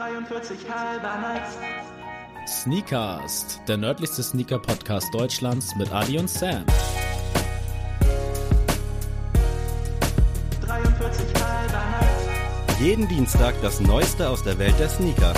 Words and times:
43 0.00 0.58
halber 0.66 1.18
Nights. 1.18 1.58
Sneakast, 2.46 3.60
der 3.68 3.76
nördlichste 3.76 4.22
Sneaker-Podcast 4.22 5.12
Deutschlands 5.12 5.76
mit 5.76 5.92
Adi 5.92 6.18
und 6.18 6.30
Sam. 6.30 6.64
43 10.62 11.34
halber 11.34 11.82
Nights. 12.00 12.80
Jeden 12.80 13.08
Dienstag 13.08 13.54
das 13.60 13.78
Neueste 13.80 14.26
aus 14.26 14.42
der 14.42 14.58
Welt 14.58 14.78
der 14.78 14.88
Sneaker. 14.88 15.34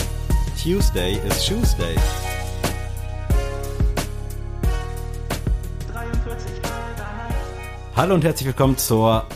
Tuesday 0.62 1.14
is 1.26 1.44
Shoes 1.44 1.76
Day. 1.76 1.96
43 5.92 6.52
halber 6.62 7.10
Nights. 7.18 7.96
Hallo 7.96 8.14
und 8.14 8.22
herzlich 8.22 8.46
willkommen 8.46 8.79
zur 8.79 9.26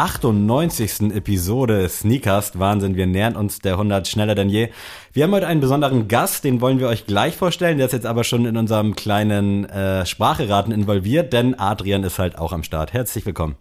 98. 0.00 1.12
Episode 1.12 1.86
Sneakast. 1.86 2.58
Wahnsinn, 2.58 2.96
wir 2.96 3.06
nähern 3.06 3.36
uns 3.36 3.58
der 3.58 3.74
100 3.74 4.08
schneller 4.08 4.34
denn 4.34 4.48
je. 4.48 4.70
Wir 5.12 5.24
haben 5.24 5.32
heute 5.32 5.46
einen 5.46 5.60
besonderen 5.60 6.08
Gast, 6.08 6.44
den 6.44 6.62
wollen 6.62 6.78
wir 6.78 6.88
euch 6.88 7.04
gleich 7.04 7.36
vorstellen. 7.36 7.76
Der 7.76 7.84
ist 7.84 7.92
jetzt 7.92 8.06
aber 8.06 8.24
schon 8.24 8.46
in 8.46 8.56
unserem 8.56 8.96
kleinen 8.96 9.66
äh, 9.66 10.06
Spracheraten 10.06 10.72
involviert, 10.72 11.34
denn 11.34 11.54
Adrian 11.58 12.02
ist 12.02 12.18
halt 12.18 12.38
auch 12.38 12.54
am 12.54 12.62
Start. 12.62 12.94
Herzlich 12.94 13.26
willkommen. 13.26 13.56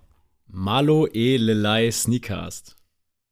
Malo 0.47 1.07
E. 1.11 1.35
Lelei 1.35 1.91
Sneakast. 1.91 2.77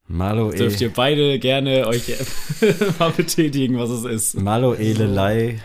Malo 0.07 0.51
Dürft 0.51 0.81
E. 0.81 0.85
ihr 0.85 0.93
beide 0.93 1.39
gerne 1.39 1.87
euch 1.87 2.13
mal 2.99 3.11
betätigen, 3.11 3.79
was 3.79 3.89
es 3.89 4.03
ist. 4.03 4.41
Malo 4.41 4.73
Elelei. 4.73 5.61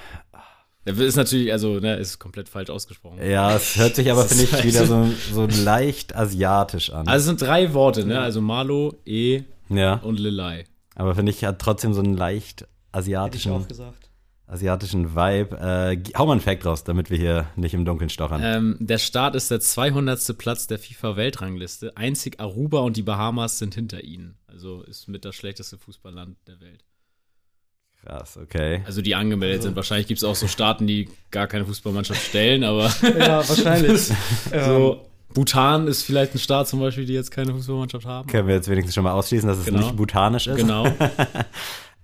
Das 0.84 0.98
ist 0.98 1.16
natürlich, 1.16 1.52
also, 1.52 1.78
ne, 1.78 1.96
ist 1.96 2.18
komplett 2.18 2.48
falsch 2.48 2.70
ausgesprochen. 2.70 3.18
Ja, 3.24 3.54
es 3.54 3.76
hört 3.76 3.94
sich 3.94 4.10
aber, 4.10 4.24
finde 4.26 4.44
ich, 4.44 4.64
wieder 4.64 4.86
so, 4.86 5.08
so 5.32 5.46
leicht 5.62 6.16
asiatisch 6.16 6.90
an. 6.90 7.06
Also 7.06 7.22
es 7.22 7.26
sind 7.26 7.40
drei 7.40 7.72
Worte, 7.72 8.04
ne? 8.04 8.20
Also 8.20 8.40
Malo, 8.40 8.96
E 9.06 9.42
ja, 9.68 9.94
und 9.94 10.18
Lelei. 10.18 10.64
aber 10.96 11.14
finde 11.14 11.30
ich, 11.30 11.44
hat 11.44 11.60
trotzdem 11.60 11.94
so 11.94 12.00
einen 12.00 12.16
leicht 12.16 12.62
Hätte 12.62 12.68
ich 12.68 12.92
asiatischen, 12.92 13.52
auch 13.52 13.68
gesagt. 13.68 14.10
asiatischen 14.46 15.14
Vibe. 15.14 15.56
Äh, 15.58 16.02
hau 16.18 16.26
mal 16.26 16.32
einen 16.32 16.40
Fact 16.40 16.66
raus, 16.66 16.84
damit 16.84 17.10
wir 17.10 17.16
hier 17.16 17.46
nicht 17.56 17.74
im 17.74 17.84
Dunkeln 17.84 18.10
stochern. 18.10 18.40
Ähm, 18.44 18.76
der 18.80 18.98
Start 18.98 19.34
ist 19.34 19.50
der 19.50 19.60
200. 19.60 20.36
Platz 20.36 20.66
der 20.66 20.78
FIFA-Weltrangliste. 20.78 21.96
Einzig 21.96 22.38
Aruba 22.40 22.80
und 22.80 22.96
die 22.96 23.02
Bahamas 23.02 23.58
sind 23.58 23.74
hinter 23.74 24.04
ihnen. 24.04 24.36
Also 24.46 24.82
ist 24.82 25.08
mit 25.08 25.24
das 25.24 25.36
schlechteste 25.36 25.78
Fußballland 25.78 26.36
der 26.46 26.60
Welt. 26.60 26.84
Krass, 28.04 28.36
okay. 28.36 28.82
Also 28.84 29.00
die 29.00 29.14
angemeldet 29.14 29.62
sind. 29.62 29.76
Wahrscheinlich 29.76 30.06
gibt 30.08 30.18
es 30.18 30.24
auch 30.24 30.34
so 30.34 30.48
Staaten, 30.48 30.86
die 30.86 31.08
gar 31.30 31.46
keine 31.46 31.64
Fußballmannschaft 31.64 32.20
stellen, 32.20 32.64
aber 32.64 32.92
Ja, 33.18 33.48
wahrscheinlich. 33.48 34.10
ähm, 34.52 34.64
so 34.64 35.06
Bhutan 35.32 35.86
ist 35.86 36.02
vielleicht 36.02 36.34
ein 36.34 36.38
Staat 36.38 36.68
zum 36.68 36.80
Beispiel, 36.80 37.06
die 37.06 37.14
jetzt 37.14 37.30
keine 37.30 37.52
Fußballmannschaft 37.54 38.04
haben. 38.04 38.28
Können 38.28 38.48
wir 38.48 38.56
jetzt 38.56 38.68
wenigstens 38.68 38.94
schon 38.94 39.04
mal 39.04 39.12
ausschließen, 39.12 39.48
dass 39.48 39.58
es 39.58 39.64
Genau. 39.66 39.78
nicht 39.78 39.96
bhutanisch 39.96 40.46
ist? 40.46 40.56
Genau. 40.56 40.86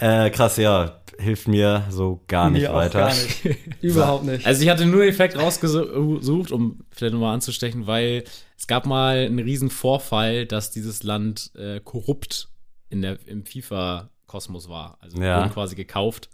Äh, 0.01 0.31
krass, 0.31 0.57
ja. 0.59 1.01
Hilft 1.19 1.49
mir 1.49 1.83
so 1.91 2.23
gar 2.29 2.49
nicht 2.51 2.63
mir 2.63 2.71
auch 2.71 2.77
weiter. 2.77 3.01
Gar 3.01 3.15
nicht. 3.15 3.45
Überhaupt 3.83 4.25
nicht. 4.25 4.47
Also 4.47 4.63
ich 4.63 4.69
hatte 4.69 4.87
nur 4.87 5.01
den 5.01 5.09
Effekt 5.09 5.37
rausgesucht, 5.37 6.53
um 6.53 6.85
vielleicht 6.93 7.13
nochmal 7.15 7.35
anzustechen, 7.35 7.89
weil 7.89 8.23
es 8.57 8.69
gab 8.69 8.87
mal 8.87 9.27
einen 9.27 9.41
riesen 9.41 9.71
Vorfall, 9.71 10.47
dass 10.47 10.71
dieses 10.71 11.03
Land 11.03 11.51
äh, 11.57 11.81
korrupt 11.81 12.49
in 12.91 13.03
der, 13.03 13.19
im 13.27 13.45
FIFA-Kosmos 14.29 14.69
war. 14.69 14.99
Also 15.01 15.21
Ja. 15.21 15.39
wurden 15.39 15.53
quasi 15.53 15.75
gekauft. 15.75 16.29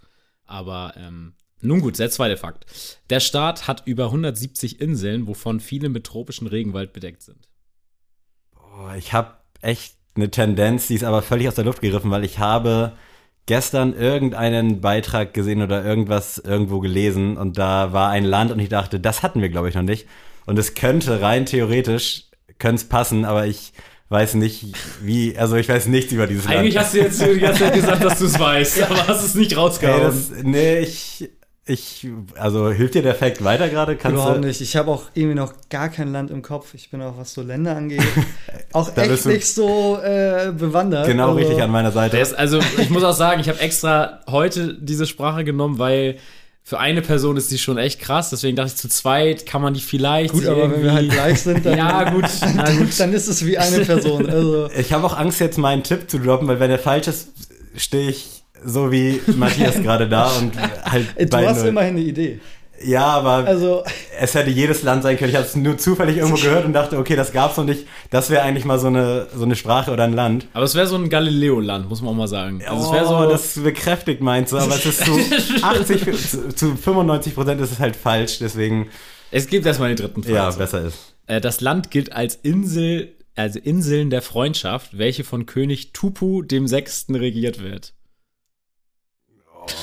Aber 0.45 0.93
ähm, 0.97 1.33
nun 1.61 1.81
gut, 1.81 1.97
der 1.97 2.11
zweite 2.11 2.37
Fakt. 2.37 2.65
Der 3.09 3.19
Staat 3.19 3.67
hat 3.67 3.83
über 3.85 4.05
170 4.05 4.79
Inseln, 4.79 5.27
wovon 5.27 5.59
viele 5.59 5.89
mit 5.89 6.05
tropischem 6.05 6.47
Regenwald 6.47 6.93
bedeckt 6.93 7.23
sind. 7.23 7.49
Boah, 8.53 8.95
ich 8.95 9.13
habe 9.13 9.33
echt 9.61 9.95
eine 10.15 10.29
Tendenz, 10.29 10.87
die 10.87 10.95
ist 10.95 11.03
aber 11.03 11.21
völlig 11.21 11.47
aus 11.47 11.55
der 11.55 11.65
Luft 11.65 11.81
gegriffen, 11.81 12.11
weil 12.11 12.23
ich 12.23 12.39
habe 12.39 12.93
gestern 13.47 13.93
irgendeinen 13.93 14.81
Beitrag 14.81 15.33
gesehen 15.33 15.61
oder 15.61 15.83
irgendwas 15.83 16.37
irgendwo 16.37 16.79
gelesen 16.79 17.37
und 17.37 17.57
da 17.57 17.91
war 17.93 18.09
ein 18.09 18.23
Land 18.23 18.51
und 18.51 18.59
ich 18.59 18.69
dachte, 18.69 18.99
das 18.99 19.23
hatten 19.23 19.41
wir 19.41 19.49
glaube 19.49 19.69
ich 19.69 19.75
noch 19.75 19.83
nicht 19.83 20.07
und 20.45 20.57
es 20.57 20.73
könnte 20.73 21.21
rein 21.21 21.45
theoretisch 21.45 22.23
könnte 22.57 22.81
es 22.81 22.89
passen, 22.89 23.23
aber 23.25 23.45
ich 23.45 23.73
weiß 24.09 24.35
nicht 24.35 24.65
wie, 25.01 25.37
also 25.37 25.55
ich 25.55 25.67
weiß 25.67 25.87
nichts 25.87 26.11
über 26.11 26.27
dieses 26.27 26.47
Eigentlich 26.47 26.75
Land. 26.75 26.85
hast 26.85 26.93
du 26.93 26.99
jetzt 26.99 27.21
die 27.21 27.39
ganze 27.39 27.59
Zeit 27.61 27.73
gesagt, 27.73 28.03
dass 28.03 28.19
du 28.19 28.25
es 28.25 28.39
weißt, 28.39 28.83
aber 28.89 29.07
hast 29.07 29.23
es 29.23 29.35
nicht 29.35 29.57
rausgehauen. 29.57 30.03
das, 30.03 30.31
nee, 30.43 30.79
ich, 30.79 31.29
ich, 31.67 32.07
also 32.37 32.69
hilft 32.71 32.93
dir 32.93 33.01
der 33.01 33.15
Fact 33.15 33.43
weiter 33.43 33.67
gerade? 33.69 33.95
Kannst 33.95 34.13
Überhaupt 34.15 34.43
du, 34.43 34.47
nicht. 34.47 34.61
Ich 34.61 34.75
habe 34.75 34.91
auch 34.91 35.05
irgendwie 35.15 35.33
noch 35.33 35.53
gar 35.69 35.89
kein 35.89 36.11
Land 36.11 36.29
im 36.29 36.43
Kopf. 36.43 36.75
Ich 36.75 36.91
bin 36.91 37.01
auch, 37.01 37.17
was 37.17 37.33
so 37.33 37.41
Länder 37.41 37.75
angeht, 37.75 38.03
auch 38.73 38.91
Da 38.91 39.01
echt 39.03 39.25
nicht 39.25 39.47
so 39.47 39.97
äh, 39.99 40.51
bewandert. 40.51 41.07
Genau 41.07 41.29
Also, 41.29 41.39
richtig 41.39 41.63
an 41.63 41.71
meiner 41.71 41.91
Seite. 41.91 42.19
Ist, 42.19 42.33
also, 42.37 42.59
ich 42.77 42.91
muss 42.91 43.03
auch 43.03 43.15
sagen, 43.15 43.41
ich 43.41 43.49
habe 43.49 43.59
extra 43.59 44.19
heute 44.29 44.75
diese 44.79 45.07
Sprache 45.07 45.43
genommen, 45.43 45.79
weil 45.79 46.17
für 46.67 46.79
eine 46.79 47.03
Person 47.03 47.37
ist 47.37 47.51
die 47.51 47.59
schon 47.59 47.77
echt 47.77 47.99
krass. 47.99 48.31
Deswegen 48.31 48.55
dachte 48.55 48.71
ich, 48.73 48.75
zu 48.77 48.89
zweit 48.89 49.45
kann 49.45 49.61
man 49.61 49.75
die 49.75 49.79
vielleicht. 49.79 50.33
Gut, 50.33 50.47
aber 50.47 50.71
wenn 50.71 50.81
wir 50.81 50.93
halt 50.93 51.11
gleich 51.11 51.41
sind, 51.41 51.63
dann, 51.63 51.77
Ja, 51.77 52.09
gut, 52.09 52.25
na 52.55 52.71
gut. 52.77 52.99
dann 52.99 53.13
ist 53.13 53.27
es 53.27 53.45
wie 53.45 53.55
eine 53.59 53.85
Person. 53.85 54.27
Also, 54.27 54.67
Ich 54.77 54.91
habe 54.91 55.05
auch 55.05 55.15
Angst, 55.15 55.39
jetzt 55.39 55.59
meinen 55.59 55.83
Tipp 55.83 56.09
zu 56.09 56.17
droppen, 56.17 56.47
weil 56.47 56.59
wenn 56.59 56.69
der 56.71 56.79
falsch 56.79 57.07
ist, 57.07 57.27
stehe 57.77 58.09
ich 58.09 58.25
so 58.65 58.91
wie 58.91 59.21
Matthias 59.35 59.75
gerade 59.75 60.09
da 60.09 60.27
und 60.39 60.53
halt 60.85 61.05
du 61.19 61.27
bei 61.27 61.47
hast 61.47 61.59
null. 61.59 61.67
immerhin 61.67 61.97
eine 61.97 62.01
Idee. 62.03 62.39
Ja, 62.83 63.05
aber 63.05 63.47
Also, 63.47 63.83
es 64.19 64.35
hätte 64.35 64.49
jedes 64.49 64.83
Land 64.83 65.03
sein 65.03 65.17
können. 65.17 65.29
Ich 65.29 65.35
habe 65.35 65.45
es 65.45 65.55
nur 65.55 65.77
zufällig 65.77 66.17
irgendwo 66.17 66.35
gehört 66.41 66.65
und 66.65 66.73
dachte, 66.73 66.97
okay, 66.97 67.15
das 67.15 67.31
gab's 67.31 67.57
noch 67.57 67.63
nicht. 67.65 67.87
Das 68.09 68.29
wäre 68.29 68.43
eigentlich 68.43 68.65
mal 68.65 68.79
so 68.79 68.87
eine, 68.87 69.27
so 69.35 69.43
eine 69.43 69.55
Sprache 69.55 69.91
oder 69.91 70.03
ein 70.03 70.13
Land. 70.13 70.47
Aber 70.53 70.65
es 70.65 70.75
wäre 70.75 70.85
so 70.87 70.95
ein 70.95 71.09
Galileo-Land, 71.09 71.89
muss 71.89 72.01
man 72.01 72.11
auch 72.13 72.17
mal 72.17 72.27
sagen. 72.27 72.61
Also, 72.67 72.85
es 72.87 72.91
wäre 72.91 73.07
so. 73.07 73.17
oh, 73.17 73.29
das 73.29 73.53
bekräftigt 73.63 74.21
meins 74.21 74.49
so, 74.49 74.57
aber 74.57 74.75
es 74.75 74.85
ist 74.85 75.05
zu 75.05 75.11
80, 75.63 76.29
zu, 76.29 76.49
zu 76.55 76.75
95 76.75 77.33
Prozent 77.33 77.61
ist 77.61 77.71
es 77.71 77.79
halt 77.79 77.95
falsch, 77.95 78.39
deswegen, 78.39 78.89
es 79.31 79.47
gibt 79.47 79.65
erstmal 79.65 79.89
den 79.89 79.97
dritten 79.97 80.23
Fall. 80.23 80.33
ja, 80.33 80.49
besser 80.51 80.81
ist. 80.81 81.15
Äh, 81.27 81.41
das 81.41 81.61
Land 81.61 81.89
gilt 81.91 82.13
als 82.13 82.35
Insel, 82.35 83.15
also 83.35 83.57
Inseln 83.59 84.09
der 84.11 84.21
Freundschaft, 84.21 84.97
welche 84.97 85.23
von 85.23 85.45
König 85.45 85.91
Tupu 85.93 86.41
dem 86.43 86.67
Sechsten 86.67 87.15
regiert 87.15 87.63
wird. 87.63 87.93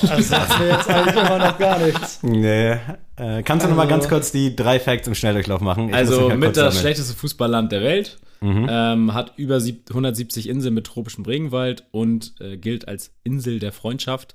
Das 0.03 0.29
sagt 0.29 0.59
mir 0.59 0.69
jetzt 0.69 0.89
eigentlich 0.89 1.17
immer 1.17 1.39
noch 1.39 1.59
gar 1.59 1.79
nichts. 1.79 2.23
Nee. 2.23 2.77
Äh, 3.17 3.43
kannst 3.45 3.65
du 3.65 3.69
noch 3.69 3.77
mal 3.77 3.83
Also- 3.83 3.91
ganz 3.95 4.09
kurz 4.09 4.33
die 4.33 4.55
drei 4.57 4.79
Facts 4.81 5.07
im 5.09 5.15
Schnelldurchlauf 5.15 5.61
machen? 5.61 5.89
Ich 5.91 5.95
Also 5.95 6.29
mit 6.31 6.57
das 6.57 6.81
schlechteste 6.81 7.15
Fußballland 7.15 7.73
der 7.73 7.83
Welt. 7.83 8.19
Mhm. 8.41 8.67
Ähm, 8.69 9.15
hat 9.15 9.35
über 9.37 9.61
sieb- 9.61 9.89
170 9.91 10.49
Inseln 10.49 10.75
mit 10.75 10.85
tropischem 10.87 11.25
Regenwald 11.25 11.85
und 11.93 12.35
äh, 12.41 12.57
gilt 12.57 12.89
als 12.89 13.13
Insel 13.23 13.61
der 13.61 13.71
Freundschaft 13.71 14.35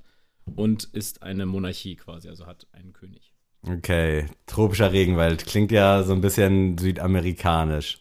und 0.54 0.84
ist 0.84 1.22
eine 1.22 1.44
Monarchie 1.44 1.96
quasi, 1.96 2.28
also 2.30 2.46
hat 2.46 2.66
einen 2.72 2.94
König. 2.94 3.34
Okay, 3.68 4.24
tropischer 4.46 4.92
Regenwald. 4.92 5.44
Klingt 5.46 5.72
ja 5.72 6.04
so 6.04 6.14
ein 6.14 6.22
bisschen 6.22 6.78
südamerikanisch. 6.78 7.98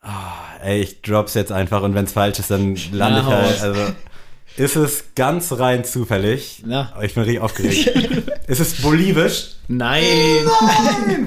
Ah, 0.00 0.56
ey, 0.62 0.80
ich 0.80 1.02
drop's 1.02 1.34
jetzt 1.34 1.52
einfach 1.52 1.82
und 1.82 1.92
wenn's 1.94 2.12
falsch 2.12 2.38
ist, 2.38 2.50
dann 2.50 2.76
lande 2.92 3.20
ich 3.20 3.26
halt. 3.26 3.60
Also, 3.62 3.80
ist 4.58 4.76
es 4.76 5.04
ganz 5.14 5.52
rein 5.52 5.84
zufällig? 5.84 6.62
Na. 6.66 6.92
Ich 7.02 7.14
bin 7.14 7.22
richtig 7.24 7.40
aufgeregt. 7.40 7.86
ist 8.46 8.60
es 8.60 8.80
bolivisch? 8.82 9.52
Nein! 9.68 10.02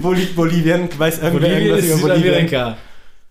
Wo 0.01 0.11
liegt 0.13 0.35
Bolivien? 0.35 0.89
Weiß 0.97 1.19
irgendwer 1.19 1.49
Bolivien 1.49 1.67
irgendwas 1.75 1.85
ist 1.85 1.99
über 1.99 2.13
Bolivien? 2.15 2.75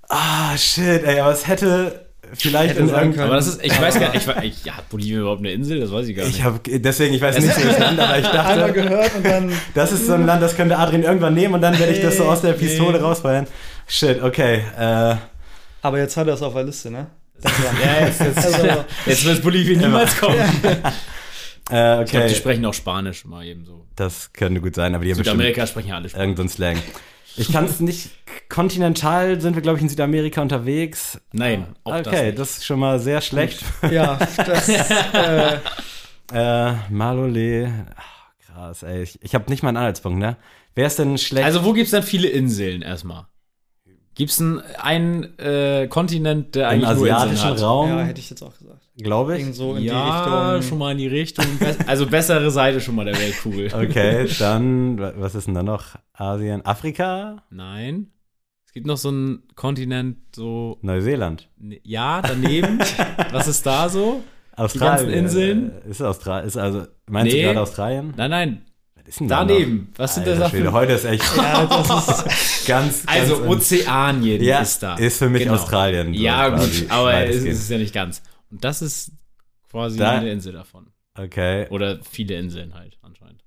Ah, 0.08 0.56
shit, 0.56 1.04
ey, 1.04 1.20
aber 1.20 1.32
es 1.32 1.46
hätte 1.46 2.06
vielleicht 2.32 2.70
Hätte 2.70 2.80
irgendeinem. 2.80 3.12
können. 3.12 3.24
Aber 3.26 3.36
das 3.36 3.46
ist, 3.48 3.64
ich 3.64 3.80
weiß 3.80 3.98
gar 3.98 4.12
nicht, 4.12 4.26
ich, 4.26 4.44
ich, 4.44 4.64
ja, 4.64 4.76
hat 4.76 4.88
Bolivien 4.88 5.20
überhaupt 5.20 5.40
eine 5.40 5.52
Insel? 5.52 5.80
Das 5.80 5.92
weiß 5.92 6.06
ich 6.08 6.16
gar 6.16 6.24
nicht. 6.26 6.36
Ich 6.38 6.44
habe 6.44 6.58
deswegen, 6.80 7.14
ich 7.14 7.20
weiß 7.20 7.38
nicht, 7.38 7.56
wie 7.58 7.62
das 7.66 7.78
Land, 7.80 7.98
aber 8.00 8.18
ich 8.18 8.26
dachte, 8.26 8.72
gehört 8.72 9.14
und 9.16 9.26
dann. 9.26 9.52
das 9.74 9.92
ist 9.92 10.06
so 10.06 10.14
ein 10.14 10.26
Land, 10.26 10.42
das 10.42 10.56
könnte 10.56 10.78
Adrian 10.78 11.02
irgendwann 11.02 11.34
nehmen 11.34 11.54
und 11.54 11.60
dann 11.60 11.78
werde 11.78 11.92
ich 11.92 12.00
das 12.00 12.16
so 12.16 12.24
aus 12.24 12.40
der 12.40 12.52
Pistole 12.54 12.98
Nee. 12.98 13.04
rausfeuern. 13.04 13.46
Shit, 13.86 14.22
okay. 14.22 14.62
Äh, 14.78 15.16
Aber 15.82 15.98
jetzt 15.98 16.16
hat 16.16 16.28
er 16.28 16.34
es 16.34 16.42
auf 16.42 16.54
der 16.54 16.64
Liste, 16.64 16.90
ne? 16.90 17.06
Ja, 17.44 18.06
jetzt, 18.06 18.20
jetzt, 18.20 18.38
Also, 18.38 18.84
jetzt 19.06 19.24
wird 19.24 19.42
Bolivien 19.42 19.80
niemals 19.80 20.18
kommen. 20.18 20.38
äh, 20.38 20.42
Ich 20.42 21.70
glaube, 21.70 22.02
okay. 22.02 22.28
die 22.28 22.34
sprechen 22.34 22.64
auch 22.66 22.74
Spanisch 22.74 23.24
mal 23.24 23.44
eben 23.44 23.64
so. 23.64 23.86
Das 23.96 24.32
könnte 24.32 24.60
gut 24.60 24.74
sein, 24.74 24.94
aber 24.94 25.04
die 25.04 25.10
haben 25.12 25.18
Südamerika 25.18 25.66
sprechen 25.66 25.88
ja 25.88 25.96
alle 25.96 26.08
Spanisch. 26.08 26.22
irgendeinen 26.22 26.48
Slang. 26.48 26.78
Ich 27.36 27.52
kann 27.52 27.64
es 27.64 27.80
nicht. 27.80 28.10
Kontinental 28.48 29.40
sind 29.40 29.54
wir, 29.54 29.62
glaube 29.62 29.78
ich, 29.78 29.82
in 29.82 29.88
Südamerika 29.88 30.42
unterwegs. 30.42 31.20
Nein, 31.32 31.66
auch 31.84 31.96
das 31.98 32.06
okay, 32.08 32.26
nicht. 32.26 32.38
das, 32.38 32.50
ist 32.58 32.66
schon 32.66 32.80
mal 32.80 32.98
sehr 32.98 33.20
schlecht. 33.20 33.62
ja, 33.90 34.18
das. 34.36 34.68
Äh, 36.32 36.70
äh, 36.70 36.74
Malole. 36.90 37.86
Ach, 37.96 38.30
krass, 38.46 38.82
ey. 38.84 39.02
Ich, 39.02 39.18
ich 39.22 39.34
habe 39.34 39.50
nicht 39.50 39.62
mal 39.62 39.70
einen 39.70 39.78
Anhaltspunkt, 39.78 40.18
ne? 40.18 40.36
Wer 40.74 40.86
ist 40.86 40.98
denn 40.98 41.18
schlecht? 41.18 41.44
Also, 41.44 41.64
wo 41.64 41.72
gibt's 41.72 41.90
denn 41.90 42.02
viele 42.04 42.28
Inseln 42.28 42.82
erstmal? 42.82 43.26
Gibt's 44.14 44.40
einen, 44.40 44.60
einen 44.80 45.38
äh, 45.38 45.86
Kontinent, 45.88 46.54
der 46.54 46.70
im 46.72 46.84
eigentlich 46.84 46.96
nur 46.96 47.06
Inseln 47.08 47.14
asiatischen? 47.30 47.64
Raum, 47.64 47.88
ja, 47.90 48.00
hätte 48.00 48.20
ich 48.20 48.28
jetzt 48.28 48.42
auch 48.42 48.56
gesagt. 48.58 48.80
glaube 49.00 49.34
ich. 49.36 49.40
Irgend 49.40 49.54
so 49.54 49.76
in 49.76 49.84
ja, 49.84 49.94
die 49.94 50.54
Richtung. 50.56 50.68
schon 50.68 50.78
mal 50.78 50.92
in 50.92 50.98
die 50.98 51.06
Richtung. 51.06 51.46
Also 51.86 52.06
bessere 52.06 52.50
Seite 52.50 52.80
schon 52.80 52.96
mal 52.96 53.04
der 53.04 53.16
Weltkugel. 53.18 53.68
Okay, 53.74 54.28
dann, 54.38 54.98
wa- 54.98 55.12
was 55.16 55.34
ist 55.34 55.46
denn 55.46 55.54
da 55.54 55.62
noch? 55.62 55.96
Asien, 56.12 56.64
Afrika, 56.66 57.42
Nein. 57.50 58.08
Es 58.66 58.72
gibt 58.74 58.86
noch 58.86 58.98
so 58.98 59.08
einen 59.08 59.42
Kontinent, 59.56 60.18
so. 60.36 60.78
Neuseeland, 60.82 61.48
ne- 61.58 61.80
Ja, 61.82 62.20
daneben. 62.22 62.78
Was 63.32 63.48
ist 63.48 63.66
da 63.66 63.88
so? 63.88 64.22
Australien. 64.54 65.08
ganzen 65.08 65.10
Inseln. 65.12 65.72
Äh, 65.86 65.90
Ist 65.90 66.00
Australien? 66.02 66.46
Ist 66.46 66.56
also, 66.56 66.84
meinst 67.08 67.32
Nee. 67.34 67.40
du 67.40 67.46
gerade 67.48 67.60
Australien? 67.62 68.14
Nein, 68.16 68.30
nein, 68.30 68.62
ist 69.10 69.20
denn 69.20 69.28
da 69.28 69.44
daneben. 69.44 69.88
noch? 69.92 69.98
Was 69.98 70.14
sind 70.14 70.26
das 70.26 70.38
da 70.38 70.48
Schwede, 70.50 70.64
für... 70.66 70.72
heute 70.72 70.92
ist 70.92 71.04
echt 71.04 71.24
Ja, 71.36 71.66
das 71.66 72.08
ist, 72.24 72.66
ganz, 72.66 73.02
Also 73.06 73.38
ganz 73.40 73.48
Ozeanien 73.50 74.42
Ja, 74.42 74.60
ist 74.60 74.82
da. 74.82 74.94
ist 74.96 75.18
für 75.18 75.28
mich 75.28 75.48
Australien, 75.50 76.14
so 76.14 76.20
Ja, 76.20 76.48
gut, 76.48 76.86
aber 76.88 77.12
es 77.14 77.16
weitestgehend. 77.28 77.58
ist 77.58 77.70
ja 77.70 77.78
nicht 77.78 77.94
ganz. 77.94 78.22
Und 78.50 78.64
das 78.64 78.82
ist 78.82 79.12
quasi 79.70 79.98
Da- 79.98 80.12
eine 80.12 80.30
Insel 80.32 80.52
davon. 80.52 80.86
Okay. 81.18 81.66
Oder 81.70 81.98
viele 82.10 82.34
Inseln 82.36 82.74
halt 82.74 82.96
anscheinend. 83.02 83.42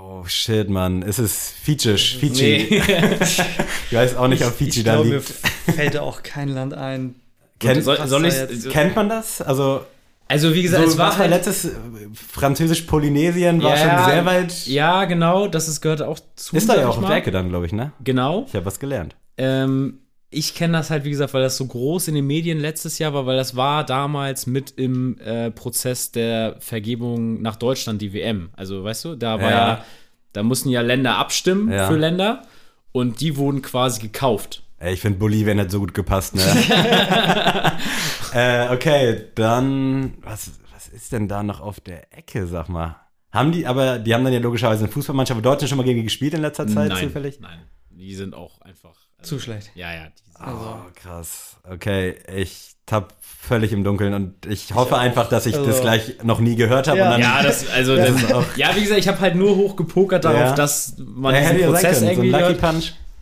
Oh, 0.00 0.24
shit, 0.26 0.68
Mann. 0.70 1.02
Ist 1.02 1.18
es 1.18 1.50
Fidschisch? 1.50 2.16
Fiji? 2.16 2.66
Nee. 2.70 2.82
Ich 3.90 3.96
weiß 3.96 4.16
auch 4.16 4.28
nicht, 4.28 4.44
ob 4.44 4.54
Fiji 4.54 4.78
ich 4.80 4.84
da 4.84 4.94
glaube, 4.94 5.08
mir 5.08 5.16
liegt. 5.16 5.28
fällt 5.74 5.94
da 5.96 6.02
auch 6.02 6.22
kein 6.22 6.48
Land 6.48 6.74
ein. 6.74 7.14
Kennt, 7.58 7.82
soll, 7.84 7.98
soll 8.06 8.22
da 8.22 8.48
ich, 8.48 8.68
kennt 8.70 8.94
man 8.96 9.08
das? 9.08 9.42
Also, 9.42 9.84
also 10.28 10.54
wie 10.54 10.62
gesagt, 10.62 10.84
so, 10.84 10.90
es 10.90 10.98
war 10.98 11.16
halt, 11.16 11.30
letztes 11.30 11.64
äh, 11.64 11.70
Französisch-Polynesien 12.12 13.62
war 13.62 13.76
Ja, 13.76 13.76
schon 13.96 14.04
sehr 14.12 14.24
weit. 14.26 14.66
Ja, 14.66 15.04
genau, 15.04 15.48
das 15.48 15.68
ist, 15.68 15.80
gehört 15.80 16.02
auch 16.02 16.18
zu. 16.36 16.56
ist 16.56 16.68
da 16.68 16.76
ja 16.76 16.88
auch 16.88 17.02
die 17.02 17.12
Ecke 17.12 17.30
dann, 17.30 17.48
glaube 17.48 17.66
ich, 17.66 17.72
ne? 17.72 17.92
Genau. 18.04 18.44
Ich 18.48 18.54
habe 18.54 18.66
was 18.66 18.78
gelernt. 18.78 19.16
Ähm, 19.36 20.00
ich 20.30 20.54
kenne 20.54 20.74
das 20.74 20.90
halt, 20.90 21.04
wie 21.04 21.10
gesagt, 21.10 21.32
weil 21.32 21.42
das 21.42 21.56
so 21.56 21.64
groß 21.66 22.08
in 22.08 22.14
den 22.14 22.26
Medien 22.26 22.58
letztes 22.58 22.98
Jahr 22.98 23.14
war, 23.14 23.24
weil 23.24 23.36
das 23.36 23.56
war 23.56 23.84
damals 23.84 24.46
mit 24.46 24.72
im 24.72 25.18
äh, 25.20 25.50
Prozess 25.50 26.12
der 26.12 26.56
Vergebung 26.60 27.40
nach 27.40 27.56
Deutschland, 27.56 28.02
die 28.02 28.12
WM. 28.12 28.50
Also, 28.54 28.84
weißt 28.84 29.04
du, 29.06 29.14
da 29.16 29.40
war 29.40 29.50
Ja. 29.50 29.68
ja, 29.68 29.84
da 30.34 30.42
mussten 30.42 30.68
ja 30.68 30.82
Länder 30.82 31.16
abstimmen 31.16 31.68
für 31.70 31.96
Länder 31.96 32.42
und 32.92 33.20
die 33.22 33.36
wurden 33.38 33.62
quasi 33.62 34.00
gekauft. 34.02 34.62
Ey, 34.80 34.94
ich 34.94 35.00
finde 35.00 35.18
Bolivien 35.18 35.58
hat 35.58 35.70
so 35.70 35.80
gut 35.80 35.92
gepasst, 35.92 36.36
ne? 36.36 36.42
äh, 38.34 38.68
okay, 38.72 39.24
dann, 39.34 40.14
was, 40.22 40.52
was 40.72 40.86
ist 40.88 41.10
denn 41.12 41.26
da 41.26 41.42
noch 41.42 41.60
auf 41.60 41.80
der 41.80 42.16
Ecke, 42.16 42.46
sag 42.46 42.68
mal? 42.68 42.96
Haben 43.32 43.50
die, 43.52 43.66
aber 43.66 43.98
die 43.98 44.14
haben 44.14 44.22
dann 44.24 44.32
ja 44.32 44.38
logischerweise 44.38 44.84
eine 44.84 44.92
Fußballmannschaft. 44.92 45.36
Haben 45.36 45.42
Deutschland 45.42 45.68
schon 45.68 45.78
mal 45.78 45.84
gegen 45.84 45.98
die 45.98 46.04
gespielt 46.04 46.32
in 46.34 46.40
letzter 46.42 46.66
Zeit 46.66 46.88
nein, 46.90 47.04
zufällig? 47.04 47.40
nein, 47.40 47.58
die 47.90 48.14
sind 48.14 48.34
auch 48.34 48.60
einfach 48.62 48.94
also, 49.18 49.36
Zu 49.36 49.40
schlecht. 49.42 49.70
Ja, 49.74 49.92
ja. 49.92 50.06
Die 50.16 50.30
sind, 50.30 50.46
Oh, 50.46 50.76
krass. 50.94 51.56
Okay, 51.68 52.14
ich 52.32 52.76
tapp 52.86 53.14
völlig 53.20 53.72
im 53.72 53.82
Dunkeln 53.82 54.14
und 54.14 54.46
ich 54.46 54.72
hoffe 54.74 54.96
einfach, 54.96 55.28
dass 55.28 55.44
ich 55.46 55.54
das 55.54 55.66
Also- 55.66 55.80
gleich 55.82 56.22
noch 56.22 56.38
nie 56.38 56.54
gehört 56.54 56.86
habe. 56.86 56.98
Ja. 57.00 57.18
ja, 57.18 57.42
das, 57.42 57.68
also, 57.68 57.96
Ja. 57.96 58.06
das, 58.28 58.56
ja, 58.56 58.76
wie 58.76 58.82
gesagt, 58.82 59.00
ich 59.00 59.08
habe 59.08 59.18
halt 59.20 59.34
nur 59.34 59.56
hochgepokert 59.56 60.24
darauf, 60.24 60.40
Ja. 60.40 60.54
dass 60.54 60.94
man 60.98 61.34
Ja, 61.34 61.40
diesen 61.40 61.58
ja 61.58 61.66
Prozess 61.66 61.82
können, 61.82 61.94
so 61.98 62.04
ein 62.04 62.10
irgendwie 62.12 62.30
Lucky 62.30 62.44
hört. 62.44 62.58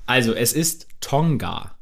Also, 0.06 0.32
es 0.35 0.53
ist 0.53 0.88
Tonga. 1.00 1.73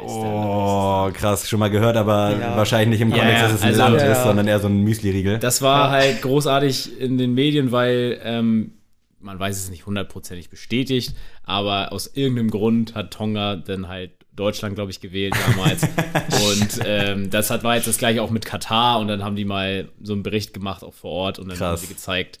Oh, 0.00 1.10
krass, 1.12 1.48
schon 1.48 1.58
mal 1.58 1.70
gehört, 1.70 1.96
aber 1.96 2.36
Ja. 2.38 2.56
wahrscheinlich 2.56 2.88
nicht 2.88 3.00
im 3.00 3.10
Kontext, 3.10 3.34
ja, 3.34 3.42
dass 3.42 3.52
es 3.54 3.62
ein 3.62 3.68
also- 3.68 3.80
Land 3.82 3.96
Ja. 4.00 4.12
ist, 4.12 4.22
sondern 4.22 4.46
eher 4.46 4.60
so 4.60 4.68
ein 4.68 4.82
Müsli-Riegel. 4.84 5.38
Das 5.38 5.60
war 5.60 5.86
Ja. 5.86 5.90
halt 5.90 6.22
großartig 6.22 7.00
in 7.00 7.18
den 7.18 7.34
Medien, 7.34 7.72
weil 7.72 8.20
ähm, 8.22 8.74
man 9.20 9.38
weiß 9.40 9.56
es 9.56 9.70
nicht 9.70 9.86
hundertprozentig 9.86 10.50
bestätigt, 10.50 11.14
aber 11.42 11.92
aus 11.92 12.06
irgendeinem 12.14 12.50
Grund 12.50 12.94
hat 12.94 13.12
Tonga 13.12 13.56
dann 13.56 13.88
halt 13.88 14.12
Deutschland, 14.32 14.76
glaube 14.76 14.92
ich, 14.92 15.00
gewählt 15.00 15.34
damals. 15.48 15.82
und 16.48 16.80
ähm, 16.86 17.28
das 17.30 17.50
hat, 17.50 17.64
war 17.64 17.74
jetzt 17.74 17.88
das 17.88 17.98
gleiche 17.98 18.22
auch 18.22 18.30
mit 18.30 18.44
Katar 18.46 19.00
und 19.00 19.08
dann 19.08 19.24
haben 19.24 19.34
die 19.34 19.44
mal 19.44 19.88
so 20.00 20.12
einen 20.12 20.22
Bericht 20.22 20.54
gemacht, 20.54 20.84
auch 20.84 20.94
vor 20.94 21.10
Ort, 21.10 21.38
und 21.40 21.48
dann 21.48 21.58
haben 21.58 21.70
Krass. 21.70 21.80
sie 21.80 21.88
gezeigt, 21.88 22.38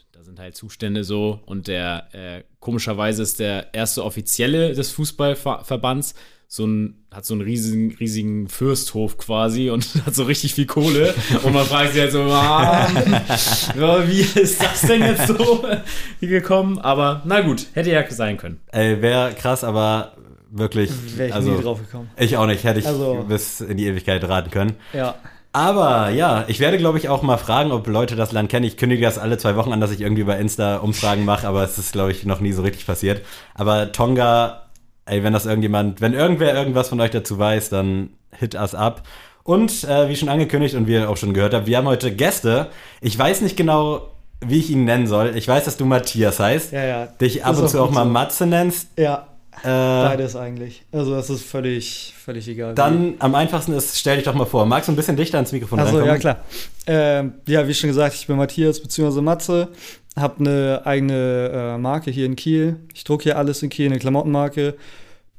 gut, 0.00 0.04
da 0.12 0.22
sind 0.22 0.38
halt 0.38 0.56
Zustände 0.56 1.04
so 1.04 1.40
und 1.46 1.68
der, 1.68 2.08
äh, 2.12 2.42
komischerweise 2.60 3.22
ist 3.22 3.38
der 3.40 3.74
erste 3.74 4.04
Offizielle 4.04 4.72
des 4.74 4.90
Fußballverbands 4.92 6.14
so 6.48 6.66
ein, 6.66 6.96
hat 7.10 7.24
so 7.24 7.32
einen 7.32 7.40
riesigen, 7.42 7.94
riesigen 7.98 8.46
Fürsthof 8.48 9.16
quasi 9.16 9.70
und 9.70 9.86
hat 10.06 10.14
so 10.14 10.24
richtig 10.24 10.54
viel 10.54 10.66
Kohle. 10.66 11.14
Und 11.42 11.54
man 11.54 11.64
fragt 11.64 11.92
sich 11.92 12.02
halt 12.02 12.12
so, 12.12 12.20
ja, 12.26 12.88
wie 14.06 14.20
ist 14.20 14.62
das 14.62 14.82
denn 14.82 15.00
jetzt 15.00 15.28
so 15.28 15.64
gekommen? 16.20 16.78
Aber 16.78 17.22
na 17.24 17.40
gut, 17.40 17.66
hätte 17.72 17.90
ja 17.90 18.08
sein 18.10 18.36
können. 18.36 18.60
Ey, 18.70 19.00
wäre 19.00 19.32
krass, 19.32 19.64
aber 19.64 20.14
wirklich, 20.50 20.90
Wäre 21.16 21.28
ich 21.30 21.34
also 21.34 21.52
nie 21.52 21.62
drauf 21.62 21.80
gekommen. 21.80 22.10
ich 22.18 22.36
auch 22.36 22.46
nicht, 22.46 22.64
hätte 22.64 22.80
ich 22.80 22.86
Also- 22.86 23.24
bis 23.26 23.62
in 23.62 23.78
die 23.78 23.86
Ewigkeit 23.86 24.22
raten 24.28 24.50
können. 24.50 24.74
Ja. 24.92 25.14
Aber 25.52 26.08
ja, 26.08 26.44
ich 26.48 26.60
werde, 26.60 26.78
glaube 26.78 26.96
ich, 26.96 27.10
auch 27.10 27.22
mal 27.22 27.36
fragen, 27.36 27.72
ob 27.72 27.86
Leute 27.86 28.16
das 28.16 28.32
Land 28.32 28.48
kennen. 28.50 28.64
Ich 28.64 28.78
kündige 28.78 29.04
das 29.04 29.18
alle 29.18 29.36
zwei 29.36 29.54
Wochen 29.56 29.72
an, 29.72 29.80
dass 29.80 29.90
ich 29.90 30.00
irgendwie 30.00 30.24
bei 30.24 30.38
Insta 30.38 30.78
Umfragen 30.78 31.26
mache, 31.26 31.46
aber 31.46 31.62
es 31.62 31.76
ist, 31.76 31.92
glaube 31.92 32.10
ich, 32.10 32.24
noch 32.24 32.40
nie 32.40 32.52
so 32.52 32.62
richtig 32.62 32.86
passiert. 32.86 33.22
Aber 33.54 33.92
Tonga, 33.92 34.62
ey, 35.04 35.22
wenn 35.22 35.34
das 35.34 35.44
irgendjemand, 35.44 36.00
wenn 36.00 36.14
irgendwer 36.14 36.54
irgendwas 36.54 36.88
von 36.88 37.00
euch 37.00 37.10
dazu 37.10 37.38
weiß, 37.38 37.68
dann 37.68 38.10
hit 38.38 38.54
us 38.54 38.74
up. 38.74 39.02
Und 39.44 39.84
äh, 39.84 40.08
wie 40.08 40.16
schon 40.16 40.28
angekündigt 40.30 40.74
und 40.74 40.86
wie 40.86 40.92
ihr 40.92 41.10
auch 41.10 41.16
schon 41.16 41.34
gehört 41.34 41.52
habt, 41.52 41.66
wir 41.66 41.76
haben 41.76 41.88
heute 41.88 42.14
Gäste. 42.14 42.68
Ich 43.00 43.18
weiß 43.18 43.42
nicht 43.42 43.56
genau, 43.56 44.08
wie 44.40 44.58
ich 44.58 44.70
ihn 44.70 44.84
nennen 44.84 45.06
soll. 45.06 45.36
Ich 45.36 45.48
weiß, 45.48 45.64
dass 45.64 45.76
du 45.76 45.84
Matthias 45.84 46.40
heißt. 46.40 46.72
Ja, 46.72 46.84
ja. 46.84 47.06
Dich 47.06 47.44
ab 47.44 47.58
und 47.58 47.68
zu 47.68 47.82
auch 47.82 47.90
mal. 47.90 48.04
Matze 48.04 48.46
nennst. 48.46 48.88
Ja, 48.96 49.26
Äh, 49.62 49.66
beides 49.68 50.34
eigentlich. 50.34 50.82
Also 50.92 51.14
das 51.14 51.30
ist 51.30 51.42
völlig, 51.42 52.14
völlig 52.18 52.48
egal. 52.48 52.74
dann 52.74 53.14
am 53.18 53.34
einfachsten 53.34 53.72
ist, 53.72 53.98
stell 53.98 54.16
dich 54.16 54.24
doch 54.24 54.34
mal 54.34 54.46
vor. 54.46 54.64
Magst 54.66 54.88
du 54.88 54.92
ein 54.92 54.96
bisschen 54.96 55.16
dichter 55.16 55.38
ans 55.38 55.52
Mikrofon 55.52 55.78
Achso, 55.78 55.98
reinkommen? 55.98 56.14
ja 56.14 56.18
klar. 56.18 56.44
Ähm, 56.86 57.34
ja, 57.46 57.68
wie 57.68 57.74
schon 57.74 57.88
gesagt, 57.88 58.14
ich 58.14 58.26
bin 58.26 58.36
Matthias 58.36 58.80
bzw. 58.80 59.20
Matze, 59.20 59.68
habe 60.16 60.40
eine 60.40 60.82
eigene 60.84 61.50
äh, 61.52 61.78
Marke 61.78 62.10
hier 62.10 62.26
in 62.26 62.34
Kiel. 62.34 62.80
Ich 62.94 63.04
drucke 63.04 63.24
hier 63.24 63.38
alles 63.38 63.62
in 63.62 63.68
Kiel, 63.68 63.86
eine 63.86 63.98
Klamottenmarke. 63.98 64.74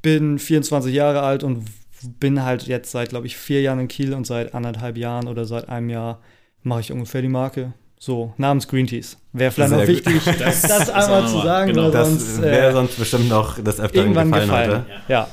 Bin 0.00 0.38
24 0.38 0.94
Jahre 0.94 1.22
alt 1.22 1.42
und 1.42 1.64
bin 2.20 2.42
halt 2.42 2.66
jetzt 2.66 2.90
seit, 2.92 3.08
glaube 3.08 3.26
ich, 3.26 3.36
vier 3.36 3.62
Jahren 3.62 3.80
in 3.80 3.88
Kiel 3.88 4.14
und 4.14 4.26
seit 4.26 4.54
anderthalb 4.54 4.96
Jahren 4.96 5.28
oder 5.28 5.44
seit 5.44 5.68
einem 5.68 5.90
Jahr 5.90 6.20
mache 6.62 6.80
ich 6.80 6.92
ungefähr 6.92 7.22
die 7.22 7.28
Marke. 7.28 7.72
So, 8.04 8.34
namens 8.36 8.68
Green 8.68 8.86
Teas. 8.86 9.16
Wäre 9.32 9.50
vielleicht 9.50 9.70
Sehr 9.70 9.78
noch 9.78 9.86
wichtig, 9.86 10.20
das, 10.38 10.60
das 10.60 10.90
einmal 10.90 11.26
zu 11.26 11.40
sagen, 11.40 11.68
genau. 11.72 11.84
weil 11.84 11.90
Das 11.92 12.08
sonst 12.10 12.42
wäre 12.42 12.68
äh, 12.68 12.72
sonst 12.72 12.98
bestimmt 12.98 13.30
noch 13.30 13.58
Öfteren 13.58 13.94
irgendwann 13.94 14.30
gefallen, 14.30 14.46
gefallen. 14.46 14.70
heute. 14.72 14.84
Ja. 15.08 15.28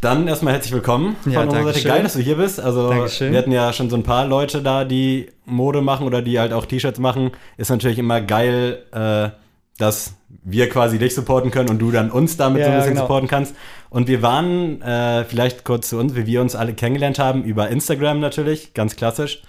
Dann 0.00 0.28
erstmal 0.28 0.52
herzlich 0.54 0.72
willkommen 0.72 1.16
Ja, 1.24 1.40
von 1.40 1.48
unserer 1.48 1.72
Seite. 1.72 1.88
Geil, 1.88 2.02
dass 2.04 2.12
du 2.12 2.20
hier 2.20 2.36
bist. 2.36 2.60
Also 2.60 2.90
Dankeschön. 2.90 3.32
wir 3.32 3.38
hatten 3.40 3.50
ja 3.50 3.72
schon 3.72 3.90
so 3.90 3.96
ein 3.96 4.04
paar 4.04 4.24
Leute 4.24 4.62
da, 4.62 4.84
die 4.84 5.30
Mode 5.46 5.82
machen 5.82 6.06
oder 6.06 6.22
die 6.22 6.38
halt 6.38 6.52
auch 6.52 6.66
T-Shirts 6.66 7.00
machen. 7.00 7.32
Ist 7.56 7.70
natürlich 7.70 7.98
immer 7.98 8.20
geil, 8.20 8.84
äh, 8.92 9.30
dass 9.76 10.14
wir 10.44 10.68
quasi 10.68 11.00
dich 11.00 11.12
supporten 11.12 11.50
können 11.50 11.70
und 11.70 11.80
du 11.80 11.90
dann 11.90 12.12
uns 12.12 12.36
damit 12.36 12.62
so 12.62 12.68
ein 12.68 12.72
Ja, 12.74 12.78
bisschen 12.78 12.92
genau. 12.94 13.06
supporten 13.06 13.28
kannst. 13.28 13.56
Und 13.90 14.06
wir 14.06 14.22
waren 14.22 14.80
äh, 14.80 15.24
vielleicht 15.24 15.64
kurz 15.64 15.88
zu 15.88 15.98
uns, 15.98 16.14
wie 16.14 16.26
wir 16.26 16.40
uns 16.40 16.54
alle 16.54 16.72
kennengelernt 16.72 17.18
haben, 17.18 17.42
über 17.42 17.68
Instagram 17.68 18.20
natürlich, 18.20 18.74
ganz 18.74 18.94
klassisch. 18.94 19.42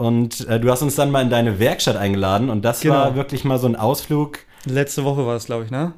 Und 0.00 0.48
äh, 0.48 0.58
du 0.58 0.70
hast 0.70 0.80
uns 0.80 0.94
dann 0.96 1.10
mal 1.10 1.20
in 1.20 1.28
deine 1.28 1.58
Werkstatt 1.58 1.96
eingeladen 1.96 2.48
und 2.48 2.64
das 2.64 2.80
Genau. 2.80 2.94
war 2.94 3.16
wirklich 3.16 3.44
mal 3.44 3.58
so 3.58 3.66
ein 3.66 3.76
Ausflug. 3.76 4.38
Letzte 4.64 5.04
Woche 5.04 5.26
war 5.26 5.36
es, 5.36 5.44
glaube 5.44 5.64
ich, 5.66 5.70
ne? 5.70 5.92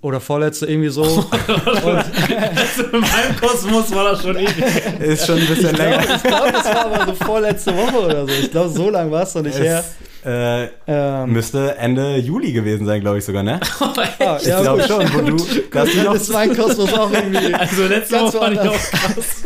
Oder 0.00 0.20
vorletzte, 0.20 0.64
irgendwie 0.66 0.88
so. 0.88 1.02
In 1.04 3.00
meinem 3.00 3.36
Kosmos 3.40 3.94
war 3.94 4.04
das 4.12 4.22
schon 4.22 4.36
ewig. 4.36 4.64
Ist 5.00 5.26
schon 5.26 5.38
ein 5.38 5.46
bisschen 5.46 5.70
ich 5.72 5.78
länger. 5.78 5.98
glaube, 5.98 6.20
glaub, 6.22 6.52
das 6.52 6.64
war 6.66 6.86
aber 6.86 7.06
so 7.06 7.24
vorletzte 7.24 7.76
Woche 7.76 7.98
oder 8.06 8.26
so. 8.26 8.32
Ich 8.32 8.50
glaube, 8.50 8.68
so 8.70 8.90
lang 8.90 9.10
war 9.10 9.22
es 9.22 9.34
noch 9.34 9.42
nicht 9.42 9.58
her. 9.58 9.84
Es, 10.22 10.26
äh, 10.26 10.68
Ähm, 10.86 11.32
müsste 11.32 11.76
Ende 11.76 12.16
Juli 12.16 12.52
gewesen 12.52 12.86
sein, 12.86 13.00
glaube 13.02 13.18
ich 13.18 13.24
sogar, 13.26 13.42
ne? 13.42 13.60
ah, 13.80 14.38
Ich 14.40 14.46
ja, 14.46 14.60
glaube 14.62 14.80
gut. 14.82 14.88
schon, 14.90 15.14
wo 15.14 15.18
du, 15.20 15.36
du 15.36 15.44
Dann 15.70 15.88
noch, 16.04 16.14
ist 16.14 16.32
mein 16.32 16.56
Kosmos 16.56 16.92
auch 16.94 17.10
irgendwie. 17.10 17.54
Also 17.58 17.86
letzte 17.86 18.20
Woche 18.20 18.38
fand 18.38 18.54
ich 18.54 18.60
auch 18.60 18.72
krass. 18.72 19.42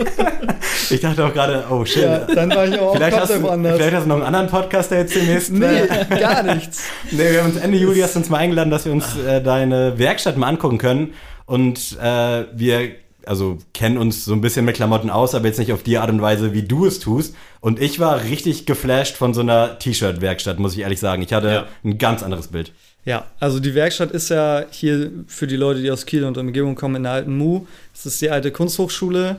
Ich 0.90 1.00
dachte 1.00 1.25
auch 1.25 1.33
gerade, 1.33 1.64
oh 1.71 1.85
shit. 1.85 2.02
Ja, 2.02 2.18
dann 2.21 2.50
war 2.50 2.66
ich 2.66 2.75
aber 2.75 2.90
auch 2.90 2.95
vielleicht, 2.97 3.16
hast 3.16 3.21
komplett 3.28 3.42
du, 3.42 3.49
woanders. 3.49 3.76
vielleicht 3.76 3.95
hast 3.95 4.04
du 4.04 4.09
noch 4.09 4.16
einen 4.16 4.25
anderen 4.25 4.47
Podcast, 4.49 4.90
der 4.90 4.99
jetzt 5.00 5.14
demnächst. 5.14 5.52
Nee, 5.52 5.64
Äh, 5.80 6.07
gar 6.21 6.42
nichts. 6.42 6.85
nee, 7.11 7.30
wir 7.33 7.42
haben 7.42 7.50
uns 7.52 7.61
Ende 7.61 7.78
Juli 7.78 8.00
hast 8.00 8.14
du 8.14 8.18
uns 8.21 8.28
mal 8.28 8.38
eingeladen, 8.38 8.71
dass 8.71 8.85
wir 8.85 8.92
uns 8.92 9.16
äh, 9.18 9.42
deine 9.42 9.99
Werkstatt 9.99 10.37
mal 10.37 10.49
angucken 10.49 10.78
können. 10.78 11.14
Und 11.47 11.97
äh, 12.02 12.45
wir, 12.54 12.90
also 13.26 13.59
kennen 13.75 13.99
uns 13.99 14.25
so 14.25 14.33
ein 14.35 14.40
bisschen 14.40 14.64
mit 14.64 14.76
Klamotten 14.76 15.11
aus, 15.11 15.35
aber 15.35 15.47
jetzt 15.47 15.59
nicht 15.59 15.73
auf 15.73 15.83
die 15.83 15.99
Art 15.99 16.11
und 16.11 16.21
Weise, 16.23 16.52
wie 16.52 16.62
du 16.62 16.87
es 16.87 16.99
tust. 17.00 17.35
Und 17.61 17.80
ich 17.80 17.99
war 18.00 18.23
richtig 18.25 18.66
geflasht 18.66 19.16
von 19.16 19.35
so 19.35 19.40
einer 19.40 19.78
T-Shirt-Werkstatt, 19.78 20.59
muss 20.59 20.75
ich 20.75 20.80
ehrlich 20.80 21.00
sagen. 21.00 21.23
Ich 21.23 21.33
hatte 21.33 21.49
Ja. 21.49 21.64
ein 21.85 21.99
ganz 21.99 22.23
anderes 22.23 22.49
Bild. 22.49 22.73
Ja, 23.04 23.25
also 23.40 23.59
die 23.59 23.75
Werkstatt 23.75 24.11
ist 24.11 24.28
ja 24.28 24.64
hier 24.71 25.11
für 25.26 25.47
die 25.47 25.57
Leute, 25.57 25.80
die 25.80 25.90
aus 25.90 26.04
Kiel 26.04 26.25
und 26.25 26.37
Umgebung 26.37 26.75
kommen, 26.75 26.97
in 26.97 27.04
der 27.04 27.12
alten 27.12 27.38
Mu. 27.38 27.64
Das 27.95 28.04
ist 28.04 28.21
die 28.21 28.28
alte 28.28 28.50
Kunsthochschule. 28.50 29.37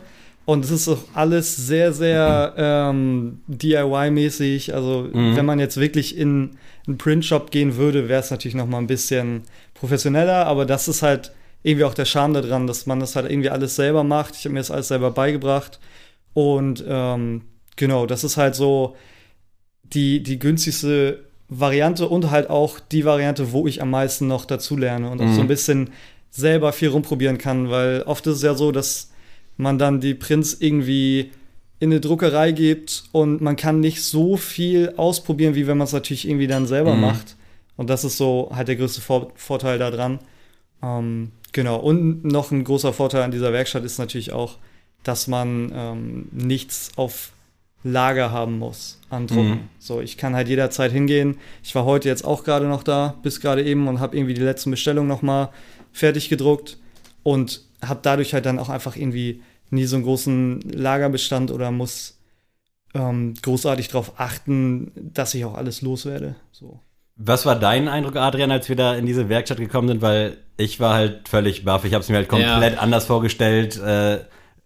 Und 0.50 0.66
es 0.66 0.72
ist 0.72 0.88
auch 0.88 0.98
alles 1.14 1.56
sehr, 1.56 1.94
sehr 1.94 2.54
ähm, 2.58 3.42
DIY-mäßig. 3.48 4.74
Also, 4.74 5.08
Mhm. 5.12 5.36
wenn 5.36 5.46
man 5.46 5.60
jetzt 5.60 5.78
wirklich 5.78 6.18
in 6.18 6.52
einen 6.88 6.98
Printshop 6.98 7.52
gehen 7.52 7.76
würde, 7.76 8.10
wäre 8.10 8.22
es 8.22 8.32
natürlich 8.32 8.56
noch 8.56 8.66
mal 8.68 8.80
ein 8.80 8.88
bisschen 8.88 9.44
professioneller. 9.76 10.46
Aber 10.48 10.66
das 10.66 10.88
ist 10.88 11.02
halt 11.02 11.32
irgendwie 11.62 11.84
auch 11.86 11.94
der 11.94 12.06
Charme 12.06 12.34
daran, 12.34 12.68
dass 12.68 12.86
man 12.86 13.00
das 13.00 13.16
halt 13.16 13.30
irgendwie 13.30 13.50
alles 13.50 13.76
selber 13.76 14.04
macht. 14.04 14.36
Ich 14.36 14.46
habe 14.46 14.54
mir 14.54 14.60
das 14.60 14.72
alles 14.72 14.88
selber 14.88 15.12
beigebracht. 15.12 15.80
Und 16.34 16.84
ähm, 16.88 17.42
genau, 17.76 18.06
das 18.06 18.24
ist 18.24 18.38
halt 18.38 18.56
so 18.56 18.96
die, 19.84 20.22
die 20.24 20.40
günstigste 20.40 21.26
Variante 21.48 22.08
und 22.08 22.30
halt 22.32 22.50
auch 22.50 22.80
die 22.80 23.06
Variante, 23.06 23.52
wo 23.52 23.68
ich 23.68 23.82
am 23.82 23.90
meisten 23.92 24.28
noch 24.28 24.46
dazu 24.46 24.78
lerne 24.78 25.10
und 25.10 25.20
auch 25.22 25.26
Mhm. 25.26 25.36
so 25.36 25.42
ein 25.42 25.48
bisschen 25.48 25.90
selber 26.32 26.74
viel 26.74 26.90
rumprobieren 26.90 27.38
kann, 27.40 27.70
weil 27.72 28.04
oft 28.04 28.26
ist 28.28 28.38
es 28.38 28.42
ja 28.44 28.54
so, 28.54 28.72
dass 28.72 29.12
man 29.60 29.78
dann 29.78 30.00
die 30.00 30.14
Prints 30.14 30.58
irgendwie 30.60 31.32
in 31.80 31.92
eine 31.92 32.00
Druckerei 32.00 32.52
geht 32.52 33.04
und 33.12 33.42
man 33.42 33.56
kann 33.56 33.80
nicht 33.80 34.02
so 34.02 34.38
viel 34.38 34.94
ausprobieren, 34.98 35.56
wie 35.56 35.68
wenn 35.68 35.78
man 35.78 35.86
es 35.86 35.94
natürlich 35.94 36.28
irgendwie 36.28 36.48
dann 36.48 36.66
selber 36.66 36.96
Mhm. 36.96 37.02
macht. 37.02 37.36
Und 37.78 37.90
das 37.90 38.04
ist 38.04 38.18
so 38.18 38.52
halt 38.54 38.68
der 38.70 38.76
größte 38.78 39.02
Vor 39.02 39.32
Vorteil 39.36 39.78
daran. 39.78 40.20
Ähm, 40.82 41.32
genau. 41.52 41.78
Und 41.78 42.24
noch 42.26 42.52
ein 42.52 42.64
großer 42.64 42.94
Vorteil 42.94 43.22
an 43.22 43.32
dieser 43.32 43.54
Werkstatt 43.54 43.84
ist 43.84 43.98
natürlich 43.98 44.32
auch, 44.32 44.58
dass 45.04 45.28
man 45.28 45.72
ähm, 45.74 46.28
nichts 46.32 46.92
auf 46.96 47.32
Lager 47.84 48.32
haben 48.32 48.60
muss 48.60 49.00
an 49.10 49.28
Drucken. 49.28 49.50
Mhm. 49.50 49.60
So, 49.78 50.02
ich 50.02 50.18
kann 50.18 50.36
halt 50.36 50.50
jederzeit 50.50 50.92
hingehen. 50.92 51.38
Ich 51.64 51.74
war 51.76 51.86
heute 51.86 52.10
jetzt 52.10 52.26
auch 52.26 52.44
gerade 52.44 52.66
noch 52.66 52.84
da, 52.84 53.16
bis 53.24 53.40
gerade 53.40 53.64
eben 53.64 53.88
und 53.88 54.00
habe 54.02 54.18
irgendwie 54.18 54.34
die 54.34 54.42
letzten 54.42 54.72
Bestellungen 54.72 55.08
noch 55.08 55.22
mal 55.22 55.50
fertig 55.94 56.28
gedruckt 56.30 56.78
und 57.24 57.62
habe 57.86 58.00
dadurch 58.02 58.34
halt 58.34 58.46
dann 58.46 58.60
auch 58.60 58.70
einfach 58.70 58.96
irgendwie 58.96 59.42
nie 59.70 59.86
so 59.86 59.96
einen 59.96 60.06
großen 60.06 60.62
Lagerbestand 60.62 61.52
oder 61.52 61.72
muss 61.72 62.20
ähm, 62.94 63.36
großartig 63.42 63.90
darauf 63.90 64.20
achten, 64.20 64.92
dass 64.96 65.34
ich 65.34 65.46
auch 65.46 65.56
alles 65.56 65.82
loswerde. 65.82 66.36
So. 66.52 66.80
Was 67.16 67.46
war 67.46 67.56
dein 67.60 67.88
Eindruck, 67.88 68.16
Adrian, 68.16 68.52
als 68.52 68.70
wir 68.70 68.76
da 68.76 68.96
in 68.96 69.06
diese 69.06 69.30
Werkstatt 69.30 69.58
gekommen 69.58 69.88
sind? 69.90 70.02
Weil 70.02 70.38
ich 70.58 70.80
war 70.80 70.94
halt 70.94 71.28
völlig 71.28 71.66
baff. 71.66 71.86
Ich 71.86 71.94
habe 71.94 72.02
es 72.02 72.10
mir 72.10 72.16
halt 72.16 72.30
komplett 72.30 72.78
anders 72.80 73.06
vorgestellt. 73.06 73.78
Äh, 73.78 74.20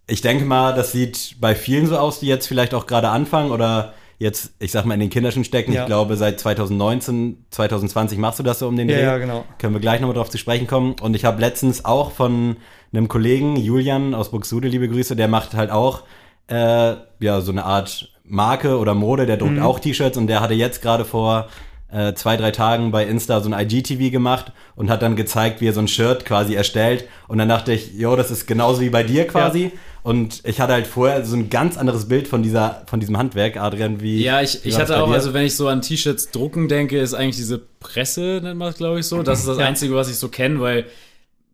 ich 0.06 0.20
denke 0.20 0.44
mal, 0.44 0.74
das 0.74 0.92
sieht 0.92 1.36
bei 1.40 1.54
vielen 1.54 1.86
so 1.86 1.98
aus, 1.98 2.20
die 2.20 2.26
jetzt 2.26 2.46
vielleicht 2.46 2.74
auch 2.74 2.86
gerade 2.86 3.08
anfangen 3.08 3.50
oder 3.50 3.94
jetzt, 4.18 4.52
ich 4.60 4.70
sag 4.70 4.84
mal, 4.84 4.94
in 4.94 5.00
den 5.00 5.10
Kinderschuhen 5.10 5.44
stecken. 5.44 5.72
Ja. 5.72 5.82
Ich 5.82 5.86
glaube, 5.86 6.16
seit 6.16 6.38
2019, 6.38 7.46
2020 7.50 8.18
machst 8.18 8.38
du 8.38 8.42
das 8.42 8.60
so 8.60 8.68
um 8.68 8.76
den 8.76 8.88
Ja, 8.88 8.96
Dreh. 8.96 9.02
ja, 9.02 9.18
genau. 9.18 9.44
Können 9.58 9.74
wir 9.74 9.80
gleich 9.80 10.00
nochmal 10.00 10.14
drauf 10.16 10.30
zu 10.30 10.38
sprechen 10.38 10.66
kommen. 10.66 10.94
Und 11.00 11.16
ich 11.16 11.24
habe 11.24 11.40
letztens 11.40 11.84
auch 11.84 12.12
von 12.12 12.56
einem 12.96 13.08
Kollegen, 13.08 13.56
Julian 13.56 14.14
aus 14.14 14.30
Buxtehude, 14.30 14.68
liebe 14.68 14.88
Grüße, 14.88 15.16
der 15.16 15.28
macht 15.28 15.54
halt 15.54 15.70
auch 15.70 16.02
äh, 16.48 16.94
ja 17.20 17.40
so 17.40 17.52
eine 17.52 17.64
Art 17.64 18.10
Marke 18.24 18.78
oder 18.78 18.94
Mode, 18.94 19.26
der 19.26 19.36
druckt 19.36 19.60
auch 19.60 19.78
T-Shirts 19.78 20.16
und 20.16 20.26
der 20.28 20.40
hatte 20.40 20.54
jetzt 20.54 20.80
gerade 20.82 21.04
vor 21.04 21.48
äh, 21.92 22.14
zwei, 22.14 22.36
drei 22.36 22.50
Tagen 22.50 22.90
bei 22.90 23.04
Insta 23.06 23.40
so 23.40 23.50
ein 23.52 23.58
IGTV 23.58 24.10
gemacht 24.10 24.52
und 24.76 24.90
hat 24.90 25.02
dann 25.02 25.14
gezeigt, 25.14 25.60
wie 25.60 25.68
er 25.68 25.72
so 25.72 25.80
ein 25.80 25.88
Shirt 25.88 26.24
quasi 26.24 26.54
erstellt. 26.54 27.04
Und 27.28 27.38
dann 27.38 27.48
dachte 27.48 27.72
ich, 27.72 27.92
jo, 27.94 28.16
das 28.16 28.30
ist 28.30 28.46
genauso 28.46 28.80
wie 28.80 28.90
bei 28.90 29.02
dir 29.02 29.26
quasi. 29.26 29.72
Und 30.02 30.42
ich 30.44 30.60
hatte 30.60 30.72
halt 30.72 30.86
vorher 30.86 31.24
so 31.24 31.36
ein 31.36 31.48
ganz 31.50 31.78
anderes 31.78 32.08
Bild 32.08 32.28
von 32.28 32.42
dieser, 32.42 32.82
von 32.86 33.00
diesem 33.00 33.16
Handwerk, 33.16 33.56
Adrian, 33.56 34.00
wie. 34.00 34.22
Ja, 34.22 34.42
ich, 34.42 34.64
ich 34.64 34.78
hatte 34.78 35.02
auch, 35.02 35.10
also 35.10 35.32
wenn 35.32 35.46
ich 35.46 35.56
so 35.56 35.68
an 35.68 35.82
T-Shirts 35.82 36.30
drucken 36.30 36.68
denke, 36.68 36.98
ist 36.98 37.14
eigentlich 37.14 37.36
diese 37.36 37.58
Presse, 37.58 38.40
nennt 38.42 38.58
man 38.58 38.70
es, 38.70 38.76
glaube 38.76 39.00
ich, 39.00 39.06
so. 39.06 39.22
Das 39.22 39.38
ist 39.40 39.48
das 39.48 39.58
Ja. 39.58 39.66
Einzige, 39.66 39.94
was 39.94 40.10
ich 40.10 40.16
so 40.16 40.28
kenne, 40.28 40.60
weil 40.60 40.86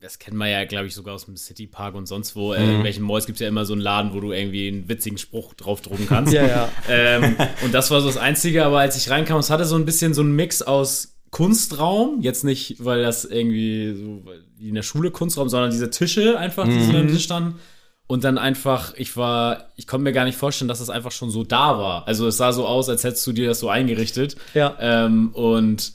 das 0.00 0.18
kennt 0.18 0.36
man 0.36 0.48
ja, 0.48 0.64
glaube 0.64 0.86
ich, 0.86 0.94
sogar 0.94 1.14
aus 1.14 1.26
dem 1.26 1.36
City 1.36 1.66
Park 1.66 1.94
und 1.94 2.06
sonst 2.06 2.34
wo. 2.34 2.54
Äh, 2.54 2.64
Mhm. 2.64 2.74
in 2.76 2.84
welchen 2.84 3.04
Malls 3.04 3.26
gibt 3.26 3.36
es 3.36 3.40
ja 3.40 3.48
immer 3.48 3.64
so 3.66 3.74
einen 3.74 3.82
Laden, 3.82 4.14
wo 4.14 4.20
du 4.20 4.32
irgendwie 4.32 4.68
einen 4.68 4.88
witzigen 4.88 5.18
Spruch 5.18 5.52
draufdrucken 5.54 6.06
kannst. 6.08 6.32
Ja, 6.32 6.46
ja. 6.46 6.68
ähm, 6.88 7.36
und 7.64 7.74
das 7.74 7.90
war 7.90 8.00
so 8.00 8.06
das 8.06 8.16
Einzige, 8.16 8.64
aber 8.64 8.78
als 8.80 8.96
ich 8.96 9.10
reinkam, 9.10 9.38
es 9.38 9.50
hatte 9.50 9.64
so 9.64 9.76
ein 9.76 9.84
bisschen 9.84 10.14
so 10.14 10.22
einen 10.22 10.34
Mix 10.34 10.62
aus 10.62 11.16
Kunstraum, 11.30 12.20
jetzt 12.22 12.44
nicht, 12.44 12.84
weil 12.84 13.02
das 13.02 13.24
irgendwie 13.24 13.94
so 13.94 14.22
wie 14.58 14.68
in 14.68 14.74
der 14.74 14.82
Schule 14.82 15.10
Kunstraum, 15.10 15.48
sondern 15.48 15.70
diese 15.70 15.90
Tische 15.90 16.38
einfach, 16.38 16.64
die 16.66 16.80
so 16.82 16.92
am 16.96 17.08
Tisch 17.08 17.24
standen. 17.24 17.58
Und 18.06 18.24
dann 18.24 18.38
einfach, 18.38 18.94
ich 18.96 19.16
war, 19.16 19.68
ich 19.76 19.86
konnte 19.86 20.02
mir 20.04 20.12
gar 20.12 20.24
nicht 20.24 20.36
vorstellen, 20.36 20.68
dass 20.68 20.80
das 20.80 20.90
einfach 20.90 21.12
schon 21.12 21.30
so 21.30 21.44
da 21.44 21.78
war. 21.78 22.08
Also 22.08 22.26
es 22.26 22.36
sah 22.38 22.52
so 22.52 22.66
aus, 22.66 22.88
als 22.88 23.04
hättest 23.04 23.24
du 23.26 23.32
dir 23.32 23.46
das 23.46 23.60
so 23.60 23.68
eingerichtet. 23.68 24.34
Ja. 24.54 24.76
Ähm, 24.80 25.30
und 25.32 25.92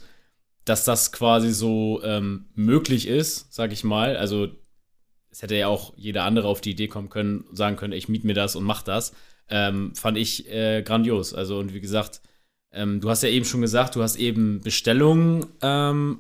dass 0.66 0.84
das 0.84 1.12
quasi 1.12 1.52
so 1.52 2.02
ähm, 2.04 2.46
möglich 2.56 3.08
ist, 3.08 3.54
sag 3.54 3.72
ich 3.72 3.84
mal. 3.84 4.18
Also 4.18 4.48
es 5.32 5.42
hätte 5.42 5.56
ja 5.56 5.68
auch 5.68 5.94
jeder 5.96 6.24
andere 6.24 6.48
auf 6.48 6.62
die 6.62 6.72
Idee 6.72 6.88
kommen 6.88 7.10
können, 7.10 7.46
sagen 7.54 7.76
können, 7.76 7.94
ich 7.94 8.10
miet 8.10 8.24
mir 8.24 8.34
das 8.34 8.56
und 8.56 8.64
mach 8.64 8.82
das. 8.82 9.14
Ähm, 9.48 9.94
fand 9.96 10.18
ich 10.18 10.52
äh, 10.52 10.82
grandios. 10.82 11.34
Also 11.34 11.60
und 11.60 11.74
wie 11.74 11.82
gesagt, 11.82 12.22
ähm, 12.72 13.00
du 13.00 13.10
hast 13.10 13.22
ja 13.24 13.30
eben 13.30 13.46
schon 13.46 13.62
gesagt, 13.62 13.96
du 13.96 14.02
hast 14.02 14.16
eben 14.16 14.62
Bestellungen 14.62 15.46
ähm, 15.62 16.20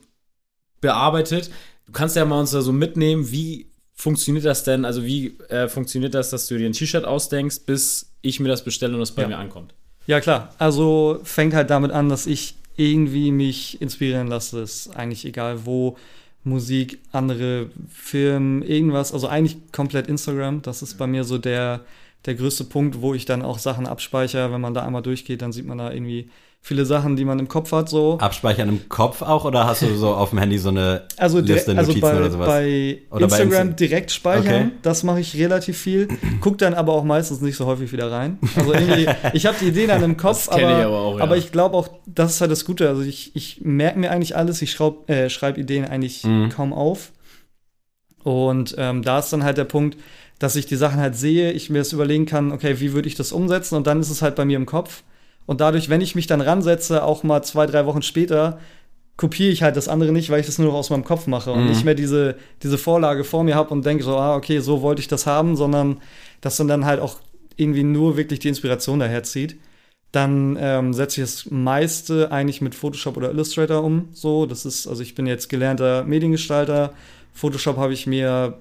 bearbeitet. 0.81 1.49
Du 1.85 1.91
kannst 1.91 2.15
ja 2.15 2.25
mal 2.25 2.39
uns 2.39 2.51
da 2.51 2.61
so 2.61 2.71
mitnehmen, 2.71 3.31
wie 3.31 3.67
funktioniert 3.93 4.45
das 4.45 4.63
denn? 4.63 4.85
Also 4.85 5.05
wie 5.05 5.37
äh, 5.49 5.67
funktioniert 5.67 6.13
das, 6.13 6.29
dass 6.29 6.47
du 6.47 6.57
dir 6.57 6.67
ein 6.67 6.73
T-Shirt 6.73 7.05
ausdenkst, 7.05 7.61
bis 7.65 8.11
ich 8.21 8.39
mir 8.39 8.49
das 8.49 8.63
bestelle 8.63 8.95
und 8.95 9.01
es 9.01 9.11
bei 9.11 9.23
Ja. 9.23 9.27
mir 9.29 9.37
ankommt? 9.37 9.73
Ja, 10.07 10.19
klar. 10.19 10.53
Also 10.59 11.19
fängt 11.23 11.53
halt 11.53 11.69
damit 11.69 11.91
an, 11.91 12.09
dass 12.09 12.27
ich 12.27 12.55
irgendwie 12.77 13.31
mich 13.31 13.81
inspirieren 13.81 14.27
lasse. 14.27 14.61
Ist 14.61 14.95
eigentlich 14.95 15.25
egal 15.25 15.65
wo. 15.65 15.97
Musik, 16.43 16.99
andere 17.11 17.71
Filme, 17.89 18.63
irgendwas. 18.65 19.13
Also 19.13 19.27
eigentlich 19.27 19.57
komplett 19.71 20.07
Instagram. 20.07 20.61
Das 20.61 20.83
ist 20.83 20.95
bei 20.95 21.07
mir 21.07 21.23
so 21.23 21.39
der, 21.39 21.83
der 22.25 22.35
größte 22.35 22.65
Punkt, 22.65 23.01
wo 23.01 23.15
ich 23.15 23.25
dann 23.25 23.41
auch 23.41 23.57
Sachen 23.57 23.87
abspeichere. 23.87 24.51
Wenn 24.51 24.61
man 24.61 24.75
da 24.75 24.85
einmal 24.85 25.01
durchgeht, 25.01 25.41
dann 25.41 25.51
sieht 25.51 25.65
man 25.65 25.79
da 25.79 25.91
irgendwie 25.91 26.29
viele 26.67 26.83
Sachen, 26.83 27.15
die 27.15 27.25
man 27.25 27.37
im 27.37 27.47
Kopf 27.47 27.71
hat. 27.73 27.89
So. 27.89 28.17
Abspeichern 28.17 28.69
im 28.69 28.89
Kopf 28.89 29.21
auch 29.21 29.45
oder 29.45 29.67
hast 29.67 29.83
du 29.83 29.95
so 29.95 30.15
auf 30.15 30.31
dem 30.31 30.39
Handy 30.39 30.57
so 30.57 30.69
eine 30.69 31.03
Also, 31.15 31.39
Liste, 31.39 31.77
also 31.77 31.91
Notizen 31.91 32.01
bei, 32.01 32.17
oder 32.17 32.31
sowas? 32.31 32.47
bei 32.47 32.97
Oder 33.11 33.27
bei 33.27 33.39
Instagram 33.43 33.67
Insta- 33.69 33.75
direkt 33.75 34.11
speichern, 34.11 34.45
Okay. 34.67 34.71
das 34.81 35.03
mache 35.03 35.19
ich 35.19 35.35
relativ 35.37 35.77
viel. 35.77 36.07
Guck 36.41 36.57
dann 36.57 36.73
aber 36.73 36.93
auch 36.93 37.03
meistens 37.03 37.39
nicht 37.41 37.55
so 37.55 37.67
häufig 37.67 37.91
wieder 37.91 38.11
rein. 38.11 38.39
Also 38.55 38.73
irgendwie, 38.73 39.07
ich 39.33 39.45
habe 39.45 39.55
die 39.61 39.67
Idee 39.67 39.85
dann 39.85 40.01
im 40.01 40.17
Kopf, 40.17 40.47
Das 40.47 40.49
aber, 40.49 40.61
ich 40.79 40.85
aber 40.85 40.97
auch, 40.99 41.17
ja. 41.19 41.23
aber 41.23 41.37
ich 41.37 41.51
glaube 41.51 41.77
auch, 41.77 41.87
das 42.07 42.31
ist 42.33 42.41
halt 42.41 42.49
das 42.49 42.65
Gute. 42.65 42.89
Also 42.89 43.03
ich, 43.03 43.35
ich 43.35 43.61
merke 43.61 43.99
mir 43.99 44.09
eigentlich 44.09 44.35
alles, 44.35 44.59
ich 44.63 44.75
äh, 45.05 45.29
schreibe 45.29 45.61
Ideen 45.61 45.85
eigentlich 45.85 46.23
Mhm. 46.23 46.49
kaum 46.49 46.73
auf. 46.73 47.11
Und 48.23 48.73
ähm, 48.79 49.03
da 49.03 49.19
ist 49.19 49.31
dann 49.31 49.43
halt 49.43 49.57
der 49.57 49.65
Punkt, 49.65 49.97
dass 50.39 50.55
ich 50.55 50.65
die 50.65 50.75
Sachen 50.75 50.99
halt 50.99 51.15
sehe, 51.15 51.51
ich 51.51 51.69
mir 51.69 51.77
das 51.79 51.93
überlegen 51.93 52.25
kann, 52.25 52.51
okay, 52.51 52.79
wie 52.79 52.93
würde 52.93 53.07
ich 53.07 53.15
das 53.15 53.31
umsetzen? 53.31 53.75
Und 53.75 53.85
dann 53.87 53.99
ist 53.99 54.09
es 54.09 54.21
halt 54.21 54.35
bei 54.35 54.45
mir 54.45 54.57
im 54.57 54.65
Kopf. 54.65 55.03
Und 55.45 55.61
dadurch, 55.61 55.89
wenn 55.89 56.01
ich 56.01 56.15
mich 56.15 56.27
dann 56.27 56.41
ransetze, 56.41 57.03
auch 57.03 57.23
mal 57.23 57.43
zwei, 57.43 57.65
drei 57.65 57.85
Wochen 57.85 58.01
später, 58.01 58.59
kopiere 59.17 59.51
ich 59.51 59.63
halt 59.63 59.77
das 59.77 59.87
andere 59.87 60.11
nicht, 60.11 60.29
weil 60.29 60.39
ich 60.41 60.45
das 60.45 60.57
nur 60.59 60.69
noch 60.69 60.75
aus 60.75 60.89
meinem 60.89 61.05
Kopf 61.05 61.27
mache 61.27 61.51
und 61.51 61.61
Mhm. 61.61 61.67
nicht 61.67 61.85
mehr 61.85 61.95
diese, 61.95 62.35
diese 62.63 62.77
Vorlage 62.77 63.23
vor 63.23 63.43
mir 63.43 63.55
habe 63.55 63.69
und 63.73 63.85
denke 63.85 64.03
so, 64.03 64.17
ah, 64.17 64.35
okay, 64.35 64.59
so 64.59 64.81
wollte 64.81 64.99
ich 65.01 65.07
das 65.07 65.25
haben, 65.25 65.55
sondern 65.55 66.01
dass 66.41 66.57
dann 66.57 66.67
dann 66.67 66.85
halt 66.85 66.99
auch 66.99 67.19
irgendwie 67.55 67.83
nur 67.83 68.17
wirklich 68.17 68.39
die 68.39 68.49
Inspiration 68.49 68.99
daher 68.99 69.23
zieht. 69.23 69.57
Dann 70.11 70.57
ähm, 70.59 70.93
setze 70.93 71.21
ich 71.21 71.27
das 71.27 71.51
meiste 71.51 72.31
eigentlich 72.31 72.61
mit 72.61 72.75
Photoshop 72.75 73.17
oder 73.17 73.31
Illustrator 73.31 73.83
um. 73.83 74.09
So, 74.13 74.45
das 74.45 74.65
ist, 74.65 74.87
also 74.87 75.01
ich 75.01 75.15
bin 75.15 75.27
jetzt 75.27 75.49
gelernter 75.49 76.03
Mediengestalter. 76.03 76.93
Photoshop 77.33 77.77
habe 77.77 77.93
ich 77.93 78.07
mir, 78.07 78.57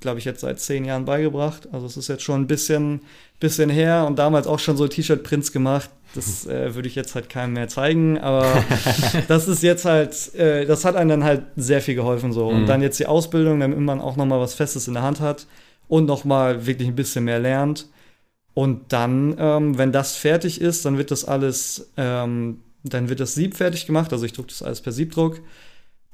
glaube 0.00 0.18
ich, 0.18 0.24
jetzt 0.24 0.40
seit 0.40 0.60
zehn 0.60 0.84
Jahren 0.84 1.04
beigebracht. 1.04 1.68
Also 1.72 1.86
es 1.86 1.96
ist 1.96 2.08
jetzt 2.08 2.22
schon 2.22 2.42
ein 2.42 2.46
bisschen, 2.46 3.00
bisschen 3.40 3.70
her 3.70 4.04
und 4.06 4.18
damals 4.18 4.46
auch 4.46 4.58
schon 4.58 4.76
so 4.76 4.86
T-Shirt-Prints 4.88 5.52
gemacht. 5.52 5.90
Das 6.14 6.46
äh, 6.46 6.74
würde 6.74 6.88
ich 6.88 6.94
jetzt 6.94 7.14
halt 7.14 7.28
keinem 7.28 7.52
mehr 7.52 7.68
zeigen, 7.68 8.18
aber 8.18 8.64
das 9.28 9.46
ist 9.48 9.62
jetzt 9.62 9.84
halt, 9.84 10.34
äh, 10.34 10.64
das 10.66 10.84
hat 10.84 10.96
einem 10.96 11.10
dann 11.10 11.24
halt 11.24 11.42
sehr 11.56 11.82
viel 11.82 11.94
geholfen 11.94 12.32
so. 12.32 12.48
Und 12.48 12.62
Mhm. 12.62 12.66
dann 12.66 12.82
jetzt 12.82 12.98
die 12.98 13.06
Ausbildung, 13.06 13.60
damit 13.60 13.78
man 13.78 14.00
auch 14.00 14.16
noch 14.16 14.24
mal 14.24 14.40
was 14.40 14.54
Festes 14.54 14.88
in 14.88 14.94
der 14.94 15.02
Hand 15.02 15.20
hat 15.20 15.46
und 15.86 16.06
noch 16.06 16.24
mal 16.24 16.66
wirklich 16.66 16.88
ein 16.88 16.94
bisschen 16.96 17.24
mehr 17.24 17.38
lernt. 17.40 17.86
Und 18.54 18.92
dann, 18.92 19.36
ähm, 19.38 19.78
wenn 19.78 19.92
das 19.92 20.16
fertig 20.16 20.60
ist, 20.60 20.84
dann 20.84 20.98
wird 20.98 21.10
das 21.10 21.24
alles, 21.24 21.90
ähm, 21.96 22.60
dann 22.84 23.08
wird 23.08 23.20
das 23.20 23.34
Sieb 23.34 23.56
fertig 23.56 23.86
gemacht. 23.86 24.12
Also 24.12 24.24
ich 24.24 24.32
drucke 24.32 24.48
das 24.48 24.62
alles 24.62 24.80
per 24.80 24.92
Siebdruck. 24.92 25.40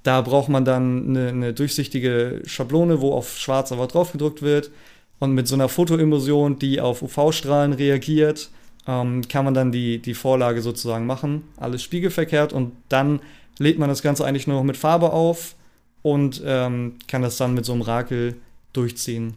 Da 0.04 0.20
braucht 0.20 0.48
man 0.48 0.64
dann 0.64 1.08
eine, 1.08 1.28
eine 1.28 1.52
durchsichtige 1.54 2.42
Schablone, 2.46 3.00
wo 3.00 3.12
auf 3.12 3.36
schwarz 3.38 3.72
aber 3.72 3.86
drauf 3.88 4.12
gedruckt 4.12 4.40
wird. 4.42 4.70
Und 5.18 5.32
mit 5.32 5.48
so 5.48 5.54
einer 5.54 5.68
Fotoemulsion, 5.68 6.58
die 6.58 6.80
auf 6.80 7.02
UV-Strahlen 7.02 7.72
reagiert, 7.72 8.50
ähm, 8.86 9.26
kann 9.28 9.44
man 9.44 9.54
dann 9.54 9.72
die, 9.72 9.98
die 10.00 10.14
Vorlage 10.14 10.60
sozusagen 10.60 11.06
machen. 11.06 11.44
Alles 11.56 11.82
spiegelverkehrt 11.82 12.52
und 12.52 12.72
dann 12.88 13.20
lädt 13.58 13.78
man 13.78 13.88
das 13.88 14.02
Ganze 14.02 14.24
eigentlich 14.24 14.46
nur 14.46 14.56
noch 14.58 14.64
mit 14.64 14.76
Farbe 14.76 15.12
auf 15.12 15.54
und 16.02 16.42
ähm, 16.44 16.96
kann 17.08 17.22
das 17.22 17.36
dann 17.38 17.54
mit 17.54 17.64
so 17.64 17.72
einem 17.72 17.82
Rakel 17.82 18.36
durchziehen 18.74 19.34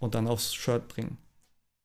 und 0.00 0.14
dann 0.14 0.26
aufs 0.28 0.52
Shirt 0.54 0.86
bringen. 0.88 1.16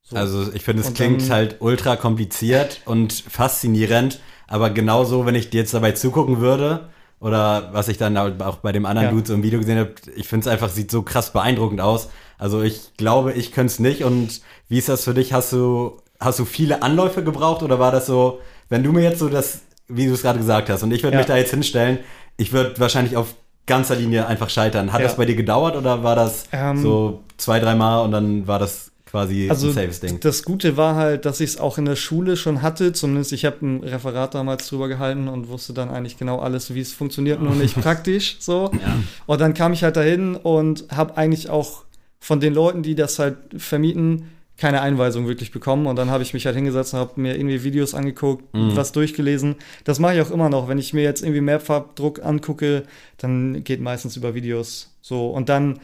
So. 0.04 0.18
Also 0.18 0.52
ich 0.54 0.64
finde, 0.64 0.82
es 0.82 0.90
Und 0.90 0.98
klingt 0.98 1.22
dann- 1.22 1.30
halt 1.30 1.56
ultra 1.60 1.96
kompliziert 1.96 2.82
und 2.86 3.14
faszinierend, 3.14 4.20
aber 4.48 4.70
genauso, 4.72 5.26
wenn 5.26 5.36
ich 5.36 5.50
dir 5.50 5.62
jetzt 5.62 5.74
dabei 5.74 5.94
zugucken 5.94 6.42
würde, 6.42 6.90
oder 7.26 7.70
was 7.72 7.88
ich 7.88 7.98
dann 7.98 8.16
auch 8.18 8.58
bei 8.58 8.72
dem 8.72 8.86
anderen 8.86 9.08
Ja. 9.08 9.12
Dude 9.12 9.28
so 9.28 9.34
im 9.34 9.42
Video 9.42 9.58
gesehen 9.60 9.80
habe, 9.80 9.94
ich 10.16 10.28
finde 10.28 10.46
es 10.48 10.52
einfach, 10.54 10.70
sieht 10.70 10.92
so 10.92 11.02
krass 11.02 11.34
beeindruckend 11.34 11.82
aus. 11.82 12.10
Also 12.38 12.62
ich 12.62 12.92
glaube, 12.98 13.34
ich 13.34 13.52
könnte 13.52 13.72
es 13.74 13.80
nicht. 13.80 14.04
Und 14.04 14.42
wie 14.70 14.78
ist 14.78 14.90
das 14.90 15.04
für 15.06 15.16
dich? 15.16 15.34
Hast 15.34 15.52
du, 15.52 15.98
hast 16.20 16.38
du 16.38 16.46
viele 16.46 16.84
Anläufe 16.84 17.24
gebraucht 17.24 17.64
oder 17.64 17.80
war 17.80 17.92
das 17.92 18.06
so, 18.06 18.40
wenn 18.70 18.84
du 18.84 18.92
mir 18.92 19.02
jetzt 19.02 19.18
so 19.20 19.28
das, 19.28 19.62
wie 19.88 20.06
du 20.06 20.14
es 20.14 20.22
gerade 20.22 20.38
gesagt 20.38 20.70
hast, 20.70 20.84
und 20.84 20.92
ich 20.92 21.02
würde 21.02 21.16
Ja. 21.16 21.20
mich 21.22 21.28
da 21.28 21.36
jetzt 21.36 21.50
hinstellen, 21.52 21.98
ich 22.38 22.54
würde 22.54 22.80
wahrscheinlich 22.80 23.18
auf 23.18 23.34
ganzer 23.66 23.96
Linie 23.96 24.28
einfach 24.28 24.52
scheitern. 24.52 24.94
Hat 24.94 25.02
Ja. 25.02 25.08
das 25.08 25.18
bei 25.18 25.26
dir 25.26 25.36
gedauert 25.36 25.76
oder 25.76 26.04
war 26.04 26.16
das 26.16 26.44
Ähm, 26.52 26.78
so 26.80 27.24
zwei, 27.38 27.60
dreimal 27.60 28.06
und 28.06 28.12
dann 28.12 28.46
war 28.48 28.60
das 28.60 28.92
quasi 29.06 29.50
Also 29.50 29.68
ein 29.68 29.74
safes 29.74 30.00
Ding? 30.00 30.20
das 30.20 30.44
Gute 30.44 30.78
war 30.78 30.96
halt, 30.96 31.26
dass 31.26 31.40
ich 31.40 31.52
es 31.52 31.58
auch 31.60 31.78
in 31.78 31.86
der 31.86 31.96
Schule 31.96 32.38
schon 32.38 32.62
hatte. 32.62 32.92
Zumindest 32.94 33.32
ich 33.34 33.46
habe 33.46 33.66
ein 33.66 33.84
Referat 33.84 34.34
damals 34.34 34.68
drüber 34.68 34.88
gehalten 34.88 35.28
und 35.28 35.48
wusste 35.50 35.74
dann 35.74 35.90
eigentlich 35.90 36.18
genau 36.18 36.40
alles, 36.40 36.74
wie 36.74 36.82
es 36.82 36.94
funktioniert, 36.94 37.42
nur 37.42 37.56
nicht 37.56 37.76
praktisch 37.82 38.38
so. 38.40 38.72
Ja. 38.74 38.98
Und 39.26 39.42
dann 39.42 39.54
kam 39.54 39.74
ich 39.74 39.84
halt 39.84 39.96
dahin 39.96 40.36
und 40.36 40.86
habe 40.92 41.18
eigentlich 41.18 41.50
auch 41.50 41.84
von 42.20 42.40
den 42.40 42.54
Leuten, 42.54 42.82
die 42.82 42.96
das 42.96 43.20
halt 43.20 43.38
vermieten, 43.58 44.30
keine 44.58 44.82
Einweisung 44.82 45.28
wirklich 45.28 45.52
bekommen. 45.52 45.86
Und 45.86 45.98
dann 45.98 46.10
habe 46.10 46.24
ich 46.24 46.34
mich 46.34 46.46
halt 46.46 46.56
hingesetzt 46.56 46.94
und 46.94 47.02
habe 47.02 47.20
mir 47.22 47.36
irgendwie 47.36 47.64
Videos 47.64 47.94
angeguckt, 47.94 48.54
Mhm. 48.56 48.76
was 48.76 48.94
durchgelesen. 48.94 49.56
Das 49.84 50.00
mache 50.00 50.16
ich 50.16 50.22
auch 50.22 50.32
immer 50.32 50.50
noch. 50.50 50.68
Wenn 50.70 50.78
ich 50.80 50.94
mir 50.94 51.04
jetzt 51.04 51.22
irgendwie 51.22 51.42
Mehrfarbdruck 51.42 52.24
angucke, 52.24 52.84
dann 53.18 53.64
geht 53.66 53.82
meistens 53.82 54.16
über 54.18 54.34
Videos. 54.34 54.96
So. 55.02 55.28
Und 55.30 55.50
dann 55.50 55.80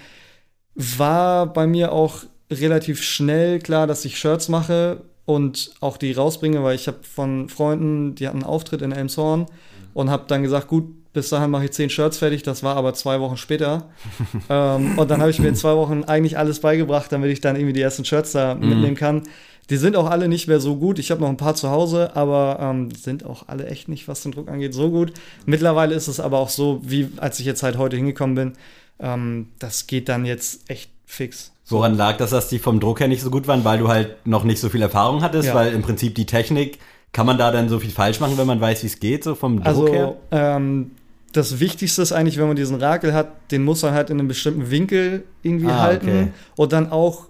war 0.75 1.51
bei 1.51 1.67
mir 1.67 1.91
auch 1.91 2.23
relativ 2.51 3.01
schnell 3.01 3.59
klar, 3.59 3.87
dass 3.87 4.05
ich 4.05 4.19
Shirts 4.19 4.49
mache 4.49 5.01
und 5.25 5.71
auch 5.79 5.97
die 5.97 6.11
rausbringe, 6.11 6.63
weil 6.63 6.75
ich 6.75 6.87
habe 6.87 6.99
von 7.03 7.49
Freunden, 7.49 8.15
die 8.15 8.27
hatten 8.27 8.39
einen 8.39 8.45
Auftritt 8.45 8.81
in 8.81 8.91
Elmshorn 8.91 9.47
und 9.93 10.09
habe 10.09 10.25
dann 10.27 10.43
gesagt, 10.43 10.67
gut, 10.67 10.85
bis 11.13 11.29
dahin 11.29 11.49
mache 11.49 11.65
ich 11.65 11.71
zehn 11.71 11.89
Shirts 11.89 12.17
fertig. 12.17 12.43
Das 12.43 12.63
war 12.63 12.75
aber 12.75 12.93
zwei 12.93 13.19
Wochen 13.19 13.37
später. 13.37 13.89
ähm, 14.49 14.97
und 14.97 15.11
dann 15.11 15.19
habe 15.19 15.31
ich 15.31 15.39
mir 15.39 15.49
in 15.49 15.55
zwei 15.55 15.75
Wochen 15.75 16.03
eigentlich 16.05 16.37
alles 16.37 16.59
beigebracht, 16.59 17.11
damit 17.11 17.31
ich 17.31 17.41
dann 17.41 17.55
irgendwie 17.55 17.73
die 17.73 17.81
ersten 17.81 18.05
Shirts 18.05 18.31
da 18.31 18.55
mitnehmen 18.55 18.95
kann. 18.95 19.23
Die 19.69 19.77
sind 19.77 19.95
auch 19.95 20.09
alle 20.09 20.27
nicht 20.27 20.47
mehr 20.47 20.59
so 20.59 20.75
gut. 20.75 20.99
Ich 20.99 21.11
habe 21.11 21.21
noch 21.21 21.29
ein 21.29 21.37
paar 21.37 21.55
zu 21.55 21.69
Hause, 21.69 22.15
aber 22.15 22.57
ähm, 22.61 22.91
sind 22.91 23.25
auch 23.25 23.47
alle 23.47 23.67
echt 23.67 23.87
nicht, 23.87 24.07
was 24.07 24.23
den 24.23 24.31
Druck 24.31 24.49
angeht, 24.49 24.73
so 24.73 24.89
gut. 24.89 25.13
Mittlerweile 25.45 25.95
ist 25.95 26.07
es 26.07 26.19
aber 26.19 26.39
auch 26.39 26.49
so, 26.49 26.81
wie 26.83 27.09
als 27.17 27.39
ich 27.39 27.45
jetzt 27.45 27.63
halt 27.63 27.77
heute 27.77 27.95
hingekommen 27.95 28.35
bin, 28.35 28.53
ähm, 28.99 29.49
das 29.59 29.87
geht 29.87 30.09
dann 30.09 30.25
jetzt 30.25 30.69
echt 30.69 30.89
fix. 31.11 31.51
Woran 31.67 31.95
lag 31.95 32.17
das, 32.17 32.31
dass 32.31 32.49
die 32.49 32.59
vom 32.59 32.79
Druck 32.79 32.99
her 32.99 33.07
nicht 33.07 33.21
so 33.21 33.29
gut 33.29 33.47
waren? 33.47 33.63
Weil 33.63 33.79
du 33.79 33.87
halt 33.87 34.25
noch 34.25 34.43
nicht 34.43 34.59
so 34.59 34.69
viel 34.69 34.81
Erfahrung 34.81 35.21
hattest, 35.21 35.47
Ja. 35.49 35.55
weil 35.55 35.73
im 35.73 35.81
Prinzip 35.81 36.15
die 36.15 36.25
Technik, 36.25 36.79
kann 37.13 37.25
man 37.25 37.37
da 37.37 37.51
dann 37.51 37.67
so 37.69 37.79
viel 37.79 37.91
falsch 37.91 38.19
machen, 38.21 38.37
wenn 38.37 38.47
man 38.47 38.61
weiß, 38.61 38.83
wie 38.83 38.87
es 38.87 38.99
geht, 38.99 39.23
so 39.23 39.35
vom 39.35 39.61
Druck 39.63 39.89
her? 39.89 40.05
Also 40.05 40.17
ähm, 40.31 40.91
das 41.33 41.59
Wichtigste 41.59 42.01
ist 42.01 42.11
eigentlich, 42.13 42.37
wenn 42.37 42.47
man 42.47 42.55
diesen 42.55 42.77
Rakel 42.81 43.13
hat, 43.13 43.51
den 43.51 43.63
muss 43.63 43.81
man 43.83 43.93
halt 43.93 44.09
in 44.09 44.19
einem 44.19 44.27
bestimmten 44.29 44.69
Winkel 44.71 45.23
irgendwie 45.43 45.67
Ah, 45.67 45.79
halten 45.79 46.07
okay. 46.07 46.27
und 46.55 46.71
dann 46.73 46.89
auch, 46.91 47.25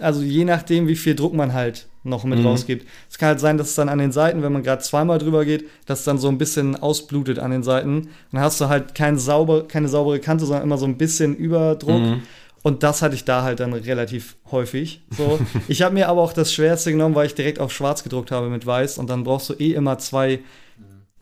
also 0.00 0.22
je 0.22 0.44
nachdem, 0.44 0.86
wie 0.88 0.96
viel 0.96 1.14
Druck 1.14 1.34
man 1.34 1.52
halt 1.54 1.86
noch 2.04 2.24
mit 2.24 2.38
Mhm. 2.38 2.46
rausgibt. 2.46 2.86
Es 3.10 3.18
kann 3.18 3.28
halt 3.30 3.40
sein, 3.40 3.58
dass 3.58 3.70
es 3.70 3.74
dann 3.74 3.88
an 3.88 3.98
den 3.98 4.12
Seiten, 4.12 4.42
wenn 4.42 4.52
man 4.52 4.62
gerade 4.62 4.80
zweimal 4.82 5.18
drüber 5.18 5.44
geht, 5.44 5.64
dass 5.86 5.98
es 6.00 6.04
dann 6.04 6.18
so 6.18 6.28
ein 6.28 6.38
bisschen 6.38 6.76
ausblutet 6.76 7.38
an 7.40 7.50
den 7.50 7.62
Seiten. 7.62 8.08
Dann 8.32 8.40
hast 8.42 8.60
du 8.60 8.68
halt 8.68 8.94
kein 8.94 9.18
sauber, 9.18 9.66
keine 9.66 9.88
saubere 9.88 10.20
Kante, 10.20 10.46
sondern 10.46 10.62
immer 10.62 10.78
so 10.78 10.86
ein 10.86 10.96
bisschen 10.96 11.34
Überdruck. 11.36 12.00
Mhm. 12.00 12.22
Und 12.66 12.82
das 12.82 13.00
hatte 13.00 13.14
ich 13.14 13.24
da 13.24 13.44
halt 13.44 13.60
dann 13.60 13.72
relativ 13.72 14.34
häufig. 14.50 15.00
So. 15.16 15.38
ich 15.68 15.82
habe 15.82 15.94
mir 15.94 16.08
aber 16.08 16.20
auch 16.20 16.32
das 16.32 16.52
Schwerste 16.52 16.90
genommen, 16.90 17.14
weil 17.14 17.26
ich 17.26 17.36
direkt 17.36 17.60
auf 17.60 17.72
schwarz 17.72 18.02
gedruckt 18.02 18.32
habe 18.32 18.48
mit 18.48 18.66
weiß. 18.66 18.98
Und 18.98 19.08
dann 19.08 19.22
brauchst 19.22 19.48
du 19.48 19.54
eh 19.54 19.74
immer 19.74 19.98
zwei, 19.98 20.40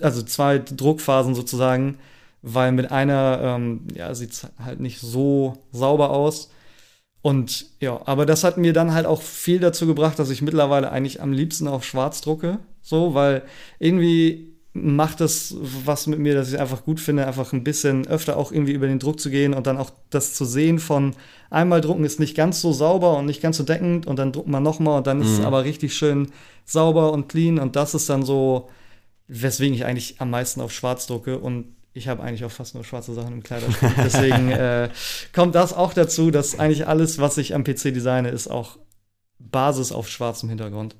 also 0.00 0.22
zwei 0.22 0.56
Druckphasen 0.56 1.34
sozusagen, 1.34 1.98
weil 2.40 2.72
mit 2.72 2.90
einer, 2.90 3.40
ähm, 3.42 3.86
ja, 3.94 4.14
sieht 4.14 4.32
es 4.32 4.46
halt 4.58 4.80
nicht 4.80 5.00
so 5.00 5.58
sauber 5.70 6.12
aus. 6.12 6.50
Und 7.20 7.66
ja, 7.78 8.00
aber 8.06 8.24
das 8.24 8.42
hat 8.42 8.56
mir 8.56 8.72
dann 8.72 8.94
halt 8.94 9.04
auch 9.04 9.20
viel 9.20 9.60
dazu 9.60 9.86
gebracht, 9.86 10.18
dass 10.18 10.30
ich 10.30 10.40
mittlerweile 10.40 10.90
eigentlich 10.90 11.20
am 11.20 11.30
liebsten 11.30 11.68
auf 11.68 11.84
schwarz 11.84 12.22
drucke. 12.22 12.60
So, 12.80 13.12
weil 13.12 13.42
irgendwie 13.78 14.53
macht 14.76 15.20
das 15.20 15.54
was 15.60 16.08
mit 16.08 16.18
mir, 16.18 16.34
dass 16.34 16.48
ich 16.48 16.54
es 16.54 16.60
einfach 16.60 16.84
gut 16.84 16.98
finde, 16.98 17.26
einfach 17.26 17.52
ein 17.52 17.62
bisschen 17.62 18.08
öfter 18.08 18.36
auch 18.36 18.50
irgendwie 18.50 18.72
über 18.72 18.88
den 18.88 18.98
Druck 18.98 19.20
zu 19.20 19.30
gehen 19.30 19.54
und 19.54 19.68
dann 19.68 19.78
auch 19.78 19.90
das 20.10 20.34
zu 20.34 20.44
sehen 20.44 20.80
von 20.80 21.14
einmal 21.48 21.80
drucken 21.80 22.04
ist 22.04 22.18
nicht 22.18 22.36
ganz 22.36 22.60
so 22.60 22.72
sauber 22.72 23.16
und 23.16 23.26
nicht 23.26 23.40
ganz 23.40 23.56
so 23.56 23.62
deckend 23.62 24.06
und 24.08 24.18
dann 24.18 24.32
druckt 24.32 24.48
man 24.48 24.64
nochmal 24.64 24.98
und 24.98 25.06
dann 25.06 25.20
ist 25.22 25.28
es 25.28 25.38
Mhm. 25.38 25.44
aber 25.44 25.62
richtig 25.64 25.94
schön 25.94 26.32
sauber 26.64 27.12
und 27.12 27.28
clean 27.28 27.60
und 27.60 27.76
das 27.76 27.94
ist 27.94 28.10
dann 28.10 28.24
so, 28.24 28.68
weswegen 29.28 29.74
ich 29.74 29.84
eigentlich 29.84 30.20
am 30.20 30.30
meisten 30.30 30.60
auf 30.60 30.72
schwarz 30.72 31.06
drucke 31.06 31.38
und 31.38 31.66
ich 31.92 32.08
habe 32.08 32.24
eigentlich 32.24 32.44
auch 32.44 32.50
fast 32.50 32.74
nur 32.74 32.82
schwarze 32.82 33.14
Sachen 33.14 33.34
im 33.34 33.42
Kleiderschrank. 33.44 33.94
Deswegen 34.02 34.50
äh, 34.50 34.88
kommt 35.32 35.54
das 35.54 35.72
auch 35.72 35.94
dazu, 35.94 36.32
dass 36.32 36.58
eigentlich 36.58 36.88
alles, 36.88 37.20
was 37.20 37.38
ich 37.38 37.54
am 37.54 37.62
PC 37.62 37.94
designe, 37.94 38.28
ist 38.28 38.48
auch 38.48 38.78
Basis 39.38 39.92
auf 39.92 40.08
schwarzem 40.08 40.48
Hintergrund. 40.48 40.96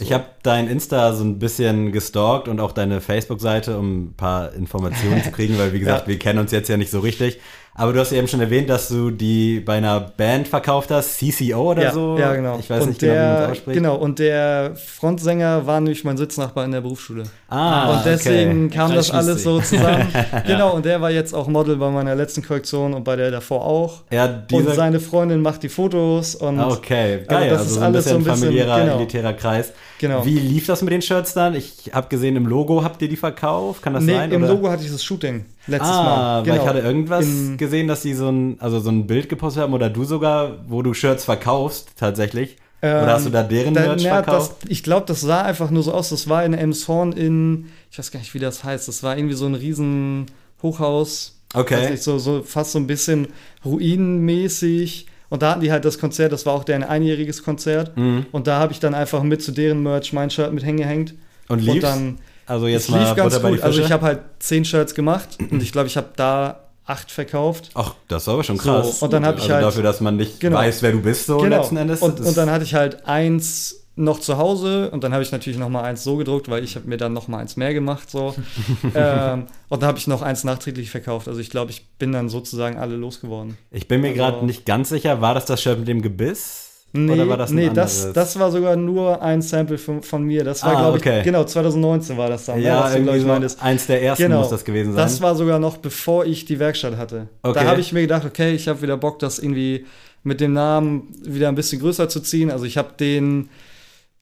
Ich 0.00 0.12
habe 0.12 0.24
dein 0.42 0.68
Insta 0.68 1.12
so 1.12 1.24
ein 1.24 1.38
bisschen 1.38 1.90
gestalkt 1.92 2.46
und 2.48 2.60
auch 2.60 2.72
deine 2.72 3.00
Facebook-Seite, 3.00 3.76
um 3.78 4.04
ein 4.10 4.14
paar 4.16 4.52
Informationen 4.54 5.22
zu 5.24 5.32
kriegen, 5.32 5.58
weil 5.58 5.72
wie 5.72 5.80
gesagt, 5.80 6.02
Ja. 6.02 6.06
wir 6.08 6.18
kennen 6.18 6.38
uns 6.38 6.52
jetzt 6.52 6.68
ja 6.68 6.76
nicht 6.76 6.90
so 6.90 7.00
richtig. 7.00 7.40
Aber 7.74 7.92
du 7.92 8.00
hast 8.00 8.10
eben 8.10 8.26
schon 8.26 8.40
erwähnt, 8.40 8.68
dass 8.68 8.88
du 8.88 9.12
die 9.12 9.60
bei 9.60 9.74
einer 9.76 10.00
Band 10.00 10.48
verkauft 10.48 10.90
hast, 10.90 11.16
CCO 11.18 11.70
oder 11.70 11.82
ja, 11.84 11.92
so. 11.92 12.16
ja, 12.18 12.34
genau. 12.34 12.58
Ich 12.58 12.68
weiß 12.68 12.82
und 12.82 12.88
nicht 12.88 13.00
genau, 13.00 13.12
wie 13.12 13.16
man 13.18 13.28
der, 13.36 13.44
es 13.44 13.50
ausspricht. 13.52 13.76
Genau, 13.76 13.94
und 13.96 14.18
der 14.18 14.72
Frontsänger 14.74 15.64
war 15.64 15.80
nämlich 15.80 16.02
mein 16.02 16.16
Sitznachbar 16.16 16.64
in 16.64 16.72
der 16.72 16.80
Berufsschule. 16.80 17.22
Ah, 17.48 17.92
und 17.98 18.04
deswegen 18.04 18.66
okay. 18.66 18.76
kam 18.76 18.94
das 18.96 19.12
alles 19.12 19.44
so 19.44 19.60
zusammen. 19.60 20.08
Genau, 20.46 20.72
und 20.74 20.86
der 20.86 21.00
war 21.00 21.12
jetzt 21.12 21.32
auch 21.32 21.46
Model 21.46 21.76
bei 21.76 21.88
meiner 21.90 22.16
letzten 22.16 22.44
Kollektion 22.44 22.94
und 22.94 23.04
bei 23.04 23.14
der 23.14 23.30
davor 23.30 23.64
auch. 23.64 24.02
Ja, 24.10 24.24
Und 24.24 24.50
dieser, 24.50 24.74
seine 24.74 24.98
Freundin 24.98 25.40
macht 25.40 25.62
die 25.62 25.68
Fotos 25.68 26.34
und 26.34 26.58
okay, 26.58 27.20
Aber 27.28 27.38
geil. 27.40 27.50
das 27.50 27.60
also 27.60 27.70
ist 27.70 27.74
so 27.74 27.80
ein 27.80 27.84
alles 27.86 28.06
ein 28.08 28.18
bisschen- 28.24 28.40
familiärer, 28.40 28.80
genau. 28.80 28.96
elitärer 28.96 29.32
Kreis. 29.34 29.72
Genau. 29.98 30.24
Wie 30.24 30.38
lief 30.38 30.66
das 30.66 30.82
mit 30.82 30.92
den 30.92 31.02
Shirts 31.02 31.34
dann? 31.34 31.54
Ich 31.54 31.90
habe 31.92 32.08
gesehen, 32.08 32.36
im 32.36 32.46
Logo 32.46 32.82
habt 32.82 33.02
ihr 33.02 33.08
die 33.08 33.16
verkauft. 33.16 33.82
Kann 33.82 33.94
das 33.94 34.04
nee, 34.04 34.12
sein? 34.12 34.32
im 34.32 34.42
oder? 34.42 34.54
Logo 34.54 34.70
hatte 34.70 34.84
ich 34.84 34.90
das 34.90 35.02
Shooting 35.04 35.44
letztes 35.66 35.90
ah, 35.90 36.02
Mal. 36.02 36.42
Genau. 36.42 36.54
weil 36.54 36.62
ich 36.62 36.68
hatte 36.68 36.78
irgendwas 36.80 37.24
Im- 37.24 37.56
gesehen, 37.56 37.88
dass 37.88 38.02
die 38.02 38.14
so 38.14 38.28
ein, 38.28 38.56
also 38.60 38.80
so 38.80 38.90
ein 38.90 39.06
Bild 39.06 39.28
gepostet 39.28 39.62
haben 39.62 39.74
oder 39.74 39.90
du 39.90 40.04
sogar, 40.04 40.58
wo 40.68 40.82
du 40.82 40.94
Shirts 40.94 41.24
verkaufst 41.24 41.90
tatsächlich. 41.96 42.56
oder 42.80 43.06
hast 43.08 43.26
du 43.26 43.30
da 43.30 43.42
deren 43.42 43.74
da, 43.74 43.80
Merch 43.80 44.04
na, 44.04 44.22
verkauft? 44.22 44.56
Das, 44.62 44.70
ich 44.70 44.82
glaube, 44.82 45.06
das 45.06 45.20
sah 45.20 45.42
einfach 45.42 45.70
nur 45.70 45.82
so 45.82 45.92
aus. 45.92 46.10
Das 46.10 46.28
war 46.28 46.44
in 46.44 46.54
Elmshorn 46.54 47.12
in, 47.12 47.66
ich 47.90 47.98
weiß 47.98 48.10
gar 48.10 48.20
nicht, 48.20 48.34
wie 48.34 48.38
das 48.38 48.64
heißt. 48.64 48.88
Das 48.88 49.02
war 49.02 49.16
irgendwie 49.16 49.34
so 49.34 49.46
ein 49.46 49.54
riesen 49.54 50.26
Hochhaus. 50.62 51.34
Okay. 51.54 51.90
Nicht, 51.92 52.02
so, 52.02 52.18
so 52.18 52.42
fast 52.42 52.72
so 52.72 52.78
ein 52.78 52.86
bisschen 52.86 53.28
ruinenmäßig. 53.64 55.06
Und 55.30 55.42
da 55.42 55.50
hatten 55.50 55.60
die 55.60 55.70
halt 55.70 55.84
das 55.84 55.98
Konzert, 55.98 56.32
das 56.32 56.46
war 56.46 56.54
auch 56.54 56.64
deren 56.64 56.82
einjähriges 56.84 57.42
Konzert. 57.42 57.96
Mhm. 57.96 58.26
Und 58.32 58.46
da 58.46 58.58
habe 58.58 58.72
ich 58.72 58.80
dann 58.80 58.94
einfach 58.94 59.22
mit 59.22 59.42
zu 59.42 59.52
deren 59.52 59.82
Merch 59.82 60.12
mein 60.12 60.30
Shirt 60.30 60.52
mit 60.52 60.64
hingehängt. 60.64 61.14
Und 61.48 61.58
Und 61.60 61.64
lief's? 61.66 61.80
dann 61.82 62.18
also 62.46 62.66
jetzt 62.66 62.84
es 62.84 62.88
mal 62.88 63.04
lief 63.04 63.14
ganz 63.14 63.42
gut. 63.42 63.60
Also 63.62 63.80
ich 63.82 63.92
habe 63.92 64.06
halt 64.06 64.20
zehn 64.38 64.64
Shirts 64.64 64.94
gemacht 64.94 65.36
und 65.50 65.62
ich 65.62 65.70
glaube, 65.72 65.86
ich 65.86 65.96
habe 65.98 66.08
da 66.16 66.60
acht 66.86 67.10
verkauft. 67.10 67.70
Ach, 67.74 67.94
das 68.08 68.26
war 68.26 68.34
aber 68.34 68.44
schon 68.44 68.56
So, 68.56 68.62
krass. 68.72 69.02
und 69.02 69.12
dann 69.12 69.26
hab 69.26 69.36
ich 69.36 69.42
also 69.42 69.54
halt- 69.54 69.64
dafür, 69.66 69.82
dass 69.82 70.00
man 70.00 70.16
nicht 70.16 70.40
Genau. 70.40 70.56
weiß, 70.56 70.80
wer 70.82 70.92
du 70.92 71.02
bist, 71.02 71.26
so 71.26 71.36
Genau. 71.38 71.58
letzten 71.58 71.76
Endes. 71.76 72.00
Und, 72.00 72.20
und 72.20 72.34
dann 72.36 72.50
hatte 72.50 72.64
ich 72.64 72.72
halt 72.74 73.06
eins 73.06 73.77
noch 73.98 74.20
zu 74.20 74.38
Hause 74.38 74.90
und 74.90 75.02
dann 75.04 75.12
habe 75.12 75.22
ich 75.22 75.32
natürlich 75.32 75.58
noch 75.58 75.68
mal 75.68 75.82
eins 75.82 76.04
so 76.04 76.16
gedruckt, 76.16 76.48
weil 76.48 76.62
ich 76.64 76.76
habe 76.76 76.86
mir 76.88 76.96
dann 76.96 77.12
noch 77.12 77.28
mal 77.28 77.38
eins 77.38 77.56
mehr 77.56 77.74
gemacht 77.74 78.08
so. 78.10 78.34
ähm, 78.94 79.46
und 79.68 79.82
dann 79.82 79.88
habe 79.88 79.98
ich 79.98 80.06
noch 80.06 80.22
eins 80.22 80.44
nachträglich 80.44 80.90
verkauft. 80.90 81.28
Also 81.28 81.40
ich 81.40 81.50
glaube, 81.50 81.70
ich 81.72 81.86
bin 81.98 82.12
dann 82.12 82.28
sozusagen 82.28 82.78
alle 82.78 82.96
losgeworden. 82.96 83.58
ich 83.70 83.88
bin 83.88 84.00
mir 84.00 84.08
also- 84.08 84.18
gerade 84.18 84.46
nicht 84.46 84.64
ganz 84.66 84.88
sicher, 84.88 85.20
war 85.20 85.34
das 85.34 85.46
das 85.46 85.60
Shirt 85.62 85.78
mit 85.80 85.88
dem 85.88 86.00
Gebiss? 86.02 86.64
Nee, 86.94 87.12
oder 87.12 87.28
war 87.28 87.36
das 87.36 87.50
nee 87.50 87.68
das, 87.68 88.14
das 88.14 88.38
war 88.38 88.50
sogar 88.50 88.74
nur 88.74 89.20
ein 89.20 89.42
Sample 89.42 89.76
von, 89.76 90.02
von 90.02 90.22
mir. 90.22 90.42
Das 90.42 90.62
war, 90.62 90.74
Ah, 90.74 90.80
glaube 90.80 90.96
okay. 90.96 91.18
ich, 91.18 91.24
genau, 91.24 91.44
2019 91.44 92.16
war 92.16 92.30
das 92.30 92.46
dann, 92.46 92.60
ne, 92.60 92.64
ja, 92.66 92.80
was 92.84 92.94
du, 92.94 93.00
ich, 93.14 93.20
so 93.20 93.26
meintest. 93.28 93.62
eins 93.62 93.86
der 93.88 94.02
ersten 94.02 94.22
Genau. 94.22 94.38
muss 94.38 94.48
das 94.48 94.64
gewesen 94.64 94.94
sein. 94.94 94.96
Das 95.02 95.20
war 95.20 95.34
sogar 95.34 95.58
noch 95.58 95.76
bevor 95.76 96.24
ich 96.24 96.46
die 96.46 96.58
Werkstatt 96.58 96.96
hatte. 96.96 97.28
Okay. 97.42 97.60
Da 97.62 97.66
habe 97.68 97.80
ich 97.80 97.92
mir 97.92 98.00
gedacht, 98.00 98.24
okay, 98.24 98.52
ich 98.54 98.68
habe 98.68 98.80
wieder 98.80 98.96
Bock, 98.96 99.18
das 99.18 99.38
irgendwie 99.38 99.84
mit 100.22 100.40
dem 100.40 100.54
Namen 100.54 101.08
wieder 101.22 101.48
ein 101.48 101.54
bisschen 101.56 101.78
größer 101.80 102.08
zu 102.08 102.20
ziehen. 102.20 102.50
Also 102.50 102.64
ich 102.64 102.78
habe 102.78 102.88
den, 102.98 103.50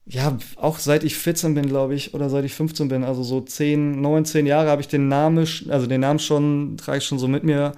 ja, 0.08 0.38
auch 0.56 0.78
seit 0.78 1.02
ich 1.02 1.16
14 1.16 1.54
bin, 1.54 1.66
glaube 1.66 1.94
ich, 1.94 2.14
oder 2.14 2.30
seit 2.30 2.44
ich 2.44 2.54
15 2.54 2.88
bin, 2.88 3.02
also 3.02 3.24
so 3.24 3.40
10, 3.40 4.00
19 4.00 4.46
Jahre 4.46 4.70
habe 4.70 4.80
ich 4.80 4.88
den 4.88 5.08
Namen, 5.08 5.38
also 5.68 5.86
den 5.86 6.00
Namen 6.00 6.20
schon, 6.20 6.76
trage 6.76 6.98
ich 6.98 7.04
schon 7.04 7.18
so 7.18 7.26
mit 7.26 7.42
mir 7.42 7.72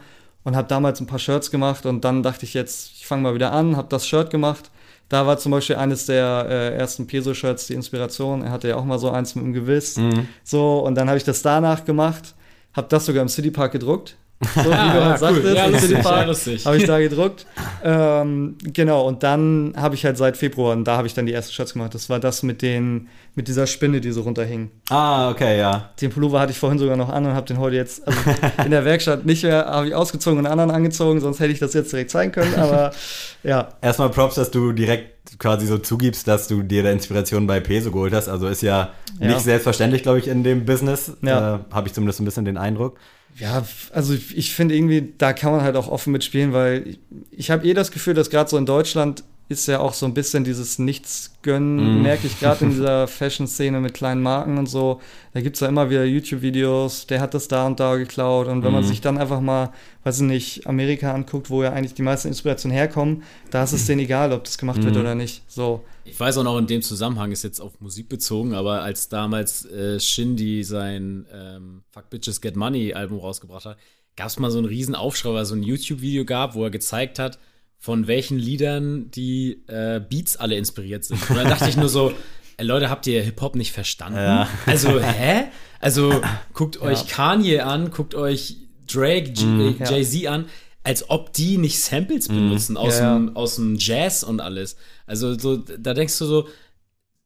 und 0.45 0.55
habe 0.55 0.69
damals 0.69 1.01
ein 1.01 1.07
paar 1.07 1.19
Shirts 1.19 1.51
gemacht 1.51 1.87
und 1.87 2.05
dann 2.05 2.23
dachte 2.23 2.45
ich 2.45 2.53
jetzt, 2.53 2.93
ich 2.97 3.07
fange 3.07 3.23
mal 3.23 3.35
wieder 3.35 3.53
an, 3.53 3.77
habe 3.77 3.89
das 3.89 4.07
Shirt 4.07 4.31
gemacht. 4.31 4.71
Da 5.09 5.27
war 5.27 5.39
zum 5.39 5.53
Beispiel 5.53 5.77
eines 5.77 6.05
der 6.05 6.47
äh, 6.51 6.75
ersten 6.77 7.07
Peso-Shirts 7.07 7.67
die 7.67 7.73
Inspiration. 7.73 8.43
Er 8.43 8.51
hatte 8.51 8.69
ja 8.69 8.77
auch 8.77 8.85
mal 8.85 8.99
so 8.99 9.11
eins 9.11 9.35
mit 9.35 9.45
dem 9.45 9.55
Gewiss. 9.55 9.97
Mhm. 9.97 10.29
So, 10.45 10.81
und 10.81 10.97
dann 10.97 11.09
habe 11.09 11.17
ich 11.17 11.25
das 11.25 11.41
danach 11.41 11.87
gemacht, 11.87 12.35
habe 12.75 12.89
das 12.91 13.07
sogar 13.07 13.23
im 13.23 13.29
Citypark 13.29 13.73
gedruckt. 13.73 14.17
So, 14.41 14.61
wie 14.65 14.73
Ah, 14.73 14.93
du 14.93 14.99
ja, 15.01 15.05
halt 15.11 15.19
sagtest, 15.19 15.45
cool. 15.47 15.55
Ja, 15.57 15.65
im 15.67 15.73
lustig, 15.73 15.99
ja, 16.05 16.23
lustig. 16.23 16.67
habe 16.67 16.77
ich 16.77 16.85
da 16.85 16.99
gedruckt. 17.01 17.45
ähm, 17.85 18.57
genau, 18.63 19.05
und 19.09 19.25
dann 19.25 19.75
habe 19.77 19.97
ich 19.97 20.05
halt 20.05 20.17
seit 20.17 20.37
Februar, 20.37 20.75
und 20.77 20.85
da 20.85 20.97
habe 20.97 21.09
ich 21.09 21.15
dann 21.15 21.27
die 21.27 21.33
ersten 21.33 21.53
Shirts 21.53 21.73
gemacht. 21.73 21.93
Das 21.95 22.09
war 22.09 22.21
das 22.21 22.45
mit 22.45 22.63
den, 22.63 23.09
mit 23.35 23.49
dieser 23.49 23.67
Spinne, 23.67 24.01
die 24.01 24.13
so 24.13 24.23
runterhing. 24.23 24.71
Ah, 24.91 25.31
okay, 25.31 25.59
ja. 25.59 25.91
Den 26.01 26.11
Pullover 26.11 26.39
hatte 26.39 26.53
ich 26.53 26.59
vorhin 26.59 26.79
sogar 26.79 26.97
noch 26.97 27.09
an 27.09 27.27
und 27.27 27.35
habe 27.35 27.47
den 27.47 27.59
heute 27.59 27.75
jetzt 27.75 28.07
also 28.07 28.21
in 28.65 28.71
der 28.71 28.85
Werkstatt 28.85 29.27
nicht 29.27 29.43
mehr, 29.43 29.67
habe 29.67 29.89
ich 29.89 29.95
ausgezogen 29.97 30.39
und 30.39 30.47
einen 30.47 30.53
anderen 30.53 30.71
angezogen, 30.71 31.21
sonst 31.21 31.41
hätte 31.41 31.53
ich 31.53 31.59
das 31.59 31.75
jetzt 31.75 31.93
direkt 31.93 32.11
zeigen 32.13 32.31
können, 32.31 32.55
aber 32.55 32.93
ja. 33.43 33.69
Erstmal 33.83 34.11
Props, 34.11 34.37
dass 34.37 34.53
du 34.53 34.71
direkt 34.71 35.19
quasi 35.41 35.67
so 35.67 35.79
zugibst, 35.79 36.29
dass 36.29 36.47
du 36.47 36.63
dir 36.63 36.85
der 36.85 36.93
Inspiration 36.93 37.47
bei 37.49 37.59
Peso 37.59 37.91
geholt 37.91 38.15
hast. 38.15 38.29
Also 38.29 38.47
ist 38.47 38.63
ja, 38.63 38.91
Ja. 39.19 39.29
nicht 39.29 39.41
selbstverständlich, 39.41 40.03
glaube 40.05 40.21
ich, 40.21 40.29
in 40.29 40.45
dem 40.45 40.65
Business. 40.65 41.13
Ja. 41.23 41.57
Äh, 41.57 41.59
Habe 41.73 41.89
ich 41.89 41.93
zumindest 41.95 42.21
ein 42.21 42.25
bisschen 42.25 42.45
den 42.45 42.57
Eindruck. 42.57 42.99
Ja, 43.37 43.65
also 43.93 44.15
ich- 44.15 44.37
finde 44.55 44.75
irgendwie, 44.75 45.15
da 45.17 45.33
kann 45.33 45.53
man 45.53 45.63
halt 45.63 45.77
auch 45.77 45.89
offen 45.89 46.13
mitspielen, 46.13 46.53
weil 46.53 46.87
ich, 46.87 46.99
ich 47.31 47.51
habe 47.51 47.67
eh 47.67 47.75
das 47.75 47.91
Gefühl, 47.93 48.15
dass 48.15 48.31
gerade 48.31 48.51
so 48.51 48.57
in 48.59 48.67
Deutschland 48.67 49.23
ist 49.49 49.67
ja 49.67 49.81
auch 49.81 49.95
so 49.95 50.05
ein 50.05 50.13
bisschen 50.13 50.45
dieses 50.45 50.79
Nichts-Gönnen, 50.79 52.01
Mm. 52.01 52.03
merke 52.03 52.27
ich 52.27 52.39
gerade 52.39 52.65
in 52.67 52.71
dieser 52.73 53.07
Fashion-Szene 53.09 53.81
mit 53.81 53.95
kleinen 53.95 54.23
Marken 54.23 54.59
und 54.59 54.67
so. 54.67 55.01
Da 55.33 55.41
gibt 55.41 55.57
es 55.57 55.61
ja 55.61 55.69
immer 55.69 55.89
wieder 55.89 56.05
YouTube-Videos, 56.05 57.07
der 57.07 57.21
hat 57.21 57.33
das 57.35 57.49
da 57.49 57.67
und 57.67 57.81
da 57.81 57.97
geklaut. 57.97 58.47
Und 58.49 58.63
wenn 58.63 58.73
man 58.73 58.85
Mm. 58.85 58.89
sich 58.89 59.01
dann 59.01 59.17
einfach 59.17 59.41
mal, 59.41 59.73
weiß 60.05 60.21
ich 60.21 60.27
nicht, 60.27 60.67
Amerika 60.67 61.15
anguckt, 61.15 61.49
wo 61.51 61.63
ja 61.63 61.73
eigentlich 61.73 61.95
die 61.95 62.03
meisten 62.03 62.29
Inspirationen 62.29 62.77
herkommen, 62.77 63.23
da 63.51 63.65
ist 63.65 63.73
es 63.73 63.87
denen 63.87 64.01
egal, 64.03 64.33
ob 64.33 64.45
das 64.45 64.59
gemacht 64.59 64.83
wird 64.83 64.95
Mm. 64.97 65.01
oder 65.01 65.15
nicht. 65.15 65.43
So. 65.49 65.85
Ich 66.05 66.19
weiß 66.19 66.37
auch 66.39 66.45
noch 66.45 66.59
in 66.59 66.67
dem 66.67 66.83
Zusammenhang, 66.83 67.33
ist 67.33 67.45
jetzt 67.45 67.61
auf 67.61 67.81
Musik 67.81 68.09
bezogen, 68.09 68.55
aber 68.55 68.83
als 68.83 69.09
damals 69.09 69.65
äh, 69.67 69.99
Shindy 70.01 70.63
sein 70.65 71.27
ähm, 71.33 71.83
Fuck 71.91 72.11
Bitches 72.11 72.41
Get 72.41 72.57
Money 72.57 72.93
Album 72.95 73.19
rausgebracht 73.19 73.65
hat, 73.65 73.79
gab 74.17 74.27
es 74.29 74.39
mal 74.39 74.51
so 74.51 74.59
einen 74.59 74.67
riesen 74.67 74.95
Aufschrei, 74.95 75.33
weil 75.33 75.43
es 75.43 75.49
so 75.49 75.55
ein 75.55 75.63
YouTube-Video 75.63 76.25
gab, 76.25 76.55
wo 76.55 76.65
er 76.65 76.71
gezeigt 76.71 77.19
hat, 77.19 77.39
von 77.79 78.07
welchen 78.07 78.39
Liedern 78.39 79.11
die 79.11 79.63
äh, 79.69 80.01
Beats 80.01 80.37
alle 80.37 80.57
inspiriert 80.57 81.05
sind. 81.05 81.31
Und 81.31 81.37
dann 81.37 81.49
dachte 81.49 81.69
ich 81.69 81.77
nur 81.77 81.89
so, 81.89 82.13
ey, 82.57 82.67
Leute, 82.67 82.91
habt 82.91 83.07
ihr 83.07 83.23
Hip-Hop 83.23 83.55
nicht 83.55 83.73
verstanden? 83.73 84.19
Ja. 84.19 84.49
Also, 84.67 85.01
hä? 85.01 85.45
Also, 85.81 86.21
guckt 86.55 86.81
euch 86.81 87.07
Kanye 87.07 87.61
an, 87.61 87.91
guckt 87.91 88.15
euch 88.17 88.57
Drake, 88.93 89.31
J- 89.31 89.79
Ja. 89.79 89.91
Jay-Z 89.91 90.27
an, 90.27 90.47
als 90.83 91.09
ob 91.09 91.33
die 91.35 91.57
nicht 91.59 91.79
Samples 91.81 92.27
benutzen 92.29 92.77
aus, 92.77 92.99
Ja, 92.99 93.05
ja. 93.05 93.15
dem, 93.15 93.37
aus 93.37 93.57
dem 93.57 93.77
Jazz 93.79 94.25
und 94.25 94.41
alles. 94.41 94.77
Also, 95.07 95.39
so, 95.39 95.57
da 95.59 95.95
denkst 95.95 96.19
du 96.19 96.25
so, 96.25 96.49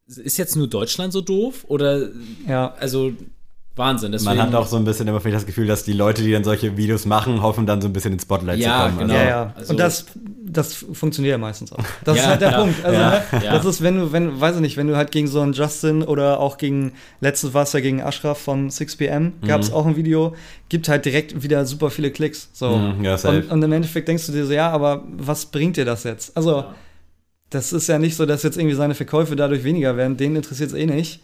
ist 0.07 0.37
jetzt 0.37 0.57
nur 0.57 0.69
Deutschland 0.69 1.13
so 1.15 1.23
doof? 1.23 1.65
Oder, 1.69 2.11
Ja. 2.47 2.75
also, 2.75 3.13
Wahnsinn. 3.75 4.13
Deswegen, 4.13 4.37
Man 4.37 4.47
hat 4.47 4.55
auch 4.55 4.67
so 4.67 4.77
ein 4.77 4.85
bisschen 4.85 5.09
immer 5.09 5.19
vielleicht 5.21 5.37
das 5.39 5.47
Gefühl, 5.47 5.67
dass 5.67 5.83
die 5.85 5.95
Leute, 5.95 6.23
die 6.23 6.31
dann 6.33 6.45
solche 6.45 6.77
Videos 6.77 7.07
machen, 7.07 7.41
hoffen 7.43 7.65
dann 7.65 7.81
so 7.81 7.89
ein 7.89 7.93
bisschen 7.95 8.13
ins 8.13 8.23
Spotlight 8.25 8.59
Ja, 8.59 8.83
zu 8.91 8.97
kommen. 8.97 8.99
genau. 9.09 9.15
Ja, 9.15 9.25
ja. 9.25 9.53
Also- 9.57 9.71
und 9.73 9.81
das, 9.81 10.05
das 10.45 10.75
funktioniert 10.75 11.33
ja 11.33 11.39
meistens 11.39 11.73
auch. 11.73 11.79
Das 12.05 12.17
Ja, 12.19 12.23
ist 12.23 12.29
halt 12.29 12.41
der 12.43 12.51
ja, 12.51 12.61
Punkt. 12.61 12.85
Also, 12.85 13.01
ja, 13.01 13.11
ne, 13.11 13.23
ja. 13.45 13.53
das 13.55 13.65
ist, 13.65 13.83
wenn 13.83 13.97
du, 13.99 14.13
wenn, 14.13 14.39
weiß 14.41 14.57
ich 14.57 14.61
nicht, 14.61 14.77
wenn 14.77 14.89
du 14.89 14.97
halt 14.97 15.11
gegen 15.11 15.27
so 15.27 15.41
einen 15.41 15.55
Justin 15.55 16.03
oder 16.03 16.39
auch 16.41 16.59
gegen, 16.59 16.93
letztes 17.21 17.55
war 17.55 17.63
es 17.63 17.73
ja 17.73 17.81
gegen 17.81 18.03
Ashraf 18.03 18.37
von 18.39 18.69
6pm, 18.69 19.33
gab 19.47 19.61
Mhm. 19.61 19.65
es 19.65 19.73
auch 19.73 19.87
ein 19.87 19.97
Video, 19.97 20.35
gibt 20.69 20.89
halt 20.91 21.07
direkt 21.07 21.43
wieder 21.43 21.65
super 21.65 21.89
viele 21.91 22.11
Klicks. 22.11 22.51
So. 22.53 22.77
Mhm, 22.77 23.07
und, 23.25 23.51
und 23.51 23.63
im 23.63 23.73
Endeffekt 23.73 24.07
denkst 24.07 24.27
du 24.27 24.33
dir 24.33 24.45
so, 24.45 24.53
ja, 24.53 24.69
aber 24.71 25.05
was 25.17 25.47
bringt 25.47 25.79
dir 25.79 25.87
das 25.87 26.05
jetzt? 26.05 26.37
Also, 26.37 26.65
das 27.53 27.73
ist 27.73 27.87
ja 27.87 27.99
nicht 27.99 28.17
so, 28.17 28.27
dass 28.27 28.43
jetzt 28.43 28.57
irgendwie 28.57 28.75
seine 28.75 28.95
Verkäufe 28.95 29.37
dadurch 29.37 29.65
weniger 29.65 29.97
werden. 29.97 30.17
Den 30.17 30.35
interessiert 30.37 30.71
es 30.71 30.75
eh 30.77 30.87
nicht. 30.87 31.21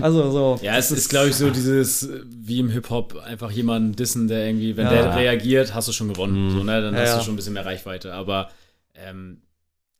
Also 0.00 0.30
so. 0.30 0.58
Ja, 0.62 0.76
es 0.76 0.88
das 0.88 0.98
ist, 0.98 1.08
glaube 1.10 1.28
ich, 1.28 1.34
so 1.36 1.50
dieses, 1.50 2.04
äh, 2.04 2.20
wie 2.26 2.60
im 2.60 2.68
Hip-Hop, 2.70 3.16
einfach 3.16 3.50
jemanden 3.50 3.94
dissen, 3.94 4.28
der 4.28 4.46
irgendwie, 4.46 4.76
wenn 4.76 4.86
Ja. 4.86 4.92
der 4.92 5.16
reagiert, 5.16 5.74
hast 5.74 5.88
du 5.88 5.92
schon 5.92 6.08
gewonnen. 6.08 6.50
So, 6.50 6.62
ne? 6.64 6.80
Dann 6.80 6.94
Ja, 6.94 7.00
hast 7.00 7.08
ja. 7.10 7.18
du 7.18 7.24
schon 7.24 7.34
ein 7.34 7.36
bisschen 7.36 7.52
mehr 7.54 7.66
Reichweite. 7.66 8.12
Aber 8.14 8.48
ähm, 8.94 9.42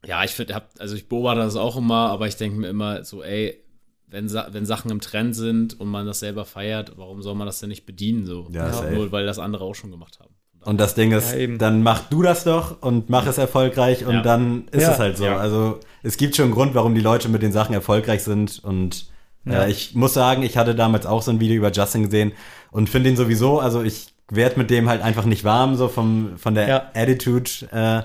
ja, 0.05 0.23
ich 0.25 0.31
finde, 0.33 0.63
also 0.79 0.95
ich 0.95 1.09
beobachte 1.09 1.41
das 1.41 1.57
auch 1.57 1.77
immer, 1.77 2.11
aber 2.11 2.27
ich 2.29 2.37
denke 2.37 2.59
mir 2.59 2.69
immer 2.69 3.05
so, 3.05 3.23
ey, 3.23 3.61
wenn, 4.09 4.31
wenn 4.33 4.65
Sachen 4.67 4.91
im 4.93 5.01
Trend 5.01 5.35
sind 5.35 5.79
und 5.81 5.89
man 5.89 6.07
das 6.07 6.21
selber 6.21 6.45
feiert, 6.45 6.93
warum 6.97 7.23
soll 7.23 7.35
man 7.35 7.47
das 7.47 7.59
denn 7.59 7.69
nicht 7.71 7.87
bedienen? 7.87 8.25
So? 8.25 8.47
Ja. 8.53 8.89
Nur 8.91 9.11
weil 9.11 9.27
das 9.27 9.39
andere 9.41 9.65
auch 9.65 9.75
schon 9.75 9.91
gemacht 9.91 10.21
haben. 10.21 10.33
Und 10.67 10.79
das 10.81 10.95
Ding 10.95 11.13
ist, 11.13 11.33
Ja, 11.33 11.39
eben. 11.39 11.59
dann 11.59 11.83
mach 11.83 12.01
du 12.11 12.23
das 12.23 12.45
doch 12.45 12.83
und 12.83 13.09
mach 13.09 13.27
es 13.27 13.39
erfolgreich 13.39 14.05
und 14.05 14.17
Ja. 14.17 14.23
dann 14.23 14.65
ist 14.73 14.83
Ja. 14.83 14.93
es 14.93 14.99
halt 14.99 15.17
so. 15.17 15.25
Ja. 15.25 15.37
Also 15.39 15.79
es 16.03 16.17
gibt 16.17 16.37
schon 16.37 16.47
einen 16.47 16.55
Grund, 16.55 16.75
warum 16.75 16.95
die 16.95 17.01
Leute 17.01 17.29
mit 17.29 17.43
den 17.43 17.53
Sachen 17.53 17.73
erfolgreich 17.75 18.23
sind 18.25 18.63
und 18.65 19.07
Ja. 19.45 19.63
äh, 19.65 19.71
ich 19.71 19.95
muss 19.95 20.13
sagen, 20.13 20.43
ich 20.43 20.57
hatte 20.57 20.75
damals 20.75 21.07
auch 21.07 21.23
so 21.23 21.31
ein 21.31 21.39
Video 21.41 21.57
über 21.57 21.71
Justin 21.71 22.03
gesehen 22.05 22.33
und 22.73 22.89
finde 22.91 23.11
ihn 23.11 23.17
sowieso, 23.17 23.61
also 23.61 23.83
ich 23.83 24.09
werde 24.29 24.59
mit 24.59 24.71
dem 24.71 24.89
halt 24.89 25.03
einfach 25.03 25.25
nicht 25.25 25.45
warm, 25.45 25.77
so 25.77 25.87
vom, 25.89 26.37
von 26.37 26.55
der 26.57 26.69
Ja. 26.69 26.83
Attitude. 26.95 27.49
Äh, 27.71 28.03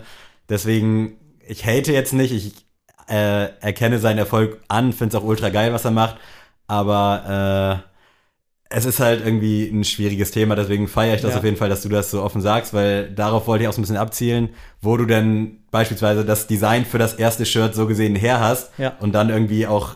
deswegen, 0.50 1.13
ich 1.47 1.65
hate 1.65 1.91
jetzt 1.91 2.13
nicht, 2.13 2.32
ich 2.32 2.54
äh, 3.10 3.50
erkenne 3.60 3.97
seinen 3.97 4.19
Erfolg 4.19 4.60
an, 4.67 4.93
finde 4.93 5.17
es 5.17 5.21
auch 5.21 5.26
ultra 5.28 5.50
geil, 5.50 5.74
was 5.74 5.84
er 5.84 5.91
macht, 5.91 6.15
aber 6.67 7.82
äh, 7.84 7.90
es 8.73 8.86
ist 8.86 8.99
halt 8.99 9.23
irgendwie 9.25 9.67
ein 9.69 9.84
schwieriges 9.84 10.31
Thema, 10.31 10.55
deswegen 10.55 10.88
feiere 10.88 11.15
ich 11.15 11.21
das 11.21 11.31
Ja. 11.31 11.38
auf 11.39 11.43
jeden 11.43 11.57
Fall, 11.57 11.69
dass 11.69 11.81
du 11.84 11.89
das 11.89 12.10
so 12.12 12.21
offen 12.23 12.41
sagst, 12.41 12.73
weil 12.73 13.10
darauf 13.12 13.47
wollte 13.47 13.63
ich 13.63 13.67
auch 13.67 13.73
so 13.73 13.79
ein 13.79 13.84
bisschen 13.84 13.97
abzielen, 13.97 14.49
wo 14.81 14.97
du 14.97 15.05
denn 15.05 15.57
beispielsweise 15.71 16.23
das 16.25 16.47
Design 16.47 16.86
für 16.86 16.97
das 16.97 17.13
erste 17.13 17.45
Shirt 17.45 17.75
so 17.75 17.86
gesehen 17.88 18.15
her 18.15 18.39
hast 18.39 18.71
Ja. 18.77 18.93
und 18.99 19.13
dann 19.13 19.29
irgendwie 19.29 19.67
auch 19.67 19.95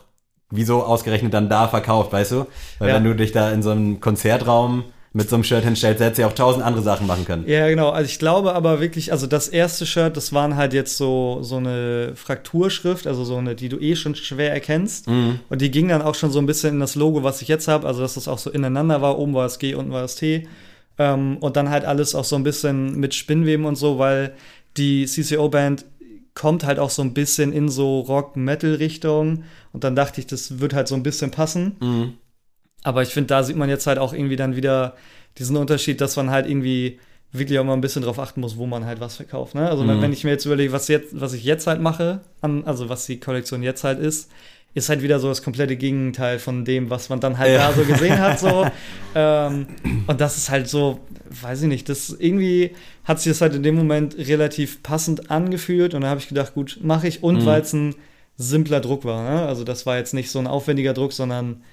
wieso 0.51 0.83
ausgerechnet 0.83 1.33
dann 1.33 1.49
da 1.49 1.67
verkauft, 1.67 2.11
weißt 2.13 2.31
du? 2.33 2.45
Weil 2.79 2.89
Ja. 2.89 2.95
wenn 2.95 3.03
du 3.03 3.15
dich 3.15 3.31
da 3.31 3.51
in 3.51 3.63
so 3.63 3.71
einem 3.71 3.99
Konzertraum 3.99 4.83
mit 5.15 5.29
so 5.29 5.37
einem 5.37 5.45
Shirt 5.45 5.63
hinstellst, 5.63 6.01
hättest 6.01 6.17
du 6.17 6.23
ja 6.23 6.27
auch 6.27 6.33
tausend 6.33 6.65
andere 6.65 6.83
Sachen 6.83 7.07
machen 7.07 7.23
können. 7.23 7.47
Ja, 7.47 7.69
genau. 7.69 7.89
Also 7.89 8.09
ich 8.09 8.19
glaube 8.19 8.53
aber 8.53 8.81
wirklich, 8.81 9.13
also 9.13 9.27
das 9.27 9.47
erste 9.47 9.85
Shirt, 9.85 10.17
das 10.17 10.33
waren 10.33 10.57
halt 10.57 10.73
jetzt 10.73 10.97
so, 10.97 11.39
so 11.41 11.55
eine 11.55 12.11
Frakturschrift, 12.15 13.07
also 13.07 13.23
so 13.23 13.37
eine, 13.37 13.55
die 13.55 13.69
du 13.69 13.79
eh 13.79 13.95
schon 13.95 14.13
schwer 14.15 14.51
erkennst. 14.51 15.07
Mhm. 15.07 15.39
Und 15.47 15.61
die 15.61 15.71
ging 15.71 15.87
dann 15.87 16.01
auch 16.01 16.15
schon 16.15 16.31
so 16.31 16.39
ein 16.39 16.45
bisschen 16.45 16.73
in 16.73 16.79
das 16.81 16.95
Logo, 16.95 17.23
was 17.23 17.41
ich 17.41 17.47
jetzt 17.47 17.69
habe, 17.69 17.87
also 17.87 18.01
dass 18.01 18.15
das 18.15 18.27
auch 18.27 18.39
so 18.39 18.49
ineinander 18.49 19.01
war. 19.01 19.17
Oben 19.17 19.33
war 19.33 19.43
das 19.43 19.57
G, 19.57 19.73
unten 19.73 19.93
war 19.93 20.01
das 20.01 20.17
T. 20.17 20.49
Ähm, 20.97 21.37
und 21.37 21.55
dann 21.55 21.69
halt 21.69 21.85
alles 21.85 22.13
auch 22.13 22.25
so 22.25 22.35
ein 22.35 22.43
bisschen 22.43 22.99
mit 22.99 23.15
Spinnweben 23.15 23.65
und 23.65 23.77
so, 23.77 23.97
weil 23.97 24.33
die 24.75 25.05
CCO-Band 25.05 25.85
kommt 26.33 26.65
halt 26.65 26.77
auch 26.77 26.89
so 26.89 27.01
ein 27.01 27.13
bisschen 27.13 27.53
in 27.53 27.69
so 27.69 28.01
Rock-Metal-Richtung. 28.01 29.45
Und 29.71 29.83
dann 29.85 29.95
dachte 29.95 30.19
ich, 30.19 30.27
das 30.27 30.59
wird 30.59 30.73
halt 30.73 30.89
so 30.89 30.95
ein 30.95 31.03
bisschen 31.03 31.31
passen. 31.31 31.77
Mhm. 31.79 32.13
Aber 32.85 33.01
ich 33.01 33.09
finde, 33.09 33.27
da 33.29 33.41
sieht 33.43 33.55
man 33.55 33.67
jetzt 33.67 33.87
halt 33.87 33.97
auch 33.97 34.13
irgendwie 34.13 34.35
dann 34.35 34.55
wieder 34.55 34.95
diesen 35.39 35.57
Unterschied, 35.57 35.99
dass 36.01 36.15
man 36.15 36.29
halt 36.29 36.47
irgendwie 36.47 36.99
wirklich 37.31 37.57
auch 37.59 37.63
mal 37.65 37.73
ein 37.73 37.81
bisschen 37.81 38.03
drauf 38.03 38.19
achten 38.19 38.39
muss, 38.41 38.57
wo 38.57 38.67
man 38.67 38.85
halt 38.85 38.99
was 38.99 39.15
verkauft. 39.15 39.55
Ne? 39.55 39.67
Also 39.67 39.83
Mhm. 39.83 40.01
wenn 40.01 40.13
ich 40.13 40.23
mir 40.23 40.29
jetzt 40.29 40.45
überlege, 40.45 40.71
was 40.71 40.87
jetzt, 40.87 41.19
was 41.19 41.33
ich 41.33 41.43
jetzt 41.43 41.65
halt 41.67 41.81
mache, 41.81 42.21
an, 42.41 42.63
also 42.65 42.87
was 42.87 43.07
die 43.07 43.19
Kollektion 43.19 43.63
jetzt 43.63 43.83
halt 43.83 43.99
ist, 43.99 44.29
ist 44.75 44.89
halt 44.89 45.01
wieder 45.01 45.19
so 45.19 45.29
das 45.29 45.41
komplette 45.41 45.75
Gegenteil 45.77 46.37
von 46.37 46.63
dem, 46.63 46.89
was 46.89 47.09
man 47.09 47.19
dann 47.19 47.37
halt 47.39 47.53
Ja. 47.53 47.69
da 47.69 47.73
so 47.73 47.83
gesehen 47.85 48.19
hat. 48.19 48.39
So. 48.39 48.67
ähm, 49.15 49.65
und 50.05 50.21
das 50.21 50.37
ist 50.37 50.49
halt 50.51 50.67
so, 50.69 50.99
weiß 51.41 51.63
ich 51.63 51.67
nicht, 51.67 51.89
das 51.89 52.09
irgendwie 52.17 52.71
hat 53.03 53.19
sich 53.19 53.31
das 53.31 53.41
halt 53.41 53.55
in 53.55 53.63
dem 53.63 53.75
Moment 53.75 54.15
relativ 54.17 54.83
passend 54.83 55.31
angefühlt 55.31 55.93
und 55.95 56.01
da 56.01 56.09
habe 56.09 56.19
ich 56.19 56.27
gedacht, 56.29 56.53
gut, 56.53 56.77
mache 56.83 57.07
ich. 57.07 57.23
Und 57.23 57.37
Mhm. 57.41 57.45
weil 57.45 57.61
es 57.61 57.73
ein 57.73 57.95
simpler 58.37 58.79
Druck 58.79 59.05
war. 59.05 59.23
Ne? 59.29 59.41
Also 59.47 59.63
das 59.63 59.85
war 59.85 59.97
jetzt 59.97 60.13
nicht 60.13 60.29
so 60.29 60.39
ein 60.39 60.47
aufwendiger 60.47 60.93
Druck, 60.93 61.13
sondern 61.13 61.63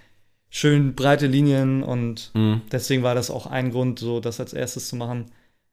schön 0.54 0.94
breite 0.94 1.26
Linien 1.26 1.82
und 1.82 2.30
Mhm. 2.34 2.60
deswegen 2.70 3.02
war 3.02 3.14
das 3.16 3.30
auch 3.30 3.46
ein 3.46 3.70
Grund, 3.72 3.98
so 3.98 4.20
das 4.20 4.38
als 4.38 4.52
erstes 4.52 4.86
zu 4.88 4.96
machen. 4.96 5.32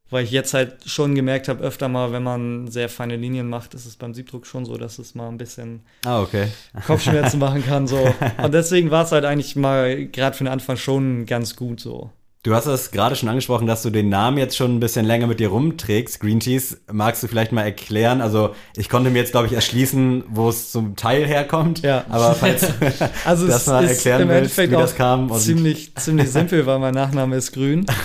Weil 0.10 0.24
ich 0.24 0.32
jetzt 0.32 0.56
halt 0.56 0.78
schon 0.90 1.14
gemerkt 1.14 1.48
habe, 1.50 1.64
öfter 1.64 1.88
mal, 1.88 2.12
wenn 2.12 2.24
man 2.24 2.68
sehr 2.72 2.90
feine 2.90 3.16
Linien 3.16 3.48
macht, 3.48 3.76
ist 3.76 3.86
es 3.86 3.96
beim 3.96 4.16
Siebdruck 4.16 4.48
schon 4.48 4.66
so, 4.66 4.76
dass 4.78 4.98
es 4.98 5.14
mal 5.14 5.28
ein 5.28 5.38
bisschen 5.38 5.82
Ah, 6.04 6.22
okay. 6.24 6.48
Kopfschmerzen 6.88 7.40
machen 7.46 7.64
kann. 7.64 7.86
So. 7.88 8.12
Und 8.44 8.52
deswegen 8.52 8.90
war 8.90 9.04
es 9.04 9.12
halt 9.12 9.26
eigentlich 9.26 9.56
mal 9.56 10.08
gerade 10.08 10.36
für 10.36 10.46
den 10.46 10.52
Anfang 10.54 10.78
schon 10.78 11.28
ganz 11.28 11.56
gut 11.56 11.80
so. 11.80 12.10
Du 12.42 12.56
hast 12.56 12.68
es 12.68 12.92
gerade 12.92 13.18
schon 13.18 13.28
angesprochen, 13.28 13.68
dass 13.68 13.82
du 13.82 13.90
den 13.90 14.08
Namen 14.08 14.38
jetzt 14.38 14.56
schon 14.56 14.78
ein 14.78 14.80
bisschen 14.80 15.06
länger 15.06 15.28
mit 15.28 15.42
dir 15.42 15.50
rumträgst. 15.50 16.22
Green 16.22 16.40
Cheese, 16.40 16.78
magst 16.90 17.22
du 17.22 17.28
vielleicht 17.28 17.52
mal 17.52 17.64
erklären? 17.64 18.22
Also 18.22 18.56
ich 18.78 18.88
konnte 18.88 19.10
mir 19.10 19.18
jetzt, 19.18 19.32
glaube 19.32 19.48
ich, 19.48 19.54
erschließen, 19.54 20.24
wo 20.30 20.48
es 20.48 20.72
zum 20.72 20.96
Teil 20.96 21.28
herkommt. 21.28 21.82
Ja. 21.82 22.06
Aber 22.08 22.34
falls 22.36 22.66
Also 23.26 23.46
das 23.48 23.68
mal 23.68 23.84
erklären 23.84 24.30
willst, 24.30 24.58
wie 24.58 24.68
das 24.70 24.96
kam. 24.96 25.30
Ziemlich, 25.34 25.94
ziemlich 25.96 26.32
simpel, 26.32 26.66
weil 26.66 26.80
mein 26.80 26.94
Nachname 26.94 27.36
ist 27.36 27.52
grün. 27.52 27.86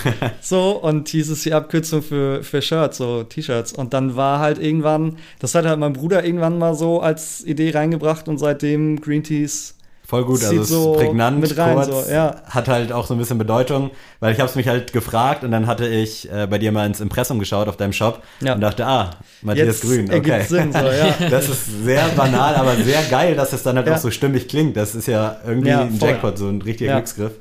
So, 0.41 0.71
und 0.71 1.07
hieß 1.09 1.29
es 1.29 1.43
die 1.43 1.53
Abkürzung 1.53 2.01
für, 2.03 2.43
für 2.43 2.61
Shirts, 2.61 2.97
so 2.97 3.23
T-Shirts. 3.23 3.71
Und 3.71 3.93
dann 3.93 4.15
war 4.15 4.39
halt 4.39 4.59
irgendwann, 4.59 5.17
das 5.39 5.55
hat 5.55 5.65
halt 5.65 5.79
mein 5.79 5.93
Bruder 5.93 6.25
irgendwann 6.25 6.59
mal 6.59 6.75
so 6.75 6.99
als 6.99 7.43
Idee 7.45 7.71
reingebracht 7.71 8.27
und 8.27 8.37
seitdem 8.37 8.99
Green 8.99 9.23
Teas 9.23 9.74
Voll 10.07 10.23
gut, 10.25 10.43
also 10.43 10.61
es 10.61 10.69
so 10.69 10.93
ist 10.93 10.99
prägnant, 10.99 11.39
mit 11.39 11.57
rein, 11.57 11.75
kurz, 11.75 11.87
so, 12.07 12.11
ja. 12.11 12.35
hat 12.47 12.67
halt 12.67 12.91
auch 12.91 13.07
so 13.07 13.15
ein 13.15 13.17
bisschen 13.17 13.37
Bedeutung, 13.37 13.89
weil 14.19 14.33
ich 14.33 14.39
habe 14.39 14.49
es 14.49 14.55
mich 14.55 14.67
halt 14.67 14.93
gefragt 14.93 15.43
und 15.43 15.51
dann 15.51 15.65
hatte 15.65 15.87
ich 15.87 16.31
äh, 16.31 16.45
bei 16.47 16.57
dir 16.59 16.71
mal 16.71 16.85
ins 16.85 17.01
Impressum 17.01 17.39
geschaut 17.39 17.67
auf 17.67 17.77
deinem 17.77 17.93
Shop 17.93 18.21
Ja. 18.41 18.53
und 18.53 18.61
dachte, 18.61 18.85
ah, 18.85 19.11
Matthias 19.41 19.67
Jetzt 19.67 19.81
Grün, 19.81 20.13
okay. 20.13 20.43
Sinn, 20.43 20.71
so, 20.71 20.79
ja. 20.79 21.15
Das 21.29 21.49
ist 21.49 21.83
sehr 21.83 22.07
banal, 22.09 22.55
aber 22.55 22.75
sehr 22.75 23.01
geil, 23.03 23.35
dass 23.35 23.53
es 23.53 23.63
dann 23.63 23.77
halt 23.77 23.89
auch 23.89 23.97
so 23.97 24.11
stimmig 24.11 24.47
klingt. 24.47 24.77
Das 24.77 24.93
ist 24.95 25.07
ja 25.07 25.37
irgendwie 25.45 25.71
ein. 25.71 25.97
Jackpot, 25.99 26.37
so 26.37 26.47
ein 26.49 26.61
richtiger. 26.61 26.93
Glücksgriff. 26.93 27.31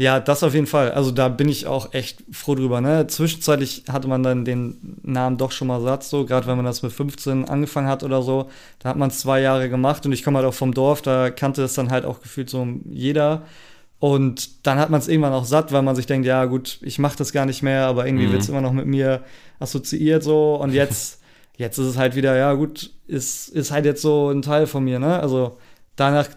Ja, 0.00 0.20
das 0.20 0.44
auf 0.44 0.54
jeden 0.54 0.68
Fall. 0.68 0.92
Also 0.92 1.10
da 1.10 1.28
bin 1.28 1.48
ich 1.48 1.66
auch 1.66 1.92
echt 1.92 2.22
froh 2.30 2.54
drüber. 2.54 2.80
Ne? 2.80 3.08
Zwischenzeitlich 3.08 3.82
hatte 3.90 4.06
man 4.06 4.22
dann 4.22 4.44
den 4.44 4.96
Namen 5.02 5.36
doch 5.38 5.50
schon 5.50 5.66
mal 5.66 5.80
satt, 5.80 6.04
so 6.04 6.24
gerade 6.24 6.46
wenn 6.46 6.54
man 6.56 6.64
das 6.64 6.82
mit 6.84 6.92
15 6.92 7.46
angefangen 7.48 7.88
hat 7.88 8.04
oder 8.04 8.22
so. 8.22 8.48
Da 8.78 8.90
hat 8.90 8.96
man 8.96 9.10
es 9.10 9.18
zwei 9.18 9.40
Jahre 9.40 9.68
gemacht 9.68 10.06
und 10.06 10.12
ich 10.12 10.22
komme 10.22 10.38
halt 10.38 10.46
auch 10.46 10.54
vom 10.54 10.72
Dorf, 10.72 11.02
da 11.02 11.30
kannte 11.30 11.64
es 11.64 11.74
dann 11.74 11.90
halt 11.90 12.04
auch 12.04 12.20
gefühlt 12.22 12.48
so 12.48 12.64
jeder. 12.88 13.42
Und 13.98 14.64
dann 14.66 14.78
hat 14.78 14.90
man 14.90 15.00
es 15.00 15.08
irgendwann 15.08 15.32
auch 15.32 15.44
satt, 15.44 15.72
weil 15.72 15.82
man 15.82 15.96
sich 15.96 16.06
denkt, 16.06 16.24
ja 16.28 16.44
gut, 16.44 16.78
ich 16.82 17.00
mache 17.00 17.16
das 17.18 17.32
gar 17.32 17.46
nicht 17.46 17.64
mehr, 17.64 17.86
aber 17.86 18.06
irgendwie 18.06 18.28
Mhm. 18.28 18.32
wird 18.32 18.42
es 18.42 18.48
immer 18.48 18.60
noch 18.60 18.72
mit 18.72 18.86
mir 18.86 19.24
assoziiert 19.58 20.22
so. 20.22 20.54
Und 20.54 20.72
jetzt, 20.72 21.20
jetzt 21.56 21.78
ist 21.78 21.86
es 21.86 21.96
halt 21.98 22.14
wieder, 22.14 22.36
ja 22.36 22.52
gut, 22.52 22.92
ist, 23.08 23.48
ist 23.48 23.72
halt 23.72 23.84
jetzt 23.84 24.02
so 24.02 24.30
ein 24.30 24.42
Teil 24.42 24.68
von 24.68 24.84
mir. 24.84 25.00
Ne? 25.00 25.18
Also 25.18 25.58
danach, 25.96 26.28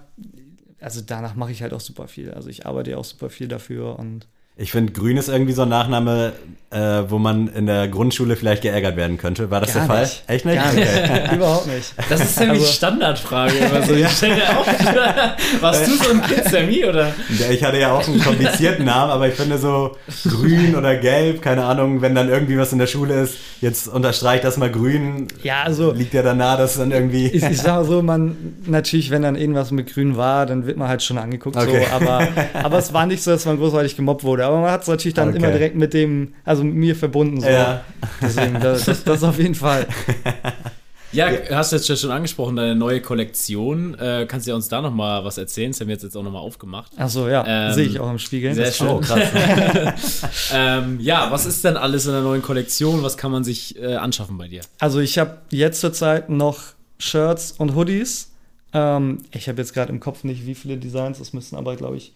also 0.82 1.02
danach 1.02 1.36
mache 1.36 1.52
ich 1.52 1.62
halt 1.62 1.74
auch 1.74 1.80
super 1.82 2.08
viel. 2.08 2.32
Also 2.32 2.50
ich 2.50 2.65
arbeite 2.65 2.91
ja 2.91 2.98
auch 2.98 3.06
super 3.06 3.30
viel 3.30 3.48
dafür 3.48 3.98
und 4.00 4.28
Ich 4.58 4.72
finde, 4.72 4.94
Grün 4.94 5.18
ist 5.18 5.30
irgendwie 5.30 5.54
so 5.54 5.64
ein 5.64 5.70
Nachname, 5.70 6.34
äh, 6.72 6.78
wo 7.10 7.18
man 7.18 7.48
in 7.48 7.66
der 7.66 7.88
Grundschule 7.88 8.36
vielleicht 8.36 8.62
geärgert 8.62 8.96
werden 8.96 9.18
könnte. 9.18 9.50
War 9.50 9.60
das 9.60 9.74
Gar 9.74 9.88
der 9.88 9.96
Fall? 9.96 10.02
nicht. 10.04 10.24
Echt 10.28 10.46
nicht? 10.46 10.56
Gar 10.56 10.74
nicht. 10.74 11.32
Überhaupt 11.34 11.68
nicht. 11.68 11.94
Das 12.10 12.22
ist 12.22 12.40
nämlich 12.40 12.62
Also- 12.62 12.72
Standardfrage. 12.74 13.54
immer 13.58 13.82
so. 13.82 13.94
Ich 14.02 14.08
stell 14.10 14.36
dir 14.36 14.44
auch, 14.58 14.66
warst 15.62 15.88
du 15.88 15.92
so 15.96 16.12
ein 16.12 16.22
Kind, 16.24 16.44
Sammy, 16.50 16.86
oder? 16.86 17.08
Ja, 17.40 17.50
Ich 17.50 17.64
hatte 17.64 17.78
ja 17.80 17.92
auch 17.94 18.08
einen 18.08 18.22
komplizierten 18.22 18.86
Namen, 18.86 19.12
aber 19.12 19.28
ich 19.28 19.34
finde 19.34 19.58
so 19.58 19.96
grün 20.30 20.76
oder 20.76 20.96
gelb, 20.98 21.42
keine 21.42 21.66
Ahnung, 21.66 22.02
wenn 22.02 22.14
dann 22.16 22.30
irgendwie 22.30 22.58
was 22.58 22.72
in 22.72 22.80
der 22.80 22.88
Schule 22.88 23.22
ist, 23.22 23.36
jetzt 23.62 23.88
unterstreicht 23.88 24.44
das 24.44 24.58
mal 24.58 24.72
grün, 24.72 25.28
Ja, 25.44 25.64
also 25.64 25.92
liegt 25.92 26.14
ja 26.14 26.24
dann 26.24 26.38
nah, 26.38 26.56
dass 26.58 26.78
dann 26.78 26.92
irgendwie. 26.92 27.28
ich, 27.28 27.44
ich 27.44 27.58
sag 27.58 27.76
mal 27.76 27.86
so, 27.86 28.02
man 28.02 28.36
natürlich, 28.66 29.10
wenn 29.12 29.24
dann 29.24 29.36
irgendwas 29.36 29.72
mit 29.72 29.94
Grün 29.94 30.16
war, 30.18 30.46
dann 30.46 30.66
wird 30.68 30.78
man 30.78 30.88
halt 30.88 31.04
schon 31.04 31.18
angeguckt. 31.18 31.56
Okay. 31.58 31.86
So, 31.90 31.96
aber, 31.96 32.28
aber 32.54 32.78
es 32.78 32.94
war 32.94 33.06
nicht 33.06 33.24
so, 33.24 33.32
dass 33.32 33.46
man 33.46 33.58
großartig 33.58 33.96
gemobbt 33.98 34.24
wurde. 34.24 34.40
Aber 34.47 34.62
man 34.62 34.71
hat 34.71 34.82
es 34.84 34.88
natürlich 34.88 35.13
dann 35.13 35.30
Okay. 35.30 35.38
immer 35.38 35.51
direkt 35.51 35.75
mit 35.75 35.93
dem, 35.93 36.34
also 36.45 36.63
mit 36.63 36.75
mir 36.75 36.95
verbunden. 36.95 37.41
So. 37.41 37.47
Ja. 37.47 37.84
Deswegen, 38.21 38.60
das, 38.60 38.86
das, 38.86 39.04
das 39.04 39.23
auf 39.23 39.38
jeden 39.38 39.56
Fall. 39.56 39.88
Ja, 41.13 41.27
hast 41.49 41.73
du 41.73 41.75
jetzt 41.75 41.99
schon 41.99 42.10
angesprochen, 42.10 42.56
deine 42.56 42.73
neue 42.73 43.01
Kollektion. 43.01 43.95
Äh, 43.99 44.25
kannst 44.30 44.47
du 44.47 44.51
ja 44.51 44.56
uns 44.56 44.69
da 44.69 44.82
noch 44.82 44.93
mal 44.93 45.25
was 45.25 45.38
erzählen? 45.38 45.71
Das 45.71 45.82
haben 45.82 45.88
wir 45.89 45.95
jetzt, 45.95 46.04
jetzt 46.04 46.15
auch 46.15 46.23
noch 46.23 46.32
mal 46.32 46.39
aufgemacht. 46.39 46.93
Achso, 46.97 47.27
ja, 47.27 47.43
Ähm, 47.45 47.73
sehe 47.73 47.84
ich 47.86 47.99
auch 47.99 48.10
im 48.10 48.17
Spiegel. 48.17 48.54
sehr 48.54 48.71
schön. 48.71 48.88
Oh, 48.88 49.01
krass. 49.01 49.19
Ähm, 50.54 50.99
ja, 51.01 51.30
was 51.30 51.45
ist 51.45 51.65
denn 51.65 51.75
alles 51.75 52.06
in 52.06 52.13
der 52.13 52.21
neuen 52.21 52.41
Kollektion? 52.41 53.04
Was 53.04 53.17
kann 53.17 53.30
man 53.30 53.43
sich 53.43 53.77
äh, 53.77 53.95
anschaffen 53.95 54.38
bei 54.38 54.47
dir? 54.47 54.62
Also 54.80 54.99
ich 55.01 55.17
habe 55.19 55.39
jetzt 55.49 55.82
zurzeit 55.82 56.30
noch 56.30 56.60
Shirts 56.97 57.51
und 57.58 57.75
Hoodies. 57.75 58.32
Ähm, 58.71 59.17
ich 59.32 59.49
habe 59.49 59.58
jetzt 59.62 59.73
gerade 59.73 59.91
im 59.91 59.99
Kopf 59.99 60.23
nicht, 60.23 60.45
wie 60.45 60.56
viele 60.56 60.77
Designs. 60.77 61.19
Es 61.19 61.34
müssen 61.34 61.58
aber, 61.58 61.75
glaube 61.75 61.97
ich, 61.97 62.13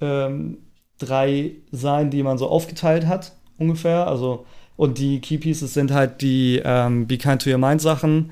ähm, 0.00 0.58
drei 0.98 1.52
sein, 1.72 2.10
die 2.10 2.22
man 2.22 2.38
so 2.38 2.48
aufgeteilt 2.48 3.06
hat, 3.06 3.32
ungefähr. 3.58 4.06
Also, 4.06 4.46
und 4.76 4.98
die 4.98 5.20
Key 5.20 5.38
Pieces 5.38 5.74
sind 5.74 5.90
halt 5.90 6.20
die 6.20 6.60
ähm, 6.64 7.06
Be 7.06 7.18
Kind 7.18 7.42
to 7.42 7.50
Your 7.50 7.58
Mind 7.58 7.80
Sachen. 7.80 8.30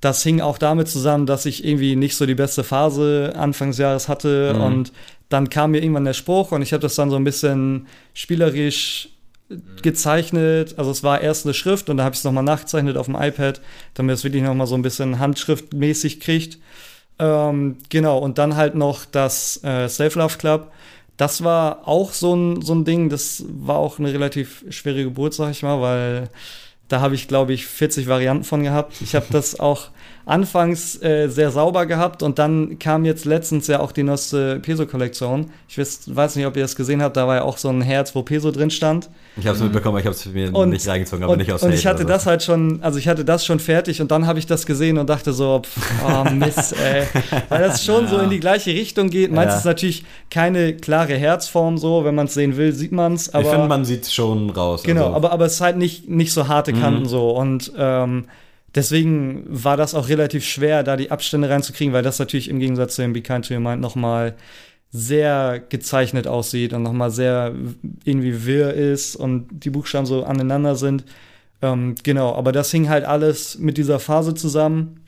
Das 0.00 0.22
hing 0.22 0.40
auch 0.40 0.58
damit 0.58 0.88
zusammen, 0.88 1.26
dass 1.26 1.46
ich 1.46 1.64
irgendwie 1.64 1.96
nicht 1.96 2.16
so 2.16 2.26
die 2.26 2.34
beste 2.34 2.64
Phase 2.64 3.34
Anfangs 3.36 3.78
Jahres 3.78 4.08
hatte. 4.08 4.52
Mhm. 4.54 4.60
Und 4.60 4.92
dann 5.28 5.48
kam 5.48 5.70
mir 5.70 5.82
irgendwann 5.82 6.04
der 6.04 6.12
Spruch 6.12 6.52
und 6.52 6.62
ich 6.62 6.72
habe 6.72 6.80
das 6.80 6.94
dann 6.94 7.10
so 7.10 7.16
ein 7.16 7.24
bisschen 7.24 7.86
spielerisch 8.14 9.08
gezeichnet. 9.82 10.74
Also 10.76 10.90
es 10.90 11.02
war 11.02 11.20
erst 11.20 11.46
eine 11.46 11.54
Schrift 11.54 11.88
und 11.88 11.98
da 11.98 12.04
habe 12.04 12.14
ich 12.14 12.20
es 12.20 12.24
nochmal 12.24 12.44
nachgezeichnet 12.44 12.96
auf 12.96 13.06
dem 13.06 13.16
iPad, 13.16 13.60
damit 13.94 14.14
es 14.14 14.24
wirklich 14.24 14.42
nochmal 14.42 14.66
so 14.66 14.74
ein 14.74 14.82
bisschen 14.82 15.18
handschriftmäßig 15.18 16.20
kriegt. 16.20 16.58
Ähm, 17.18 17.76
genau, 17.88 18.18
und 18.18 18.38
dann 18.38 18.56
halt 18.56 18.74
noch 18.74 19.04
das 19.04 19.62
äh, 19.62 19.88
Self 19.88 20.14
Love 20.14 20.38
Club. 20.38 20.72
Das 21.22 21.44
war 21.44 21.86
auch 21.86 22.12
so 22.14 22.34
ein, 22.34 22.62
so 22.62 22.74
ein 22.74 22.84
Ding, 22.84 23.08
das 23.08 23.44
war 23.48 23.76
auch 23.76 24.00
eine 24.00 24.12
relativ 24.12 24.64
schwere 24.70 25.04
Geburt, 25.04 25.34
sag 25.34 25.52
ich 25.52 25.62
mal, 25.62 25.80
weil 25.80 26.30
da 26.88 27.00
habe 27.00 27.14
ich, 27.14 27.28
glaube 27.28 27.52
ich, 27.52 27.64
40 27.64 28.08
Varianten 28.08 28.42
von 28.42 28.64
gehabt. 28.64 29.00
Ich 29.00 29.14
habe 29.14 29.26
das 29.30 29.60
auch 29.60 29.90
anfangs 30.26 31.00
äh, 31.00 31.28
sehr 31.28 31.52
sauber 31.52 31.86
gehabt 31.86 32.24
und 32.24 32.40
dann 32.40 32.80
kam 32.80 33.04
jetzt 33.04 33.24
letztens 33.24 33.68
ja 33.68 33.78
auch 33.78 33.92
die 33.92 34.02
neueste 34.02 34.58
Peso-Kollektion. 34.58 35.52
Ich 35.68 35.78
weiß, 35.78 36.12
weiß 36.12 36.34
nicht, 36.34 36.46
ob 36.46 36.56
ihr 36.56 36.62
das 36.62 36.74
gesehen 36.74 37.00
habt, 37.02 37.16
da 37.16 37.28
war 37.28 37.36
ja 37.36 37.42
auch 37.42 37.56
so 37.56 37.68
ein 37.68 37.82
Herz, 37.82 38.16
wo 38.16 38.24
Peso 38.24 38.50
drin 38.50 38.72
stand. 38.72 39.08
Ich 39.36 39.46
habe 39.46 39.56
es 39.56 39.62
mitbekommen, 39.62 39.94
aber 39.94 40.00
ich 40.00 40.06
habe 40.06 40.14
es 40.14 40.26
mir 40.26 40.54
Und- 40.54 40.70
nicht 40.70 40.86
reingezogen, 40.86 41.24
aber 41.24 41.32
und, 41.32 41.38
nicht 41.38 41.50
aus 41.50 41.62
und 41.62 41.72
ich 41.72 41.86
hatte 41.86 42.04
das 42.04 42.24
so. 42.24 42.30
halt 42.30 42.42
schon, 42.42 42.82
also 42.82 42.98
ich 42.98 43.08
hatte 43.08 43.24
das 43.24 43.46
schon 43.46 43.60
fertig 43.60 44.00
und 44.02 44.10
dann 44.10 44.26
habe 44.26 44.38
ich 44.38 44.46
das 44.46 44.66
gesehen 44.66 44.98
und 44.98 45.08
dachte 45.08 45.32
so, 45.32 45.62
pff, 45.64 45.80
oh 46.06 46.30
Mist, 46.30 46.74
ey. 46.84 47.04
Weil 47.48 47.62
das 47.62 47.82
schon 47.84 48.08
so 48.08 48.18
in 48.18 48.28
die 48.28 48.40
gleiche 48.40 48.70
Richtung 48.72 49.08
geht. 49.08 49.32
Meins 49.32 49.52
Ja. 49.52 49.58
ist 49.58 49.64
natürlich 49.64 50.04
keine 50.30 50.76
klare 50.76 51.14
Herzform 51.14 51.78
so, 51.78 52.04
wenn 52.04 52.14
man 52.14 52.26
es 52.26 52.34
sehen 52.34 52.56
will, 52.58 52.72
sieht 52.72 52.92
man 52.92 53.14
es. 53.14 53.28
Ich 53.28 53.46
finde, 53.48 53.68
man 53.68 53.84
sieht 53.86 54.06
schon 54.12 54.50
raus. 54.50 54.82
genau, 54.82 55.04
also, 55.06 55.16
aber, 55.16 55.32
aber 55.32 55.46
es 55.46 55.54
ist 55.54 55.60
halt 55.62 55.78
nicht, 55.78 56.08
nicht 56.10 56.32
so 56.34 56.48
harte 56.48 56.72
Kanten 56.74 57.06
so. 57.06 57.30
Und 57.30 57.72
ähm, 57.78 58.26
deswegen 58.74 59.44
war 59.48 59.76
das 59.76 59.94
auch 59.94 60.08
relativ 60.08 60.44
schwer, 60.44 60.82
da 60.82 60.96
die 60.96 61.10
Abstände 61.10 61.48
reinzukriegen, 61.48 61.92
weil 61.94 62.02
das 62.02 62.18
natürlich 62.18 62.48
im 62.48 62.58
Gegensatz 62.58 62.96
zu 62.96 63.02
dem 63.02 63.12
Be 63.12 63.22
Kind 63.22 63.46
to 63.48 63.54
Your 63.54 63.60
Mind 63.60 63.80
nochmal 63.80 64.34
sehr 64.92 65.58
gezeichnet 65.58 66.26
aussieht 66.26 66.74
und 66.74 66.82
nochmal 66.82 67.10
sehr 67.10 67.54
irgendwie 68.04 68.44
wirr 68.44 68.74
ist 68.74 69.16
und 69.16 69.64
die 69.64 69.70
Buchstaben 69.70 70.06
so 70.06 70.24
aneinander 70.24 70.76
sind. 70.76 71.04
Ähm, 71.62 71.94
genau, 72.02 72.34
aber 72.34 72.52
das 72.52 72.70
hing 72.70 72.90
halt 72.90 73.04
alles 73.04 73.58
mit 73.58 73.78
dieser 73.78 73.98
Phase 73.98 74.34
zusammen. 74.34 75.00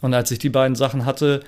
Und 0.00 0.14
als 0.14 0.30
ich 0.30 0.38
die 0.38 0.50
beiden 0.50 0.76
Sachen 0.76 1.04
hatte, 1.04 1.40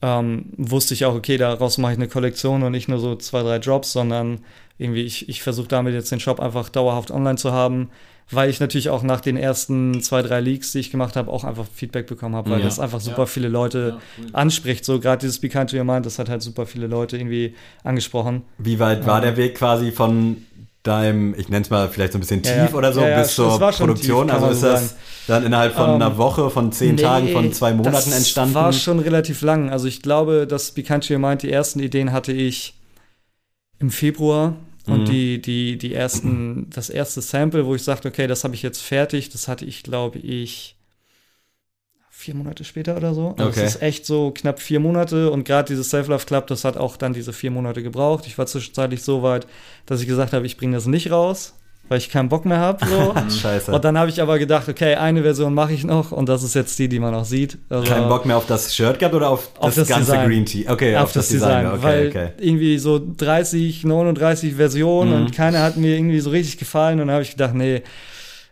ähm, 0.00 0.46
wusste 0.56 0.94
ich 0.94 1.04
auch, 1.04 1.14
okay, 1.16 1.36
daraus 1.38 1.78
mache 1.78 1.92
ich 1.92 1.98
eine 1.98 2.06
Kollektion 2.08 2.62
und 2.62 2.70
nicht 2.70 2.88
nur 2.88 3.00
so 3.00 3.16
zwei, 3.16 3.42
drei 3.42 3.58
Drops, 3.58 3.92
sondern 3.92 4.40
irgendwie, 4.78 5.02
ich, 5.02 5.28
ich 5.28 5.42
versuche 5.42 5.68
damit 5.68 5.94
jetzt 5.94 6.10
den 6.12 6.20
Shop 6.20 6.40
einfach 6.40 6.68
dauerhaft 6.68 7.10
online 7.10 7.36
zu 7.36 7.52
haben, 7.52 7.90
weil 8.30 8.50
ich 8.50 8.60
natürlich 8.60 8.90
auch 8.90 9.02
nach 9.02 9.20
den 9.20 9.36
ersten 9.36 10.00
zwei, 10.02 10.22
drei 10.22 10.40
Leaks, 10.40 10.72
die 10.72 10.78
ich 10.80 10.90
gemacht 10.90 11.16
habe, 11.16 11.30
auch 11.30 11.44
einfach 11.44 11.64
Feedback 11.74 12.06
bekommen 12.06 12.36
habe, 12.36 12.50
weil 12.50 12.58
Ja. 12.60 12.66
das 12.66 12.78
einfach 12.78 13.00
super 13.00 13.22
Ja. 13.22 13.26
viele 13.26 13.48
Leute 13.48 13.98
anspricht. 14.32 14.84
So 14.84 15.00
gerade 15.00 15.20
dieses 15.20 15.38
Be 15.40 15.48
Kind 15.48 15.70
to 15.70 15.76
Your 15.78 15.84
Mind, 15.84 16.04
das 16.06 16.18
hat 16.18 16.28
halt 16.28 16.42
super 16.42 16.66
viele 16.66 16.86
Leute 16.86 17.16
irgendwie 17.16 17.54
angesprochen. 17.84 18.42
Wie 18.58 18.78
weit 18.78 19.06
war 19.06 19.16
Ähm. 19.18 19.22
der 19.22 19.36
Weg 19.36 19.54
quasi 19.56 19.92
von 19.92 20.38
deinem, 20.82 21.34
ich 21.36 21.48
nenne 21.48 21.62
es 21.62 21.70
mal 21.70 21.88
vielleicht 21.88 22.12
so 22.12 22.18
ein 22.18 22.20
bisschen 22.20 22.42
tief 22.42 22.52
Ja, 22.52 22.66
ja. 22.66 22.74
oder 22.74 22.92
so, 22.92 23.00
Ja, 23.00 23.08
ja, 23.08 23.20
bis 23.22 23.34
zur 23.34 23.58
Produktion? 23.58 24.26
tief, 24.28 24.34
also 24.34 24.48
ist 24.48 24.60
so 24.60 24.66
das 24.68 24.96
dann 25.26 25.44
innerhalb 25.44 25.74
von 25.74 25.90
Ähm, 25.90 25.94
einer 25.96 26.16
Woche, 26.18 26.48
von 26.50 26.70
zehn 26.72 26.94
Nee, 26.94 27.02
Tagen, 27.02 27.28
von 27.28 27.52
zwei 27.52 27.72
Monaten 27.72 27.92
das 27.94 28.12
entstanden? 28.16 28.54
war 28.54 28.72
schon 28.72 28.98
relativ 28.98 29.42
lang. 29.42 29.70
Also 29.70 29.88
ich 29.88 30.02
glaube, 30.02 30.46
dass 30.46 30.70
Be 30.72 30.82
Kind 30.82 31.06
to 31.06 31.14
Your 31.14 31.20
Mind, 31.20 31.42
die 31.42 31.50
ersten 31.50 31.80
Ideen 31.80 32.12
hatte 32.12 32.32
ich 32.32 32.74
im 33.80 33.90
Februar. 33.90 34.54
Und 34.88 35.00
Mhm. 35.00 35.04
die, 35.08 35.42
die, 35.42 35.76
die 35.78 35.94
ersten, 35.94 36.70
das 36.70 36.90
erste 36.90 37.20
Sample, 37.20 37.66
wo 37.66 37.74
ich 37.74 37.82
sagte, 37.82 38.08
okay, 38.08 38.26
das 38.26 38.44
habe 38.44 38.54
ich 38.54 38.62
jetzt 38.62 38.80
fertig, 38.82 39.28
das 39.30 39.46
hatte 39.48 39.64
ich, 39.64 39.82
glaube 39.82 40.18
ich, 40.18 40.76
vier 42.10 42.34
Monate 42.34 42.64
später 42.64 42.96
oder 42.96 43.14
so. 43.14 43.28
Also 43.30 43.48
Okay. 43.48 43.64
Es 43.64 43.74
ist 43.76 43.82
echt 43.82 44.06
so 44.06 44.32
knapp 44.32 44.60
vier 44.60 44.80
Monate 44.80 45.30
und 45.30 45.44
gerade 45.44 45.68
dieses 45.68 45.90
Self-Love 45.90 46.26
Club, 46.26 46.46
das 46.48 46.64
hat 46.64 46.76
auch 46.76 46.96
dann 46.96 47.12
diese 47.12 47.32
vier 47.32 47.50
Monate 47.50 47.82
gebraucht. 47.82 48.26
Ich 48.26 48.36
war 48.38 48.46
zwischenzeitlich 48.46 49.02
so 49.02 49.22
weit, 49.22 49.46
dass 49.86 50.00
ich 50.00 50.06
gesagt 50.08 50.32
habe, 50.32 50.46
ich 50.46 50.56
bringe 50.56 50.74
das 50.76 50.86
nicht 50.86 51.10
raus, 51.10 51.54
weil 51.88 51.98
ich 51.98 52.10
keinen 52.10 52.28
Bock 52.28 52.44
mehr 52.44 52.58
habe. 52.58 52.84
So. 52.86 53.14
Scheiße. 53.40 53.72
Und 53.72 53.84
dann 53.84 53.96
habe 53.98 54.10
ich 54.10 54.20
aber 54.22 54.38
gedacht, 54.38 54.68
okay, 54.68 54.94
eine 54.94 55.22
Version 55.22 55.54
mache 55.54 55.72
ich 55.72 55.84
noch 55.84 56.12
und 56.12 56.28
das 56.28 56.42
ist 56.42 56.54
jetzt 56.54 56.78
die, 56.78 56.88
die 56.88 56.98
man 56.98 57.14
auch 57.14 57.24
sieht. 57.24 57.58
Also, 57.68 57.90
Keinen 57.90 58.08
Bock 58.08 58.26
mehr 58.26 58.36
auf 58.36 58.46
das 58.46 58.74
Shirt 58.74 58.98
gehabt 58.98 59.14
oder 59.14 59.30
auf, 59.30 59.50
Auf 59.58 59.74
das, 59.74 59.86
das 59.86 59.88
ganze 59.88 60.12
Design. 60.12 60.28
Green 60.28 60.46
Tea? 60.46 60.68
Okay, 60.68 60.96
auf, 60.96 61.12
das, 61.12 61.28
Design, 61.28 61.66
Okay, 61.66 61.78
weil 61.82 62.08
okay. 62.08 62.28
irgendwie 62.38 62.78
so 62.78 63.00
30, 63.16 63.84
39 63.84 64.54
Versionen 64.56 65.10
Mhm. 65.10 65.26
und 65.26 65.32
keine 65.34 65.60
hat 65.60 65.76
mir 65.76 65.96
irgendwie 65.96 66.20
so 66.20 66.30
richtig 66.30 66.58
gefallen 66.58 67.00
und 67.00 67.06
dann 67.08 67.14
habe 67.14 67.22
ich 67.22 67.30
gedacht, 67.32 67.54
nee, 67.54 67.82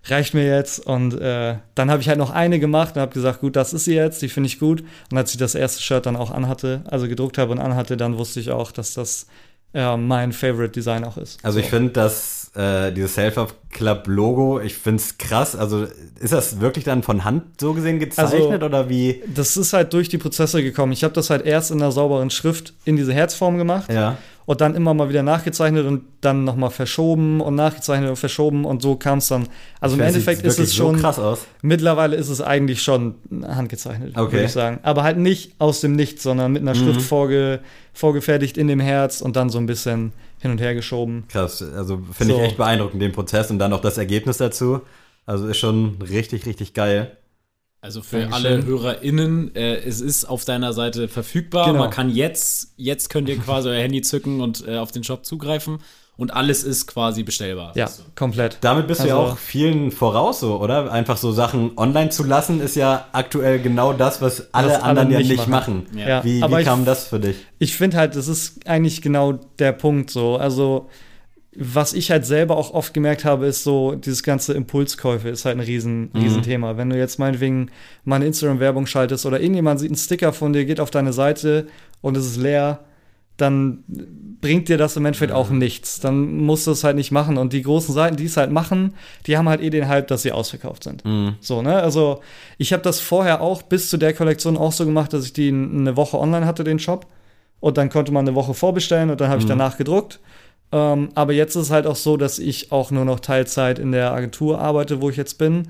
reicht 0.08 0.34
mir 0.34 0.46
jetzt 0.46 0.86
und 0.86 1.20
äh, 1.20 1.56
dann 1.74 1.90
habe 1.90 2.00
ich 2.00 2.08
halt 2.08 2.18
noch 2.18 2.30
eine 2.30 2.60
gemacht 2.60 2.94
und 2.94 3.02
habe 3.02 3.12
gesagt, 3.12 3.40
gut, 3.40 3.56
das 3.56 3.72
ist 3.72 3.86
sie 3.86 3.94
jetzt, 3.96 4.22
die 4.22 4.28
finde 4.28 4.46
ich 4.46 4.58
gut 4.60 4.84
und 5.10 5.18
als 5.18 5.32
ich 5.32 5.36
das 5.38 5.54
erste 5.56 5.82
Shirt 5.82 6.06
dann 6.06 6.14
auch 6.16 6.30
anhatte, 6.30 6.82
also 6.88 7.08
gedruckt 7.08 7.38
habe 7.38 7.50
und 7.52 7.58
anhatte, 7.58 7.96
dann 7.96 8.16
wusste 8.16 8.38
ich 8.38 8.50
auch, 8.52 8.70
dass 8.70 8.94
das 8.94 9.26
äh, 9.74 9.96
mein 9.96 10.32
Favorite 10.32 10.70
Design 10.70 11.02
auch 11.04 11.16
ist. 11.16 11.38
Also 11.44 11.58
ich 11.58 11.64
So. 11.66 11.70
finde 11.72 11.92
das, 11.92 12.45
äh, 12.56 12.90
dieses 12.92 13.14
Self-Club-Logo, 13.14 14.60
ich 14.60 14.74
finde 14.74 15.02
es 15.02 15.18
krass. 15.18 15.54
Also 15.56 15.86
ist 16.20 16.32
das 16.32 16.60
wirklich 16.60 16.84
dann 16.84 17.02
von 17.02 17.24
Hand 17.24 17.60
so 17.60 17.74
gesehen 17.74 17.98
gezeichnet 17.98 18.52
Also- 18.52 18.64
oder 18.66 18.88
wie? 18.88 19.22
das 19.34 19.56
ist 19.56 19.72
halt 19.72 19.92
durch 19.92 20.08
die 20.08 20.18
Prozesse 20.18 20.62
gekommen. 20.62 20.92
Ich 20.92 21.04
habe 21.04 21.14
das 21.14 21.30
halt 21.30 21.44
erst 21.44 21.70
in 21.70 21.80
einer 21.82 21.92
sauberen 21.92 22.30
Schrift 22.30 22.72
in 22.84 22.96
diese 22.96 23.12
Herzform 23.12 23.58
gemacht. 23.58 23.92
Ja. 23.92 24.16
Und 24.46 24.60
dann 24.60 24.74
immer 24.74 24.94
mal 24.94 25.08
wieder 25.08 25.22
nachgezeichnet 25.22 25.86
und 25.86 26.04
dann 26.20 26.44
nochmal 26.44 26.70
verschoben 26.70 27.40
und 27.40 27.56
nachgezeichnet 27.56 28.08
und 28.10 28.16
verschoben 28.16 28.64
und 28.64 28.80
so 28.80 28.96
kam 28.96 29.18
es 29.18 29.28
dann. 29.28 29.48
Also 29.80 29.96
im 29.96 30.02
Endeffekt 30.02 30.42
ist 30.42 30.58
es 30.58 30.74
schon, 30.74 30.94
so 30.96 31.00
krass 31.02 31.18
aus. 31.18 31.46
mittlerweile 31.62 32.16
ist 32.16 32.28
es 32.28 32.40
eigentlich 32.40 32.80
schon 32.82 33.16
handgezeichnet, 33.44 34.16
Okay. 34.16 34.32
würde 34.32 34.44
ich 34.46 34.52
sagen. 34.52 34.78
Aber 34.82 35.02
halt 35.02 35.18
nicht 35.18 35.52
aus 35.58 35.80
dem 35.80 35.92
Nichts, 35.96 36.22
sondern 36.22 36.52
mit 36.52 36.62
einer 36.62 36.74
Mhm. 36.74 36.84
Schrift 36.92 37.02
vorge, 37.02 37.60
vorgefertigt 37.92 38.56
in 38.56 38.68
dem 38.68 38.80
Herz 38.80 39.20
und 39.20 39.36
dann 39.36 39.50
so 39.50 39.58
ein 39.58 39.66
bisschen 39.66 40.12
hin 40.38 40.50
und 40.52 40.60
her 40.60 40.74
geschoben. 40.74 41.24
Krass. 41.28 41.62
Also 41.62 42.00
finde 42.12 42.34
So. 42.34 42.40
ich 42.40 42.46
echt 42.46 42.56
beeindruckend, 42.56 43.02
den 43.02 43.12
Prozess 43.12 43.50
und 43.50 43.58
dann 43.58 43.72
auch 43.72 43.80
das 43.80 43.98
Ergebnis 43.98 44.36
dazu. 44.38 44.80
Also 45.26 45.48
ist 45.48 45.56
schon 45.58 45.96
richtig, 46.02 46.46
richtig 46.46 46.72
geil. 46.72 47.16
Also 47.80 48.02
für 48.02 48.20
Dankeschön. 48.20 48.46
alle 48.46 48.64
HörerInnen, 48.66 49.54
äh, 49.54 49.76
es 49.76 50.00
ist 50.00 50.24
auf 50.24 50.44
deiner 50.44 50.72
Seite 50.72 51.08
verfügbar. 51.08 51.66
Genau. 51.66 51.78
Man 51.80 51.90
kann 51.90 52.10
jetzt, 52.10 52.72
jetzt 52.76 53.10
könnt 53.10 53.28
ihr 53.28 53.38
quasi 53.38 53.68
euer 53.68 53.80
Handy 53.82 54.02
zücken 54.02 54.40
und 54.40 54.66
äh, 54.66 54.78
auf 54.78 54.90
den 54.92 55.04
Shop 55.04 55.24
zugreifen. 55.24 55.78
Und 56.16 56.32
alles 56.32 56.64
ist 56.64 56.86
quasi 56.86 57.22
bestellbar. 57.24 57.72
Ja, 57.76 57.84
Also, 57.84 58.02
komplett. 58.14 58.56
Damit 58.62 58.86
bist 58.86 59.02
du 59.04 59.08
ja 59.08 59.18
Also- 59.18 59.32
auch 59.32 59.38
vielen 59.38 59.90
voraus 59.92 60.40
so, 60.40 60.58
oder? 60.58 60.90
Einfach 60.90 61.18
so 61.18 61.30
Sachen 61.30 61.72
online 61.76 62.08
zu 62.08 62.24
lassen, 62.24 62.58
ist 62.62 62.74
ja 62.74 63.06
aktuell 63.12 63.60
genau 63.60 63.92
das, 63.92 64.22
was 64.22 64.52
alle 64.54 64.76
alle 64.76 64.82
anderen 64.82 65.10
ja 65.10 65.18
nicht 65.18 65.28
nicht 65.28 65.46
machen. 65.46 65.84
machen. 65.90 65.98
Ja. 65.98 66.24
Wie, 66.24 66.40
wie 66.40 66.58
ich- 66.60 66.64
kam 66.64 66.86
das 66.86 67.06
für 67.08 67.20
dich? 67.20 67.36
Ich 67.58 67.76
finde 67.76 67.98
halt, 67.98 68.16
das 68.16 68.28
ist 68.28 68.66
eigentlich 68.66 69.02
genau 69.02 69.32
der 69.58 69.72
Punkt 69.72 70.10
so. 70.10 70.36
Also, 70.36 70.88
was 71.58 71.92
ich 71.92 72.10
halt 72.10 72.26
selber 72.26 72.56
auch 72.56 72.72
oft 72.74 72.92
gemerkt 72.94 73.24
habe, 73.24 73.46
ist 73.46 73.64
so, 73.64 73.94
dieses 73.94 74.22
ganze 74.22 74.52
Impulskäufe 74.54 75.28
ist 75.28 75.44
halt 75.44 75.56
ein 75.56 75.60
riesen, 75.60 76.10
Mhm. 76.12 76.20
riesen 76.20 76.42
Thema. 76.42 76.76
Wenn 76.76 76.90
du 76.90 76.98
jetzt 76.98 77.18
meinetwegen 77.18 77.70
mal 78.04 78.16
eine 78.16 78.26
Instagram-Werbung 78.26 78.86
schaltest 78.86 79.24
oder 79.26 79.40
irgendjemand 79.40 79.80
sieht 79.80 79.90
einen 79.90 79.96
Sticker 79.96 80.32
von 80.32 80.52
dir, 80.52 80.64
geht 80.64 80.80
auf 80.80 80.90
deine 80.90 81.12
Seite 81.12 81.66
und 82.02 82.16
es 82.16 82.26
ist 82.26 82.36
leer, 82.36 82.80
dann 83.36 83.84
bringt 84.40 84.68
dir 84.68 84.78
das 84.78 84.96
im 84.96 85.04
Endeffekt 85.04 85.32
auch 85.32 85.50
nichts. 85.50 86.00
Dann 86.00 86.38
musst 86.38 86.66
du 86.66 86.70
es 86.70 86.84
halt 86.84 86.96
nicht 86.96 87.10
machen. 87.10 87.36
Und 87.36 87.52
die 87.52 87.60
großen 87.62 87.94
Seiten, 87.94 88.16
die 88.16 88.24
es 88.24 88.38
halt 88.38 88.50
machen, 88.50 88.94
die 89.26 89.36
haben 89.36 89.48
halt 89.48 89.60
eh 89.60 89.68
den 89.68 89.88
Hype, 89.88 90.08
dass 90.08 90.22
sie 90.22 90.32
ausverkauft 90.32 90.84
sind. 90.84 91.02
So, 91.40 91.60
ne? 91.60 91.74
Also, 91.82 92.20
ich 92.56 92.72
habe 92.72 92.82
das 92.82 93.00
vorher 93.00 93.42
auch 93.42 93.60
bis 93.62 93.90
zu 93.90 93.98
der 93.98 94.14
Kollektion 94.14 94.56
auch 94.56 94.72
so 94.72 94.86
gemacht, 94.86 95.12
dass 95.12 95.24
ich 95.26 95.34
die 95.34 95.48
eine 95.48 95.96
Woche 95.96 96.18
online 96.18 96.46
hatte, 96.46 96.64
den 96.64 96.78
Shop. 96.78 97.06
Und 97.60 97.76
dann 97.76 97.90
konnte 97.90 98.10
man 98.12 98.26
eine 98.26 98.34
Woche 98.34 98.54
vorbestellen 98.54 99.10
und 99.10 99.20
dann 99.20 99.28
habe 99.28 99.40
ich 99.40 99.46
danach 99.46 99.76
gedruckt. 99.76 100.18
Ähm, 100.72 101.10
aber 101.14 101.32
jetzt 101.32 101.54
ist 101.56 101.62
es 101.64 101.70
halt 101.70 101.86
auch 101.86 101.96
so, 101.96 102.16
dass 102.16 102.38
ich 102.38 102.72
auch 102.72 102.90
nur 102.90 103.04
noch 103.04 103.20
Teilzeit 103.20 103.78
in 103.78 103.92
der 103.92 104.12
Agentur 104.12 104.60
arbeite, 104.60 105.00
wo 105.00 105.10
ich 105.10 105.16
jetzt 105.16 105.38
bin 105.38 105.68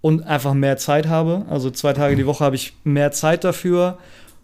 und 0.00 0.22
einfach 0.24 0.54
mehr 0.54 0.76
Zeit 0.76 1.08
habe. 1.08 1.44
Also 1.50 1.70
zwei 1.70 1.92
Tage 1.92 2.16
die 2.16 2.26
Woche 2.26 2.44
habe 2.44 2.56
ich 2.56 2.74
mehr 2.84 3.10
Zeit 3.12 3.42
dafür 3.44 3.98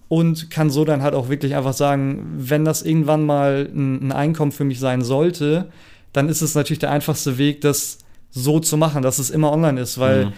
und 0.09 0.51
kann 0.51 0.71
so 0.71 0.85
dann 0.85 1.03
halt 1.03 1.15
auch 1.15 1.29
wirklich 1.29 1.55
einfach 1.55 1.73
sagen, 1.73 2.35
wenn 2.37 2.65
das 2.65 2.83
irgendwann 2.83 3.25
mal 3.25 3.69
ein, 3.73 4.09
ein 4.09 4.13
Einkommen 4.13 4.53
für 4.53 4.65
mich 4.65 4.81
sein 4.81 5.03
sollte, 5.03 5.69
dann 6.13 6.29
ist 6.29 6.43
es 6.43 6.55
natürlich 6.55 6.81
der 6.81 6.91
einfachste 6.91 7.39
Weg, 7.39 7.61
das 7.61 7.99
so 8.31 8.61
zu 8.61 8.77
machen, 8.77 9.03
dass 9.03 9.19
es 9.19 9.31
immer 9.31 9.53
online 9.53 9.81
ist, 9.81 9.99
weil 9.99 10.27
Mhm. 10.27 10.33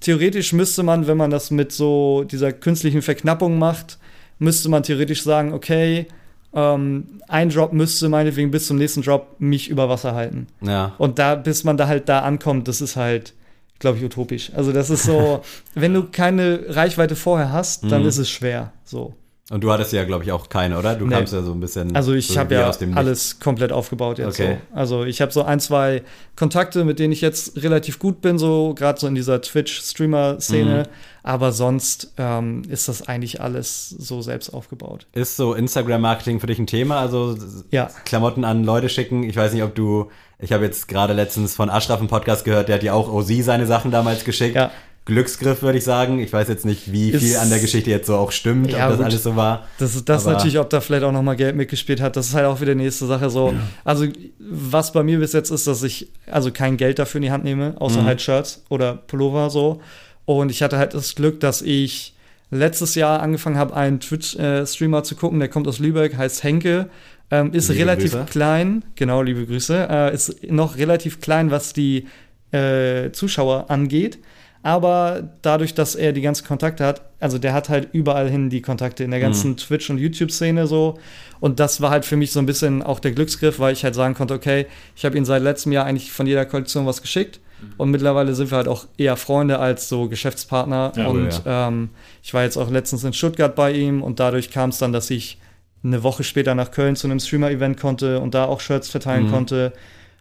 theoretisch 0.00 0.52
müsste 0.52 0.82
man, 0.82 1.06
wenn 1.06 1.16
man 1.16 1.30
das 1.30 1.50
mit 1.50 1.72
so 1.72 2.24
dieser 2.24 2.52
künstlichen 2.52 3.02
Verknappung 3.02 3.58
macht, 3.58 3.98
müsste 4.38 4.68
man 4.68 4.82
theoretisch 4.82 5.22
sagen, 5.22 5.52
okay, 5.52 6.06
ähm, 6.54 7.20
ein 7.28 7.48
Drop 7.50 7.72
müsste 7.72 8.08
meinetwegen 8.08 8.50
bis 8.50 8.66
zum 8.66 8.76
nächsten 8.76 9.02
Drop 9.02 9.36
mich 9.38 9.68
über 9.68 9.88
Wasser 9.88 10.14
halten. 10.14 10.46
Ja. 10.60 10.92
Und 10.98 11.18
da, 11.18 11.34
bis 11.34 11.64
man 11.64 11.76
da 11.76 11.86
halt 11.88 12.08
da 12.08 12.20
ankommt, 12.20 12.68
das 12.68 12.80
ist 12.80 12.96
halt, 12.96 13.32
glaube 13.78 13.98
ich, 13.98 14.04
utopisch. 14.04 14.52
Also 14.54 14.72
das 14.72 14.90
ist 14.90 15.04
so, 15.04 15.42
wenn 15.74 15.94
du 15.94 16.04
keine 16.04 16.64
Reichweite 16.68 17.16
vorher 17.16 17.52
hast, 17.52 17.84
dann 17.90 18.02
Mhm. 18.02 18.08
ist 18.08 18.18
es 18.18 18.28
schwer. 18.30 18.72
So. 18.84 19.14
Und 19.52 19.62
du 19.62 19.70
hattest 19.70 19.92
ja, 19.92 20.04
glaube 20.04 20.24
ich, 20.24 20.32
auch 20.32 20.48
keine, 20.48 20.78
oder? 20.78 20.94
Du 20.94 21.06
Nee. 21.06 21.14
kamst 21.14 21.34
ja 21.34 21.42
so 21.42 21.52
ein 21.52 21.60
bisschen. 21.60 21.94
Also 21.94 22.14
ich 22.14 22.28
so 22.28 22.38
habe 22.40 22.54
ja 22.54 22.72
alles 22.94 23.38
komplett 23.38 23.70
aufgebaut 23.70 24.18
jetzt. 24.18 24.40
Okay. 24.40 24.56
So. 24.70 24.76
Also 24.76 25.04
ich 25.04 25.20
habe 25.20 25.30
so 25.30 25.42
ein, 25.42 25.60
zwei 25.60 26.02
Kontakte, 26.36 26.86
mit 26.86 26.98
denen 26.98 27.12
ich 27.12 27.20
jetzt 27.20 27.62
relativ 27.62 27.98
gut 27.98 28.22
bin, 28.22 28.38
so 28.38 28.72
gerade 28.74 28.98
so 28.98 29.06
in 29.06 29.14
dieser 29.14 29.42
Twitch-Streamer-Szene. 29.42 30.84
Mhm. 30.88 30.92
Aber 31.22 31.52
sonst 31.52 32.12
ähm, 32.16 32.62
ist 32.68 32.88
das 32.88 33.06
eigentlich 33.08 33.40
alles 33.42 33.90
so 33.90 34.22
selbst 34.22 34.48
aufgebaut. 34.54 35.06
Ist 35.12 35.36
so 35.36 35.52
Instagram-Marketing 35.52 36.40
für 36.40 36.46
dich 36.46 36.58
ein 36.58 36.66
Thema? 36.66 37.00
Also 37.00 37.36
Ja. 37.70 37.90
Klamotten 38.06 38.44
an 38.44 38.64
Leute 38.64 38.88
schicken? 38.88 39.22
Ich 39.22 39.36
weiß 39.36 39.52
nicht, 39.52 39.62
ob 39.62 39.74
du. 39.74 40.10
Ich 40.38 40.52
habe 40.52 40.64
jetzt 40.64 40.88
gerade 40.88 41.12
letztens 41.12 41.54
von 41.54 41.68
Ashraf 41.70 42.00
einen 42.00 42.08
Podcast 42.08 42.44
gehört, 42.44 42.68
der 42.68 42.76
hat 42.76 42.82
ja 42.82 42.94
auch 42.94 43.12
OZ 43.12 43.44
seine 43.44 43.66
Sachen 43.66 43.90
damals 43.92 44.24
geschickt. 44.24 44.56
Ja. 44.56 44.70
Glücksgriff, 45.04 45.62
würde 45.62 45.78
ich 45.78 45.84
sagen. 45.84 46.20
Ich 46.20 46.32
weiß 46.32 46.48
jetzt 46.48 46.64
nicht, 46.64 46.92
wie 46.92 47.10
viel 47.10 47.30
Ist- 47.30 47.36
an 47.38 47.50
der 47.50 47.58
Geschichte 47.58 47.90
jetzt 47.90 48.06
so 48.06 48.14
auch 48.16 48.30
stimmt, 48.30 48.70
Ja, 48.70 48.84
ob 48.84 48.90
das 48.90 48.96
gut. 48.98 49.06
alles 49.06 49.22
so 49.24 49.34
war. 49.36 49.66
Das 49.78 49.96
ist 49.96 50.08
das 50.08 50.24
Aber- 50.26 50.36
natürlich, 50.36 50.58
ob 50.58 50.70
da 50.70 50.80
vielleicht 50.80 51.02
auch 51.02 51.10
noch 51.12 51.22
mal 51.22 51.34
Geld 51.34 51.56
mitgespielt 51.56 52.00
hat. 52.00 52.16
Das 52.16 52.28
ist 52.28 52.34
halt 52.34 52.46
auch 52.46 52.60
wieder 52.60 52.74
die 52.74 52.82
nächste 52.82 53.06
Sache. 53.06 53.28
So, 53.28 53.52
also 53.84 54.06
was 54.38 54.92
bei 54.92 55.02
mir 55.02 55.18
bis 55.18 55.32
jetzt 55.32 55.50
ist, 55.50 55.66
dass 55.66 55.82
ich 55.82 56.08
also 56.30 56.52
kein 56.52 56.76
Geld 56.76 56.98
dafür 57.00 57.18
in 57.18 57.22
die 57.22 57.30
Hand 57.32 57.42
nehme, 57.44 57.74
außer 57.80 58.02
Mhm. 58.02 58.06
halt 58.06 58.22
Shirts 58.22 58.62
oder 58.68 58.94
Pullover 58.94 59.50
so. 59.50 59.80
Und 60.24 60.50
ich 60.50 60.62
hatte 60.62 60.78
halt 60.78 60.94
das 60.94 61.16
Glück, 61.16 61.40
dass 61.40 61.62
ich 61.62 62.14
letztes 62.52 62.94
Jahr 62.94 63.20
angefangen 63.22 63.56
habe, 63.58 63.74
einen 63.74 63.98
Twitch-Streamer 63.98 65.02
zu 65.02 65.16
gucken. 65.16 65.40
Der 65.40 65.48
kommt 65.48 65.66
aus 65.66 65.78
Lübeck, 65.80 66.16
heißt 66.16 66.44
Henke. 66.44 66.88
Ähm, 67.30 67.52
ist 67.54 67.68
Liebe 67.70 67.80
relativ 67.80 68.12
Grüße. 68.12 68.26
klein, 68.30 68.84
genau, 68.94 69.22
liebe 69.22 69.46
Grüße. 69.46 69.88
Äh, 69.90 70.14
ist 70.14 70.44
noch 70.50 70.76
relativ 70.76 71.20
klein, 71.20 71.50
was 71.50 71.72
die 71.72 72.06
äh, 72.52 73.10
Zuschauer 73.12 73.70
angeht. 73.70 74.18
Aber 74.64 75.28
dadurch, 75.42 75.74
dass 75.74 75.94
er 75.96 76.12
die 76.12 76.20
ganzen 76.20 76.46
Kontakte 76.46 76.86
hat, 76.86 77.02
also 77.18 77.38
der 77.38 77.52
hat 77.52 77.68
halt 77.68 77.88
überall 77.92 78.30
hin 78.30 78.48
die 78.48 78.62
Kontakte 78.62 79.02
in 79.02 79.10
der 79.10 79.18
ganzen 79.20 79.56
Twitch- 79.56 79.90
und 79.90 79.98
YouTube-Szene 79.98 80.66
so. 80.68 80.98
Und 81.40 81.58
das 81.58 81.80
war 81.80 81.90
halt 81.90 82.04
für 82.04 82.16
mich 82.16 82.30
so 82.30 82.38
ein 82.38 82.46
bisschen 82.46 82.82
auch 82.82 83.00
der 83.00 83.10
Glücksgriff, 83.12 83.58
weil 83.58 83.72
ich 83.72 83.82
halt 83.82 83.96
sagen 83.96 84.14
konnte, 84.14 84.34
okay, 84.34 84.66
ich 84.94 85.04
habe 85.04 85.16
ihn 85.18 85.24
seit 85.24 85.42
letztem 85.42 85.72
Jahr 85.72 85.84
eigentlich 85.86 86.12
von 86.12 86.26
jeder 86.28 86.46
Kollektion 86.46 86.86
was 86.86 87.02
geschickt. 87.02 87.40
Und 87.76 87.90
mittlerweile 87.92 88.34
sind 88.34 88.50
wir 88.50 88.56
halt 88.56 88.66
auch 88.66 88.86
eher 88.98 89.16
Freunde 89.16 89.60
als 89.60 89.88
so 89.88 90.08
Geschäftspartner. 90.08 90.92
Ja, 90.96 91.06
und 91.06 91.26
cool, 91.26 91.30
ähm, 91.46 91.90
ich 92.22 92.34
war 92.34 92.42
jetzt 92.42 92.56
auch 92.56 92.68
letztens 92.70 93.04
in 93.04 93.12
Stuttgart 93.12 93.54
bei 93.54 93.72
ihm 93.72 94.02
und 94.02 94.18
dadurch 94.18 94.50
kam 94.50 94.70
es 94.70 94.78
dann, 94.78 94.92
dass 94.92 95.10
ich 95.10 95.38
eine 95.84 96.02
Woche 96.02 96.24
später 96.24 96.54
nach 96.56 96.70
Köln 96.72 96.96
zu 96.96 97.06
einem 97.06 97.20
Streamer-Event 97.20 97.78
konnte 97.80 98.18
und 98.20 98.34
da 98.34 98.46
auch 98.46 98.60
Shirts 98.60 98.88
verteilen 98.88 99.26
Mhm. 99.26 99.30
konnte. 99.30 99.72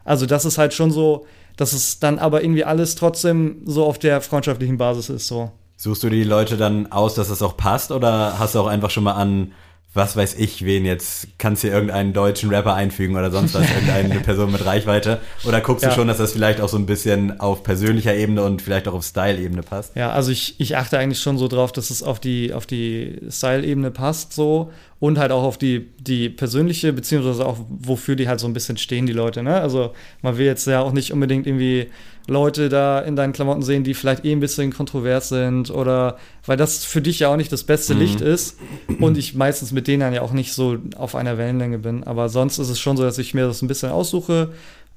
Also 0.03 0.25
das 0.27 0.45
ist 0.45 0.57
halt 0.59 0.73
schon 0.73 0.91
so, 0.91 1.25
dass 1.61 1.73
es 1.73 1.99
dann 1.99 2.17
aber 2.17 2.43
irgendwie 2.43 2.63
alles 2.63 2.95
trotzdem 2.95 3.61
so 3.65 3.85
auf 3.85 3.99
der 3.99 4.21
freundschaftlichen 4.21 4.79
Basis 4.79 5.09
ist. 5.09 5.27
So. 5.27 5.51
Suchst 5.77 6.01
du 6.01 6.09
die 6.09 6.23
Leute 6.23 6.57
dann 6.57 6.91
aus, 6.91 7.13
dass 7.13 7.29
es 7.29 7.43
auch 7.43 7.55
passt? 7.55 7.91
Oder 7.91 8.39
hast 8.39 8.55
du 8.55 8.59
auch 8.61 8.65
einfach 8.65 8.89
schon 8.89 9.03
mal 9.03 9.13
an, 9.13 9.51
was 9.93 10.15
weiß 10.15 10.35
ich, 10.35 10.63
wen 10.63 10.85
jetzt, 10.85 11.27
kannst 11.37 11.63
hier 11.63 11.71
irgendeinen 11.73 12.13
deutschen 12.13 12.49
Rapper 12.49 12.75
einfügen 12.75 13.17
oder 13.17 13.29
sonst 13.29 13.53
was, 13.53 13.69
irgendeine 13.75 14.21
Person 14.21 14.51
mit 14.51 14.65
Reichweite? 14.65 15.19
Oder 15.45 15.59
guckst 15.59 15.83
Ja. 15.83 15.89
du 15.89 15.95
schon, 15.95 16.07
dass 16.07 16.17
das 16.17 16.31
vielleicht 16.31 16.61
auch 16.61 16.69
so 16.69 16.77
ein 16.77 16.85
bisschen 16.85 17.41
auf 17.41 17.63
persönlicher 17.63 18.15
Ebene 18.15 18.43
und 18.43 18.61
vielleicht 18.61 18.87
auch 18.87 18.93
auf 18.93 19.03
Style-Ebene 19.03 19.63
passt? 19.63 19.95
Ja, 19.97 20.11
also 20.11 20.31
ich, 20.31 20.59
ich 20.59 20.77
achte 20.77 20.97
eigentlich 20.97 21.19
schon 21.19 21.37
so 21.37 21.49
drauf, 21.49 21.73
dass 21.73 21.89
es 21.89 22.03
auf 22.03 22.21
die, 22.21 22.53
auf 22.53 22.65
die 22.65 23.19
Style-Ebene 23.29 23.91
passt 23.91 24.31
so 24.31 24.71
und 25.01 25.17
halt 25.19 25.31
auch 25.33 25.43
auf 25.43 25.57
die, 25.57 25.89
die 25.99 26.29
persönliche, 26.29 26.93
beziehungsweise 26.93 27.45
auch 27.45 27.57
wofür 27.67 28.15
die 28.15 28.29
halt 28.29 28.39
so 28.39 28.47
ein 28.47 28.53
bisschen 28.53 28.77
stehen, 28.77 29.07
die 29.07 29.13
Leute. 29.13 29.43
Ne? 29.43 29.59
Also 29.59 29.93
man 30.21 30.37
will 30.37 30.45
jetzt 30.45 30.67
ja 30.67 30.81
auch 30.81 30.93
nicht 30.93 31.11
unbedingt 31.11 31.47
irgendwie 31.47 31.87
Leute 32.27 32.69
da 32.69 32.99
in 32.99 33.15
deinen 33.15 33.33
Klamotten 33.33 33.63
sehen, 33.63 33.83
die 33.83 33.93
vielleicht 33.93 34.25
eh 34.25 34.31
ein 34.31 34.39
bisschen 34.39 34.71
kontrovers 34.71 35.29
sind 35.29 35.69
oder 35.69 36.17
weil 36.45 36.57
das 36.57 36.85
für 36.85 37.01
dich 37.01 37.19
ja 37.19 37.29
auch 37.29 37.37
nicht 37.37 37.51
das 37.51 37.63
beste 37.63 37.93
Licht 37.93 38.21
ist 38.21 38.57
und 38.99 39.17
ich 39.17 39.35
meistens 39.35 39.71
mit 39.71 39.87
denen 39.87 40.13
ja 40.13 40.21
auch 40.21 40.31
nicht 40.31 40.53
so 40.53 40.77
auf 40.95 41.15
einer 41.15 41.37
Wellenlänge 41.37 41.79
bin. 41.79 42.03
Aber 42.03 42.29
sonst 42.29 42.57
ist 42.57 42.69
es 42.69 42.79
schon 42.79 42.97
so, 42.97 43.03
dass 43.03 43.17
ich 43.17 43.33
mir 43.33 43.47
das 43.47 43.61
ein 43.61 43.67
bisschen 43.67 43.91
aussuche. 43.91 44.49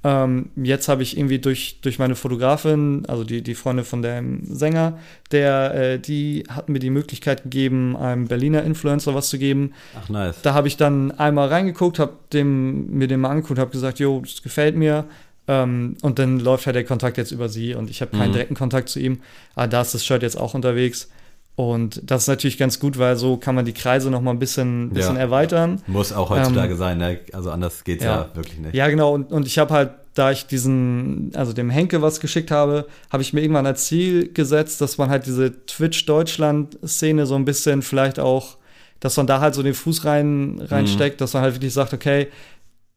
Ähm, 0.05 0.51
jetzt 0.55 0.89
habe 0.89 1.03
ich 1.03 1.17
irgendwie 1.17 1.39
durch, 1.39 1.79
durch 1.81 1.99
meine 1.99 2.15
Fotografin, 2.15 3.07
also 3.09 3.25
die, 3.25 3.41
die 3.41 3.55
Freundin 3.55 3.87
von 3.87 4.03
dem 4.03 4.45
Sänger, 4.45 4.99
der, 5.33 5.75
äh, 5.75 5.99
die 5.99 6.45
hat 6.51 6.69
mir 6.69 6.79
die 6.79 6.91
Möglichkeit 6.91 7.45
gegeben, 7.45 7.97
einem 7.97 8.27
Berliner 8.27 8.63
Influencer 8.65 9.15
was 9.15 9.31
zu 9.31 9.39
geben. 9.39 9.73
Ach, 9.99 10.11
nice. 10.11 10.43
Da 10.43 10.53
habe 10.53 10.69
ich 10.69 10.77
dann 10.77 11.11
einmal 11.13 11.49
reingeguckt, 11.49 11.99
habe 11.99 12.13
dem, 12.35 12.91
mir 12.99 13.09
den 13.09 13.21
mal 13.21 13.31
angeguckt, 13.31 13.59
habe 13.59 13.71
gesagt, 13.71 13.99
jo, 13.99 14.21
das 14.21 14.43
gefällt 14.43 14.77
mir. 14.77 15.07
Ähm, 15.47 15.97
und 16.03 16.19
dann 16.19 16.41
läuft 16.41 16.67
halt 16.67 16.77
der 16.77 16.85
Kontakt 16.85 17.19
jetzt 17.19 17.31
über 17.33 17.49
sie 17.49 17.75
und 17.75 17.91
ich 17.91 18.01
habe 18.01 18.17
keinen 18.17 18.29
Mhm. 18.31 18.33
direkten 18.35 18.55
Kontakt 18.55 18.89
zu 18.89 18.99
ihm. 19.01 19.21
Aber 19.55 19.67
da 19.69 19.83
ist 19.83 19.93
das 19.95 20.05
Shirt 20.05 20.23
jetzt 20.23 20.37
auch 20.41 20.55
unterwegs. 20.55 21.09
Und 21.57 22.01
das 22.11 22.23
ist 22.23 22.29
natürlich 22.29 22.59
ganz 22.59 22.81
gut, 22.81 22.99
weil 22.99 23.17
so 23.17 23.37
kann 23.37 23.55
man 23.55 23.65
die 23.65 23.75
Kreise 23.75 24.11
noch 24.11 24.21
mal 24.21 24.33
ein 24.33 24.39
bisschen, 24.41 24.91
bisschen 24.91 25.15
Ja. 25.15 25.21
erweitern. 25.21 25.81
Muss 25.87 26.13
auch 26.13 26.31
heutzutage 26.31 26.75
sein, 26.75 26.99
ne? 26.99 27.21
Also 27.33 27.51
anders 27.53 27.85
geht's 27.85 28.03
ja, 28.03 28.23
Ja. 28.23 28.31
wirklich 28.37 28.59
nicht. 28.59 28.75
Ja, 28.75 28.89
genau. 28.89 29.13
Und, 29.15 29.31
und 29.31 29.47
ich 29.47 29.59
habe 29.59 29.73
halt, 29.73 29.91
da 30.15 30.31
ich 30.33 30.47
diesen, 30.47 31.31
also 31.35 31.53
dem 31.53 31.71
Henke 31.71 32.03
was 32.03 32.19
geschickt 32.21 32.51
habe, 32.51 32.87
habe 33.13 33.23
ich 33.23 33.33
mir 33.33 33.41
irgendwann 33.43 33.67
als 33.67 33.85
Ziel 33.87 34.33
gesetzt, 34.33 34.81
dass 34.81 34.99
man 34.99 35.11
halt 35.11 35.27
diese 35.27 35.65
Twitch-Deutschland-Szene 35.67 37.27
so 37.27 37.35
ein 37.35 37.45
bisschen 37.45 37.83
vielleicht 37.83 38.19
auch, 38.19 38.57
dass 39.01 39.17
man 39.17 39.27
da 39.27 39.41
halt 39.41 39.55
so 39.55 39.63
den 39.63 39.75
Fuß 39.75 40.05
rein, 40.05 40.61
reinsteckt, 40.61 41.21
dass 41.21 41.35
man 41.35 41.43
halt 41.43 41.55
wirklich 41.55 41.73
sagt, 41.73 41.93
okay, 41.93 42.29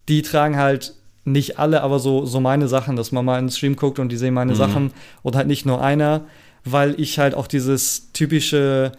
die 0.09 0.21
tragen 0.21 0.57
halt 0.57 0.93
nicht 1.27 1.59
alle, 1.59 1.81
aber 1.83 1.99
so, 1.99 2.25
so 2.25 2.39
meine 2.39 2.67
Sachen, 2.67 2.95
dass 2.95 3.11
man 3.11 3.25
mal 3.25 3.37
in 3.39 3.45
den 3.45 3.51
Stream 3.51 3.75
guckt 3.75 3.99
und 3.99 4.09
die 4.09 4.17
sehen 4.17 4.33
meine 4.33 4.53
Mhm. 4.53 4.57
Sachen 4.57 4.91
und 5.23 5.35
halt 5.35 5.47
nicht 5.47 5.65
nur 5.65 5.81
einer, 5.81 6.21
weil 6.63 6.95
ich 6.99 7.19
halt 7.19 7.35
auch 7.35 7.47
dieses 7.47 8.11
typische, 8.13 8.91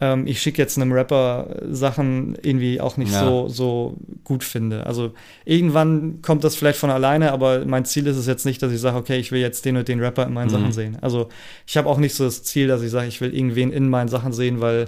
ähm, 0.00 0.26
ich 0.26 0.42
schicke 0.42 0.60
jetzt 0.60 0.76
einem 0.76 0.92
Rapper 0.92 1.48
Sachen 1.70 2.36
irgendwie 2.42 2.80
auch 2.80 2.96
nicht 2.96 3.12
Ja. 3.12 3.20
so, 3.20 3.48
so 3.48 3.96
gut 4.24 4.44
finde. 4.44 4.84
Also 4.84 5.12
irgendwann 5.44 6.20
kommt 6.22 6.44
das 6.44 6.56
vielleicht 6.56 6.78
von 6.78 6.90
alleine, 6.90 7.32
aber 7.32 7.64
mein 7.64 7.84
Ziel 7.84 8.06
ist 8.06 8.16
es 8.16 8.26
jetzt 8.26 8.44
nicht, 8.46 8.60
dass 8.62 8.72
ich 8.72 8.80
sage, 8.80 8.96
okay, 8.96 9.18
ich 9.18 9.32
will 9.32 9.40
jetzt 9.40 9.64
den 9.64 9.76
und 9.76 9.86
den 9.88 10.00
Rapper 10.00 10.26
in 10.26 10.32
meinen 10.34 10.48
Mhm. 10.48 10.52
Sachen 10.52 10.72
sehen. 10.72 10.98
Also 11.00 11.28
ich 11.66 11.76
habe 11.76 11.88
auch 11.88 11.98
nicht 11.98 12.14
so 12.14 12.24
das 12.24 12.42
Ziel, 12.42 12.68
dass 12.68 12.82
ich 12.82 12.90
sage, 12.90 13.06
ich 13.08 13.20
will 13.20 13.34
irgendwen 13.34 13.72
in 13.72 13.88
meinen 13.88 14.08
Sachen 14.08 14.32
sehen, 14.32 14.60
weil 14.60 14.86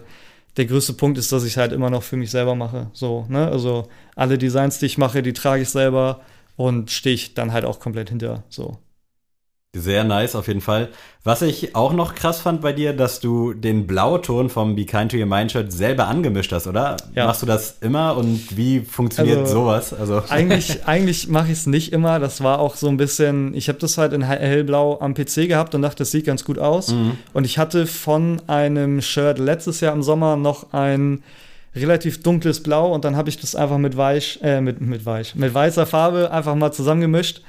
der 0.57 0.67
größte 0.67 0.93
Punkt 0.95 1.17
ist, 1.19 1.31
dass 1.31 1.45
ich 1.45 1.53
es 1.53 1.57
halt 1.57 1.73
immer 1.73 1.89
noch 1.91 2.03
für 2.03 2.17
mich 2.17 2.31
selber 2.33 2.55
mache. 2.57 2.89
So, 2.93 3.25
ne? 3.29 3.49
Also 3.49 3.87
alle 4.17 4.37
Designs, 4.37 4.81
die 4.81 4.87
ich 4.87 4.99
mache, 4.99 5.23
die 5.23 5.33
trage 5.33 5.63
ich 5.63 5.69
selber 5.69 6.21
und 6.59 6.91
stehe 6.91 7.15
ich 7.15 7.33
dann 7.33 7.53
halt 7.55 7.65
auch 7.65 7.81
komplett 7.81 8.11
hinter. 8.11 8.43
So. 8.51 8.77
Sehr 9.77 10.03
nice, 10.03 10.35
auf 10.35 10.49
jeden 10.49 10.63
Fall. 10.63 10.89
Was 11.25 11.43
ich 11.43 11.77
auch 11.77 11.93
noch 11.93 12.15
krass 12.15 12.41
fand 12.41 12.63
bei 12.63 12.73
dir, 12.73 12.95
dass 12.95 13.21
du 13.21 13.53
den 13.53 13.87
Blauton 13.87 14.49
vom 14.49 14.75
Be 14.75 14.87
Kind 14.87 15.13
to 15.13 15.19
Your 15.19 15.27
Mind 15.27 15.53
Shirt 15.53 15.71
selber 15.71 16.09
angemischt 16.09 16.53
hast, 16.53 16.67
oder? 16.67 16.97
Ja. 17.15 17.27
Machst 17.27 17.43
du 17.43 17.47
das 17.47 17.77
immer 17.83 18.17
und 18.17 18.57
wie 18.57 18.81
funktioniert 18.81 19.41
Also, 19.41 19.53
sowas? 19.53 19.93
Also, 19.93 20.23
Eigentlich, 20.31 20.85
eigentlich 20.87 21.29
mache 21.29 21.47
ich 21.53 21.59
es 21.59 21.67
nicht 21.67 21.93
immer. 21.93 22.19
Das 22.19 22.43
war 22.43 22.59
auch 22.61 22.75
so 22.77 22.89
ein 22.89 22.97
bisschen, 22.97 23.55
ich 23.55 23.69
habe 23.69 23.79
das 23.79 23.99
halt 23.99 24.15
in 24.15 24.23
hell- 24.23 24.41
hellblau 24.41 24.99
am 25.01 25.13
PC 25.15 25.47
gehabt 25.49 25.75
und 25.75 25.83
dachte, 25.83 25.99
das 25.99 26.11
sieht 26.11 26.25
ganz 26.25 26.45
gut 26.45 26.59
aus. 26.59 26.89
Mhm. 26.89 27.19
Und 27.35 27.45
ich 27.45 27.59
hatte 27.59 27.87
von 27.87 28.41
einem 28.49 29.01
Shirt 29.03 29.39
letztes 29.39 29.81
Jahr 29.81 29.93
im 29.93 30.03
Sommer 30.03 30.37
noch 30.37 30.73
ein 30.73 31.23
relativ 31.79 32.23
dunkles 32.23 32.63
Blau 32.63 32.93
und 32.95 33.05
dann 33.05 33.17
habe 33.17 33.29
ich 33.29 33.39
das 33.39 33.55
einfach 33.55 33.79
mit 33.79 33.97
weich, 33.97 34.39
äh, 34.43 34.61
mit, 34.61 34.81
mit 34.81 35.05
weich, 35.07 35.35
mit 35.35 35.53
weißer 35.55 35.87
Farbe 35.87 36.31
einfach 36.31 36.55
mal 36.55 36.73
zusammengemischt. 36.73 37.43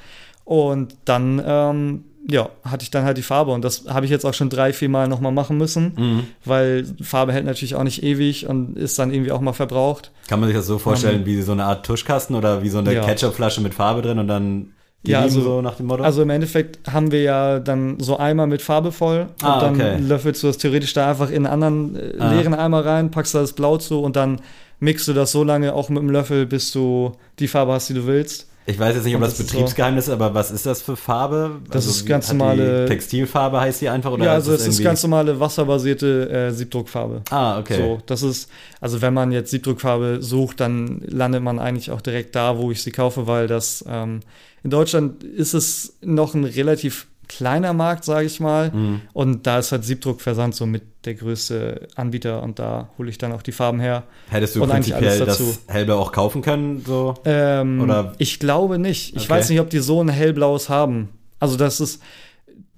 Und 0.44 0.96
dann, 1.04 1.40
ähm, 1.46 2.04
ja, 2.28 2.48
hatte 2.64 2.82
ich 2.82 2.90
dann 2.90 3.04
halt 3.04 3.16
die 3.18 3.22
Farbe 3.22 3.52
und 3.52 3.64
das 3.64 3.84
habe 3.88 4.04
ich 4.04 4.10
jetzt 4.10 4.24
auch 4.26 4.34
schon 4.34 4.50
drei, 4.50 4.72
vier 4.72 4.88
Mal 4.88 5.06
nochmal 5.08 5.32
machen 5.32 5.56
müssen, 5.58 5.92
Mhm. 5.96 6.24
weil 6.44 6.84
Farbe 7.02 7.32
hält 7.32 7.44
natürlich 7.46 7.74
auch 7.76 7.84
nicht 7.84 8.02
ewig 8.02 8.46
und 8.46 8.76
ist 8.76 8.98
dann 8.98 9.12
irgendwie 9.12 9.32
auch 9.32 9.40
mal 9.40 9.52
verbraucht. 9.52 10.10
Kann 10.28 10.40
man 10.40 10.48
sich 10.48 10.56
das 10.56 10.66
so 10.66 10.78
vorstellen, 10.78 11.24
wie 11.24 11.40
so 11.42 11.52
eine 11.52 11.64
Art 11.64 11.86
Tuschkasten 11.86 12.34
oder 12.36 12.62
wie 12.62 12.68
so 12.68 12.78
eine 12.78 12.92
Ja. 12.94 13.04
Ketchupflasche 13.04 13.60
mit 13.60 13.74
Farbe 13.74 14.02
drin 14.02 14.18
und 14.18 14.28
dann 14.28 14.72
Ja, 15.02 15.20
gelieben 15.22 15.38
also- 15.38 15.56
so 15.56 15.62
nach 15.62 15.76
dem 15.76 15.86
Motto? 15.86 16.02
Also 16.02 16.20
im 16.22 16.30
Endeffekt 16.30 16.92
haben 16.92 17.10
wir 17.10 17.22
ja 17.22 17.58
dann 17.58 17.98
so 18.00 18.18
Eimer 18.18 18.46
mit 18.46 18.60
Farbe 18.60 18.92
voll 18.92 19.28
und 19.42 19.44
Ah, 19.48 19.60
dann 19.60 19.74
okay. 19.76 19.96
löffelst 19.98 20.42
du 20.42 20.48
das 20.48 20.58
theoretisch 20.58 20.92
da 20.92 21.08
einfach 21.10 21.30
in 21.30 21.46
einen 21.46 21.62
anderen 21.62 21.96
äh, 21.96 22.18
Ah. 22.18 22.32
leeren 22.32 22.52
Eimer 22.54 22.84
rein, 22.84 23.10
packst 23.10 23.34
da 23.34 23.40
das 23.40 23.54
Blau 23.54 23.78
zu 23.78 24.00
und 24.00 24.16
dann 24.16 24.40
mixt 24.78 25.08
du 25.08 25.12
das 25.14 25.32
so 25.32 25.42
lange 25.42 25.72
auch 25.74 25.88
mit 25.88 25.98
dem 26.02 26.10
Löffel, 26.10 26.44
bis 26.46 26.70
du 26.72 27.12
die 27.38 27.48
Farbe 27.48 27.72
hast, 27.72 27.88
die 27.88 27.94
du 27.94 28.06
willst. 28.06 28.49
Ich 28.70 28.78
weiß 28.78 28.94
jetzt 28.94 29.04
nicht, 29.04 29.14
ob 29.14 29.20
das 29.20 29.32
das 29.36 29.40
ist 29.40 29.46
Betriebsgeheimnis 29.52 30.06
ist, 30.08 30.12
aber 30.14 30.32
was 30.34 30.50
ist 30.50 30.64
das 30.66 30.80
für 30.82 30.96
Farbe? 30.96 31.60
Das 31.70 31.86
ist 31.86 32.04
wie- 32.04 32.08
ganz 32.08 32.32
normale- 32.32 32.86
Textilfarbe 32.86 33.60
heißt 33.60 33.80
die 33.82 33.88
einfach 33.88 34.12
oder 34.12 34.24
ja, 34.24 34.32
also 34.32 34.52
es 34.52 34.66
ist 34.66 34.82
ganz 34.82 35.02
normale 35.02 35.38
wasserbasierte 35.38 36.30
äh, 36.30 36.50
Siebdruckfarbe. 36.52 37.22
Ah, 37.30 37.58
okay. 37.58 37.76
So, 37.76 37.98
das 38.06 38.22
ist, 38.22 38.48
also 38.80 39.02
wenn 39.02 39.12
man 39.14 39.32
jetzt 39.32 39.50
Siebdruckfarbe 39.50 40.22
sucht, 40.22 40.60
dann 40.60 41.02
landet 41.06 41.42
man 41.42 41.58
eigentlich 41.58 41.90
auch 41.90 42.00
direkt 42.00 42.34
da, 42.36 42.56
wo 42.56 42.70
ich 42.70 42.82
sie 42.82 42.90
kaufe, 42.92 43.26
weil 43.26 43.46
das 43.46 43.84
ähm, 43.88 44.20
in 44.62 44.70
Deutschland 44.70 45.24
ist 45.24 45.54
es 45.54 45.94
noch 46.02 46.34
ein 46.34 46.44
relativ 46.44 47.06
kleiner 47.30 47.72
Markt, 47.72 48.04
sage 48.04 48.26
ich 48.26 48.40
mal. 48.40 48.70
Mhm. 48.72 49.00
Und 49.12 49.46
da 49.46 49.58
ist 49.60 49.70
halt 49.72 49.84
Siebdruckversand 49.84 50.54
so 50.54 50.66
mit 50.66 50.82
der 51.04 51.14
größte 51.14 51.86
Anbieter 51.94 52.42
und 52.42 52.58
da 52.58 52.90
hole 52.98 53.08
ich 53.08 53.18
dann 53.18 53.32
auch 53.32 53.42
die 53.42 53.52
Farben 53.52 53.78
her. 53.80 54.02
Hättest 54.28 54.56
du 54.56 54.62
Und 54.62 54.70
prinzipiell 54.70 55.20
das. 55.24 55.60
Hellblau 55.68 55.98
auch 56.00 56.12
kaufen 56.12 56.42
können? 56.42 56.82
So? 56.84 57.14
Ähm, 57.24 57.80
Oder- 57.80 58.12
Ich 58.18 58.38
glaube 58.40 58.78
nicht. 58.78 59.14
Ich 59.16 59.22
Okay. 59.22 59.30
weiß 59.30 59.48
nicht, 59.50 59.60
ob 59.60 59.70
die 59.70 59.78
so 59.78 60.02
ein 60.02 60.08
hellblaues 60.08 60.68
haben. 60.68 61.08
Also 61.38 61.56
das 61.56 61.80
ist, 61.80 62.02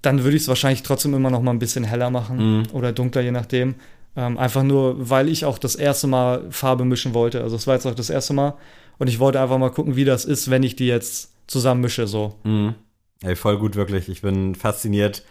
dann 0.03 0.22
würde 0.22 0.36
ich 0.36 0.42
es 0.42 0.48
wahrscheinlich 0.48 0.82
trotzdem 0.82 1.14
immer 1.14 1.30
noch 1.30 1.42
mal 1.42 1.50
ein 1.53 1.59
bisschen 1.59 1.84
heller 1.84 2.11
machen 2.11 2.59
Mhm. 2.59 2.62
oder 2.72 2.92
dunkler, 2.92 3.22
je 3.22 3.30
nachdem. 3.32 3.74
Ähm, 4.14 4.36
einfach 4.36 4.62
nur, 4.62 5.09
weil 5.11 5.28
ich 5.28 5.44
auch 5.46 5.59
das 5.59 5.74
erste 5.74 6.07
Mal 6.07 6.42
Farbe 6.50 6.84
mischen 6.84 7.14
wollte. 7.14 7.42
Also 7.42 7.57
es 7.57 7.66
war 7.66 7.74
jetzt 7.74 7.86
auch 7.86 7.94
das 7.94 8.11
erste 8.11 8.34
Mal. 8.34 8.55
Und 8.98 9.09
ich 9.09 9.18
wollte 9.18 9.40
einfach 9.40 9.57
mal 9.59 9.70
gucken, 9.70 9.96
wie 9.96 10.05
das 10.05 10.24
ist, 10.26 10.50
wenn 10.50 10.62
ich 10.62 10.76
die 10.76 10.86
jetzt 10.86 11.32
zusammen 11.46 11.80
mische. 11.80 12.07
So. 12.07 12.34
Mhm. 12.44 12.74
Ey, 13.22 13.36
voll 13.36 13.58
gut, 13.58 13.76
wirklich. 13.76 14.08
Ich 14.08 14.22
bin 14.22 14.54
fasziniert. 14.54 15.22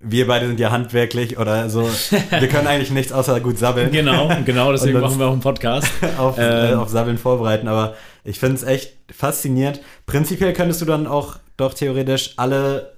Wir 0.00 0.28
beide 0.28 0.46
sind 0.46 0.60
ja 0.60 0.70
handwerklich 0.70 1.38
oder 1.38 1.68
so. 1.70 1.82
Wir 2.30 2.48
können 2.48 2.68
eigentlich 2.68 2.90
nichts 2.92 3.12
außer 3.12 3.40
gut 3.40 3.58
sabbeln. 3.58 3.90
Genau, 3.90 4.30
genau, 4.44 4.70
deswegen 4.70 5.00
machen 5.00 5.18
wir 5.18 5.26
auch 5.26 5.32
einen 5.32 5.40
Podcast. 5.40 5.88
auf, 6.18 6.38
äh, 6.38 6.72
Ähm. 6.72 6.78
auf 6.78 6.88
Sabbeln 6.88 7.18
vorbereiten, 7.18 7.66
aber 7.66 7.94
ich 8.24 8.38
finde 8.38 8.56
es 8.56 8.62
echt 8.62 8.92
faszinierend. 9.12 9.80
Prinzipiell 10.06 10.52
könntest 10.52 10.80
du 10.80 10.84
dann 10.84 11.06
auch 11.08 11.38
doch 11.56 11.74
theoretisch 11.74 12.34
alle 12.36 12.92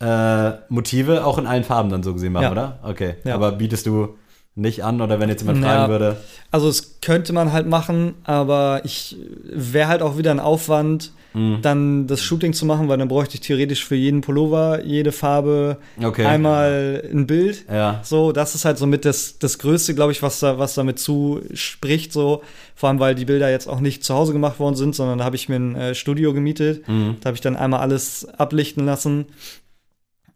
äh, 0.00 0.52
Motive 0.70 1.24
auch 1.26 1.36
in 1.38 1.46
allen 1.46 1.64
Farben 1.64 1.90
dann 1.90 2.02
so 2.02 2.12
gesehen 2.14 2.32
machen, 2.32 2.44
Ja. 2.44 2.52
oder? 2.52 2.78
Okay. 2.82 3.16
Ja. 3.24 3.34
Aber 3.34 3.52
bietest 3.52 3.86
du 3.86 4.16
nicht 4.54 4.82
an 4.84 5.02
oder 5.02 5.20
wenn 5.20 5.28
jetzt 5.28 5.42
jemand 5.42 5.62
Ja. 5.62 5.68
fragen 5.68 5.92
würde, 5.92 6.16
Also 6.50 6.68
es 6.68 7.00
könnte 7.02 7.34
man 7.34 7.52
halt 7.52 7.66
machen, 7.66 8.14
aber 8.24 8.80
ich 8.84 9.16
wäre 9.44 9.88
halt 9.88 10.00
auch 10.00 10.16
wieder 10.16 10.30
ein 10.30 10.40
Aufwand, 10.40 11.12
Mhm. 11.36 11.58
dann 11.60 12.06
das 12.06 12.22
Shooting 12.22 12.54
zu 12.54 12.64
machen, 12.64 12.88
weil 12.88 12.96
dann 12.96 13.08
bräuchte 13.08 13.34
ich 13.34 13.40
theoretisch 13.40 13.84
für 13.84 13.94
jeden 13.94 14.22
Pullover, 14.22 14.82
jede 14.84 15.12
Farbe 15.12 15.76
okay. 16.02 16.24
einmal 16.24 17.06
ein 17.12 17.26
Bild. 17.26 17.66
Ja. 17.70 18.00
So, 18.02 18.32
das 18.32 18.54
ist 18.54 18.64
halt 18.64 18.78
somit 18.78 19.04
das, 19.04 19.38
das 19.38 19.58
Größte, 19.58 19.94
glaube 19.94 20.12
ich, 20.12 20.22
was 20.22 20.40
da, 20.40 20.58
was 20.58 20.74
damit 20.74 20.98
zuspricht, 20.98 22.10
so. 22.10 22.42
Vor 22.74 22.88
allem, 22.88 23.00
weil 23.00 23.14
die 23.14 23.26
Bilder 23.26 23.50
jetzt 23.50 23.68
auch 23.68 23.80
nicht 23.80 24.02
zu 24.02 24.14
Hause 24.14 24.32
gemacht 24.32 24.58
worden 24.58 24.76
sind, 24.76 24.94
sondern 24.94 25.18
da 25.18 25.24
habe 25.24 25.36
ich 25.36 25.50
mir 25.50 25.56
ein 25.56 25.76
äh, 25.76 25.94
Studio 25.94 26.32
gemietet. 26.32 26.88
Mhm. 26.88 27.16
Da 27.20 27.28
habe 27.28 27.34
ich 27.34 27.42
dann 27.42 27.54
einmal 27.54 27.80
alles 27.80 28.24
ablichten 28.38 28.86
lassen. 28.86 29.26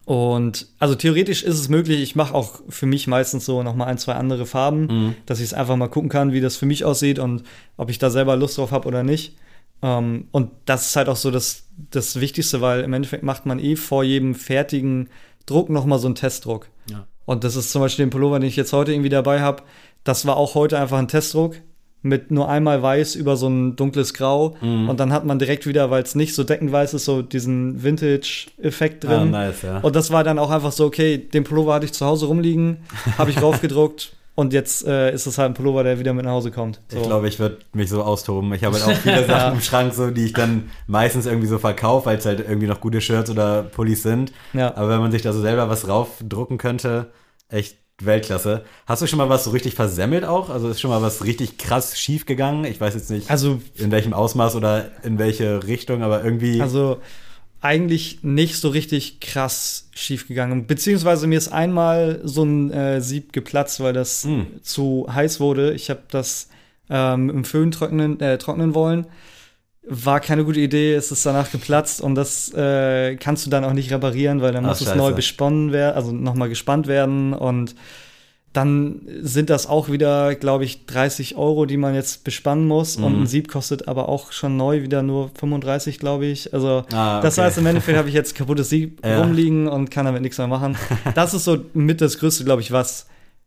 Und 0.05 0.66
also 0.78 0.94
theoretisch 0.96 1.42
ist 1.42 1.59
es 1.59 1.68
möglich, 1.70 2.01
ich 2.03 2.14
mache 2.16 2.34
auch 2.34 2.61
für 2.68 2.86
mich 2.86 3.07
meistens 3.07 3.46
so 3.46 3.62
nochmal 3.62 3.88
ein, 3.88 3.96
zwei 3.96 4.14
andere 4.14 4.44
Farben, 4.44 4.86
Mhm. 4.86 5.14
dass 5.24 5.38
ich 5.38 5.46
es 5.46 5.55
einfach 5.55 5.76
mal 5.76 5.88
gucken 5.88 6.11
kann, 6.11 6.32
wie 6.32 6.40
das 6.42 6.57
für 6.57 6.66
mich 6.66 6.84
aussieht 6.84 7.18
und 7.18 7.44
ob 7.78 7.88
ich 7.88 7.98
da 7.98 8.11
selber 8.11 8.36
Lust 8.36 8.59
drauf 8.59 8.70
habe 8.72 8.86
oder 8.88 9.03
nicht. 9.03 9.36
Ähm, 9.83 10.26
und 10.31 10.51
das 10.66 10.89
ist 10.89 10.97
halt 10.97 11.09
auch 11.09 11.16
so 11.16 11.31
das, 11.31 11.64
das 11.91 12.20
Wichtigste, 12.20 12.61
weil 12.61 12.81
im 12.83 12.93
Endeffekt 12.93 13.22
macht 13.22 13.47
man 13.47 13.59
eh 13.59 13.76
vor 13.76 14.05
jedem 14.05 14.35
fertigen 14.35 15.09
Druck 15.47 15.70
nochmal 15.70 15.99
so 15.99 16.07
einen 16.07 16.14
Testdruck. 16.14 16.68
Ja. 16.91 17.07
Und 17.24 17.45
das 17.45 17.57
ist 17.57 17.70
zum 17.72 17.81
Beispiel 17.81 18.05
den 18.07 18.11
Pullover, 18.11 18.39
den 18.41 18.49
ich 18.49 18.57
jetzt 18.57 18.72
heute 18.72 18.93
irgendwie 18.93 19.09
dabei 19.09 19.41
habe. 19.41 19.62
Das 20.05 20.26
war 20.26 20.37
auch 20.37 20.55
heute 20.55 20.78
einfach 20.78 20.99
ein 20.99 21.09
Testdruck 21.09 21.57
mit 22.03 22.31
nur 22.31 22.49
einmal 22.49 22.83
weiß 22.83 23.14
über 23.14 23.37
so 23.37 23.47
ein 23.49 23.76
dunkles 23.76 24.14
Grau. 24.14 24.57
Mhm. 24.62 24.89
Und 24.89 25.01
dann 25.01 25.12
hat 25.12 25.26
man 25.26 25.39
direkt 25.39 25.66
wieder, 25.66 25.91
weil 25.91 26.03
es 26.03 26.14
nicht 26.14 26.35
so 26.35 26.45
deckend 26.45 26.72
weiß 26.72 26.95
ist, 26.95 27.05
so 27.05 27.20
diesen 27.20 27.83
Vintage-Effekt 27.83 29.05
Ah, 29.05 29.18
drin. 29.18 29.31
nice, 29.33 29.62
ja. 29.62 29.78
Und 29.81 29.97
das 29.97 30.11
war 30.11 30.24
dann 30.24 30.39
auch 30.39 30.51
einfach 30.51 30.72
so, 30.72 30.87
okay, 30.87 31.18
den 31.18 31.45
Pullover 31.45 31.74
hatte 31.74 31.85
ich 31.85 31.93
zu 31.93 32.07
Hause 32.07 32.26
rumliegen, 32.26 32.78
habe 33.18 33.31
ich 33.31 33.41
raufgedruckt 33.43 34.12
und 34.35 34.53
jetzt 34.53 34.87
äh, 34.87 35.12
ist 35.12 35.26
es 35.26 35.37
halt 35.39 35.51
ein 35.51 35.55
Pullover, 35.55 35.85
der 35.85 35.99
wieder 35.99 36.12
mit 36.14 36.24
nach 36.24 36.33
Hause 36.33 36.51
kommt. 36.51 36.81
So. 36.89 36.99
Ich 36.99 37.03
glaube, 37.03 37.28
ich 37.28 37.39
würde 37.39 37.59
mich 37.72 37.91
so 37.91 38.03
austoben. 38.03 38.53
Ich 38.55 38.64
habe 38.64 38.74
halt 38.81 38.85
auch 38.97 39.01
viele 39.01 39.26
Sachen 39.26 39.55
im 39.55 39.61
Schrank, 39.61 39.93
so, 39.95 40.11
die 40.11 40.24
ich 40.26 40.33
dann 40.33 40.70
meistens 40.87 41.26
irgendwie 41.26 41.49
so 41.49 41.59
verkaufe, 41.59 42.07
weil 42.07 42.18
es 42.18 42.26
halt 42.26 42.41
irgendwie 42.41 42.66
noch 42.66 42.81
gute 42.81 43.01
Shirts 43.01 43.28
oder 43.31 43.62
Pullis 43.64 44.03
sind. 44.03 44.33
ja. 44.55 44.74
Aber 44.76 44.89
wenn 44.89 45.01
man 45.01 45.12
sich 45.12 45.22
da 45.22 45.33
so 45.33 45.41
selber 45.41 45.68
was 45.68 45.89
raufdrucken 45.89 46.57
könnte, 46.59 47.11
echt 47.49 47.76
Weltklasse. 48.03 48.64
Hast 48.87 49.03
du 49.03 49.07
schon 49.07 49.18
mal 49.18 49.28
was 49.28 49.45
so 49.45 49.51
richtig 49.51 49.74
versemmelt 49.74 50.24
auch? 50.24 50.49
Also 50.49 50.68
ist 50.70 50.81
schon 50.81 50.91
mal 50.91 51.03
was 51.03 51.22
richtig 51.24 51.59
krass 51.59 51.99
schief 51.99 52.24
gegangen? 52.24 52.64
Ich 52.64 52.81
weiß 52.81 52.95
jetzt 52.95 53.11
nicht, 53.11 53.31
Also, 53.31 53.61
in 53.76 53.91
welchem 53.91 54.14
Ausmaß 54.14 54.57
oder 54.57 54.87
in 55.03 55.18
welche 55.18 55.64
Richtung, 55.66 56.03
aber 56.03 56.24
irgendwie. 56.24 56.62
also 56.62 56.99
eigentlich 57.62 58.20
nicht 58.22 58.56
so 58.56 58.68
richtig 58.70 59.20
krass 59.20 59.88
schief 59.94 60.26
gegangen. 60.28 60.66
Beziehungsweise 60.66 61.26
mir 61.26 61.36
ist 61.38 61.48
einmal 61.48 62.20
so 62.24 62.42
ein 62.42 62.70
äh, 62.72 63.00
Sieb 63.00 63.32
geplatzt, 63.32 63.80
weil 63.80 63.92
das 63.92 64.24
Hm. 64.24 64.46
zu 64.62 65.06
heiß 65.12 65.40
wurde. 65.40 65.72
Ich 65.74 65.90
habe 65.90 66.00
das 66.11 66.48
ähm, 66.88 67.28
im 67.30 67.44
Föhn 67.44 67.70
trocknen, 67.70 68.18
äh, 68.20 68.38
trocknen 68.38 68.74
wollen. 68.74 69.06
War 69.82 70.20
keine 70.20 70.44
gute 70.44 70.61
Idee, 70.61 70.94
es 70.94 71.11
ist 71.11 71.24
danach 71.26 71.50
geplatzt 71.50 72.00
und 72.00 72.14
das 72.14 72.52
äh, 72.54 73.16
kannst 73.16 73.46
du 73.46 73.50
dann 73.50 73.64
auch 73.64 73.72
nicht 73.72 73.90
reparieren, 73.90 74.40
weil 74.42 74.52
dann 74.52 74.64
Ach, 74.64 74.70
muss 74.70 74.80
es 74.80 74.86
scheiße. 74.88 74.98
neu 74.98 75.12
besponnen 75.12 75.72
werden, 75.72 75.96
also 75.96 76.12
nochmal 76.12 76.48
gespannt 76.48 76.86
werden 76.86 77.32
und 77.32 77.74
dann 78.53 79.03
sind 79.22 79.48
das 79.48 79.66
auch 79.68 79.88
wieder, 79.90 80.34
glaube 80.34 80.64
ich, 80.64 80.86
30 80.86 81.36
Euro, 81.36 81.66
die 81.66 81.76
man 81.76 81.94
jetzt 81.94 82.24
bespannen 82.24 82.66
muss. 82.66 82.96
Und 82.96 83.14
Mhm. 83.16 83.22
ein 83.22 83.26
Sieb 83.28 83.46
kostet 83.48 83.86
aber 83.86 84.09
auch 84.09 84.32
schon 84.32 84.57
neu 84.57 84.82
wieder 84.82 85.03
nur 85.05 85.30
35, 85.38 86.01
glaube 86.01 86.26
ich. 86.26 86.53
Also 86.53 86.84
Ah, 86.92 87.20
das 87.20 87.38
okay. 87.38 87.46
heißt, 87.46 87.59
im 87.59 87.66
Endeffekt 87.66 87.96
habe 87.96 88.09
ich 88.09 88.14
jetzt 88.14 88.34
kaputtes 88.34 88.68
Sieb 88.68 89.01
Ja. 89.07 89.20
rumliegen 89.22 89.68
und 89.68 89.90
kann 89.92 90.05
damit 90.05 90.22
nichts 90.22 90.38
mehr 90.38 90.48
machen. 90.48 90.76
Das 91.14 91.32
ist 91.32 91.44
so 91.44 91.59
mit 91.74 92.01
das 92.01 92.18
Größte, 92.18 92.42
glaube 92.44 92.62
ich, 92.62 92.72
was 92.72 93.07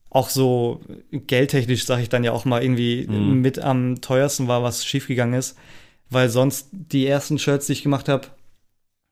auch 0.10 0.30
so 0.30 0.80
geldtechnisch, 1.12 1.86
sage 1.86 2.04
ich 2.04 2.10
dann 2.10 2.24
ja 2.24 2.32
auch 2.32 2.46
mal, 2.46 2.64
irgendwie 2.64 3.06
Mhm. 3.08 3.42
mit 3.42 3.60
am 3.60 4.00
teuersten 4.00 4.48
war, 4.48 4.64
was 4.64 4.86
schiefgegangen 4.86 5.34
ist. 5.38 5.58
Weil 6.10 6.30
sonst 6.30 6.70
die 6.72 7.08
ersten 7.08 7.40
Shirts, 7.40 7.66
die 7.66 7.74
ich 7.74 7.84
gemacht 7.84 8.08
habe, 8.08 8.28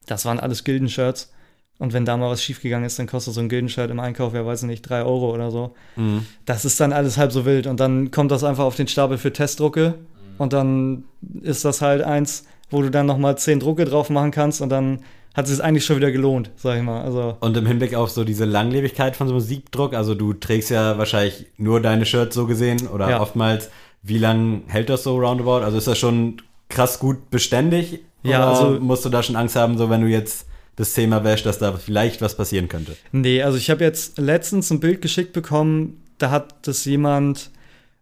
das 0.05 0.23
waren 0.25 0.39
alles 0.39 0.63
Gilden-Shirts. 0.63 1.33
Und 1.81 1.93
wenn 1.93 2.05
da 2.05 2.15
mal 2.15 2.29
was 2.29 2.43
schiefgegangen 2.43 2.85
ist, 2.85 2.99
dann 2.99 3.07
kostet 3.07 3.33
so 3.33 3.41
ein 3.41 3.49
Gilden-Shirt 3.49 3.89
im 3.89 3.99
Einkauf, 3.99 4.35
ja 4.35 4.45
weiß 4.45 4.61
ich 4.61 4.67
nicht, 4.67 4.81
drei 4.83 5.01
Euro 5.01 5.33
oder 5.33 5.49
so. 5.49 5.73
Mhm. 5.95 6.27
Das 6.45 6.63
ist 6.63 6.79
dann 6.79 6.93
alles 6.93 7.17
halb 7.17 7.31
so 7.31 7.43
wild. 7.43 7.65
Und 7.65 7.79
dann 7.79 8.11
kommt 8.11 8.29
das 8.29 8.43
einfach 8.43 8.65
auf 8.65 8.75
den 8.75 8.87
Stapel 8.87 9.17
für 9.17 9.33
Testdrucke. 9.33 9.95
Und 10.37 10.53
dann 10.53 11.05
ist 11.41 11.65
das 11.65 11.81
halt 11.81 12.03
eins, 12.03 12.45
wo 12.69 12.83
du 12.83 12.91
dann 12.91 13.07
noch 13.07 13.17
mal 13.17 13.35
zehn 13.35 13.59
Drucke 13.59 13.85
drauf 13.85 14.11
machen 14.11 14.29
kannst. 14.29 14.61
Und 14.61 14.69
dann 14.69 14.99
hat 15.33 15.45
es 15.45 15.51
sich 15.55 15.63
eigentlich 15.63 15.83
schon 15.83 15.95
wieder 15.97 16.11
gelohnt, 16.11 16.51
sag 16.55 16.77
ich 16.77 16.83
mal. 16.83 17.01
Also 17.01 17.35
Und 17.39 17.57
im 17.57 17.65
Hinblick 17.65 17.95
auf 17.95 18.11
so 18.11 18.23
diese 18.23 18.45
Langlebigkeit 18.45 19.15
von 19.15 19.27
so 19.27 19.33
einem 19.33 19.41
Siebdruck, 19.41 19.95
also 19.95 20.13
du 20.13 20.33
trägst 20.33 20.69
ja 20.69 20.99
wahrscheinlich 20.99 21.47
nur 21.57 21.81
deine 21.81 22.05
Shirts 22.05 22.35
so 22.35 22.45
gesehen 22.45 22.87
oder 22.89 23.09
Ja. 23.09 23.21
oftmals, 23.21 23.69
wie 24.03 24.19
lang 24.19 24.61
hält 24.67 24.89
das 24.89 25.01
so 25.03 25.17
roundabout? 25.17 25.63
Also 25.63 25.77
ist 25.79 25.87
das 25.87 25.97
schon 25.97 26.37
krass 26.69 26.99
gut 26.99 27.31
beständig? 27.31 28.01
Ja, 28.21 28.47
also- 28.51 28.79
musst 28.79 29.03
du 29.03 29.09
da 29.09 29.23
schon 29.23 29.35
Angst 29.35 29.55
haben, 29.55 29.77
so 29.79 29.89
wenn 29.89 30.01
du 30.01 30.07
jetzt 30.07 30.45
das 30.81 30.93
Thema 30.93 31.23
wäschst, 31.23 31.45
dass 31.45 31.59
da 31.59 31.73
vielleicht 31.73 32.21
was 32.21 32.35
passieren 32.35 32.67
könnte? 32.67 32.95
Nee, 33.11 33.41
also 33.43 33.57
ich 33.57 33.69
habe 33.69 33.83
jetzt 33.83 34.17
letztens 34.17 34.71
ein 34.71 34.79
Bild 34.79 35.01
geschickt 35.01 35.31
bekommen, 35.31 36.01
da 36.17 36.31
hat 36.31 36.55
das 36.67 36.85
jemand 36.85 37.51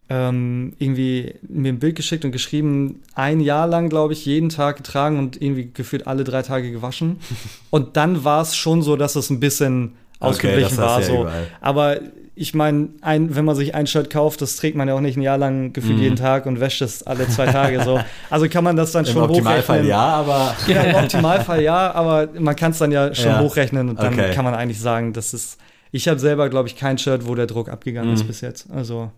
ähm, 0.10 0.74
irgendwie 0.80 1.36
mir 1.42 1.72
ein 1.72 1.80
Bild 1.80 1.96
geschickt 1.96 2.26
und 2.26 2.32
geschrieben, 2.32 3.02
ein 3.14 3.42
Jahr 3.42 3.68
lang, 3.68 3.90
glaube 3.90 4.14
ich, 4.14 4.26
jeden 4.26 4.50
Tag 4.50 4.78
getragen 4.78 5.20
und 5.20 5.42
irgendwie 5.42 5.70
gefühlt 5.72 6.08
alle 6.08 6.24
drei 6.24 6.42
Tage 6.42 6.72
gewaschen. 6.72 7.20
und 7.70 7.96
dann 7.96 8.24
war 8.24 8.42
es 8.42 8.56
schon 8.56 8.82
so, 8.82 8.96
dass 8.96 9.16
es 9.16 9.30
ein 9.30 9.40
bisschen 9.40 9.96
ausgeglichen 10.20 10.78
hast 10.78 10.78
war. 10.78 11.00
ja 11.02 11.06
so. 11.06 11.22
überall. 11.22 11.48
Aber 11.62 12.00
ich 12.42 12.54
meine, 12.54 12.90
ein, 13.02 13.36
wenn 13.36 13.44
man 13.44 13.56
sich 13.56 13.76
ein 13.76 13.86
Shirt 13.86 14.10
kauft, 14.10 14.42
das 14.42 14.56
trägt 14.56 14.78
man 14.78 14.88
ja 14.88 14.94
auch 14.94 15.02
nicht 15.02 15.18
ein 15.18 15.22
Jahr 15.22 15.38
lang 15.38 15.74
gefühlt 15.74 15.98
Mhm. 15.98 16.04
jeden 16.04 16.16
Tag 16.16 16.46
und 16.46 16.60
wäscht 16.60 16.82
es 16.82 17.04
alle 17.04 17.28
zwei 17.28 17.48
Tage. 17.48 17.84
so. 17.84 18.00
Also 18.30 18.48
kann 18.48 18.64
man 18.64 18.76
das 18.78 18.92
dann 18.94 19.06
Im 19.06 19.12
schon 19.12 19.24
Optimalfall 19.24 19.80
hochrechnen. 19.80 19.90
ja, 19.90 20.00
aber 20.08 20.56
Ja, 20.68 20.82
im 20.84 20.96
Optimalfall 20.96 21.62
ja, 21.62 21.92
aber 21.92 22.30
man 22.40 22.56
kann 22.56 22.72
es 22.72 22.78
dann 22.78 22.92
ja 22.92 23.14
schon 23.14 23.26
Ja. 23.32 23.40
hochrechnen 23.42 23.90
und 23.90 24.00
dann 24.00 24.14
Okay. 24.14 24.32
kann 24.34 24.46
man 24.46 24.54
eigentlich 24.56 24.80
sagen, 24.80 25.12
das 25.14 25.34
ist. 25.34 25.58
Ich 25.92 26.08
habe 26.08 26.20
selber, 26.20 26.50
glaube 26.50 26.68
ich, 26.70 26.76
kein 26.76 26.98
Shirt, 26.98 27.28
wo 27.28 27.36
der 27.36 27.48
Druck 27.48 27.68
abgegangen 27.68 28.10
Mhm. 28.12 28.16
ist 28.16 28.28
bis 28.28 28.42
jetzt. 28.42 28.70
Also, 28.72 29.12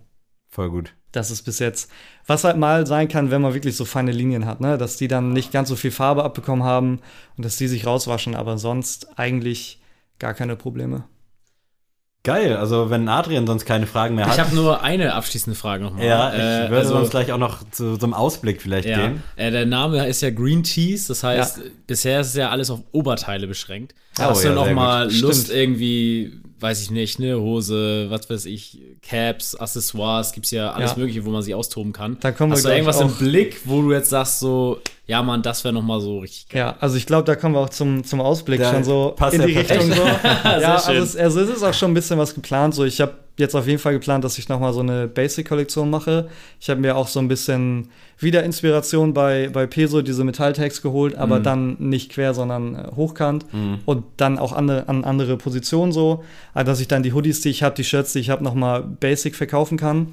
voll 0.49 0.69
gut. 0.69 0.93
das 1.11 1.29
ist 1.29 1.43
bis 1.43 1.59
jetzt. 1.59 1.91
Was 2.25 2.43
halt 2.45 2.55
mal 2.57 2.87
sein 2.87 3.07
kann, 3.09 3.29
wenn 3.29 3.41
man 3.41 3.53
wirklich 3.53 3.75
so 3.75 3.83
feine 3.85 4.11
Linien 4.13 4.45
hat, 4.45 4.61
ne? 4.61 4.77
Dass 4.77 4.95
die 4.97 5.07
dann 5.09 5.33
nicht 5.33 5.51
ganz 5.51 5.67
so 5.69 5.75
viel 5.75 5.91
Farbe 5.91 6.23
abbekommen 6.23 6.63
haben 6.63 6.99
und 7.37 7.43
dass 7.45 7.57
die 7.57 7.67
sich 7.67 7.85
rauswaschen, 7.85 8.33
aber 8.35 8.57
sonst 8.57 9.19
eigentlich 9.19 9.79
gar 10.17 10.33
keine 10.33 10.55
Probleme. 10.55 11.03
Geil, 12.23 12.55
also 12.55 12.91
wenn 12.91 13.09
Adrian 13.09 13.47
sonst 13.47 13.65
keine 13.65 13.87
Fragen 13.87 14.13
mehr 14.13 14.27
hat. 14.27 14.35
Ich 14.35 14.39
habe 14.39 14.53
nur 14.55 14.83
eine 14.83 15.13
abschließende 15.15 15.57
Frage 15.57 15.83
nochmal. 15.83 16.05
ja, 16.05 16.29
ich 16.31 16.39
Äh, 16.39 16.69
würde 16.69 16.77
also- 16.77 16.93
sonst 16.93 17.09
gleich 17.09 17.31
auch 17.31 17.39
noch 17.39 17.63
zu 17.71 17.95
so 17.95 18.05
einem 18.05 18.13
Ausblick 18.13 18.61
vielleicht 18.61 18.87
Ja, 18.87 18.97
gehen. 19.07 19.23
äh, 19.37 19.49
der 19.49 19.65
Name 19.65 20.05
ist 20.07 20.21
ja 20.21 20.29
Green 20.29 20.61
Teas, 20.61 21.07
das 21.07 21.23
heißt, 21.23 21.57
Ja. 21.57 21.63
bisher 21.87 22.21
ist 22.21 22.27
es 22.27 22.35
ja 22.35 22.49
alles 22.51 22.69
auf 22.69 22.81
Oberteile 22.91 23.47
beschränkt. 23.47 23.95
Oh, 24.19 24.23
Hast 24.23 24.43
du 24.43 24.49
ja, 24.49 24.53
noch 24.53 24.65
sehr 24.65 24.75
mal 24.75 25.07
gut. 25.07 25.19
Lust 25.21 25.45
Stimmt. 25.45 25.57
irgendwie, 25.59 26.33
weiß 26.61 26.81
ich 26.81 26.91
nicht, 26.91 27.19
ne 27.19 27.39
Hose, 27.39 28.05
was 28.09 28.29
weiß 28.29 28.45
ich, 28.45 28.79
Caps, 29.01 29.55
Accessoires, 29.55 30.31
gibt's 30.31 30.51
ja 30.51 30.71
alles 30.71 30.91
Ja. 30.91 30.97
mögliche, 30.97 31.25
wo 31.25 31.31
man 31.31 31.41
sich 31.41 31.55
austoben 31.55 31.91
kann. 31.93 32.17
Da 32.19 32.31
kommen 32.31 32.51
wir 32.51 32.55
Hast 32.57 32.65
du 32.65 32.69
irgendwas 32.69 33.01
im 33.01 33.11
Blick, 33.15 33.61
wo 33.65 33.81
du 33.81 33.91
jetzt 33.93 34.09
sagst 34.09 34.39
so, 34.39 34.79
ja 35.07 35.21
Mann, 35.23 35.41
das 35.41 35.63
wäre 35.63 35.73
noch 35.73 35.81
mal 35.81 35.99
so 35.99 36.19
richtig 36.19 36.49
geil. 36.49 36.59
Ja, 36.59 36.75
also 36.79 36.95
ich 36.97 37.05
glaube, 37.05 37.23
da 37.25 37.35
kommen 37.35 37.55
wir 37.55 37.59
auch 37.61 37.69
zum, 37.69 38.03
zum 38.03 38.21
Ausblick 38.21 38.61
Da 38.61 38.71
schon 38.71 38.83
so 38.83 39.13
passt 39.15 39.35
in 39.35 39.45
die 39.47 39.53
perfekt. 39.53 39.81
Richtung 39.83 39.93
so. 39.97 40.03
ja, 40.43 40.75
also 40.75 40.91
es, 40.93 41.15
also 41.15 41.41
es 41.41 41.49
ist 41.49 41.63
auch 41.63 41.73
schon 41.73 41.91
ein 41.91 41.95
bisschen 41.95 42.17
was 42.19 42.33
geplant. 42.35 42.75
So, 42.75 42.85
ich 42.85 43.01
habe 43.01 43.13
jetzt 43.41 43.55
auf 43.55 43.67
jeden 43.67 43.79
Fall 43.79 43.91
geplant, 43.93 44.23
dass 44.23 44.37
ich 44.37 44.47
noch 44.47 44.59
mal 44.59 44.71
so 44.71 44.79
eine 44.79 45.07
Basic-Kollektion 45.07 45.89
mache. 45.89 46.29
Ich 46.59 46.69
habe 46.69 46.79
mir 46.79 46.95
auch 46.95 47.07
so 47.09 47.19
ein 47.19 47.27
bisschen 47.27 47.89
wieder 48.17 48.43
Inspiration 48.43 49.13
bei, 49.13 49.49
bei 49.51 49.67
Peso, 49.67 50.01
diese 50.01 50.23
Metalltags 50.23 50.81
geholt, 50.81 51.15
aber 51.15 51.39
Mhm. 51.39 51.43
dann 51.43 51.75
nicht 51.79 52.11
quer, 52.11 52.33
sondern 52.33 52.75
äh, 52.75 52.91
hochkant 52.95 53.45
und 53.85 54.03
dann 54.17 54.39
auch 54.39 54.53
andere, 54.53 54.87
an 54.87 55.03
andere 55.03 55.35
Positionen 55.37 55.91
so, 55.91 56.23
also 56.53 56.71
dass 56.71 56.79
ich 56.79 56.87
dann 56.87 57.03
die 57.03 57.11
Hoodies, 57.13 57.41
die 57.41 57.49
ich 57.49 57.63
habe, 57.63 57.75
die 57.75 57.83
Shirts, 57.83 58.13
die 58.13 58.19
ich 58.19 58.29
habe, 58.29 58.43
noch 58.43 58.53
mal 58.53 58.81
Basic 58.81 59.35
verkaufen 59.35 59.77
kann. 59.77 60.07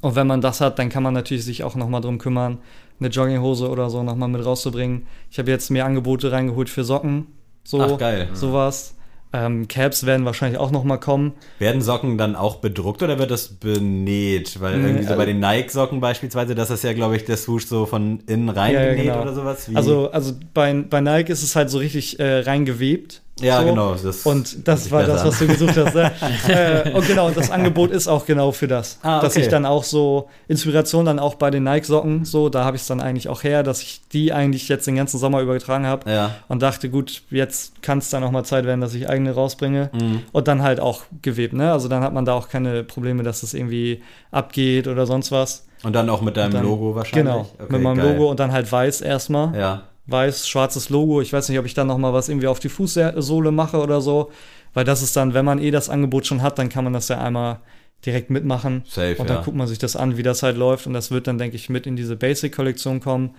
Und 0.00 0.16
wenn 0.16 0.26
man 0.26 0.40
das 0.40 0.60
hat, 0.60 0.78
dann 0.78 0.88
kann 0.88 1.02
man 1.02 1.14
natürlich 1.14 1.44
sich 1.44 1.62
auch 1.64 1.74
noch 1.76 1.88
mal 1.88 2.00
drum 2.00 2.18
kümmern, 2.18 2.58
eine 2.98 3.08
Jogginghose 3.08 3.68
oder 3.68 3.88
so 3.90 4.02
noch 4.02 4.16
mal 4.16 4.26
mit 4.28 4.44
rauszubringen. 4.44 5.06
Ich 5.30 5.38
habe 5.38 5.50
jetzt 5.50 5.70
mir 5.70 5.84
Angebote 5.84 6.32
reingeholt 6.32 6.68
für 6.68 6.82
Socken, 6.82 7.26
so 7.64 7.80
Ach, 7.80 7.98
geil. 7.98 8.28
sowas. 8.32 8.95
Ähm, 9.32 9.68
Caps 9.68 10.06
werden 10.06 10.24
wahrscheinlich 10.24 10.58
auch 10.58 10.70
noch 10.70 10.84
mal 10.84 10.96
kommen. 10.98 11.32
Werden 11.58 11.82
Socken 11.82 12.16
dann 12.16 12.36
auch 12.36 12.56
bedruckt 12.56 13.02
oder 13.02 13.18
wird 13.18 13.30
das 13.30 13.48
benäht? 13.48 14.60
Weil 14.60 14.74
irgendwie 14.80 15.02
so 15.02 15.08
also- 15.10 15.18
bei 15.18 15.26
den 15.26 15.40
Nike-Socken 15.40 16.00
beispielsweise, 16.00 16.54
das 16.54 16.70
ist 16.70 16.84
ja, 16.84 16.92
glaube 16.92 17.16
ich, 17.16 17.24
der 17.24 17.36
Swoosh 17.36 17.66
so 17.66 17.86
von 17.86 18.20
innen 18.26 18.48
rein 18.48 18.74
Ja, 18.74 18.82
ja, 18.82 18.90
genäht 18.90 19.06
genau. 19.06 19.22
oder 19.22 19.34
sowas. 19.34 19.70
Wie? 19.70 19.76
Also, 19.76 20.10
also 20.10 20.32
bei, 20.54 20.72
bei 20.72 21.00
Nike 21.00 21.30
ist 21.30 21.42
es 21.42 21.56
halt 21.56 21.70
so 21.70 21.78
richtig 21.78 22.18
äh, 22.20 22.40
reingewebt. 22.40 23.22
Ja, 23.40 23.60
so. 23.60 23.66
genau. 23.66 23.94
Das 23.94 24.24
Und 24.24 24.66
das 24.66 24.90
war 24.90 25.04
das, 25.04 25.24
was 25.24 25.38
du 25.38 25.46
gesucht 25.46 25.76
hast. 25.76 25.94
Ne? 25.94 26.12
äh, 26.48 26.92
und 26.92 27.06
genau, 27.06 27.26
und 27.26 27.36
das 27.36 27.50
Angebot 27.50 27.90
ist 27.90 28.08
auch 28.08 28.24
genau 28.24 28.52
für 28.52 28.66
das. 28.66 28.98
Ah, 29.02 29.20
Dass 29.20 29.34
okay. 29.34 29.42
ich 29.44 29.48
dann 29.48 29.66
auch 29.66 29.84
so 29.84 30.28
Inspiration 30.48 31.04
dann 31.04 31.18
auch 31.18 31.34
bei 31.34 31.50
den 31.50 31.64
Nike-Socken, 31.64 32.24
so, 32.24 32.48
da 32.48 32.64
habe 32.64 32.76
ich 32.76 32.82
es 32.82 32.88
dann 32.88 33.00
eigentlich 33.00 33.28
auch 33.28 33.42
her, 33.42 33.62
dass 33.62 33.82
ich 33.82 34.00
die 34.12 34.32
eigentlich 34.32 34.68
jetzt 34.68 34.86
den 34.86 34.96
ganzen 34.96 35.18
Sommer 35.18 35.40
übergetragen 35.40 35.86
habe. 35.86 36.10
Ja. 36.10 36.30
Und 36.48 36.62
dachte, 36.62 36.88
gut, 36.88 37.22
jetzt 37.30 37.82
kann 37.82 37.98
es 37.98 38.08
dann 38.10 38.24
auch 38.24 38.30
mal 38.30 38.44
Zeit 38.44 38.64
werden, 38.64 38.80
dass 38.80 38.94
ich 38.94 39.08
eigene 39.08 39.32
rausbringe. 39.34 39.90
Mhm. 39.92 40.22
Und 40.32 40.48
dann 40.48 40.62
halt 40.62 40.80
auch 40.80 41.02
gewebt, 41.22 41.52
ne? 41.52 41.72
Also 41.72 41.88
dann 41.88 42.02
hat 42.02 42.14
man 42.14 42.24
da 42.24 42.32
auch 42.34 42.48
keine 42.48 42.84
Probleme, 42.84 43.22
dass 43.22 43.42
es 43.42 43.52
irgendwie 43.54 44.02
abgeht 44.30 44.88
oder 44.88 45.06
sonst 45.06 45.30
was. 45.32 45.66
Und 45.82 45.92
dann 45.92 46.08
auch 46.08 46.22
mit 46.22 46.36
deinem 46.36 46.52
dann- 46.52 46.64
Logo 46.64 46.94
wahrscheinlich? 46.94 47.32
Genau, 47.32 47.46
Okay, 47.58 47.72
mit 47.72 47.82
meinem 47.82 47.98
geil. 47.98 48.12
Logo 48.12 48.30
und 48.30 48.40
dann 48.40 48.52
halt 48.52 48.70
weiß 48.70 49.02
erstmal. 49.02 49.54
Ja. 49.56 49.82
Weiß, 50.06 50.48
schwarzes 50.48 50.88
Logo. 50.88 51.20
Ich 51.20 51.32
weiß 51.32 51.48
nicht, 51.48 51.58
ob 51.58 51.66
ich 51.66 51.74
dann 51.74 51.88
noch 51.88 51.98
mal 51.98 52.12
was 52.12 52.28
irgendwie 52.28 52.46
auf 52.46 52.60
die 52.60 52.68
Fußsohle 52.68 53.50
mache 53.50 53.78
oder 53.78 54.00
so. 54.00 54.30
Weil 54.74 54.84
das 54.84 55.02
ist 55.02 55.16
dann, 55.16 55.34
wenn 55.34 55.44
man 55.44 55.58
eh 55.58 55.70
das 55.70 55.88
Angebot 55.88 56.26
schon 56.26 56.42
hat, 56.42 56.58
dann 56.58 56.68
kann 56.68 56.84
man 56.84 56.92
das 56.92 57.08
ja 57.08 57.20
einmal 57.20 57.60
direkt 58.04 58.30
mitmachen. 58.30 58.82
Safe, 58.86 59.16
Und 59.18 59.30
dann 59.30 59.38
ja. 59.38 59.42
guckt 59.42 59.56
man 59.56 59.66
sich 59.66 59.78
das 59.78 59.96
an, 59.96 60.16
wie 60.16 60.22
das 60.22 60.42
halt 60.42 60.56
läuft. 60.56 60.86
Und 60.86 60.92
das 60.92 61.10
wird 61.10 61.26
dann, 61.26 61.38
denke 61.38 61.56
ich, 61.56 61.68
mit 61.68 61.86
in 61.86 61.96
diese 61.96 62.16
Basic-Kollektion 62.16 63.00
kommen. 63.00 63.34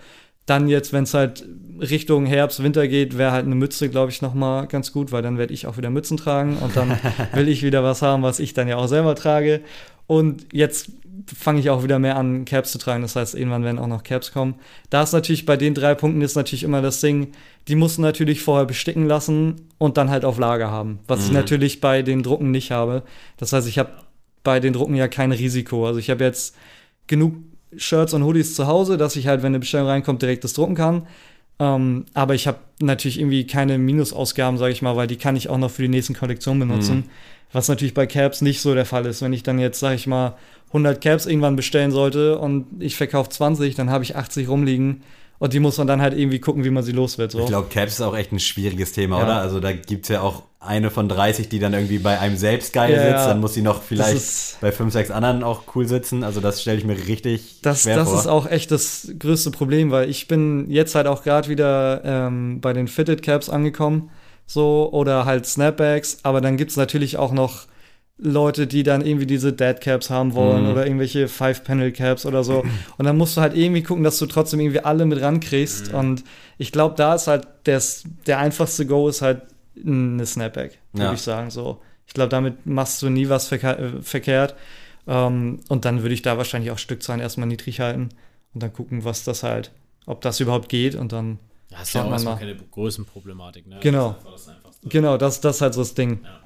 Dann 0.46 0.68
jetzt, 0.68 0.92
wenn 0.92 1.04
es 1.04 1.14
halt 1.14 1.46
Richtung 1.78 2.26
Herbst, 2.26 2.62
Winter 2.62 2.88
geht, 2.88 3.16
wäre 3.16 3.32
halt 3.32 3.46
eine 3.46 3.54
Mütze, 3.54 3.88
glaube 3.88 4.10
ich, 4.10 4.22
noch 4.22 4.34
mal 4.34 4.66
ganz 4.66 4.92
gut, 4.92 5.12
weil 5.12 5.22
dann 5.22 5.38
werde 5.38 5.54
ich 5.54 5.66
auch 5.66 5.76
wieder 5.76 5.90
Mützen 5.90 6.16
tragen 6.16 6.56
und 6.56 6.74
dann 6.76 6.98
will 7.34 7.48
ich 7.48 7.62
wieder 7.62 7.84
was 7.84 8.02
haben, 8.02 8.22
was 8.22 8.40
ich 8.40 8.54
dann 8.54 8.66
ja 8.66 8.76
auch 8.76 8.88
selber 8.88 9.14
trage. 9.14 9.60
Und 10.06 10.46
jetzt 10.52 10.90
fange 11.26 11.60
ich 11.60 11.70
auch 11.70 11.82
wieder 11.82 11.98
mehr 11.98 12.16
an, 12.16 12.44
Caps 12.44 12.72
zu 12.72 12.78
tragen. 12.78 13.02
Das 13.02 13.16
heißt, 13.16 13.34
irgendwann 13.34 13.64
werden 13.64 13.78
auch 13.78 13.86
noch 13.86 14.02
Caps 14.02 14.32
kommen. 14.32 14.54
Da 14.90 15.02
ist 15.02 15.12
natürlich 15.12 15.46
bei 15.46 15.56
den 15.56 15.74
drei 15.74 15.94
Punkten 15.94 16.22
ist 16.22 16.36
natürlich 16.36 16.62
immer 16.62 16.82
das 16.82 17.00
Ding, 17.00 17.32
die 17.68 17.76
mussten 17.76 18.02
natürlich 18.02 18.42
vorher 18.42 18.66
besticken 18.66 19.06
lassen 19.06 19.56
und 19.78 19.96
dann 19.96 20.10
halt 20.10 20.24
auf 20.24 20.38
Lager 20.38 20.70
haben. 20.70 21.00
Was 21.06 21.26
ich 21.26 21.32
natürlich 21.32 21.80
bei 21.80 22.02
den 22.02 22.22
Drucken 22.22 22.50
nicht 22.50 22.70
habe. 22.70 23.02
Das 23.36 23.52
heißt, 23.52 23.68
ich 23.68 23.78
habe 23.78 23.90
bei 24.42 24.60
den 24.60 24.72
Drucken 24.72 24.94
ja 24.94 25.08
kein 25.08 25.32
Risiko. 25.32 25.86
Also 25.86 25.98
ich 25.98 26.10
habe 26.10 26.24
jetzt 26.24 26.56
genug 27.06 27.34
Shirts 27.76 28.14
und 28.14 28.24
Hoodies 28.24 28.54
zu 28.54 28.66
Hause, 28.66 28.96
dass 28.96 29.16
ich 29.16 29.26
halt, 29.26 29.42
wenn 29.42 29.48
eine 29.48 29.58
Bestellung 29.58 29.88
reinkommt, 29.88 30.22
direkt 30.22 30.44
das 30.44 30.54
drucken 30.54 30.74
kann. 30.74 31.06
Ähm, 31.60 32.06
aber 32.14 32.34
ich 32.34 32.46
habe 32.46 32.58
natürlich 32.80 33.18
irgendwie 33.18 33.46
keine 33.46 33.78
Minusausgaben, 33.78 34.58
sage 34.58 34.72
ich 34.72 34.82
mal, 34.82 34.96
weil 34.96 35.06
die 35.06 35.16
kann 35.16 35.36
ich 35.36 35.48
auch 35.48 35.58
noch 35.58 35.70
für 35.70 35.82
die 35.82 35.88
nächsten 35.88 36.14
Kollektionen 36.14 36.60
benutzen. 36.60 37.04
Was 37.52 37.68
natürlich 37.68 37.94
bei 37.94 38.06
Caps 38.06 38.42
nicht 38.42 38.60
so 38.60 38.74
der 38.74 38.84
Fall 38.84 39.06
ist. 39.06 39.22
Wenn 39.22 39.32
ich 39.32 39.42
dann 39.42 39.58
jetzt, 39.58 39.80
sage 39.80 39.94
ich 39.94 40.06
mal, 40.06 40.36
100 40.68 41.00
Caps 41.00 41.26
irgendwann 41.26 41.56
bestellen 41.56 41.90
sollte 41.90 42.38
und 42.38 42.66
ich 42.78 42.96
verkaufe 42.96 43.30
20, 43.30 43.74
dann 43.74 43.90
habe 43.90 44.04
ich 44.04 44.16
80 44.16 44.48
rumliegen 44.48 45.02
und 45.38 45.52
die 45.52 45.60
muss 45.60 45.78
man 45.78 45.86
dann 45.86 46.00
halt 46.02 46.16
irgendwie 46.16 46.38
gucken, 46.40 46.64
wie 46.64 46.70
man 46.70 46.82
sie 46.82 46.92
los 46.92 47.18
wird. 47.18 47.32
So. 47.32 47.40
Ich 47.40 47.46
glaube, 47.46 47.68
Caps 47.68 47.94
ist 47.94 48.00
auch 48.00 48.16
echt 48.16 48.32
ein 48.32 48.40
schwieriges 48.40 48.92
Thema, 48.92 49.18
Ja. 49.18 49.24
oder? 49.24 49.34
Also 49.40 49.60
da 49.60 49.72
gibt's 49.72 50.08
ja 50.08 50.20
auch 50.20 50.42
eine 50.60 50.90
von 50.90 51.08
30, 51.08 51.48
die 51.48 51.60
dann 51.60 51.72
irgendwie 51.72 51.98
bei 51.98 52.18
einem 52.18 52.36
selbst 52.36 52.72
geil 52.72 52.92
Ja, 52.92 53.02
sitzt, 53.02 53.26
dann 53.28 53.40
muss 53.40 53.54
sie 53.54 53.62
noch 53.62 53.80
vielleicht 53.82 54.60
bei 54.60 54.72
fünf, 54.72 54.92
sechs 54.92 55.10
anderen 55.12 55.44
auch 55.44 55.62
cool 55.76 55.86
sitzen. 55.86 56.24
Also 56.24 56.40
das 56.40 56.60
stelle 56.60 56.78
ich 56.78 56.84
mir 56.84 56.96
richtig 57.06 57.60
Das, 57.62 57.82
schwer 57.84 57.94
das 57.96 58.08
vor. 58.10 58.18
ist 58.18 58.26
auch 58.26 58.50
echt 58.50 58.72
das 58.72 59.08
größte 59.18 59.52
Problem, 59.52 59.92
weil 59.92 60.10
ich 60.10 60.26
bin 60.26 60.68
jetzt 60.68 60.96
halt 60.96 61.06
auch 61.06 61.22
gerade 61.22 61.48
wieder 61.48 62.02
ähm, 62.04 62.60
bei 62.60 62.72
den 62.72 62.88
Fitted 62.88 63.22
Caps 63.22 63.48
angekommen, 63.48 64.10
so 64.46 64.88
oder 64.92 65.24
halt 65.26 65.46
Snapbacks, 65.46 66.18
aber 66.24 66.40
dann 66.40 66.56
gibt's 66.56 66.76
natürlich 66.76 67.16
auch 67.18 67.30
noch 67.32 67.66
Leute, 68.20 68.66
die 68.66 68.82
dann 68.82 69.04
irgendwie 69.06 69.26
diese 69.26 69.52
Dead 69.52 69.80
Caps 69.80 70.10
haben 70.10 70.34
wollen 70.34 70.64
Mhm. 70.64 70.72
oder 70.72 70.84
irgendwelche 70.86 71.28
Five-Panel 71.28 71.92
Caps 71.92 72.26
oder 72.26 72.42
so. 72.42 72.64
Und 72.96 73.04
dann 73.04 73.16
musst 73.16 73.36
du 73.36 73.40
halt 73.40 73.54
irgendwie 73.56 73.82
gucken, 73.84 74.02
dass 74.02 74.18
du 74.18 74.26
trotzdem 74.26 74.58
irgendwie 74.60 74.80
alle 74.80 75.06
mit 75.06 75.20
rankriegst. 75.20 75.92
Und 75.94 76.24
ich 76.58 76.72
glaube, 76.72 76.96
da 76.96 77.14
ist 77.14 77.28
halt 77.28 77.46
des, 77.66 78.02
der 78.26 78.38
einfachste 78.40 78.86
Go 78.86 79.08
ist 79.08 79.22
halt 79.22 79.42
eine 79.86 80.26
Snapback, 80.26 80.78
würde 80.92 81.04
Ja. 81.06 81.12
ich 81.12 81.22
sagen. 81.22 81.50
So, 81.50 81.80
ich 82.08 82.14
glaube, 82.14 82.30
damit 82.30 82.66
machst 82.66 83.00
du 83.02 83.08
nie 83.08 83.28
was 83.28 83.46
verke 83.46 83.78
äh, 83.78 84.02
verkehrt. 84.02 84.56
Ähm, 85.06 85.60
und 85.68 85.84
dann 85.84 86.02
würde 86.02 86.14
ich 86.14 86.22
da 86.22 86.36
wahrscheinlich 86.36 86.72
auch 86.72 86.78
Stückzahlen 86.78 87.20
erstmal 87.22 87.46
niedrig 87.48 87.78
halten 87.80 88.08
und 88.52 88.62
dann 88.62 88.72
gucken, 88.72 89.04
was 89.04 89.22
das 89.22 89.44
halt, 89.44 89.70
ob 90.06 90.20
das 90.22 90.40
überhaupt 90.40 90.68
geht 90.68 90.96
und 90.96 91.12
dann 91.12 91.38
Ja, 91.70 91.82
ist 91.82 91.92
ja 91.94 92.00
Schaut 92.00 92.06
auch 92.08 92.10
man 92.16 92.24
mal. 92.24 92.36
keine 92.38 92.56
Größenproblematik, 92.56 93.68
ne? 93.68 93.76
Genau. 93.80 94.16
Das 94.24 94.46
das 94.46 94.56
genau, 94.90 95.16
das, 95.16 95.40
das 95.40 95.56
ist 95.56 95.62
halt 95.62 95.74
so 95.74 95.82
das 95.82 95.94
Ding. 95.94 96.20
Ja. 96.24 96.40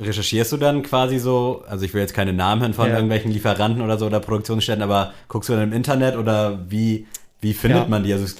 Recherchierst 0.00 0.52
du 0.52 0.56
dann 0.56 0.82
quasi 0.82 1.18
so, 1.18 1.64
also 1.68 1.84
ich 1.84 1.92
will 1.94 2.00
jetzt 2.00 2.14
keine 2.14 2.32
Namen 2.32 2.62
hören 2.62 2.74
von 2.74 2.88
Ja. 2.88 2.94
irgendwelchen 2.94 3.30
Lieferanten 3.32 3.82
oder 3.82 3.98
so 3.98 4.06
oder 4.06 4.20
Produktionsstätten, 4.20 4.82
aber 4.82 5.12
guckst 5.28 5.48
du 5.48 5.54
dann 5.54 5.62
im 5.64 5.72
Internet 5.72 6.16
oder 6.16 6.60
wie, 6.70 7.06
wie 7.40 7.54
findet 7.54 7.82
Ja. 7.84 7.88
man 7.88 8.04
die? 8.04 8.12
Also 8.12 8.24
es, 8.24 8.36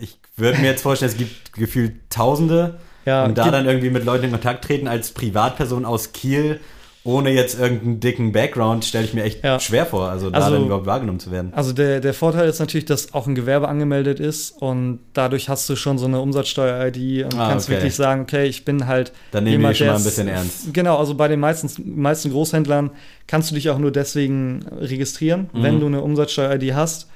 ich 0.00 0.18
würde 0.36 0.58
mir 0.58 0.66
jetzt 0.66 0.82
vorstellen, 0.82 1.10
es 1.10 1.16
gibt 1.18 1.52
gefühlt 1.54 1.94
Tausende 2.10 2.78
Ja, 3.06 3.24
und 3.24 3.38
da 3.38 3.50
dann 3.50 3.64
irgendwie 3.66 3.90
mit 3.90 4.04
Leuten 4.04 4.24
in 4.24 4.30
Kontakt 4.32 4.64
treten 4.64 4.88
als 4.88 5.12
Privatperson 5.12 5.84
aus 5.86 6.12
Kiel, 6.12 6.60
ohne 7.04 7.30
jetzt 7.30 7.58
irgendeinen 7.58 8.00
dicken 8.00 8.32
Background, 8.32 8.84
stelle 8.84 9.04
ich 9.04 9.14
mir 9.14 9.22
echt 9.24 9.42
Ja. 9.42 9.58
schwer 9.60 9.86
vor, 9.86 10.08
also 10.10 10.28
da 10.30 10.38
Also- 10.40 10.50
dann 10.56 10.66
überhaupt 10.66 10.84
wahrgenommen 10.86 11.20
zu 11.20 11.30
werden. 11.30 11.52
Also 11.54 11.72
der, 11.72 12.00
der 12.00 12.12
Vorteil 12.12 12.48
ist 12.48 12.58
natürlich, 12.58 12.84
dass 12.84 13.14
auch 13.14 13.26
ein 13.26 13.34
Gewerbe 13.34 13.68
angemeldet 13.68 14.20
ist 14.20 14.50
und 14.60 14.98
dadurch 15.14 15.48
hast 15.48 15.68
du 15.70 15.76
schon 15.76 15.96
so 15.96 16.06
eine 16.06 16.20
Umsatzsteuer-ID 16.20 17.24
und 17.24 17.34
Ah, 17.38 17.48
kannst 17.50 17.68
okay. 17.68 17.76
wirklich 17.76 17.94
sagen, 17.94 18.22
okay, 18.22 18.46
ich 18.46 18.64
bin 18.64 18.86
halt 18.86 19.12
Dann 19.30 19.44
nehmen 19.44 19.62
wir 19.62 19.70
die 19.70 19.76
schon 19.76 19.86
mal 19.86 19.96
ein 19.96 20.04
bisschen 20.04 20.28
ernst. 20.28 20.74
Genau, 20.74 20.98
also 20.98 21.14
bei 21.14 21.28
den 21.28 21.40
meisten, 21.40 21.70
meisten 22.00 22.30
Großhändlern 22.30 22.90
kannst 23.26 23.50
du 23.50 23.54
dich 23.54 23.70
auch 23.70 23.78
nur 23.78 23.90
deswegen 23.92 24.64
registrieren, 24.78 25.48
Mhm. 25.52 25.62
wenn 25.62 25.80
du 25.80 25.86
eine 25.86 26.02
Umsatzsteuer-ID 26.02 26.74
hast. 26.74 27.08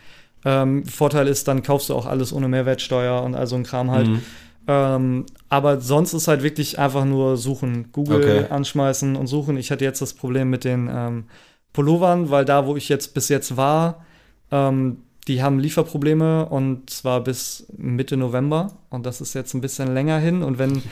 Ähm, 0.44 0.84
Vorteil 0.86 1.28
ist, 1.28 1.46
dann 1.48 1.62
kaufst 1.62 1.88
du 1.88 1.94
auch 1.94 2.06
alles 2.06 2.32
ohne 2.32 2.48
Mehrwertsteuer 2.48 3.22
und 3.22 3.34
all 3.34 3.46
so 3.46 3.56
ein 3.56 3.62
Kram 3.62 3.90
halt. 3.90 4.08
Mhm. 4.08 4.22
Ähm, 4.68 5.26
aber 5.48 5.80
sonst 5.80 6.12
ist 6.12 6.28
halt 6.28 6.42
wirklich 6.42 6.78
einfach 6.78 7.04
nur 7.04 7.36
suchen. 7.36 7.90
Google 7.92 8.18
Okay. 8.18 8.46
anschmeißen 8.48 9.16
und 9.16 9.26
suchen. 9.26 9.56
Ich 9.56 9.70
hatte 9.70 9.84
jetzt 9.84 10.00
das 10.02 10.14
Problem 10.14 10.50
mit 10.50 10.64
den 10.64 10.88
ähm, 10.92 11.24
Pullovern, 11.72 12.30
weil 12.30 12.44
da, 12.44 12.66
wo 12.66 12.76
ich 12.76 12.88
jetzt 12.88 13.14
bis 13.14 13.28
jetzt 13.28 13.56
war, 13.56 14.04
ähm, 14.50 14.98
die 15.28 15.42
haben 15.42 15.58
Lieferprobleme 15.60 16.46
und 16.46 16.90
zwar 16.90 17.20
bis 17.22 17.66
Mitte 17.76 18.16
November. 18.16 18.72
Und 18.90 19.06
das 19.06 19.20
ist 19.20 19.34
jetzt 19.34 19.54
ein 19.54 19.60
bisschen 19.60 19.94
länger 19.94 20.18
hin. 20.18 20.42
Und 20.42 20.58
wenn, 20.58 20.82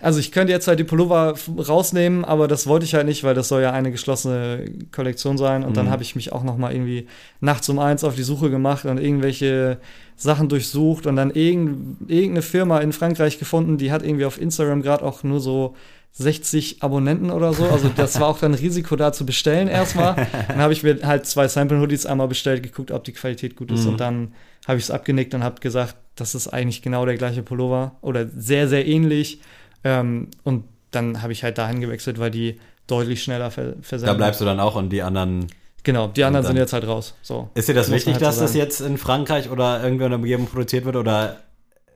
also 0.00 0.18
ich 0.18 0.32
könnte 0.32 0.52
jetzt 0.52 0.66
halt 0.66 0.78
die 0.78 0.84
Pullover 0.84 1.34
rausnehmen, 1.58 2.24
aber 2.24 2.48
das 2.48 2.66
wollte 2.66 2.86
ich 2.86 2.94
halt 2.94 3.06
nicht, 3.06 3.22
weil 3.22 3.34
das 3.34 3.48
soll 3.48 3.60
ja 3.62 3.72
eine 3.72 3.90
geschlossene 3.92 4.64
Kollektion 4.92 5.36
sein. 5.36 5.62
Und 5.62 5.76
dann 5.76 5.86
Mhm. 5.86 5.90
habe 5.90 6.02
ich 6.02 6.16
mich 6.16 6.32
auch 6.32 6.42
noch 6.42 6.56
mal 6.56 6.72
irgendwie 6.72 7.06
nachts 7.40 7.68
um 7.68 7.78
eins 7.78 8.02
auf 8.02 8.14
die 8.14 8.22
Suche 8.22 8.48
gemacht 8.50 8.84
und 8.86 8.98
irgendwelche 8.98 9.78
Sachen 10.16 10.48
durchsucht 10.48 11.06
und 11.06 11.16
dann 11.16 11.30
irgend, 11.30 12.10
irgendeine 12.10 12.42
Firma 12.42 12.78
in 12.80 12.92
Frankreich 12.92 13.38
gefunden, 13.38 13.76
die 13.78 13.92
hat 13.92 14.02
irgendwie 14.02 14.24
auf 14.24 14.40
Instagram 14.40 14.82
gerade 14.82 15.04
auch 15.04 15.22
nur 15.22 15.40
so 15.40 15.74
60 16.12 16.82
Abonnenten 16.82 17.30
oder 17.30 17.52
so. 17.52 17.64
Also 17.66 17.90
das 17.94 18.18
war 18.20 18.28
auch 18.28 18.38
dann 18.38 18.52
ein 18.52 18.58
Risiko 18.58 18.96
da 18.96 19.12
zu 19.12 19.26
bestellen 19.26 19.68
erstmal. 19.68 20.26
Dann 20.48 20.58
habe 20.58 20.72
ich 20.72 20.82
mir 20.82 21.00
halt 21.02 21.26
zwei 21.26 21.46
Sample-Hoodies 21.48 22.06
einmal 22.06 22.28
bestellt, 22.28 22.62
geguckt, 22.62 22.90
ob 22.90 23.04
die 23.04 23.12
Qualität 23.12 23.56
gut 23.56 23.70
ist 23.70 23.84
Mhm. 23.84 23.90
und 23.90 24.00
dann 24.00 24.32
habe 24.66 24.78
ich 24.78 24.84
es 24.84 24.90
abgenickt 24.90 25.34
und 25.34 25.44
habe 25.44 25.60
gesagt, 25.60 25.96
das 26.16 26.34
ist 26.34 26.48
eigentlich 26.48 26.80
genau 26.80 27.04
der 27.04 27.16
gleiche 27.16 27.42
Pullover 27.42 27.96
oder 28.00 28.26
sehr, 28.34 28.68
sehr 28.68 28.86
ähnlich. 28.86 29.40
Ähm, 29.84 30.28
und 30.42 30.64
dann 30.90 31.20
habe 31.22 31.32
ich 31.34 31.44
halt 31.44 31.58
dahin 31.58 31.80
gewechselt, 31.80 32.18
weil 32.18 32.30
die 32.30 32.58
deutlich 32.86 33.22
schneller 33.22 33.50
ver 33.50 33.72
Da 33.72 33.82
versenden. 33.82 34.16
bleibst 34.16 34.40
du 34.40 34.46
dann 34.46 34.58
auch 34.60 34.74
und 34.76 34.88
die 34.90 35.02
anderen. 35.02 35.46
Genau, 35.86 36.08
die 36.08 36.24
anderen 36.24 36.44
sind 36.44 36.56
jetzt 36.56 36.72
halt 36.72 36.84
raus. 36.84 37.14
So. 37.22 37.48
Ist 37.54 37.68
dir 37.68 37.74
das 37.74 37.92
wichtig, 37.92 38.14
halt 38.14 38.22
dass 38.22 38.36
so 38.36 38.42
das 38.42 38.54
jetzt 38.56 38.80
in 38.80 38.98
Frankreich 38.98 39.48
oder 39.50 39.80
irgendwo 39.84 40.04
in 40.06 40.10
der 40.10 40.18
Umgebung 40.18 40.46
produziert 40.46 40.84
wird 40.84 40.96
oder 40.96 41.36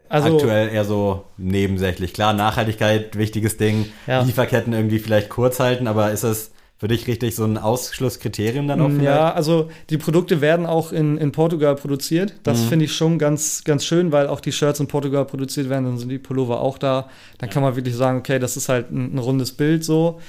Also, 0.09 0.37
aktuell 0.37 0.69
eher 0.69 0.85
so 0.85 1.25
nebensächlich? 1.39 2.15
Klar, 2.15 2.33
Nachhaltigkeit, 2.33 3.19
wichtiges 3.19 3.57
Ding, 3.57 3.87
Ja. 4.07 4.23
Lieferketten 4.23 4.73
irgendwie 4.73 5.01
vielleicht 5.01 5.29
kurz 5.29 5.59
halten, 5.59 5.89
aber 5.89 6.13
ist 6.13 6.23
das 6.23 6.53
für 6.79 6.87
dich 6.87 7.09
richtig 7.09 7.35
so 7.35 7.45
ein 7.45 7.59
Ausschlusskriterium 7.59 8.69
dann 8.69 8.81
auch 8.81 8.87
vielleicht? 8.91 9.05
Ja, 9.05 9.33
also 9.35 9.69
die 9.91 9.99
Produkte 9.99 10.41
werden 10.41 10.67
auch 10.67 10.93
in, 10.93 11.19
in 11.19 11.33
Portugal 11.33 11.75
produziert. 11.75 12.35
Das 12.45 12.61
Mhm. 12.61 12.69
finde 12.69 12.85
ich 12.85 12.93
schon 12.95 13.19
ganz, 13.19 13.65
ganz 13.65 13.85
schön, 13.85 14.13
weil 14.13 14.29
auch 14.29 14.39
die 14.41 14.53
Shirts 14.53 14.79
in 14.79 14.87
Portugal 14.87 15.25
produziert 15.25 15.69
werden, 15.69 15.85
dann 15.85 15.99
sind 15.99 16.11
die 16.11 16.19
Pullover 16.19 16.61
auch 16.61 16.79
da. 16.79 17.09
Dann 17.39 17.51
kann 17.51 17.63
man 17.65 17.75
wirklich 17.75 17.97
sagen, 17.97 18.19
okay, 18.21 18.39
das 18.39 18.57
ist 18.57 18.69
halt 18.69 18.93
ein, 18.93 19.15
ein 19.17 19.19
rundes 19.19 19.51
Bild 19.53 19.85
so. 19.85 20.21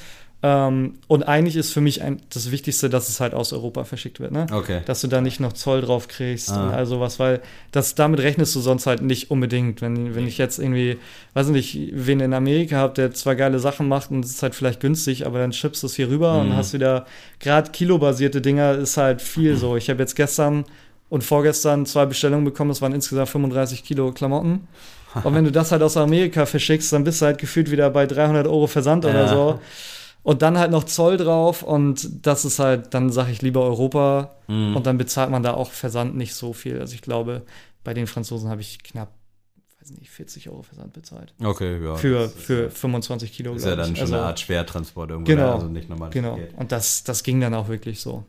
Ähm, 0.44 0.96
und 1.08 1.22
eigentlich 1.28 1.56
ist 1.56 1.72
für 1.72 1.82
mich 1.82 2.02
ein, 2.02 2.20
das 2.34 2.50
Wichtigste, 2.50 2.90
dass 2.90 3.10
es 3.10 3.20
halt 3.20 3.36
aus 3.36 3.54
Europa 3.54 3.84
verschickt 3.84 4.20
wird, 4.20 4.32
ne? 4.32 4.48
Okay. 4.52 4.82
Dass 4.86 5.02
du 5.02 5.08
da 5.08 5.22
nicht 5.22 5.40
noch 5.40 5.54
Zoll 5.54 5.82
drauf 5.82 6.08
kriegst 6.08 6.50
Ah. 6.50 6.64
und 6.64 6.74
all 6.74 6.86
sowas, 6.88 7.20
weil 7.20 7.42
das, 7.72 7.94
damit 7.94 8.20
rechnest 8.22 8.56
du 8.56 8.60
sonst 8.60 8.88
halt 8.88 9.04
nicht 9.04 9.30
unbedingt. 9.30 9.82
Wenn, 9.84 10.16
wenn 10.16 10.26
ich 10.28 10.40
jetzt 10.40 10.58
irgendwie, 10.58 10.98
weiß 11.36 11.48
nicht, 11.50 11.78
wen 11.94 12.20
in 12.22 12.34
Amerika 12.34 12.78
habe, 12.78 12.96
der 12.96 13.12
zwar 13.14 13.36
geile 13.36 13.60
Sachen 13.60 13.88
macht 13.88 14.10
und 14.10 14.26
es 14.26 14.32
ist 14.32 14.42
halt 14.42 14.56
vielleicht 14.56 14.80
günstig, 14.80 15.28
aber 15.28 15.38
dann 15.38 15.54
schippst 15.54 15.84
du 15.84 15.88
es 15.88 15.96
hier 15.96 16.10
rüber 16.10 16.34
Mhm. 16.42 16.52
und 16.52 16.56
hast 16.58 16.74
wieder, 16.74 17.06
gerade 17.40 17.70
kilobasierte 17.70 18.42
Dinger 18.42 18.74
ist 18.74 18.98
halt 18.98 19.22
viel 19.22 19.56
so. 19.58 19.78
Ich 19.78 19.92
habe 19.92 20.00
jetzt 20.00 20.16
gestern 20.16 20.66
und 21.10 21.24
vorgestern 21.24 21.86
zwei 21.86 22.08
Bestellungen 22.08 22.46
bekommen, 22.46 22.72
es 22.72 22.82
waren 22.82 22.94
insgesamt 22.94 23.30
35 23.30 23.84
Kilo 23.84 24.12
Klamotten. 24.12 24.68
Und 25.24 25.36
wenn 25.36 25.44
du 25.44 25.52
das 25.52 25.72
halt 25.74 25.84
aus 25.84 25.98
Amerika 25.98 26.46
verschickst, 26.46 26.94
dann 26.94 27.04
bist 27.04 27.22
du 27.22 27.26
halt 27.26 27.38
gefühlt 27.38 27.70
wieder 27.70 27.90
bei 27.90 28.08
300 28.08 28.48
Euro 28.48 28.66
Versand 28.66 29.04
oder 29.06 29.26
Ja. 29.26 29.28
so. 29.28 29.60
Und 30.24 30.42
dann 30.44 30.58
halt 30.60 30.70
noch 30.72 30.84
Zoll 30.84 31.18
drauf 31.18 31.64
und 31.64 32.26
das 32.28 32.46
ist 32.46 32.60
halt, 32.60 32.94
dann 32.94 33.10
sage 33.10 33.32
ich 33.32 33.42
lieber 33.42 33.62
Europa 33.64 34.36
Mhm. 34.48 34.76
und 34.76 34.86
dann 34.86 34.98
bezahlt 34.98 35.32
man 35.32 35.42
da 35.44 35.54
auch 35.54 35.72
Versand 35.72 36.16
nicht 36.16 36.36
so 36.36 36.54
viel. 36.54 36.80
Also 36.80 36.94
ich 36.94 37.02
glaube, 37.02 37.42
bei 37.84 37.94
den 37.96 38.06
Franzosen 38.06 38.50
habe 38.50 38.62
ich 38.62 38.84
knapp, 38.84 39.10
weiß 39.80 39.92
nicht, 39.92 40.12
40 40.12 40.50
Euro 40.50 40.62
Versand 40.62 40.94
bezahlt. 40.94 41.34
Okay, 41.44 41.84
ja. 41.84 41.96
Für, 41.96 42.30
für 42.30 42.64
ja- 42.66 42.70
25 42.70 43.34
Kilo. 43.34 43.54
ist 43.56 43.66
ja 43.66 43.76
dann 43.76 43.94
ich. 43.94 43.98
schon 43.98 44.04
also, 44.08 44.16
eine 44.16 44.24
Art 44.26 44.40
Schwertransport 44.40 45.10
irgendwo, 45.10 45.32
Genau. 45.32 45.48
ne? 45.48 45.54
also 45.54 45.68
nicht 45.68 45.90
normal. 45.90 46.12
Genau. 46.12 46.38
Und 46.58 46.72
das, 46.72 47.04
das 47.04 47.24
ging 47.24 47.42
dann 47.42 47.54
auch 47.56 47.68
wirklich 47.68 48.00
so. 48.02 48.24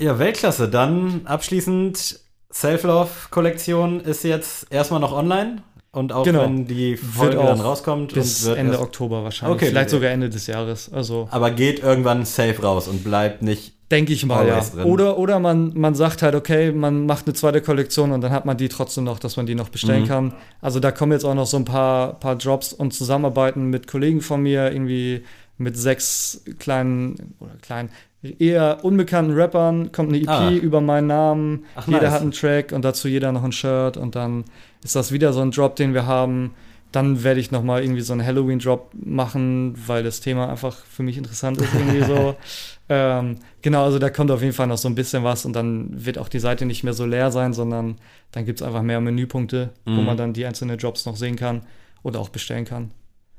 Ja, 0.00 0.18
Weltklasse. 0.20 0.68
Dann 0.68 1.22
abschließend 1.24 2.20
Self-Love-Kollektion 2.52 4.00
ist 4.00 4.22
jetzt 4.24 4.66
erstmal 4.72 5.00
noch 5.00 5.12
online 5.12 5.62
und 5.98 6.12
auch 6.12 6.24
Genau. 6.24 6.42
wenn 6.44 6.66
die 6.66 6.96
Folge 6.96 7.36
dann 7.36 7.60
rauskommt 7.60 8.14
Bis 8.14 8.46
Ende 8.46 8.78
Oktober 8.80 9.24
wahrscheinlich. 9.24 9.56
Okay. 9.56 9.66
Vielleicht 9.66 9.90
sogar 9.90 10.10
Ende 10.10 10.30
des 10.30 10.46
Jahres. 10.46 10.90
Also 10.92 11.28
aber 11.30 11.50
geht 11.50 11.80
irgendwann 11.82 12.24
safe 12.24 12.62
raus 12.62 12.88
und 12.88 13.04
bleibt 13.04 13.42
nicht 13.42 13.74
denke 13.90 14.12
ich 14.12 14.26
mal, 14.26 14.46
ja. 14.46 14.60
Drin. 14.60 14.84
Oder, 14.84 15.16
oder 15.18 15.38
man, 15.38 15.72
man 15.74 15.94
sagt 15.94 16.20
halt, 16.20 16.34
okay, 16.34 16.72
man 16.72 17.06
macht 17.06 17.26
eine 17.26 17.32
zweite 17.32 17.62
Kollektion 17.62 18.12
und 18.12 18.20
dann 18.20 18.32
hat 18.32 18.44
man 18.44 18.58
die 18.58 18.68
trotzdem 18.68 19.04
noch, 19.04 19.18
dass 19.18 19.38
man 19.38 19.46
die 19.46 19.54
noch 19.54 19.70
bestellen 19.70 20.02
Mhm. 20.02 20.08
kann. 20.08 20.34
Also 20.60 20.78
da 20.78 20.90
kommen 20.92 21.12
jetzt 21.12 21.24
auch 21.24 21.34
noch 21.34 21.46
so 21.46 21.56
ein 21.56 21.64
paar, 21.64 22.20
paar 22.20 22.36
Jobs 22.36 22.74
und 22.74 22.92
Zusammenarbeiten 22.92 23.64
mit 23.70 23.86
Kollegen 23.86 24.20
von 24.20 24.42
mir, 24.42 24.70
irgendwie 24.70 25.22
mit 25.56 25.78
sechs 25.78 26.42
kleinen 26.58 27.34
oder 27.40 27.52
kleinen, 27.62 27.88
eher 28.22 28.78
unbekannten 28.84 29.32
Rappern, 29.32 29.92
kommt 29.92 30.08
eine 30.08 30.18
EP 30.22 30.28
Ah. 30.28 30.50
über 30.50 30.80
meinen 30.80 31.06
Namen, 31.06 31.64
Ach, 31.76 31.86
jeder 31.86 32.02
nice. 32.02 32.10
hat 32.12 32.22
einen 32.22 32.32
Track 32.32 32.72
und 32.72 32.84
dazu 32.84 33.08
jeder 33.08 33.32
noch 33.32 33.44
ein 33.44 33.52
Shirt 33.52 33.96
und 33.96 34.16
dann 34.16 34.44
ist 34.82 34.96
das 34.96 35.12
wieder 35.12 35.32
so 35.32 35.40
ein 35.40 35.50
Drop, 35.50 35.76
den 35.76 35.94
wir 35.94 36.06
haben. 36.06 36.54
Dann 36.90 37.22
werde 37.22 37.38
ich 37.38 37.50
noch 37.50 37.62
mal 37.62 37.82
irgendwie 37.82 38.00
so 38.00 38.14
einen 38.14 38.24
Halloween-Drop 38.24 38.92
machen, 38.94 39.74
weil 39.86 40.02
das 40.02 40.20
Thema 40.20 40.48
einfach 40.48 40.74
für 40.86 41.02
mich 41.02 41.18
interessant 41.18 41.58
ist 41.60 41.74
irgendwie 41.74 42.02
so. 42.02 42.34
ähm, 42.88 43.36
genau, 43.60 43.84
also 43.84 43.98
da 43.98 44.08
kommt 44.08 44.30
auf 44.30 44.40
jeden 44.40 44.54
Fall 44.54 44.66
noch 44.68 44.78
so 44.78 44.88
ein 44.88 44.94
bisschen 44.94 45.22
was 45.22 45.44
und 45.44 45.52
dann 45.54 45.90
wird 45.92 46.16
auch 46.16 46.28
die 46.30 46.38
Seite 46.38 46.64
nicht 46.64 46.84
mehr 46.84 46.94
so 46.94 47.04
leer 47.04 47.30
sein, 47.30 47.52
sondern 47.52 47.96
dann 48.32 48.46
gibt 48.46 48.60
es 48.62 48.66
einfach 48.66 48.80
mehr 48.82 49.00
Menüpunkte, 49.02 49.70
wo 49.84 49.90
Mhm. 49.92 50.04
man 50.06 50.16
dann 50.16 50.32
die 50.32 50.46
einzelnen 50.46 50.78
Jobs 50.78 51.04
noch 51.04 51.16
sehen 51.16 51.36
kann 51.36 51.60
oder 52.02 52.20
auch 52.20 52.30
bestellen 52.30 52.64
kann. 52.64 52.90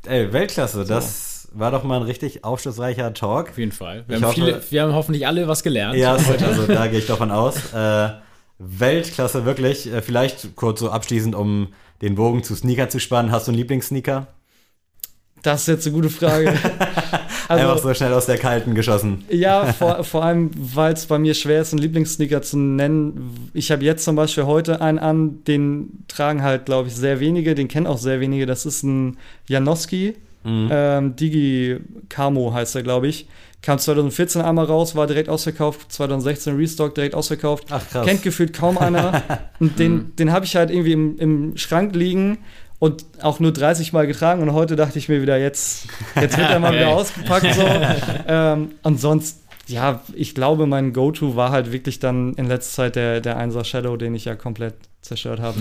Ey, 0.06 0.32
Weltklasse, 0.32 0.86
das 0.86 1.39
war 1.54 1.72
doch 1.72 1.84
mal 1.84 1.98
ein 1.98 2.04
richtig 2.04 2.44
aufschlussreicher 2.44 3.14
Talk. 3.14 3.50
Auf 3.50 3.58
jeden 3.58 3.72
Fall. 3.72 4.04
Wir, 4.08 4.18
haben, 4.18 4.26
hoffe- 4.26 4.34
viele, 4.36 4.62
wir 4.70 4.82
haben 4.84 4.94
hoffentlich 4.94 5.28
alle 5.28 5.48
was 5.48 5.64
gelernt. 5.64 5.96
Ja, 5.98 6.14
also 6.14 6.66
da 6.68 6.88
gehe 6.88 7.00
ich 7.00 7.08
davon 7.08 7.32
aus. 7.32 7.74
Äh, 7.74 8.10
Weltklasse, 8.60 9.46
wirklich. 9.46 9.92
Äh, 9.92 10.02
vielleicht 10.02 10.56
kurz 10.56 10.80
so 10.80 10.90
abschließend, 10.90 11.36
um 11.36 11.70
den 12.02 12.16
Bogen 12.16 12.44
zu 12.44 12.56
Sneaker 12.56 12.90
zu 12.90 13.00
spannen. 13.00 13.32
Hast 13.32 13.48
du 13.48 13.52
einen 13.52 13.58
Lieblingssneaker? 13.58 14.28
Das 15.42 15.62
ist 15.62 15.68
jetzt 15.68 15.88
eine 15.88 15.96
gute 15.96 16.10
Frage. 16.10 16.54
Also, 17.48 17.68
Einfach 17.68 17.82
so 17.82 17.92
schnell 17.96 18.14
aus 18.14 18.28
der 18.28 18.38
Kalten 18.38 18.76
geschossen. 18.76 19.24
Ja, 19.28 19.74
vor, 19.74 20.04
vor 20.04 20.24
allem, 20.24 20.52
weil 20.56 20.94
es 20.94 21.08
bei 21.08 21.18
mir 21.18 21.34
schwer 21.34 21.62
ist, 21.64 21.74
einen 21.74 21.82
Lieblingssneaker 21.82 22.44
zu 22.44 22.60
nennen. 22.60 23.50
Ich 23.56 23.72
habe 23.72 23.84
jetzt 23.84 24.06
zum 24.06 24.16
Beispiel 24.16 24.44
heute 24.46 24.82
einen 24.82 25.00
an, 25.00 25.44
den 25.46 26.04
tragen 26.08 26.44
halt, 26.44 26.68
glaube 26.68 26.90
ich, 26.90 26.96
sehr 26.96 27.20
wenige, 27.20 27.56
den 27.56 27.68
kennen 27.68 27.88
auch 27.88 27.98
sehr 27.98 28.20
wenige. 28.20 28.46
Das 28.46 28.68
ist 28.68 28.84
ein 28.84 29.18
Janowski, 29.48 30.14
Mhm. 30.44 30.70
ähm, 30.72 31.16
Digi 31.16 31.78
Camo 32.08 32.54
heißt 32.54 32.76
er, 32.76 32.84
glaube 32.84 33.08
ich. 33.08 33.28
Kam 33.62 33.78
2014 33.78 34.42
einmal 34.42 34.66
raus, 34.66 34.96
war 34.96 35.06
direkt 35.06 35.28
ausverkauft, 35.28 35.92
2016 35.92 36.56
Restock, 36.56 36.96
direkt 36.96 37.14
ausverkauft. 37.14 37.66
Ach 37.70 37.86
krass. 37.90 38.06
Kennt 38.08 38.24
gefühlt 38.24 38.54
kaum 38.54 38.78
einer. 38.80 39.22
Und 39.60 39.80
den, 39.80 40.16
den 40.16 40.32
habe 40.32 40.46
ich 40.46 40.56
halt 40.56 40.72
irgendwie 40.72 40.94
im, 40.94 41.18
im 41.18 41.58
Schrank 41.58 41.94
liegen 41.94 42.38
und 42.80 43.06
auch 43.22 43.42
nur 43.42 43.52
30 43.52 43.92
Mal 43.92 44.08
getragen. 44.08 44.42
Und 44.42 44.54
heute 44.54 44.78
dachte 44.78 44.98
ich 44.98 45.10
mir 45.10 45.22
wieder, 45.22 45.38
jetzt, 45.38 45.88
jetzt 46.16 46.38
wird 46.38 46.50
er 46.50 46.60
mal 46.60 46.74
wieder 46.74 46.88
ausgepackt. 46.96 47.54
So. 47.54 47.66
ähm, 48.28 48.72
und 48.82 49.00
sonst, 49.02 49.42
ja, 49.68 50.02
ich 50.14 50.34
glaube, 50.34 50.66
mein 50.66 50.94
Go-To 50.94 51.36
war 51.36 51.52
halt 51.52 51.74
wirklich 51.74 52.00
dann 52.00 52.34
in 52.36 52.48
letzter 52.48 52.84
Zeit 52.84 52.96
der, 52.96 53.20
der 53.20 53.38
1er 53.38 53.66
Shadow, 53.66 53.98
den 53.98 54.16
ich 54.16 54.24
ja 54.24 54.36
komplett 54.36 54.76
zerstört 55.02 55.42
habe. 55.42 55.60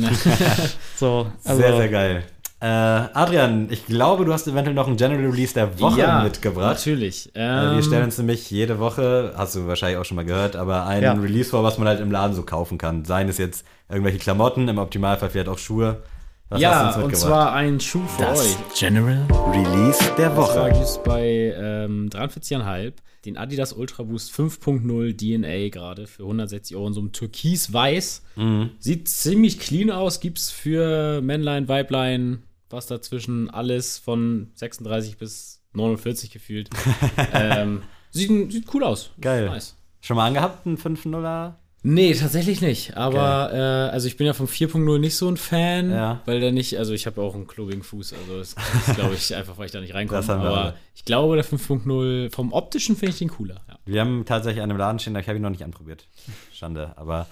so, 0.97 1.26
also, 1.45 1.61
sehr, 1.61 1.76
sehr 1.76 1.89
geil. 1.89 2.22
Äh, 2.61 2.66
Adrian, 2.66 3.68
ich 3.70 3.86
glaube, 3.86 4.24
du 4.24 4.32
hast 4.32 4.48
eventuell 4.48 4.74
noch 4.74 4.88
einen 4.88 4.96
General 4.96 5.24
Release 5.30 5.54
der 5.54 5.78
Woche 5.78 6.00
ja, 6.00 6.22
mitgebracht. 6.24 6.76
Natürlich. 6.76 7.30
Äh, 7.36 7.40
Ähm, 7.70 7.76
Wir 7.76 7.82
stellen 7.84 8.04
uns 8.04 8.18
nämlich 8.18 8.50
jede 8.50 8.80
Woche, 8.80 9.32
hast 9.36 9.54
du 9.54 9.66
wahrscheinlich 9.68 9.98
auch 9.98 10.04
schon 10.04 10.16
mal 10.16 10.24
gehört, 10.24 10.56
aber 10.56 10.84
einen 10.86 11.02
Ja. 11.04 11.12
Release 11.12 11.50
vor, 11.50 11.62
was 11.62 11.78
man 11.78 11.86
halt 11.86 12.00
im 12.00 12.11
Laden 12.11 12.34
so 12.34 12.42
kaufen 12.42 12.76
kann. 12.76 13.04
Seien 13.04 13.28
es 13.28 13.38
jetzt 13.38 13.64
irgendwelche 13.88 14.18
Klamotten, 14.18 14.66
im 14.66 14.78
Optimalfall 14.78 15.30
vielleicht 15.30 15.48
auch 15.48 15.59
Schuhe. 15.59 16.02
Was 16.48 16.61
ja, 16.61 16.70
hast 16.70 16.80
du 16.80 16.86
uns 16.86 16.96
und 16.96 17.11
mitgebracht? 17.12 17.28
zwar 17.30 17.52
ein 17.52 17.78
Schuh 17.78 18.02
für 18.06 18.26
euch. 18.28 18.56
General 18.76 19.24
Release 19.52 20.02
der 20.16 20.34
zwar 20.34 20.70
gibt 20.70 20.82
es 20.84 20.98
bei 21.04 21.54
ähm, 21.56 22.09
43,5 22.11 22.94
den 23.24 23.36
Adidas 23.36 23.72
Ultra 23.72 24.04
Boost 24.04 24.32
5.0 24.32 25.16
DNA 25.16 25.68
gerade 25.68 26.06
für 26.06 26.22
160 26.22 26.76
Euro 26.76 26.86
in 26.88 26.92
so 26.94 27.00
einem 27.00 27.12
Türkis-Weiß. 27.12 28.22
Mhm. 28.36 28.70
Sieht 28.78 29.09
ziemlich 29.09 29.59
clean 29.61 29.90
aus. 29.90 30.20
Gibt's 30.20 30.50
für 30.50 31.20
Männlein, 31.20 31.68
Weiblein, 31.68 32.42
was 32.71 32.87
dazwischen, 32.87 33.51
alles 33.51 33.99
von 33.99 34.51
36 34.55 35.19
bis 35.19 35.62
49 35.73 36.31
gefühlt. 36.31 36.71
ähm, 37.33 37.83
sieht, 38.11 38.53
sieht 38.53 38.75
cool 38.75 38.85
aus. 38.85 39.11
Geil. 39.21 39.47
Nice. 39.47 39.77
Schon 40.01 40.16
mal 40.16 40.27
angehabt, 40.27 40.64
ein 40.66 40.79
5.0er? 40.79 41.55
Nee, 41.85 42.12
tatsächlich 42.14 42.61
nicht. 42.61 42.97
Aber 42.97 43.53
äh, 43.53 43.91
also 43.93 44.09
ich 44.09 44.16
bin 44.16 44.27
ja 44.27 44.33
vom 44.33 44.47
4.0 44.47 44.99
nicht 44.99 45.16
so 45.16 45.29
ein 45.29 45.37
Fan, 45.37 45.91
Ja. 45.91 46.21
weil 46.27 46.41
der 46.41 46.51
nicht, 46.51 46.77
also 46.77 46.93
ich 46.93 47.07
habe 47.07 47.21
auch 47.23 47.35
einen 47.37 47.47
klobigen 47.47 47.85
Fuß, 47.85 48.14
also 48.14 48.39
das 48.39 48.57
ist, 48.89 48.97
glaube 48.97 49.14
ich, 49.14 49.35
einfach, 49.37 49.59
weil 49.59 49.66
ich 49.66 49.73
da 49.73 49.81
nicht 49.81 49.95
reinkomme. 49.95 50.29
Aber 50.29 50.57
alle. 50.59 50.75
ich 50.97 51.05
glaube, 51.05 51.37
der 51.37 51.45
5.0 51.45 52.33
vom 52.35 52.53
optischen 52.53 52.97
finde 52.97 53.12
ich 53.12 53.19
den 53.19 53.29
cooler. 53.29 53.61
Ja. 53.69 53.79
Wir 53.87 54.01
haben 54.01 54.25
tatsächlich 54.27 54.61
einen 54.61 54.73
im 54.73 54.77
Laden 54.77 54.99
stehen, 54.99 55.14
ich 55.16 55.29
habe 55.29 55.39
ihn 55.39 55.43
noch 55.43 55.51
nicht 55.51 55.64
anprobiert. 55.64 56.09
Schande, 56.59 56.90
aber. 56.96 57.28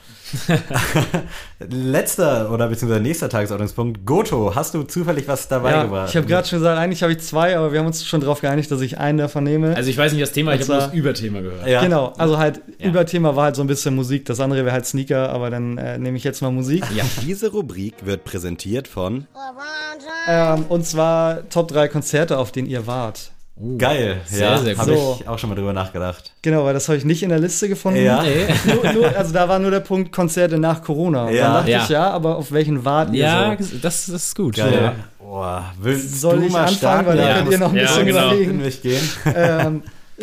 Letzter 1.58 2.48
oder 2.52 2.68
beziehungsweise 2.68 3.02
nächster 3.02 3.28
Tagesordnungspunkt. 3.28 4.06
Goto, 4.06 4.54
hast 4.54 4.72
du 4.74 4.84
zufällig 4.84 5.26
was 5.26 5.48
dabei 5.48 5.72
ja, 5.72 5.82
gebracht? 5.82 6.10
ich 6.10 6.16
habe 6.16 6.28
gerade 6.28 6.46
schon 6.46 6.60
gesagt, 6.60 6.78
eigentlich 6.78 7.02
habe 7.02 7.12
ich 7.12 7.18
zwei, 7.18 7.58
aber 7.58 7.72
wir 7.72 7.80
haben 7.80 7.86
uns 7.86 8.06
schon 8.06 8.20
darauf 8.20 8.40
geeinigt, 8.40 8.70
dass 8.70 8.80
ich 8.82 8.98
einen 8.98 9.18
davon 9.18 9.42
nehme. 9.42 9.74
Also 9.74 9.90
ich 9.90 9.98
weiß 9.98 10.12
nicht 10.12 10.22
das 10.22 10.30
Thema, 10.30 10.54
ich 10.54 10.60
habe 10.60 10.70
nur 10.74 10.80
das 10.80 10.94
Überthema 10.94 11.40
gehört. 11.40 11.66
Ja. 11.66 11.82
Genau, 11.82 12.12
also 12.16 12.38
halt 12.38 12.60
Ja. 12.78 12.86
Überthema 12.86 13.34
war 13.34 13.46
halt 13.46 13.56
so 13.56 13.62
ein 13.62 13.66
bisschen 13.66 13.96
Musik, 13.96 14.26
das 14.26 14.38
andere 14.38 14.64
wäre 14.64 14.72
halt 14.72 14.86
Sneaker, 14.86 15.30
aber 15.30 15.50
dann 15.50 15.76
äh, 15.76 15.98
nehme 15.98 16.16
ich 16.16 16.22
jetzt 16.22 16.40
mal 16.40 16.52
Musik. 16.52 16.84
Ja. 16.94 17.02
Diese 17.26 17.50
Rubrik 17.50 18.06
wird 18.06 18.22
präsentiert 18.22 18.86
von. 18.86 19.26
Ähm, 20.28 20.66
und 20.68 20.86
zwar 20.86 21.48
Top 21.48 21.66
3 21.66 21.88
Konzerte, 21.88 22.38
auf 22.38 22.52
denen 22.52 22.68
ihr 22.68 22.86
wart. 22.86 23.32
Geil, 23.78 24.20
Sehr, 24.26 24.50
ja, 24.50 24.58
sehr 24.58 24.76
habe 24.76 24.92
gut. 24.92 25.20
ich 25.20 25.28
auch 25.28 25.38
schon 25.38 25.48
mal 25.48 25.56
drüber 25.56 25.72
nachgedacht. 25.72 26.30
Genau, 26.42 26.64
weil 26.66 26.74
das 26.74 26.88
habe 26.88 26.98
ich 26.98 27.06
nicht 27.06 27.22
in 27.22 27.30
der 27.30 27.38
Liste 27.38 27.70
gefunden. 27.70 28.04
Ja. 28.04 28.22
Nee. 28.22 28.46
Nur, 28.84 28.92
nur, 28.92 29.16
also 29.16 29.32
da 29.32 29.48
war 29.48 29.58
nur 29.58 29.70
der 29.70 29.80
Punkt 29.80 30.12
Konzerte 30.12 30.58
nach 30.58 30.82
Corona. 30.82 31.30
Ja. 31.30 31.44
dann 31.44 31.52
dachte 31.54 31.70
Ja. 31.70 31.82
ich, 31.84 31.88
ja, 31.88 32.10
aber 32.10 32.36
auf 32.36 32.52
welchen 32.52 32.84
wart 32.84 33.14
ihr 33.14 33.24
Ja, 33.24 33.56
so? 33.58 33.64
das, 33.80 34.06
das 34.06 34.08
ist 34.10 34.36
gut. 34.36 34.56
Geil. 34.56 34.74
Ja. 34.74 34.94
Boah, 35.18 35.64
willst 35.80 36.20
Soll 36.20 36.40
du 36.40 36.46
ich 36.46 36.52
mal 36.52 36.60
anfangen, 36.66 36.76
starten? 36.76 37.06
weil 37.06 37.16
dann 37.16 37.28
Ja. 37.28 37.38
könnt 37.38 37.50
ihr 37.52 37.58
noch 37.58 37.70
ein 37.70 37.76
Ja, 37.76 37.82
bisschen 37.82 38.06
genau. 38.06 38.26
überlegen. 38.26 38.58
mich 38.58 38.82
gehen. 38.82 39.02
ähm, 39.34 39.82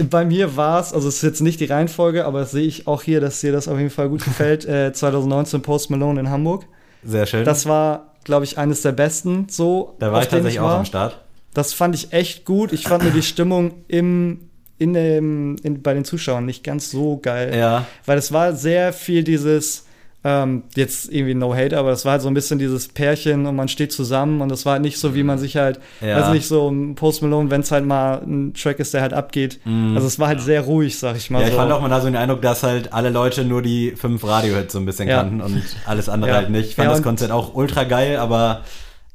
bei 0.09 0.25
mir 0.25 0.55
war 0.55 0.79
es, 0.81 0.93
also 0.93 1.07
es 1.07 1.15
ist 1.15 1.23
jetzt 1.23 1.41
nicht 1.41 1.59
die 1.59 1.65
Reihenfolge, 1.65 2.25
aber 2.25 2.41
das 2.41 2.51
sehe 2.51 2.67
ich 2.67 2.85
auch 2.87 3.01
hier, 3.01 3.19
dass 3.19 3.39
dir 3.41 3.51
das 3.51 3.67
auf 3.67 3.79
jeden 3.79 3.89
Fall 3.89 4.09
gut 4.09 4.23
gefällt. 4.23 4.65
Äh, 4.73 4.93
2019 4.93 5.61
Post 5.63 5.89
Malone 5.89 6.19
in 6.19 6.29
Hamburg. 6.29 6.65
Sehr 7.03 7.25
schön. 7.25 7.45
Das 7.45 7.65
war, 7.65 8.11
glaube 8.23 8.45
ich, 8.45 8.59
eines 8.59 8.83
der 8.83 8.91
besten 8.91 9.47
so. 9.49 9.95
da 9.97 10.11
war 10.11 10.21
ich 10.21 10.27
tatsächlich 10.27 10.59
auch 10.59 10.65
war. 10.67 10.77
am 10.77 10.85
Start. 10.85 11.19
Das 11.53 11.73
fand 11.73 11.95
ich 11.95 12.13
echt 12.13 12.45
gut. 12.45 12.73
Ich 12.73 12.83
fand 12.87 13.03
nur 13.03 13.11
die 13.11 13.21
Stimmung 13.21 13.73
im, 13.87 14.39
in 14.79 14.93
dem, 14.93 15.55
in, 15.63 15.81
bei 15.81 15.93
den 15.93 16.03
Zuschauern 16.05 16.45
nicht 16.45 16.63
ganz 16.63 16.89
so 16.91 17.17
geil. 17.21 17.55
Ja. 17.55 17.85
Weil 18.05 18.17
es 18.17 18.31
war 18.31 18.53
sehr 18.53 18.91
viel 18.93 19.23
dieses, 19.23 19.85
ähm, 20.25 20.63
jetzt 20.75 21.11
irgendwie 21.11 21.33
no 21.35 21.53
hate, 21.53 21.77
aber 21.77 21.91
es 21.91 22.05
war 22.05 22.13
halt 22.13 22.21
so 22.21 22.29
ein 22.29 22.33
bisschen 22.33 22.57
dieses 22.57 22.87
Pärchen 22.87 23.45
und 23.45 23.55
man 23.57 23.67
steht 23.67 23.91
zusammen 23.91 24.39
und 24.41 24.49
das 24.49 24.65
war 24.65 24.73
halt 24.73 24.81
nicht 24.81 24.97
so, 24.97 25.13
wie 25.15 25.21
man 25.23 25.37
sich 25.37 25.57
halt, 25.57 25.79
Ja. 26.01 26.15
also 26.15 26.31
nicht 26.31 26.47
so 26.47 26.69
ein 26.71 26.95
Post 26.95 27.21
Malone, 27.21 27.51
wenn 27.51 27.59
es 27.61 27.71
halt 27.71 27.85
mal 27.85 28.21
ein 28.25 28.53
Track 28.53 28.79
ist, 28.79 28.93
der 28.93 29.01
halt 29.01 29.11
abgeht. 29.13 29.59
Also 29.95 30.07
es 30.07 30.17
war 30.19 30.29
halt 30.29 30.39
sehr 30.41 30.61
ruhig, 30.61 30.97
sag 30.97 31.17
ich 31.17 31.29
mal. 31.29 31.41
Ja, 31.41 31.47
ich 31.47 31.51
so. 31.53 31.59
fand 31.59 31.71
auch 31.73 31.81
mal 31.81 31.89
da 31.89 31.99
so 31.99 32.07
den 32.07 32.15
Eindruck, 32.15 32.41
dass 32.41 32.63
halt 32.63 32.93
alle 32.93 33.09
Leute 33.09 33.43
nur 33.43 33.61
die 33.61 33.91
fünf 33.97 34.23
Radiohits 34.23 34.71
so 34.73 34.79
ein 34.79 34.85
bisschen 34.85 35.09
Ja. 35.09 35.17
kannten 35.17 35.41
und 35.41 35.61
alles 35.85 36.07
andere 36.09 36.31
Ja. 36.31 36.37
halt 36.37 36.49
nicht. 36.49 36.69
Ich 36.69 36.75
fand 36.75 36.87
Ja, 36.87 36.93
das 36.93 37.03
Konzert 37.03 37.31
auch 37.31 37.53
ultra 37.53 37.83
geil, 37.83 38.15
aber 38.17 38.61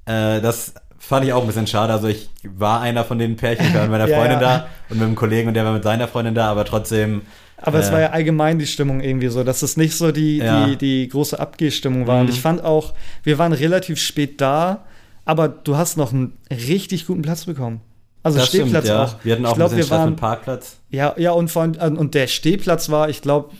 äh, 0.05 0.41
das 0.43 0.75
fand 1.09 1.25
ich 1.27 1.33
auch 1.33 1.41
ein 1.41 1.47
bisschen 1.47 1.67
schade. 1.67 1.93
Also 1.93 2.09
ich 2.09 2.29
war 2.43 2.81
einer 2.81 3.05
von 3.05 3.19
den 3.19 3.37
Pärchen, 3.37 3.67
ich 3.69 3.75
war 3.75 3.83
mit 3.83 3.91
meiner 3.93 4.09
Ja, 4.09 4.17
Freundin 4.19 4.41
ja. 4.41 4.59
da 4.59 4.67
und 4.91 4.99
mit 4.99 5.07
einem 5.07 5.15
Kollegen 5.17 5.49
und 5.49 5.55
der 5.55 5.65
war 5.65 5.73
mit 5.73 5.83
seiner 5.83 6.07
Freundin 6.09 6.35
da, 6.35 6.51
aber 6.51 6.65
trotzdem. 6.65 7.23
Aber 7.57 7.79
es 7.79 7.89
äh, 7.89 7.93
war 7.93 8.01
ja 8.01 8.11
allgemein 8.11 8.59
die 8.59 8.67
Stimmung 8.67 9.01
irgendwie 9.01 9.29
so, 9.29 9.43
dass 9.43 9.63
es 9.63 9.77
nicht 9.77 9.97
so 9.97 10.13
die, 10.13 10.37
Ja. 10.39 10.67
die, 10.67 10.77
die 10.77 11.09
große 11.09 11.39
Abgehstimmung 11.41 12.07
war. 12.07 12.21
Und 12.21 12.27
Mhm. 12.27 12.33
ich 12.33 12.41
fand 12.41 12.63
auch, 12.63 12.95
wir 13.25 13.39
waren 13.39 13.53
relativ 13.53 13.99
spät 13.99 14.41
da, 14.41 14.85
aber 15.25 15.49
du 15.49 15.77
hast 15.77 15.97
noch 15.97 16.13
einen 16.13 16.37
richtig 16.51 17.07
guten 17.07 17.23
Platz 17.23 17.47
bekommen. 17.47 17.81
Also 18.23 18.39
das 18.39 18.49
Stehplatz 18.49 18.85
stimmt, 18.85 18.99
ja. 18.99 19.05
auch. 19.05 19.15
Wir 19.25 19.33
hatten 19.35 19.47
auch 19.47 19.51
ich 19.53 19.57
glaube, 19.57 19.75
ein 19.75 19.77
bisschen 19.79 19.91
wir 19.93 19.99
waren 19.99 20.17
Parkplatz. 20.17 20.77
ja, 20.91 21.15
ja 21.17 21.31
und 21.33 21.49
vor, 21.51 21.63
allem- 21.63 21.97
und 21.97 22.15
der 22.15 22.27
Stehplatz 22.27 22.91
war, 22.91 23.09
ich 23.09 23.23
glaube, 23.23 23.51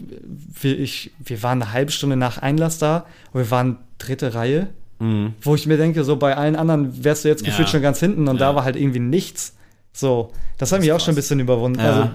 wir, 0.61 0.79
ich, 0.79 1.11
wir 1.19 1.43
waren 1.43 1.63
eine 1.63 1.73
halbe 1.73 1.91
Stunde 1.93 2.17
nach 2.17 2.39
Einlass 2.39 2.79
da 2.79 3.07
und 3.33 3.41
wir 3.41 3.51
waren 3.51 3.79
dritte 3.99 4.35
Reihe, 4.35 4.69
Mhm. 5.01 5.35
wo 5.43 5.55
ich 5.55 5.67
mir 5.67 5.77
denke, 5.77 6.03
so 6.05 6.17
bei 6.17 6.37
allen 6.37 6.57
anderen 6.57 7.05
wärst 7.05 7.25
du 7.25 7.29
jetzt 7.29 7.43
Ja. 7.43 7.49
gefühlt 7.51 7.69
schon 7.69 7.83
ganz 7.83 8.01
hinten 8.01 8.27
und 8.29 8.41
Ja. 8.41 8.49
da 8.51 8.55
war 8.57 8.65
halt 8.65 8.77
irgendwie 8.77 8.99
nichts. 8.99 9.55
So, 9.93 10.33
das 10.59 10.71
hat 10.73 10.79
Das 10.79 10.81
mich 10.81 10.89
ist 10.91 10.95
auch 10.97 11.01
schon 11.05 11.13
ein 11.13 11.17
bisschen 11.17 11.41
überwunden, 11.41 11.79
Ja. 11.81 11.87
also 11.93 12.09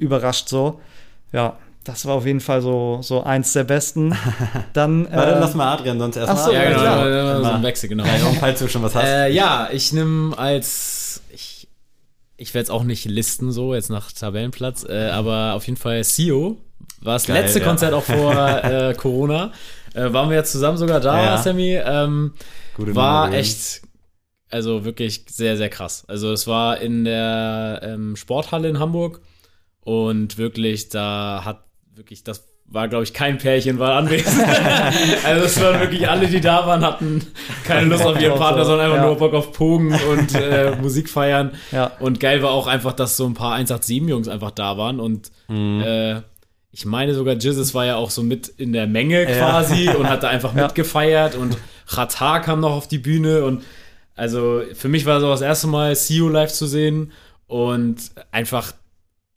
überrascht 0.00 0.48
so. 0.48 0.80
Ja, 1.32 1.56
das 1.84 2.04
war 2.06 2.14
auf 2.14 2.26
jeden 2.26 2.40
Fall 2.40 2.60
so, 2.62 3.00
so 3.02 3.22
eins 3.22 3.52
der 3.52 3.64
besten. 3.64 4.14
Dann, 4.72 5.06
äh, 5.06 5.38
lass 5.38 5.54
mal 5.54 5.72
Adrian 5.74 5.98
sonst 5.98 6.16
erstmal. 6.16 6.38
ach 6.38 6.44
so, 6.46 6.52
Ja, 6.52 6.62
ja, 6.62 6.68
genau, 6.70 6.80
klar. 6.80 7.08
ja, 7.10 7.36
so 7.42 7.50
ein 7.50 7.62
Wechsel, 7.62 7.88
genau. 7.88 8.04
Ja, 8.04 8.12
falls 8.38 8.58
du 8.58 8.68
schon 8.68 8.82
was 8.82 8.94
hast. 8.94 9.04
Äh, 9.06 9.30
ja, 9.32 9.68
ich 9.72 9.92
nehme 9.92 10.36
als 10.38 11.22
ich 11.32 11.68
ich 12.36 12.54
werde 12.54 12.64
es 12.64 12.70
auch 12.70 12.84
nicht 12.84 13.04
listen 13.04 13.52
so 13.52 13.74
jetzt 13.74 13.90
nach 13.90 14.12
Tabellenplatz, 14.12 14.84
äh, 14.88 15.10
aber 15.10 15.52
auf 15.54 15.66
jeden 15.66 15.76
Fall 15.78 16.02
Sio 16.04 16.56
war 17.02 17.14
das 17.14 17.26
Geil, 17.26 17.42
letzte 17.42 17.60
ja. 17.60 17.64
Konzert 17.66 17.92
auch 17.94 18.04
vor 18.04 18.34
äh, 18.64 18.94
Corona. 18.94 19.52
Äh, 19.94 20.12
waren 20.12 20.28
wir 20.30 20.36
jetzt 20.36 20.52
zusammen 20.52 20.76
sogar 20.78 21.00
da, 21.00 21.22
Ja. 21.22 21.38
Sammy. 21.38 21.74
Ähm, 21.84 22.34
Gute 22.74 22.94
war 22.94 23.26
Nummer 23.26 23.38
echt, 23.38 23.82
also 24.50 24.84
wirklich 24.84 25.24
sehr, 25.28 25.56
sehr 25.56 25.68
krass. 25.68 26.04
Also 26.08 26.32
es 26.32 26.46
war 26.46 26.78
in 26.80 27.04
der 27.04 27.80
ähm, 27.84 28.16
Sporthalle 28.16 28.68
in 28.68 28.78
Hamburg 28.78 29.20
und 29.80 30.38
wirklich, 30.38 30.88
da 30.90 31.42
hat 31.44 31.64
wirklich, 31.94 32.22
das 32.24 32.46
war, 32.72 32.86
glaube 32.86 33.02
ich, 33.02 33.12
kein 33.12 33.38
Pärchen 33.38 33.80
war 33.80 33.96
anwesend. 33.96 34.44
also 35.24 35.44
es 35.44 35.60
waren 35.60 35.80
wirklich 35.80 36.08
alle, 36.08 36.28
die 36.28 36.40
da 36.40 36.64
waren, 36.68 36.82
hatten 36.84 37.26
keine 37.64 37.86
Lust 37.88 38.04
auf 38.06 38.20
ihren 38.20 38.38
Partner, 38.38 38.64
sondern 38.64 38.86
einfach 38.86 38.98
Ja. 39.02 39.06
nur 39.06 39.16
Bock 39.16 39.34
auf 39.34 39.52
Pogen 39.52 39.92
und 39.92 40.34
äh, 40.36 40.76
Musik 40.80 41.08
feiern. 41.10 41.50
Ja. 41.72 41.90
Und 41.98 42.20
geil 42.20 42.42
war 42.44 42.50
auch 42.52 42.68
einfach, 42.68 42.92
dass 42.92 43.16
so 43.16 43.26
ein 43.26 43.34
paar 43.34 43.58
187-Jungs 43.58 44.28
einfach 44.28 44.52
da 44.52 44.76
waren 44.78 45.00
und 45.00 45.32
Mhm. 45.48 45.80
äh, 45.84 46.22
ich 46.72 46.84
meine 46.84 47.14
sogar, 47.14 47.34
Jizzes 47.34 47.74
war 47.74 47.84
ja 47.84 47.96
auch 47.96 48.10
so 48.10 48.22
mit 48.22 48.48
in 48.48 48.72
der 48.72 48.86
Menge 48.86 49.22
Ja. 49.22 49.38
quasi 49.38 49.88
und 49.90 50.08
hat 50.08 50.22
da 50.22 50.28
einfach 50.28 50.54
Ja. 50.56 50.64
mitgefeiert 50.66 51.34
und 51.34 51.56
Ratar 51.88 52.40
kam 52.40 52.60
noch 52.60 52.72
auf 52.72 52.86
die 52.88 52.98
Bühne 52.98 53.44
und 53.44 53.64
also 54.14 54.62
für 54.74 54.88
mich 54.88 55.06
war 55.06 55.20
so 55.20 55.28
das 55.30 55.40
erste 55.40 55.66
Mal 55.66 55.96
CEO 55.96 56.28
live 56.28 56.52
zu 56.52 56.66
sehen 56.66 57.12
und 57.46 57.96
einfach 58.30 58.72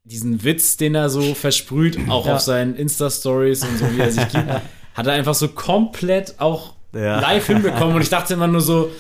diesen 0.04 0.44
Witz, 0.44 0.76
den 0.78 0.94
er 0.96 1.10
so 1.10 1.34
versprüht, 1.34 1.98
auch 2.10 2.28
Ja. 2.28 2.36
auf 2.36 2.42
seinen 2.42 2.76
Insta-Stories 2.76 3.64
und 3.64 3.78
so, 3.78 3.86
wie 3.96 4.02
er 4.02 4.12
sich 4.12 4.28
gibt, 4.28 4.48
hat 4.94 5.08
er 5.08 5.14
einfach 5.14 5.34
so 5.34 5.48
komplett 5.48 6.36
auch 6.40 6.74
Ja. 6.94 7.20
live 7.20 7.48
hinbekommen 7.48 7.96
und 7.96 8.02
ich 8.04 8.10
dachte 8.10 8.34
immer 8.36 8.48
nur 8.48 8.62
so, 8.62 8.92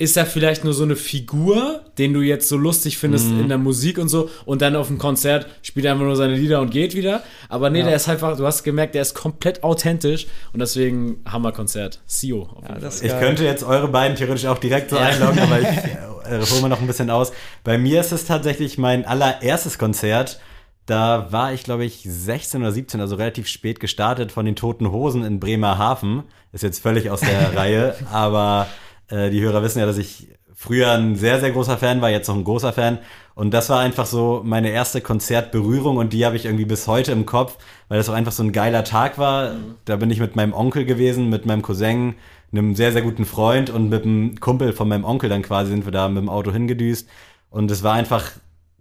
ist 0.00 0.16
er 0.16 0.24
vielleicht 0.26 0.64
nur 0.64 0.72
so 0.72 0.82
eine 0.82 0.96
Figur, 0.96 1.82
den 1.98 2.14
du 2.14 2.22
jetzt 2.22 2.48
so 2.48 2.56
lustig 2.56 2.96
findest 2.98 3.26
Mhm. 3.30 3.40
in 3.42 3.48
der 3.48 3.58
Musik 3.58 3.98
und 3.98 4.08
so 4.08 4.30
und 4.46 4.62
dann 4.62 4.74
auf 4.74 4.86
dem 4.88 4.96
Konzert 4.98 5.46
spielt 5.62 5.84
er 5.86 5.92
einfach 5.92 6.06
nur 6.06 6.16
seine 6.16 6.34
Lieder 6.34 6.60
und 6.60 6.70
geht 6.70 6.94
wieder. 6.94 7.22
Aber 7.50 7.68
nee, 7.70 7.80
Ja. 7.80 7.86
der 7.86 7.96
ist 7.96 8.08
einfach, 8.08 8.36
du 8.36 8.46
hast 8.46 8.64
gemerkt, 8.64 8.94
der 8.94 9.02
ist 9.02 9.14
komplett 9.14 9.62
authentisch 9.62 10.26
und 10.54 10.60
deswegen 10.60 11.22
Hammerkonzert. 11.28 12.00
Sio. 12.06 12.42
Auf 12.42 12.68
jeden 12.68 12.80
das- 12.80 13.00
Fall. 13.00 13.08
Ich 13.08 13.18
könnte 13.20 13.44
jetzt 13.44 13.62
eure 13.62 13.88
beiden 13.88 14.16
theoretisch 14.16 14.46
auch 14.46 14.58
direkt 14.58 14.88
so 14.90 14.96
einloggen, 14.96 15.38
aber 15.38 15.60
ich 15.60 15.66
äh, 15.68 16.40
hole 16.50 16.60
mal 16.62 16.68
noch 16.68 16.80
ein 16.80 16.86
bisschen 16.86 17.10
aus. 17.10 17.32
Bei 17.62 17.76
mir 17.76 18.00
ist 18.00 18.12
es 18.12 18.24
tatsächlich 18.24 18.78
mein 18.78 19.04
allererstes 19.04 19.78
Konzert. 19.78 20.40
Da 20.86 21.28
war 21.30 21.52
ich, 21.52 21.62
glaube 21.62 21.84
ich, 21.84 22.02
16 22.08 22.62
oder 22.62 22.72
17, 22.72 23.00
also 23.02 23.14
relativ 23.16 23.46
spät 23.48 23.78
gestartet 23.80 24.32
von 24.32 24.44
den 24.46 24.56
Toten 24.56 24.90
Hosen 24.90 25.24
in 25.24 25.38
Bremerhaven. 25.38 26.22
Ist 26.52 26.62
jetzt 26.62 26.80
völlig 26.82 27.10
aus 27.10 27.20
der 27.20 27.54
Reihe, 27.54 27.94
aber 28.10 28.66
äh, 29.10 29.30
die 29.30 29.40
Hörer 29.40 29.62
wissen 29.62 29.78
ja, 29.78 29.86
dass 29.86 29.98
ich 29.98 30.28
früher 30.54 30.90
ein 30.92 31.16
sehr, 31.16 31.40
sehr 31.40 31.52
großer 31.52 31.78
Fan 31.78 32.02
war, 32.02 32.10
jetzt 32.10 32.28
noch 32.28 32.36
ein 32.36 32.44
großer 32.44 32.72
Fan. 32.72 32.98
Und 33.34 33.52
das 33.52 33.70
war 33.70 33.80
einfach 33.80 34.04
so 34.04 34.42
meine 34.44 34.70
erste 34.70 35.00
Konzertberührung 35.00 35.96
und 35.96 36.12
die 36.12 36.26
habe 36.26 36.36
ich 36.36 36.44
irgendwie 36.44 36.66
bis 36.66 36.86
heute 36.86 37.12
im 37.12 37.24
Kopf, 37.24 37.56
weil 37.88 37.96
das 37.96 38.10
auch 38.10 38.14
einfach 38.14 38.32
so 38.32 38.42
ein 38.42 38.52
geiler 38.52 38.84
Tag 38.84 39.16
war. 39.16 39.54
Da 39.86 39.96
bin 39.96 40.10
ich 40.10 40.20
mit 40.20 40.36
meinem 40.36 40.52
Onkel 40.52 40.84
gewesen, 40.84 41.30
mit 41.30 41.46
meinem 41.46 41.62
Cousin, 41.62 42.14
einem 42.52 42.74
sehr, 42.74 42.92
sehr 42.92 43.00
guten 43.00 43.24
Freund 43.24 43.70
und 43.70 43.88
mit 43.88 44.04
einem 44.04 44.38
Kumpel 44.38 44.74
von 44.74 44.88
meinem 44.88 45.04
Onkel 45.04 45.30
dann 45.30 45.40
quasi 45.40 45.70
sind 45.70 45.86
wir 45.86 45.92
da 45.92 46.08
mit 46.08 46.22
dem 46.22 46.28
Auto 46.28 46.52
hingedüst. 46.52 47.08
Und 47.48 47.70
es 47.70 47.82
war 47.82 47.94
einfach 47.94 48.30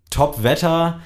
Top-Wetter. 0.10 1.00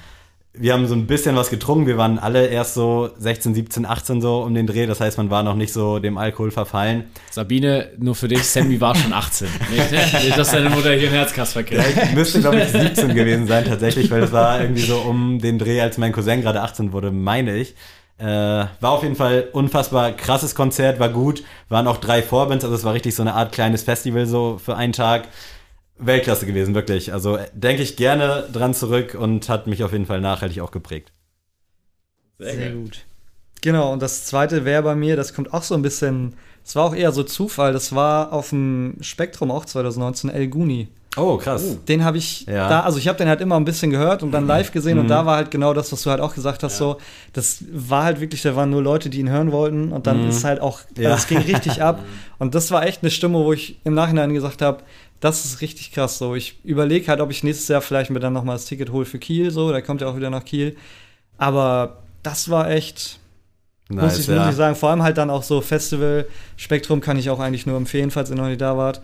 Wir 0.56 0.72
haben 0.72 0.86
so 0.86 0.94
ein 0.94 1.08
bisschen 1.08 1.34
was 1.34 1.50
getrunken. 1.50 1.88
Wir 1.88 1.98
waren 1.98 2.20
alle 2.20 2.46
erst 2.46 2.74
so 2.74 3.10
16, 3.18 3.54
17, 3.54 3.86
18 3.86 4.20
so 4.20 4.42
um 4.42 4.54
den 4.54 4.68
Dreh. 4.68 4.86
Das 4.86 5.00
heißt, 5.00 5.18
man 5.18 5.28
war 5.28 5.42
noch 5.42 5.56
nicht 5.56 5.72
so 5.72 5.98
dem 5.98 6.16
Alkohol 6.16 6.52
verfallen. 6.52 7.06
Sabine, 7.32 7.88
nur 7.98 8.14
für 8.14 8.28
dich, 8.28 8.44
Sammy 8.44 8.80
war 8.80 8.94
schon 8.94 9.12
18. 9.12 9.48
nicht, 9.70 9.90
nicht, 9.90 10.38
dass 10.38 10.52
deine 10.52 10.70
Mutter 10.70 10.92
hier 10.92 11.08
einen 11.08 11.16
Herzkasper 11.16 11.64
kriegt. 11.64 11.82
Ich 12.04 12.12
müsste, 12.12 12.40
glaube 12.40 12.60
ich, 12.60 12.68
17 12.68 13.14
gewesen 13.16 13.48
sein 13.48 13.64
tatsächlich, 13.64 14.08
weil 14.12 14.22
es 14.22 14.30
war 14.30 14.60
irgendwie 14.60 14.82
so 14.82 14.98
um 14.98 15.40
den 15.40 15.58
Dreh, 15.58 15.80
als 15.80 15.98
mein 15.98 16.12
Cousin 16.12 16.40
gerade 16.40 16.62
18 16.62 16.92
wurde, 16.92 17.10
meine 17.10 17.56
ich. 17.56 17.74
Äh, 18.18 18.24
war 18.26 18.92
auf 18.92 19.02
jeden 19.02 19.16
Fall 19.16 19.48
unfassbar 19.52 20.12
krasses 20.12 20.54
Konzert, 20.54 21.00
war 21.00 21.08
gut. 21.08 21.42
Waren 21.68 21.88
auch 21.88 21.96
drei 21.96 22.22
Vorbands, 22.22 22.64
also 22.64 22.76
es 22.76 22.84
war 22.84 22.94
richtig 22.94 23.16
so 23.16 23.22
eine 23.22 23.34
Art 23.34 23.50
kleines 23.50 23.82
Festival 23.82 24.26
so 24.26 24.60
für 24.64 24.76
einen 24.76 24.92
Tag. 24.92 25.24
Weltklasse 25.98 26.46
gewesen, 26.46 26.74
wirklich. 26.74 27.12
Also 27.12 27.36
äh, 27.36 27.46
denke 27.54 27.82
ich 27.82 27.96
gerne 27.96 28.48
dran 28.52 28.74
zurück 28.74 29.14
und 29.18 29.48
hat 29.48 29.66
mich 29.66 29.84
auf 29.84 29.92
jeden 29.92 30.06
Fall 30.06 30.20
nachhaltig 30.20 30.60
auch 30.60 30.70
geprägt. 30.70 31.12
Sehr 32.38 32.70
gut. 32.72 33.04
Genau, 33.62 33.92
und 33.92 34.02
das 34.02 34.24
zweite 34.26 34.64
wäre 34.64 34.82
bei 34.82 34.94
mir, 34.94 35.16
das 35.16 35.32
kommt 35.34 35.54
auch 35.54 35.62
so 35.62 35.74
ein 35.74 35.82
bisschen, 35.82 36.34
das 36.64 36.76
war 36.76 36.84
auch 36.84 36.94
eher 36.94 37.12
so 37.12 37.22
Zufall, 37.22 37.72
das 37.72 37.94
war 37.94 38.32
auf 38.32 38.50
dem 38.50 38.96
Spektrum 39.00 39.50
auch 39.50 39.64
2019, 39.64 40.30
El 40.30 40.48
Guni. 40.48 40.88
Oh, 41.16 41.36
krass. 41.36 41.76
Den 41.86 42.04
habe 42.04 42.18
ich 42.18 42.44
Ja. 42.46 42.68
da, 42.68 42.80
also 42.80 42.98
ich 42.98 43.06
habe 43.06 43.16
den 43.16 43.28
halt 43.28 43.40
immer 43.40 43.54
ein 43.54 43.64
bisschen 43.64 43.92
gehört 43.92 44.24
und 44.24 44.32
dann 44.32 44.48
live 44.48 44.72
gesehen 44.72 44.98
und 44.98 45.06
da 45.06 45.24
war 45.24 45.36
halt 45.36 45.52
genau 45.52 45.72
das, 45.72 45.92
was 45.92 46.02
du 46.02 46.10
halt 46.10 46.20
auch 46.20 46.34
gesagt 46.34 46.64
hast, 46.64 46.76
so, 46.76 46.98
das 47.32 47.62
war 47.72 48.02
halt 48.02 48.20
wirklich, 48.20 48.42
da 48.42 48.56
waren 48.56 48.68
nur 48.70 48.82
Leute, 48.82 49.08
die 49.10 49.20
ihn 49.20 49.30
hören 49.30 49.52
wollten 49.52 49.92
und 49.92 50.08
dann 50.08 50.28
ist 50.28 50.42
halt 50.42 50.60
auch, 50.60 50.80
Ja. 50.98 51.10
also 51.12 51.22
es 51.22 51.28
ging 51.28 51.38
richtig 51.38 51.80
ab 51.82 52.00
und 52.40 52.56
das 52.56 52.72
war 52.72 52.84
echt 52.84 53.02
eine 53.02 53.12
Stimme, 53.12 53.38
wo 53.38 53.52
ich 53.52 53.78
im 53.84 53.94
Nachhinein 53.94 54.34
gesagt 54.34 54.60
habe, 54.60 54.82
das 55.20 55.44
ist 55.44 55.60
richtig 55.60 55.92
krass 55.92 56.18
so. 56.18 56.34
Ich 56.34 56.58
überlege 56.64 57.08
halt, 57.08 57.20
ob 57.20 57.30
ich 57.30 57.42
nächstes 57.42 57.68
Jahr 57.68 57.80
vielleicht 57.80 58.10
mir 58.10 58.20
dann 58.20 58.32
noch 58.32 58.44
mal 58.44 58.52
das 58.54 58.66
Ticket 58.66 58.90
hole 58.92 59.04
für 59.06 59.18
Kiel, 59.18 59.50
so, 59.50 59.72
der 59.72 59.82
kommt 59.82 60.00
ja 60.00 60.08
auch 60.08 60.16
wieder 60.16 60.30
nach 60.30 60.44
Kiel, 60.44 60.76
aber 61.38 62.02
das 62.22 62.48
war 62.50 62.70
echt, 62.70 63.18
muss, 63.88 64.18
ich, 64.18 64.28
muss 64.28 64.48
ich 64.50 64.56
sagen, 64.56 64.76
vor 64.76 64.90
allem 64.90 65.02
halt 65.02 65.18
dann 65.18 65.30
auch 65.30 65.42
so 65.42 65.60
Festival, 65.60 66.26
Spektrum 66.56 67.00
kann 67.00 67.18
ich 67.18 67.30
auch 67.30 67.40
eigentlich 67.40 67.66
nur 67.66 67.76
empfehlen, 67.76 68.10
falls 68.10 68.30
ihr 68.30 68.36
noch 68.36 68.46
nicht 68.48 68.60
da 68.60 68.76
wart. 68.76 69.00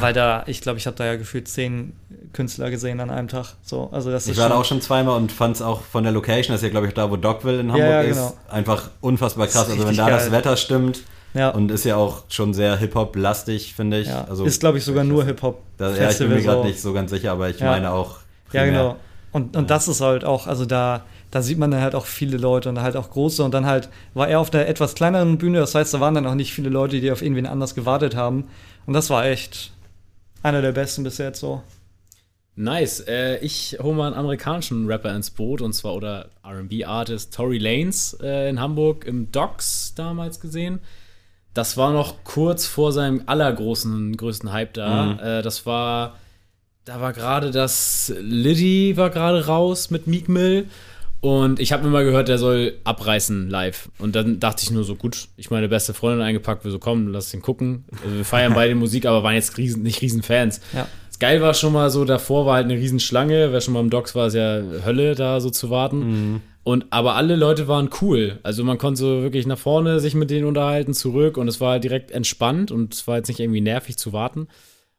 Weil 0.00 0.12
da, 0.12 0.44
ich 0.48 0.60
glaube, 0.60 0.76
ich 0.78 0.86
habe 0.86 0.96
da 0.98 1.06
ja 1.06 1.16
gefühlt 1.16 1.48
zehn 1.48 1.94
Künstler 2.34 2.68
gesehen 2.70 3.00
an 3.00 3.08
einem 3.08 3.28
Tag. 3.28 3.54
So, 3.62 3.88
also 3.90 4.10
das 4.10 4.26
Ich 4.26 4.32
ist 4.32 4.36
war 4.38 4.48
da 4.50 4.54
schon- 4.54 4.60
auch 4.60 4.64
schon 4.66 4.80
zweimal 4.82 5.16
und 5.16 5.32
fand 5.32 5.56
es 5.56 5.62
auch 5.62 5.80
von 5.80 6.02
der 6.04 6.12
Location, 6.12 6.52
das 6.52 6.60
ist 6.60 6.64
ja, 6.64 6.68
glaube 6.68 6.88
ich, 6.88 6.92
da, 6.94 7.10
wo 7.10 7.16
Dogville 7.16 7.60
in 7.60 7.68
Hamburg 7.72 7.80
Ja, 7.88 8.02
ja, 8.02 8.08
ist, 8.08 8.16
genau. 8.18 8.36
einfach 8.50 8.90
unfassbar 9.00 9.46
krass. 9.46 9.64
Das 9.68 9.68
ist 9.68 9.72
Also 9.76 9.88
wenn 9.88 9.96
da 9.96 10.10
das 10.10 10.24
geil. 10.24 10.32
Wetter 10.32 10.56
stimmt 10.58 11.02
ja, 11.34 11.50
und 11.50 11.70
ist 11.70 11.84
ja 11.84 11.96
auch 11.96 12.24
schon 12.28 12.52
sehr 12.54 12.76
Hip-Hop-lastig, 12.76 13.74
finde 13.74 14.00
ich. 14.00 14.08
ja. 14.08 14.24
Also, 14.28 14.44
ist, 14.44 14.60
glaube 14.60 14.78
ich, 14.78 14.84
sogar 14.84 15.04
nur 15.04 15.24
Hip-Hop. 15.24 15.62
Da, 15.78 15.94
ja, 15.94 16.10
ich 16.10 16.18
bin 16.18 16.28
mir 16.28 16.42
gerade 16.42 16.64
nicht 16.66 16.80
so 16.80 16.92
ganz 16.92 17.10
sicher, 17.10 17.32
aber 17.32 17.48
ich 17.50 17.58
Ja. 17.58 17.70
meine 17.70 17.90
auch. 17.92 18.18
Ja, 18.52 18.62
primär. 18.62 18.66
genau. 18.66 18.96
Und, 19.32 19.56
und 19.56 19.70
das 19.70 19.88
ist 19.88 20.00
halt 20.02 20.24
auch, 20.26 20.46
also 20.46 20.66
da, 20.66 21.04
da 21.30 21.40
sieht 21.40 21.56
man 21.58 21.70
dann 21.70 21.80
halt 21.80 21.94
auch 21.94 22.04
viele 22.04 22.36
Leute 22.36 22.68
und 22.68 22.82
halt 22.82 22.96
auch 22.96 23.08
große. 23.10 23.42
Und 23.42 23.54
dann 23.54 23.64
halt 23.64 23.88
war 24.12 24.28
er 24.28 24.40
auf 24.40 24.52
einer 24.52 24.66
etwas 24.66 24.94
kleineren 24.94 25.38
Bühne, 25.38 25.58
das 25.58 25.74
heißt, 25.74 25.94
da 25.94 26.00
waren 26.00 26.14
dann 26.14 26.26
auch 26.26 26.34
nicht 26.34 26.52
viele 26.52 26.68
Leute, 26.68 27.00
die 27.00 27.10
auf 27.10 27.22
irgendwen 27.22 27.46
anders 27.46 27.74
gewartet 27.74 28.14
haben. 28.14 28.44
Und 28.84 28.92
das 28.92 29.08
war 29.08 29.24
echt 29.24 29.72
einer 30.42 30.60
der 30.60 30.72
besten 30.72 31.02
bis 31.04 31.16
jetzt 31.16 31.40
so. 31.40 31.62
Nice. 32.54 33.00
Äh, 33.08 33.38
ich 33.38 33.78
hole 33.82 33.94
mal 33.96 34.08
einen 34.08 34.16
amerikanischen 34.16 34.86
Rapper 34.86 35.14
ins 35.16 35.30
Boot 35.30 35.62
und 35.62 35.72
zwar 35.72 35.94
oder 35.94 36.28
RB-Artist 36.44 37.32
Tory 37.32 37.56
Lanez 37.56 38.14
äh, 38.22 38.50
in 38.50 38.60
Hamburg 38.60 39.06
im 39.06 39.32
Docks 39.32 39.94
damals 39.96 40.38
gesehen. 40.40 40.80
Das 41.54 41.76
war 41.76 41.92
noch 41.92 42.24
kurz 42.24 42.66
vor 42.66 42.92
seinem 42.92 43.22
allergroßen, 43.26 44.16
größten 44.16 44.52
Hype 44.52 44.74
da. 44.74 45.04
Mhm. 45.04 45.18
Äh, 45.18 45.42
das 45.42 45.66
war 45.66 46.14
da 46.84 47.00
war 47.00 47.12
gerade 47.12 47.50
das 47.50 48.12
Liddy 48.20 48.96
war 48.96 49.10
gerade 49.10 49.46
raus 49.46 49.90
mit 49.90 50.06
Meek 50.06 50.28
Mill. 50.28 50.66
Und 51.20 51.60
ich 51.60 51.72
habe 51.72 51.86
immer 51.86 52.02
gehört, 52.02 52.26
der 52.26 52.36
soll 52.38 52.74
abreißen 52.82 53.48
live. 53.48 53.88
Und 54.00 54.16
dann 54.16 54.40
dachte 54.40 54.64
ich 54.64 54.72
nur 54.72 54.82
so, 54.82 54.96
gut, 54.96 55.28
ich 55.36 55.52
meine 55.52 55.68
beste 55.68 55.94
Freundin 55.94 56.20
eingepackt, 56.20 56.64
wir 56.64 56.72
so, 56.72 56.80
komm, 56.80 57.06
lass 57.06 57.30
den 57.30 57.42
gucken. 57.42 57.84
Also 58.02 58.16
wir 58.16 58.24
feiern 58.24 58.54
beide 58.54 58.74
Musik, 58.74 59.06
aber 59.06 59.22
waren 59.22 59.34
jetzt 59.34 59.56
riesen, 59.56 59.84
nicht 59.84 60.02
riesen 60.02 60.24
Fans. 60.24 60.60
Ja. 60.72 60.88
Das 61.08 61.20
geil 61.20 61.40
war 61.40 61.54
schon 61.54 61.74
mal 61.74 61.90
so, 61.90 62.04
davor 62.04 62.46
war 62.46 62.56
halt 62.56 62.64
eine 62.64 62.74
Riesenschlange. 62.74 63.52
Wer 63.52 63.60
schon 63.60 63.74
mal 63.74 63.78
im 63.80 63.90
Docks 63.90 64.16
war, 64.16 64.26
ist 64.26 64.34
ja 64.34 64.62
Hölle, 64.84 65.14
da 65.14 65.40
so 65.40 65.50
zu 65.50 65.70
warten. 65.70 66.42
Und 66.64 66.86
aber 66.90 67.16
alle 67.16 67.34
Leute 67.34 67.66
waren 67.66 67.90
cool. 68.00 68.38
Also 68.42 68.62
man 68.62 68.78
konnte 68.78 69.00
so 69.00 69.22
wirklich 69.22 69.46
nach 69.46 69.58
vorne 69.58 69.98
sich 69.98 70.14
mit 70.14 70.30
denen 70.30 70.46
unterhalten, 70.46 70.94
zurück 70.94 71.36
und 71.36 71.48
es 71.48 71.60
war 71.60 71.80
direkt 71.80 72.12
entspannt 72.12 72.70
und 72.70 72.94
es 72.94 73.08
war 73.08 73.16
jetzt 73.16 73.28
nicht 73.28 73.40
irgendwie 73.40 73.60
nervig 73.60 73.96
zu 73.96 74.12
warten. 74.12 74.48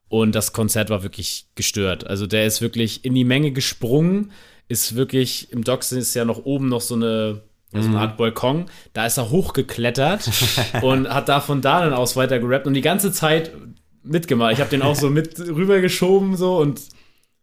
Und 0.10 0.36
das 0.36 0.54
Konzert 0.54 0.90
war 0.90 1.04
wirklich 1.04 1.48
gestört. 1.56 2.06
Also 2.06 2.28
der 2.28 2.46
ist 2.46 2.62
wirklich 2.62 3.06
in 3.06 3.16
die 3.16 3.24
Menge 3.24 3.52
gesprungen, 3.52 4.32
ist 4.68 4.96
wirklich, 4.96 5.52
im 5.52 5.64
Docks 5.64 5.92
ist 5.92 6.14
ja 6.14 6.26
noch 6.26 6.46
oben 6.46 6.68
noch 6.68 6.82
so 6.82 6.96
eine, 6.96 7.42
so 7.72 7.80
eine 7.80 8.00
Art 8.00 8.18
Balkon. 8.18 8.66
Da 8.92 9.06
ist 9.06 9.18
er 9.18 9.32
hochgeklettert 9.32 10.30
und 10.82 11.08
hat 11.10 11.30
da 11.30 11.40
von 11.40 11.62
da 11.62 11.82
dann 11.82 11.94
aus 11.94 12.16
weiter 12.16 12.40
gerappt 12.40 12.68
und 12.68 12.74
die 12.74 12.82
ganze 12.82 13.12
Zeit 13.12 13.52
mitgemacht. 14.04 14.54
Ich 14.54 14.60
habe 14.60 14.70
den 14.70 14.82
auch 14.82 14.96
so 14.96 15.10
mit 15.10 15.40
rübergeschoben 15.40 16.36
so 16.36 16.58
und 16.58 16.82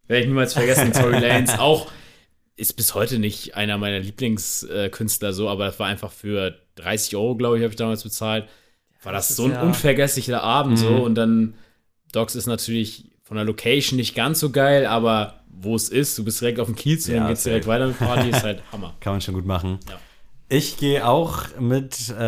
werde 0.06 0.22
ich 0.22 0.28
niemals 0.28 0.52
vergessen, 0.52 0.92
Tory 0.92 1.18
Lanez 1.18 1.58
auch 1.58 1.86
ist 2.60 2.74
bis 2.74 2.94
heute 2.94 3.18
nicht 3.18 3.56
einer 3.56 3.78
meiner 3.78 3.98
Lieblingskünstler 3.98 5.32
so, 5.32 5.48
aber 5.48 5.66
das 5.66 5.78
war 5.78 5.86
einfach 5.88 6.12
für 6.12 6.54
30 6.76 7.16
Euro, 7.16 7.34
glaube 7.36 7.56
ich, 7.56 7.62
habe 7.62 7.72
ich 7.72 7.76
damals 7.76 8.02
bezahlt. 8.02 8.46
War 9.02 9.12
das, 9.12 9.28
das 9.28 9.36
so 9.36 9.44
ein 9.46 9.52
ja- 9.52 9.62
unvergesslicher 9.62 10.42
Abend 10.42 10.78
so 10.78 10.88
und 10.88 11.14
dann 11.14 11.54
Docs 12.12 12.34
ist 12.34 12.46
natürlich 12.46 13.10
von 13.22 13.36
der 13.36 13.44
Location 13.46 13.96
nicht 13.96 14.14
ganz 14.14 14.40
so 14.40 14.50
geil, 14.50 14.86
aber 14.86 15.40
wo 15.48 15.74
es 15.76 15.88
ist, 15.88 16.18
du 16.18 16.24
bist 16.24 16.40
direkt 16.40 16.58
auf 16.60 16.66
dem 16.66 16.74
Kiez 16.74 17.06
und 17.08 17.14
Ja, 17.14 17.20
dann 17.20 17.28
geht's 17.28 17.44
direkt 17.44 17.66
weiter 17.66 17.86
mit 17.86 17.98
Party, 17.98 18.30
ist 18.30 18.42
halt 18.42 18.62
Hammer. 18.72 18.94
Kann 19.00 19.14
man 19.14 19.20
schon 19.20 19.34
gut 19.34 19.46
machen. 19.46 19.78
Ja. 19.88 19.98
Ich 20.48 20.76
gehe 20.78 21.06
auch 21.06 21.44
mit 21.60 22.08
äh, 22.10 22.22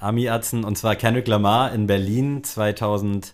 Ami-Atzen 0.00 0.62
und 0.64 0.78
zwar 0.78 0.94
Kendrick 0.94 1.26
Lamar 1.26 1.72
in 1.72 1.86
Berlin 1.86 2.44
2018, 2.44 3.30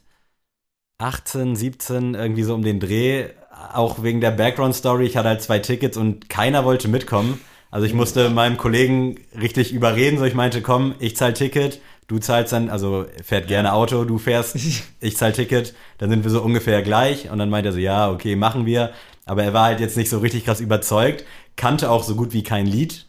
17, 1.55 2.15
irgendwie 2.15 2.43
so 2.43 2.55
um 2.55 2.63
den 2.63 2.81
Dreh. 2.81 3.27
Auch 3.73 4.03
wegen 4.03 4.21
der 4.21 4.31
Background-Story. 4.31 5.07
Ich 5.07 5.17
hatte 5.17 5.29
halt 5.29 5.43
zwei 5.43 5.59
Tickets 5.59 5.97
und 5.97 6.29
keiner 6.29 6.65
wollte 6.65 6.89
mitkommen. 6.89 7.41
Also 7.71 7.87
ich 7.87 7.95
musste 7.95 8.29
meinem 8.31 8.57
Kollegen 8.57 9.21
richtig 9.41 9.73
überreden. 9.73 10.19
So 10.19 10.25
ich 10.25 10.35
meinte, 10.35 10.63
komm, 10.63 10.95
ich 10.99 11.17
zahl 11.17 11.33
Ticket, 11.33 11.81
du 12.07 12.19
zahlst 12.19 12.53
dann, 12.53 12.69
also 12.69 13.07
fährt 13.25 13.49
gerne 13.49 13.73
Auto, 13.73 14.05
du 14.05 14.19
fährst, 14.19 14.57
ich 15.01 15.17
zahl 15.17 15.33
Ticket. 15.33 15.75
Dann 15.99 16.11
sind 16.11 16.25
wir 16.25 16.31
so 16.31 16.43
ungefähr 16.43 16.83
gleich. 16.83 17.31
Und 17.31 17.39
dann 17.39 17.51
meinte 17.51 17.71
er 17.71 17.73
so, 17.73 17.79
ja, 17.79 18.11
okay, 18.11 18.37
machen 18.37 18.67
wir. 18.67 18.93
Aber 19.25 19.43
er 19.43 19.55
war 19.55 19.65
halt 19.67 19.81
jetzt 19.81 19.97
nicht 19.97 20.11
so 20.11 20.19
richtig 20.19 20.45
krass 20.45 20.61
überzeugt, 20.61 21.25
kannte 21.57 21.91
auch 21.91 22.03
so 22.03 22.15
gut 22.15 22.33
wie 22.33 22.43
kein 22.43 22.67
Lied. 22.67 23.07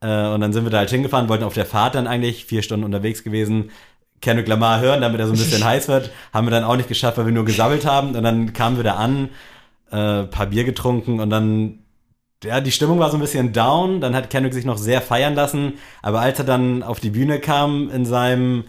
Äh, 0.00 0.26
und 0.28 0.40
dann 0.40 0.52
sind 0.52 0.64
wir 0.64 0.70
da 0.70 0.78
halt 0.78 0.90
hingefahren, 0.90 1.28
wollten 1.28 1.44
auf 1.44 1.54
der 1.54 1.66
Fahrt 1.66 1.94
dann 1.94 2.06
eigentlich 2.06 2.44
vier 2.44 2.62
Stunden 2.62 2.84
unterwegs 2.84 3.22
gewesen. 3.22 3.70
Kendrick 4.20 4.48
Lamar 4.48 4.80
hören, 4.80 5.00
damit 5.00 5.20
er 5.20 5.26
so 5.26 5.32
ein 5.32 5.38
bisschen 5.38 5.64
heiß 5.64 5.88
wird. 5.88 6.10
Haben 6.32 6.46
wir 6.46 6.50
dann 6.50 6.64
auch 6.64 6.76
nicht 6.76 6.88
geschafft, 6.88 7.18
weil 7.18 7.26
wir 7.26 7.32
nur 7.32 7.44
gesammelt 7.44 7.86
haben. 7.86 8.14
Und 8.14 8.22
dann 8.22 8.52
kamen 8.52 8.76
wir 8.76 8.84
da 8.84 8.94
an, 8.96 9.30
äh, 9.92 10.24
paar 10.24 10.46
Bier 10.46 10.64
getrunken 10.64 11.20
und 11.20 11.30
dann, 11.30 11.80
ja, 12.42 12.60
die 12.60 12.72
Stimmung 12.72 12.98
war 12.98 13.10
so 13.10 13.18
ein 13.18 13.20
bisschen 13.20 13.52
down. 13.52 14.00
Dann 14.00 14.16
hat 14.16 14.30
Kendrick 14.30 14.54
sich 14.54 14.64
noch 14.64 14.78
sehr 14.78 15.00
feiern 15.00 15.34
lassen. 15.34 15.74
Aber 16.00 16.20
als 16.20 16.38
er 16.38 16.44
dann 16.44 16.82
auf 16.82 16.98
die 16.98 17.10
Bühne 17.10 17.38
kam 17.38 17.88
in 17.90 18.04
seinem 18.04 18.64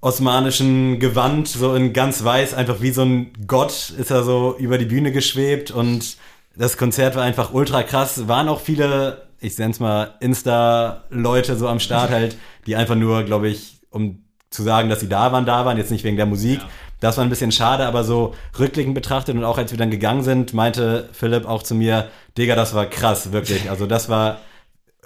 osmanischen 0.00 1.00
Gewand, 1.00 1.48
so 1.48 1.74
in 1.74 1.92
ganz 1.92 2.22
weiß, 2.22 2.54
einfach 2.54 2.82
wie 2.82 2.90
so 2.90 3.02
ein 3.02 3.32
Gott 3.46 3.90
ist 3.98 4.10
er 4.10 4.22
so 4.22 4.54
über 4.58 4.76
die 4.76 4.84
Bühne 4.84 5.12
geschwebt 5.12 5.70
und 5.70 6.18
das 6.54 6.76
Konzert 6.76 7.16
war 7.16 7.22
einfach 7.22 7.52
ultra 7.54 7.82
krass. 7.82 8.28
Waren 8.28 8.48
auch 8.48 8.60
viele, 8.60 9.22
ich 9.40 9.58
nenne 9.58 9.72
es 9.72 9.80
mal 9.80 10.14
Insta-Leute 10.20 11.56
so 11.56 11.68
am 11.68 11.80
Start 11.80 12.10
halt, 12.12 12.36
die 12.66 12.76
einfach 12.76 12.96
nur, 12.96 13.22
glaube 13.24 13.48
ich, 13.48 13.80
um 13.90 14.24
zu 14.50 14.62
sagen, 14.62 14.88
dass 14.88 15.00
sie 15.00 15.08
da 15.08 15.32
waren, 15.32 15.46
da 15.46 15.64
waren, 15.64 15.78
jetzt 15.78 15.90
nicht 15.90 16.04
wegen 16.04 16.16
der 16.16 16.26
Musik. 16.26 16.60
Ja. 16.60 16.68
Das 17.04 17.18
war 17.18 17.24
ein 17.24 17.28
bisschen 17.28 17.52
schade, 17.52 17.84
aber 17.84 18.02
so 18.02 18.34
rückblickend 18.58 18.94
betrachtet 18.94 19.36
und 19.36 19.44
auch 19.44 19.58
als 19.58 19.70
wir 19.70 19.76
dann 19.76 19.90
gegangen 19.90 20.22
sind, 20.22 20.54
meinte 20.54 21.10
Philipp 21.12 21.46
auch 21.46 21.62
zu 21.62 21.74
mir, 21.74 22.08
Digga, 22.38 22.56
das 22.56 22.72
war 22.72 22.86
krass, 22.86 23.30
wirklich. 23.30 23.68
Also 23.68 23.84
das 23.84 24.08
war 24.08 24.38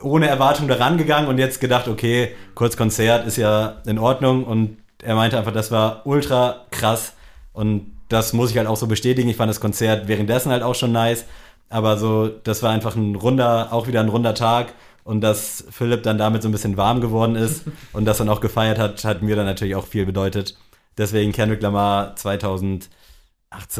ohne 0.00 0.28
Erwartung 0.28 0.68
daran 0.68 0.96
gegangen 0.96 1.26
und 1.26 1.38
jetzt 1.38 1.60
gedacht, 1.60 1.88
okay, 1.88 2.36
kurz 2.54 2.76
Konzert 2.76 3.26
ist 3.26 3.36
ja 3.36 3.82
in 3.84 3.98
Ordnung 3.98 4.44
und 4.44 4.76
er 5.02 5.16
meinte 5.16 5.36
einfach, 5.36 5.50
das 5.52 5.72
war 5.72 6.06
ultra 6.06 6.66
krass 6.70 7.14
und 7.52 7.90
das 8.08 8.32
muss 8.32 8.52
ich 8.52 8.58
halt 8.58 8.68
auch 8.68 8.76
so 8.76 8.86
bestätigen. 8.86 9.28
Ich 9.28 9.36
fand 9.36 9.50
das 9.50 9.58
Konzert 9.58 10.06
währenddessen 10.06 10.52
halt 10.52 10.62
auch 10.62 10.76
schon 10.76 10.92
nice, 10.92 11.24
aber 11.68 11.98
so, 11.98 12.28
das 12.28 12.62
war 12.62 12.70
einfach 12.70 12.94
ein 12.94 13.16
runder, 13.16 13.72
auch 13.72 13.88
wieder 13.88 13.98
ein 13.98 14.08
runder 14.08 14.36
Tag 14.36 14.72
und 15.02 15.20
dass 15.20 15.64
Philipp 15.72 16.04
dann 16.04 16.16
damit 16.16 16.42
so 16.42 16.48
ein 16.48 16.52
bisschen 16.52 16.76
warm 16.76 17.00
geworden 17.00 17.34
ist 17.34 17.64
und 17.92 18.04
das 18.04 18.18
dann 18.18 18.28
auch 18.28 18.40
gefeiert 18.40 18.78
hat, 18.78 19.02
hat 19.02 19.20
mir 19.20 19.34
dann 19.34 19.46
natürlich 19.46 19.74
auch 19.74 19.88
viel 19.88 20.06
bedeutet. 20.06 20.54
Deswegen 20.98 21.32
Kendrick 21.32 21.62
Lamar 21.62 22.16
2018 22.16 22.88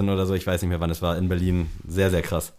oder 0.09 0.25
so, 0.25 0.35
ich 0.35 0.47
weiß 0.47 0.63
nicht 0.63 0.69
mehr 0.71 0.81
wann 0.81 0.91
es 0.91 1.03
war, 1.03 1.19
in 1.19 1.29
Berlin, 1.29 1.69
sehr, 1.87 2.11
sehr 2.11 2.23
krass. 2.23 2.53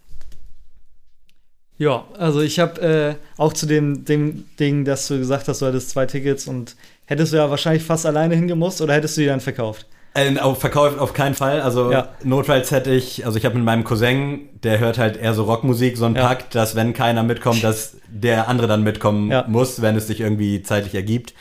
Ja, 1.77 2.03
also 2.17 2.41
ich 2.41 2.59
habe 2.59 2.81
äh, 2.81 3.15
auch 3.41 3.53
zu 3.53 3.65
dem, 3.65 4.03
dem 4.03 4.45
Ding, 4.59 4.83
dass 4.83 5.07
du 5.07 5.17
gesagt 5.17 5.47
hast, 5.47 5.61
du 5.61 5.65
hattest 5.65 5.89
zwei 5.91 6.05
Tickets 6.05 6.45
und 6.45 6.75
hättest 7.05 7.31
du 7.31 7.37
ja 7.37 7.49
wahrscheinlich 7.49 7.83
fast 7.83 8.05
alleine 8.05 8.35
hingemusst 8.35 8.81
oder 8.81 8.93
hättest 8.93 9.15
du 9.15 9.21
die 9.21 9.27
dann 9.27 9.39
verkauft? 9.39 9.85
Äh, 10.13 10.37
auf 10.39 10.59
verkauft 10.59 10.99
auf 10.99 11.13
keinen 11.13 11.35
Fall. 11.35 11.61
Also 11.61 11.89
Ja. 11.91 12.09
notfalls 12.23 12.71
hätte 12.71 12.91
ich, 12.91 13.25
also 13.25 13.37
ich 13.37 13.45
habe 13.45 13.55
mit 13.55 13.63
meinem 13.63 13.85
Cousin, 13.85 14.49
der 14.63 14.79
hört 14.79 14.97
halt 14.97 15.15
eher 15.15 15.33
so 15.33 15.43
Rockmusik, 15.43 15.95
so 15.97 16.03
ein 16.05 16.15
Ja. 16.15 16.27
Pakt, 16.27 16.53
dass 16.53 16.75
wenn 16.75 16.91
keiner 16.93 17.23
mitkommt, 17.23 17.63
dass 17.63 17.95
der 18.09 18.49
andere 18.49 18.67
dann 18.67 18.83
mitkommen 18.83 19.31
Ja. 19.31 19.45
muss, 19.47 19.81
wenn 19.81 19.95
es 19.95 20.07
sich 20.07 20.19
irgendwie 20.19 20.61
zeitlich 20.63 20.95
ergibt. 20.95 21.33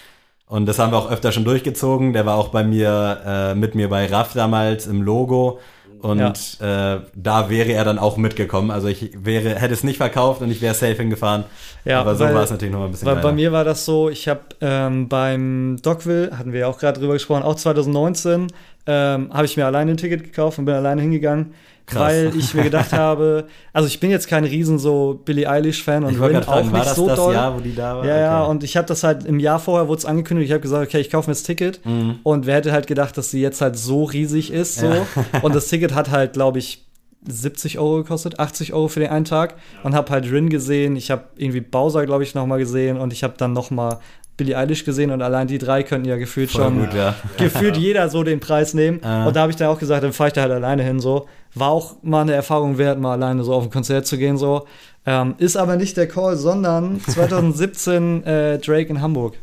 Und 0.48 0.66
das 0.66 0.78
haben 0.78 0.92
wir 0.92 0.98
auch 0.98 1.10
öfter 1.10 1.30
schon 1.30 1.44
durchgezogen. 1.44 2.12
Der 2.12 2.24
war 2.24 2.36
auch 2.36 2.48
bei 2.48 2.64
mir, 2.64 3.20
äh, 3.24 3.54
mit 3.54 3.74
mir 3.74 3.88
bei 3.88 4.06
RAF 4.06 4.32
damals 4.32 4.86
im 4.86 5.02
Logo. 5.02 5.58
Und 6.00 6.58
äh, 6.60 7.00
da 7.14 7.50
wäre 7.50 7.72
er 7.72 7.84
dann 7.84 7.98
auch 7.98 8.16
mitgekommen. 8.16 8.70
Also 8.70 8.88
ich 8.88 9.10
wäre, 9.24 9.56
hätte 9.56 9.74
es 9.74 9.82
nicht 9.82 9.96
verkauft 9.96 10.40
und 10.42 10.50
ich 10.50 10.62
wäre 10.62 10.74
safe 10.74 10.94
hingefahren. 10.94 11.44
Ja, 11.84 12.00
Aber 12.00 12.14
so 12.14 12.24
war 12.24 12.42
es 12.42 12.50
natürlich 12.50 12.72
noch 12.72 12.84
ein 12.84 12.92
bisschen 12.92 13.06
Weil 13.06 13.16
bei 13.16 13.32
mir 13.32 13.50
war 13.50 13.64
das 13.64 13.84
so, 13.84 14.08
ich 14.08 14.28
habe 14.28 14.40
ähm, 14.60 15.08
beim 15.08 15.76
Dogville, 15.82 16.38
hatten 16.38 16.52
wir 16.52 16.60
ja 16.60 16.66
auch 16.68 16.78
gerade 16.78 17.00
drüber 17.00 17.14
gesprochen, 17.14 17.42
auch 17.42 17.56
2019, 17.56 18.46
ähm, 18.86 19.30
habe 19.32 19.44
ich 19.44 19.56
mir 19.56 19.66
alleine 19.66 19.90
ein 19.90 19.96
Ticket 19.96 20.22
gekauft 20.22 20.58
und 20.58 20.66
bin 20.66 20.74
alleine 20.74 21.02
hingegangen, 21.02 21.54
Krass. 21.88 22.00
weil 22.00 22.36
ich 22.36 22.54
mir 22.54 22.62
gedacht 22.62 22.92
habe, 22.94 23.46
also 23.72 23.88
ich 23.88 23.98
bin 24.00 24.10
jetzt 24.10 24.28
kein 24.28 24.44
riesen 24.44 24.78
so 24.78 25.20
Billie 25.24 25.48
Eilish-Fan 25.48 26.04
und 26.04 26.12
Ich 26.12 26.18
wollte 26.20 26.36
Rin 26.36 26.42
fragen, 26.44 26.68
auch 26.68 26.72
war 26.72 26.78
nicht 26.80 26.94
so 26.94 27.06
das 27.08 27.16
doll. 27.16 27.34
Jahr, 27.34 27.56
wo 27.56 27.60
die 27.60 27.74
da 27.74 27.96
war? 27.96 28.04
Ja, 28.04 28.18
ja, 28.18 28.42
Okay. 28.42 28.50
und 28.50 28.64
ich 28.64 28.76
habe 28.76 28.86
das 28.86 29.02
halt 29.04 29.24
im 29.24 29.40
Jahr 29.40 29.58
vorher 29.58 29.88
wurde 29.88 29.98
es 29.98 30.04
angekündigt. 30.04 30.46
Ich 30.48 30.52
habe 30.52 30.60
gesagt, 30.60 30.86
okay, 30.86 31.00
ich 31.00 31.10
kaufe 31.10 31.28
mir 31.30 31.34
das 31.34 31.42
Ticket. 31.42 31.84
Mhm. 31.84 32.20
Und 32.22 32.46
wer 32.46 32.56
hätte 32.56 32.72
halt 32.72 32.86
gedacht, 32.86 33.16
dass 33.16 33.30
sie 33.30 33.40
jetzt 33.40 33.60
halt 33.60 33.76
so 33.76 34.04
riesig 34.04 34.52
ist, 34.52 34.76
so. 34.80 34.86
Ja. 34.86 35.06
Und 35.42 35.54
das 35.54 35.66
Ticket 35.70 35.94
hat 35.94 36.10
halt, 36.10 36.34
glaube 36.34 36.58
ich, 36.58 36.84
70 37.26 37.78
Euro 37.78 37.96
gekostet, 37.96 38.38
80 38.38 38.72
Euro 38.74 38.88
für 38.88 39.00
den 39.00 39.10
einen 39.10 39.24
Tag. 39.24 39.54
Und 39.82 39.94
habe 39.94 40.10
halt 40.12 40.30
Rin 40.30 40.48
gesehen. 40.50 40.94
Ich 40.96 41.10
habe 41.10 41.24
irgendwie 41.36 41.60
Bowser, 41.60 42.06
glaube 42.06 42.22
ich, 42.22 42.34
noch 42.34 42.46
mal 42.46 42.58
gesehen. 42.58 42.96
Und 42.96 43.12
ich 43.12 43.24
habe 43.24 43.34
dann 43.36 43.52
noch 43.52 43.70
mal 43.70 43.98
Billie 44.38 44.56
Eilish 44.56 44.86
gesehen. 44.86 45.10
Und 45.10 45.20
allein 45.20 45.46
die 45.46 45.58
drei 45.58 45.82
könnten 45.82 46.08
ja 46.08 46.16
gefühlt 46.16 46.50
Voll 46.50 46.64
schon 46.64 46.78
gut, 46.78 46.94
ja. 46.94 47.14
gefühlt 47.36 47.76
jeder 47.76 48.08
so 48.08 48.22
den 48.22 48.40
Preis 48.40 48.72
nehmen. 48.72 49.04
Ah. 49.04 49.26
Und 49.26 49.36
da 49.36 49.42
habe 49.42 49.50
ich 49.50 49.56
dann 49.56 49.68
auch 49.68 49.78
gesagt, 49.78 50.02
dann 50.02 50.14
fahre 50.14 50.28
ich 50.28 50.32
da 50.32 50.42
halt 50.42 50.52
alleine 50.52 50.82
hin. 50.82 51.00
So 51.00 51.26
war 51.54 51.68
auch 51.68 51.96
mal 52.02 52.22
eine 52.22 52.32
Erfahrung 52.32 52.78
wert, 52.78 52.98
mal 52.98 53.12
alleine 53.12 53.44
so 53.44 53.52
auf 53.52 53.64
ein 53.64 53.70
Konzert 53.70 54.06
zu 54.06 54.16
gehen. 54.16 54.38
So 54.38 54.66
ähm, 55.04 55.34
ist 55.36 55.56
aber 55.56 55.76
nicht 55.76 55.98
der 55.98 56.08
Call, 56.08 56.36
sondern 56.36 57.00
2017 57.06 58.24
äh, 58.24 58.58
Drake 58.58 58.88
in 58.88 59.02
Hamburg. 59.02 59.34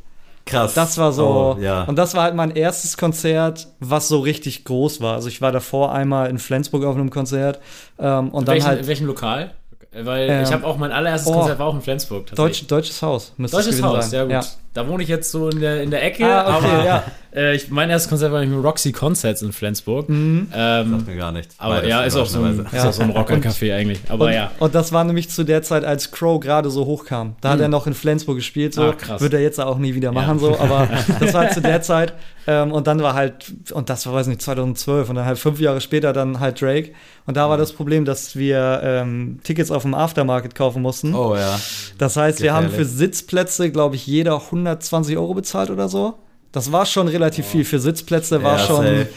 Krass. 0.46 0.76
Das 0.76 0.98
war 0.98 1.12
so. 1.12 1.56
Oh, 1.58 1.62
ja. 1.62 1.84
Und 1.84 1.98
das 1.98 2.14
war 2.14 2.24
halt 2.24 2.36
mein 2.36 2.52
erstes 2.52 2.98
Konzert, 2.98 3.68
was 3.80 4.08
so 4.08 4.20
richtig 4.20 4.64
groß 4.64 5.02
war. 5.02 5.16
Also 5.16 5.28
ich 5.28 5.42
war 5.42 5.52
davor 5.52 5.92
einmal 5.92 6.30
in 6.30 6.38
Flensburg 6.38 6.86
auf 6.86 6.96
einem 6.96 7.10
Konzert 7.10 7.60
ähm, 7.98 8.30
und 8.30 8.48
dann 8.48 8.54
welchen, 8.54 8.68
halt 8.68 8.82
in 8.82 8.88
welchem 8.88 9.08
Lokal? 9.08 9.56
Weil 9.98 10.30
Ähm, 10.30 10.44
ich 10.44 10.52
habe 10.52 10.66
auch 10.66 10.78
mein 10.78 10.92
allererstes 10.92 11.32
oh. 11.32 11.38
Konzert 11.40 11.60
war 11.60 11.68
auch 11.68 11.76
in 11.76 11.82
Flensburg. 11.82 12.26
Deutsch, 12.36 12.68
Deutsches 12.68 13.02
Haus. 13.02 13.32
Deutsches 13.38 13.82
Haus, 13.82 14.10
sein. 14.10 14.30
ja 14.30 14.40
gut. 14.42 14.50
Da 14.74 14.88
wohne 14.88 15.04
ich 15.04 15.10
jetzt 15.10 15.32
so 15.32 15.50
in 15.50 15.62
der, 15.62 15.84
in 15.84 15.90
der 15.90 16.04
Ecke, 16.04 16.26
Ah, 16.26 16.58
okay, 16.58 16.68
aber 16.68 16.86
ja. 16.86 17.04
Äh, 17.36 17.56
ich, 17.56 17.70
mein 17.70 17.90
erstes 17.90 18.10
Konzert 18.10 18.32
war 18.32 18.40
nämlich 18.40 18.56
mit 18.58 18.66
Roxy 18.66 18.92
Concerts 18.92 19.42
in 19.42 19.52
Flensburg. 19.52 20.08
Ähm, 20.10 20.48
Sagt 20.52 21.08
mir 21.08 21.16
gar 21.16 21.32
nichts. 21.32 21.56
aber 21.58 21.76
Beides, 21.76 21.90
ja, 21.90 22.04
ist 22.04 22.16
auch 22.16 22.26
so 22.26 22.42
ein, 22.42 22.66
auch 22.66 22.92
so 22.94 23.02
ein 23.04 23.12
Rockercafé 23.12 23.76
eigentlich. 23.76 24.00
Aber 24.10 24.26
und, 24.26 24.34
ja. 24.34 24.52
und 24.60 24.74
das 24.74 24.92
war 24.94 25.04
nämlich 25.04 25.30
zu 25.30 25.44
der 25.44 25.62
Zeit, 25.62 25.84
als 25.84 26.12
Crow 26.12 26.40
gerade 26.40 26.70
so 26.70 26.86
hochkam. 26.86 27.36
Da 27.42 27.50
hat 27.50 27.60
er 27.60 27.68
noch 27.68 27.88
in 27.88 27.94
Flensburg 27.94 28.38
gespielt, 28.38 28.74
so. 28.74 28.84
Ah, 28.84 28.94
krass. 28.94 29.22
Wird 29.22 29.34
er 29.34 29.42
jetzt 29.42 29.60
auch 29.60 29.78
nie 29.78 29.96
wieder 29.96 30.12
machen, 30.12 30.40
Ja. 30.40 30.40
so. 30.40 30.60
Aber 30.60 30.88
das 31.20 31.34
war 31.34 31.42
halt 31.42 31.54
zu 31.54 31.62
der 31.62 31.82
Zeit. 31.82 32.14
Ähm, 32.48 32.72
und 32.72 32.86
dann 32.88 33.02
war 33.02 33.16
halt, 33.16 33.54
und 33.72 33.90
das 33.90 34.06
war, 34.06 34.14
weiß 34.14 34.28
nicht, 34.28 34.42
2012. 34.42 35.10
Und 35.10 35.16
dann 35.16 35.26
halt 35.26 35.40
fünf 35.40 35.60
Jahre 35.60 35.82
später 35.82 36.14
dann 36.14 36.40
halt 36.40 36.62
Drake. 36.62 36.92
Und 37.26 37.38
da 37.38 37.50
war 37.50 37.58
das 37.58 37.74
Problem, 37.74 38.06
dass 38.06 38.36
wir 38.36 38.82
ähm, 38.84 39.40
Tickets 39.44 39.72
auf 39.72 39.82
dem 39.82 39.94
Aftermarket 39.96 40.54
kaufen 40.56 40.82
mussten. 40.82 41.16
Oh 41.16 41.36
ja. 41.36 41.60
Das 41.98 42.18
heißt, 42.18 42.42
wir 42.42 42.54
haben 42.54 42.66
für 42.70 42.78
Gefährlich. 42.78 42.98
Sitzplätze, 42.98 43.72
glaube 43.72 43.96
ich, 43.96 44.06
jeder 44.06 44.36
120 44.44 45.18
Euro 45.18 45.34
bezahlt 45.34 45.72
oder 45.72 45.90
so. 45.90 46.16
Das 46.56 46.72
war 46.72 46.86
schon 46.86 47.08
relativ 47.10 47.46
viel. 47.46 47.66
Für 47.66 47.80
Sitzplätze 47.80 48.42
war 48.42 48.58
Ja, 48.58 48.66
schon. 48.66 48.86
safe. 48.86 49.08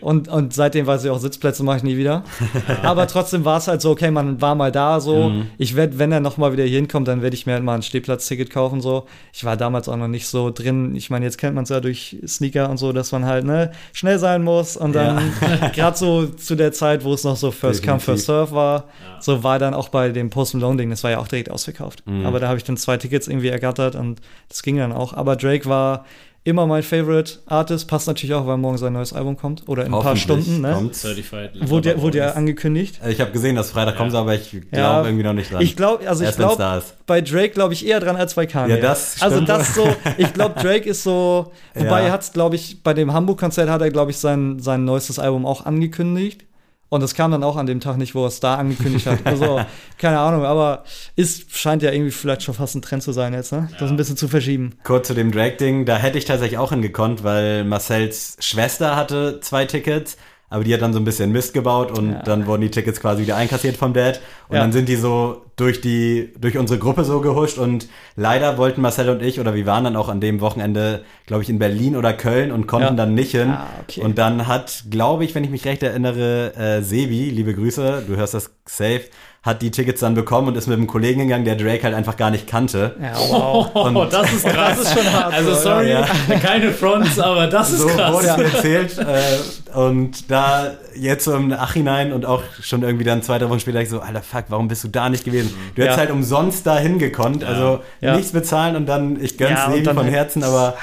Und, 0.00 0.28
und 0.28 0.52
seitdem 0.52 0.86
weiß 0.86 1.04
ich 1.04 1.10
auch, 1.10 1.18
Sitzplätze 1.18 1.64
mache 1.64 1.78
ich 1.78 1.82
nie 1.82 1.96
wieder. 1.96 2.22
Aber 2.82 3.06
trotzdem 3.06 3.44
war 3.44 3.58
es 3.58 3.66
halt 3.66 3.80
so, 3.80 3.90
okay, 3.90 4.10
man 4.10 4.40
war 4.40 4.54
mal 4.54 4.70
da 4.70 5.00
so. 5.00 5.30
Mhm. 5.30 5.46
Ich 5.58 5.74
werde, 5.74 5.98
wenn 5.98 6.12
er 6.12 6.20
noch 6.20 6.36
mal 6.36 6.52
wieder 6.52 6.64
hier 6.64 6.76
hinkommt, 6.76 7.08
dann 7.08 7.22
werde 7.22 7.34
ich 7.34 7.46
mir 7.46 7.54
halt 7.54 7.64
mal 7.64 7.74
ein 7.74 7.82
Stehplatzticket 7.82 8.50
kaufen 8.50 8.80
so. 8.80 9.06
Ich 9.32 9.44
war 9.44 9.56
damals 9.56 9.88
auch 9.88 9.96
noch 9.96 10.06
nicht 10.08 10.26
so 10.26 10.50
drin. 10.50 10.94
Ich 10.94 11.10
meine, 11.10 11.24
jetzt 11.24 11.38
kennt 11.38 11.54
man 11.54 11.64
es 11.64 11.70
ja 11.70 11.80
durch 11.80 12.18
Sneaker 12.26 12.70
und 12.70 12.76
so, 12.76 12.92
dass 12.92 13.10
man 13.10 13.24
halt 13.24 13.44
ne, 13.46 13.72
schnell 13.92 14.18
sein 14.18 14.42
muss. 14.44 14.76
Und 14.76 14.92
dann 14.94 15.32
gerade 15.74 15.96
so 15.98 16.26
zu 16.26 16.54
der 16.56 16.72
Zeit, 16.72 17.02
wo 17.02 17.14
es 17.14 17.24
noch 17.24 17.36
so 17.36 17.50
First 17.50 17.82
Come, 17.82 17.94
Definitiv. 17.98 18.04
First 18.04 18.26
Serve 18.26 18.52
war, 18.52 18.84
so 19.20 19.42
war 19.42 19.58
dann 19.58 19.74
auch 19.74 19.88
bei 19.88 20.10
dem 20.10 20.30
Post 20.30 20.54
Malone 20.54 20.76
Ding, 20.76 20.90
das 20.90 21.02
war 21.04 21.10
ja 21.10 21.18
auch 21.18 21.28
direkt 21.28 21.50
ausverkauft. 21.50 22.02
Mhm. 22.06 22.26
Aber 22.26 22.38
da 22.38 22.48
habe 22.48 22.58
ich 22.58 22.64
dann 22.64 22.76
zwei 22.76 22.96
Tickets 22.96 23.28
irgendwie 23.28 23.48
ergattert 23.48 23.96
und 23.96 24.20
das 24.48 24.62
ging 24.62 24.76
dann 24.76 24.92
auch. 24.92 25.14
Aber 25.14 25.36
Drake 25.36 25.66
war 25.66 26.04
immer 26.46 26.66
mein 26.66 26.82
Favorite 26.84 27.40
Artist. 27.46 27.88
Passt 27.88 28.06
natürlich 28.06 28.32
auch, 28.34 28.46
weil 28.46 28.56
morgen 28.56 28.78
sein 28.78 28.92
neues 28.92 29.12
Album 29.12 29.36
kommt. 29.36 29.68
Oder 29.68 29.84
in 29.84 29.92
ein 29.92 30.00
paar 30.00 30.14
Stunden, 30.16 30.60
ne? 30.60 30.90
Certified. 30.92 31.50
Wurde, 31.68 32.00
wurde 32.00 32.18
ja 32.18 32.30
angekündigt. 32.32 33.00
Ich 33.08 33.20
habe 33.20 33.32
gesehen, 33.32 33.56
dass 33.56 33.72
Freitag 33.72 33.96
kommt, 33.96 34.14
aber 34.14 34.34
ich 34.34 34.50
glaube 34.50 34.66
Ja. 34.72 35.04
irgendwie 35.04 35.24
noch 35.24 35.32
nicht 35.32 35.52
dran. 35.52 35.60
Ich 35.60 35.74
glaube, 35.76 36.08
also 36.08 36.22
ich 36.22 36.26
Erst 36.28 36.38
glaube, 36.38 36.56
da 36.56 36.78
ist. 36.78 36.94
bei 37.06 37.20
Drake 37.20 37.50
glaube 37.50 37.74
ich 37.74 37.84
eher 37.86 37.98
dran 38.00 38.14
als 38.16 38.34
bei 38.34 38.46
Kanye. 38.46 38.76
Ja, 38.76 38.80
das 38.80 39.20
Also 39.20 39.36
stimmt. 39.36 39.48
das 39.48 39.74
so, 39.74 39.88
ich 40.18 40.32
glaube, 40.32 40.60
Drake 40.60 40.88
ist 40.88 41.02
so, 41.02 41.52
wobei 41.74 42.00
Ja. 42.02 42.06
er 42.06 42.12
hat 42.12 42.32
glaube 42.32 42.54
ich, 42.56 42.82
bei 42.82 42.94
dem 42.94 43.12
Hamburg-Konzert 43.12 43.68
hat 43.68 43.80
er, 43.82 43.90
glaube 43.90 44.12
ich, 44.12 44.16
sein, 44.18 44.60
sein 44.60 44.84
neuestes 44.84 45.18
Album 45.18 45.44
auch 45.44 45.66
angekündigt. 45.66 46.44
Und 46.88 47.00
das 47.02 47.14
kam 47.14 47.32
dann 47.32 47.42
auch 47.42 47.56
an 47.56 47.66
dem 47.66 47.80
Tag 47.80 47.96
nicht, 47.96 48.14
wo 48.14 48.22
er 48.22 48.28
es 48.28 48.38
da 48.38 48.54
angekündigt 48.54 49.06
hat. 49.06 49.18
Also, 49.24 49.60
keine 49.98 50.20
Ahnung, 50.20 50.44
aber 50.44 50.84
ist, 51.16 51.56
scheint 51.56 51.82
ja 51.82 51.90
irgendwie 51.90 52.12
vielleicht 52.12 52.42
schon 52.42 52.54
fast 52.54 52.76
ein 52.76 52.82
Trend 52.82 53.02
zu 53.02 53.12
sein 53.12 53.34
jetzt, 53.34 53.52
ne? 53.52 53.68
Das 53.80 53.90
ein 53.90 53.96
bisschen 53.96 54.16
zu 54.16 54.28
verschieben. 54.28 54.74
Kurz 54.84 55.08
zu 55.08 55.14
dem 55.14 55.32
Drake-Ding, 55.32 55.84
da 55.84 55.96
hätte 55.96 56.18
ich 56.18 56.24
tatsächlich 56.24 56.58
auch 56.58 56.70
hingekonnt, 56.70 57.24
weil 57.24 57.64
Marcells 57.64 58.36
Schwester 58.40 58.94
hatte 58.94 59.40
zwei 59.40 59.64
Tickets, 59.64 60.16
aber 60.48 60.62
die 60.64 60.72
hat 60.72 60.80
dann 60.82 60.92
so 60.92 60.98
ein 61.00 61.04
bisschen 61.04 61.32
Mist 61.32 61.52
gebaut 61.54 61.96
und 61.98 62.12
Ja. 62.12 62.22
dann 62.22 62.46
wurden 62.46 62.62
die 62.62 62.70
Tickets 62.70 63.00
quasi 63.00 63.22
wieder 63.22 63.36
einkassiert 63.36 63.76
vom 63.76 63.92
Dad. 63.92 64.20
Und 64.48 64.56
Ja. 64.56 64.62
dann 64.62 64.72
sind 64.72 64.88
die 64.88 64.96
so 64.96 65.42
durch 65.56 65.80
die, 65.80 66.32
durch 66.38 66.56
unsere 66.58 66.78
Gruppe 66.78 67.04
so 67.04 67.20
gehuscht 67.20 67.58
und 67.58 67.88
leider 68.14 68.56
wollten 68.58 68.80
Marcel 68.80 69.08
und 69.08 69.22
ich, 69.22 69.40
oder 69.40 69.54
wir 69.54 69.66
waren 69.66 69.84
dann 69.84 69.96
auch 69.96 70.08
an 70.08 70.20
dem 70.20 70.40
Wochenende, 70.40 71.04
glaube 71.26 71.42
ich, 71.42 71.48
in 71.48 71.58
Berlin 71.58 71.96
oder 71.96 72.12
Köln 72.12 72.52
und 72.52 72.66
konnten 72.66 72.88
Ja. 72.88 72.94
dann 72.94 73.14
nicht 73.14 73.32
hin. 73.32 73.50
Ah, 73.50 73.66
okay. 73.82 74.02
Und 74.02 74.18
dann 74.18 74.46
hat, 74.46 74.84
glaube 74.90 75.24
ich, 75.24 75.34
wenn 75.34 75.42
ich 75.44 75.50
mich 75.50 75.64
recht 75.64 75.82
erinnere, 75.82 76.54
äh, 76.56 76.82
Sebi, 76.82 77.30
liebe 77.30 77.54
Grüße, 77.54 78.04
du 78.06 78.16
hörst 78.16 78.34
das 78.34 78.50
safe, 78.66 79.02
hat 79.46 79.62
die 79.62 79.70
Tickets 79.70 80.00
dann 80.00 80.14
bekommen 80.14 80.48
und 80.48 80.56
ist 80.56 80.66
mit 80.66 80.76
einem 80.76 80.86
Kollegen 80.88 81.20
gegangen, 81.20 81.44
der 81.44 81.54
Drake 81.54 81.84
halt 81.84 81.94
einfach 81.94 82.16
gar 82.16 82.30
nicht 82.30 82.46
kannte. 82.46 82.96
Ja, 83.00 83.12
wow. 83.16 83.70
Oh, 83.74 84.04
das 84.04 84.32
ist 84.32 84.44
krass. 84.48 84.76
Das 84.78 84.88
ist 84.88 84.94
schon 85.02 85.12
hart, 85.12 85.32
Also 85.32 85.54
so, 85.54 85.60
sorry, 85.60 85.90
ja. 85.92 86.04
keine 86.42 86.72
Fronts, 86.72 87.18
aber 87.18 87.46
das 87.46 87.70
ist 87.72 87.80
so 87.80 87.86
krass. 87.88 88.12
wurde 88.12 88.26
es 88.26 88.36
mir 88.36 88.44
erzählt. 88.44 88.98
äh, 88.98 89.78
und 89.78 90.30
da 90.30 90.72
jetzt 90.96 91.24
so 91.24 91.34
im 91.34 91.48
Nachhinein 91.48 92.12
und 92.12 92.26
auch 92.26 92.42
schon 92.60 92.82
irgendwie 92.82 93.04
dann 93.04 93.22
zwei, 93.22 93.38
drei 93.38 93.48
Wochen 93.48 93.60
später 93.60 93.80
ich 93.80 93.88
so, 93.88 94.00
Alter, 94.00 94.20
fuck, 94.22 94.44
warum 94.48 94.66
bist 94.68 94.82
du 94.84 94.88
da 94.88 95.08
nicht 95.08 95.24
gewesen? 95.24 95.54
Du 95.74 95.82
hättest 95.82 95.96
Ja. 95.98 96.02
halt 96.02 96.10
umsonst 96.10 96.66
da 96.66 96.76
hingekonnt, 96.78 97.44
also 97.44 97.80
Ja. 98.00 98.16
nichts 98.16 98.32
bezahlen 98.32 98.74
und 98.76 98.86
dann, 98.86 99.22
ich 99.22 99.38
gönn's 99.38 99.52
Ja, 99.52 99.68
dann 99.70 99.94
von 99.94 100.04
halt- 100.04 100.12
Herzen, 100.14 100.42
aber 100.42 100.74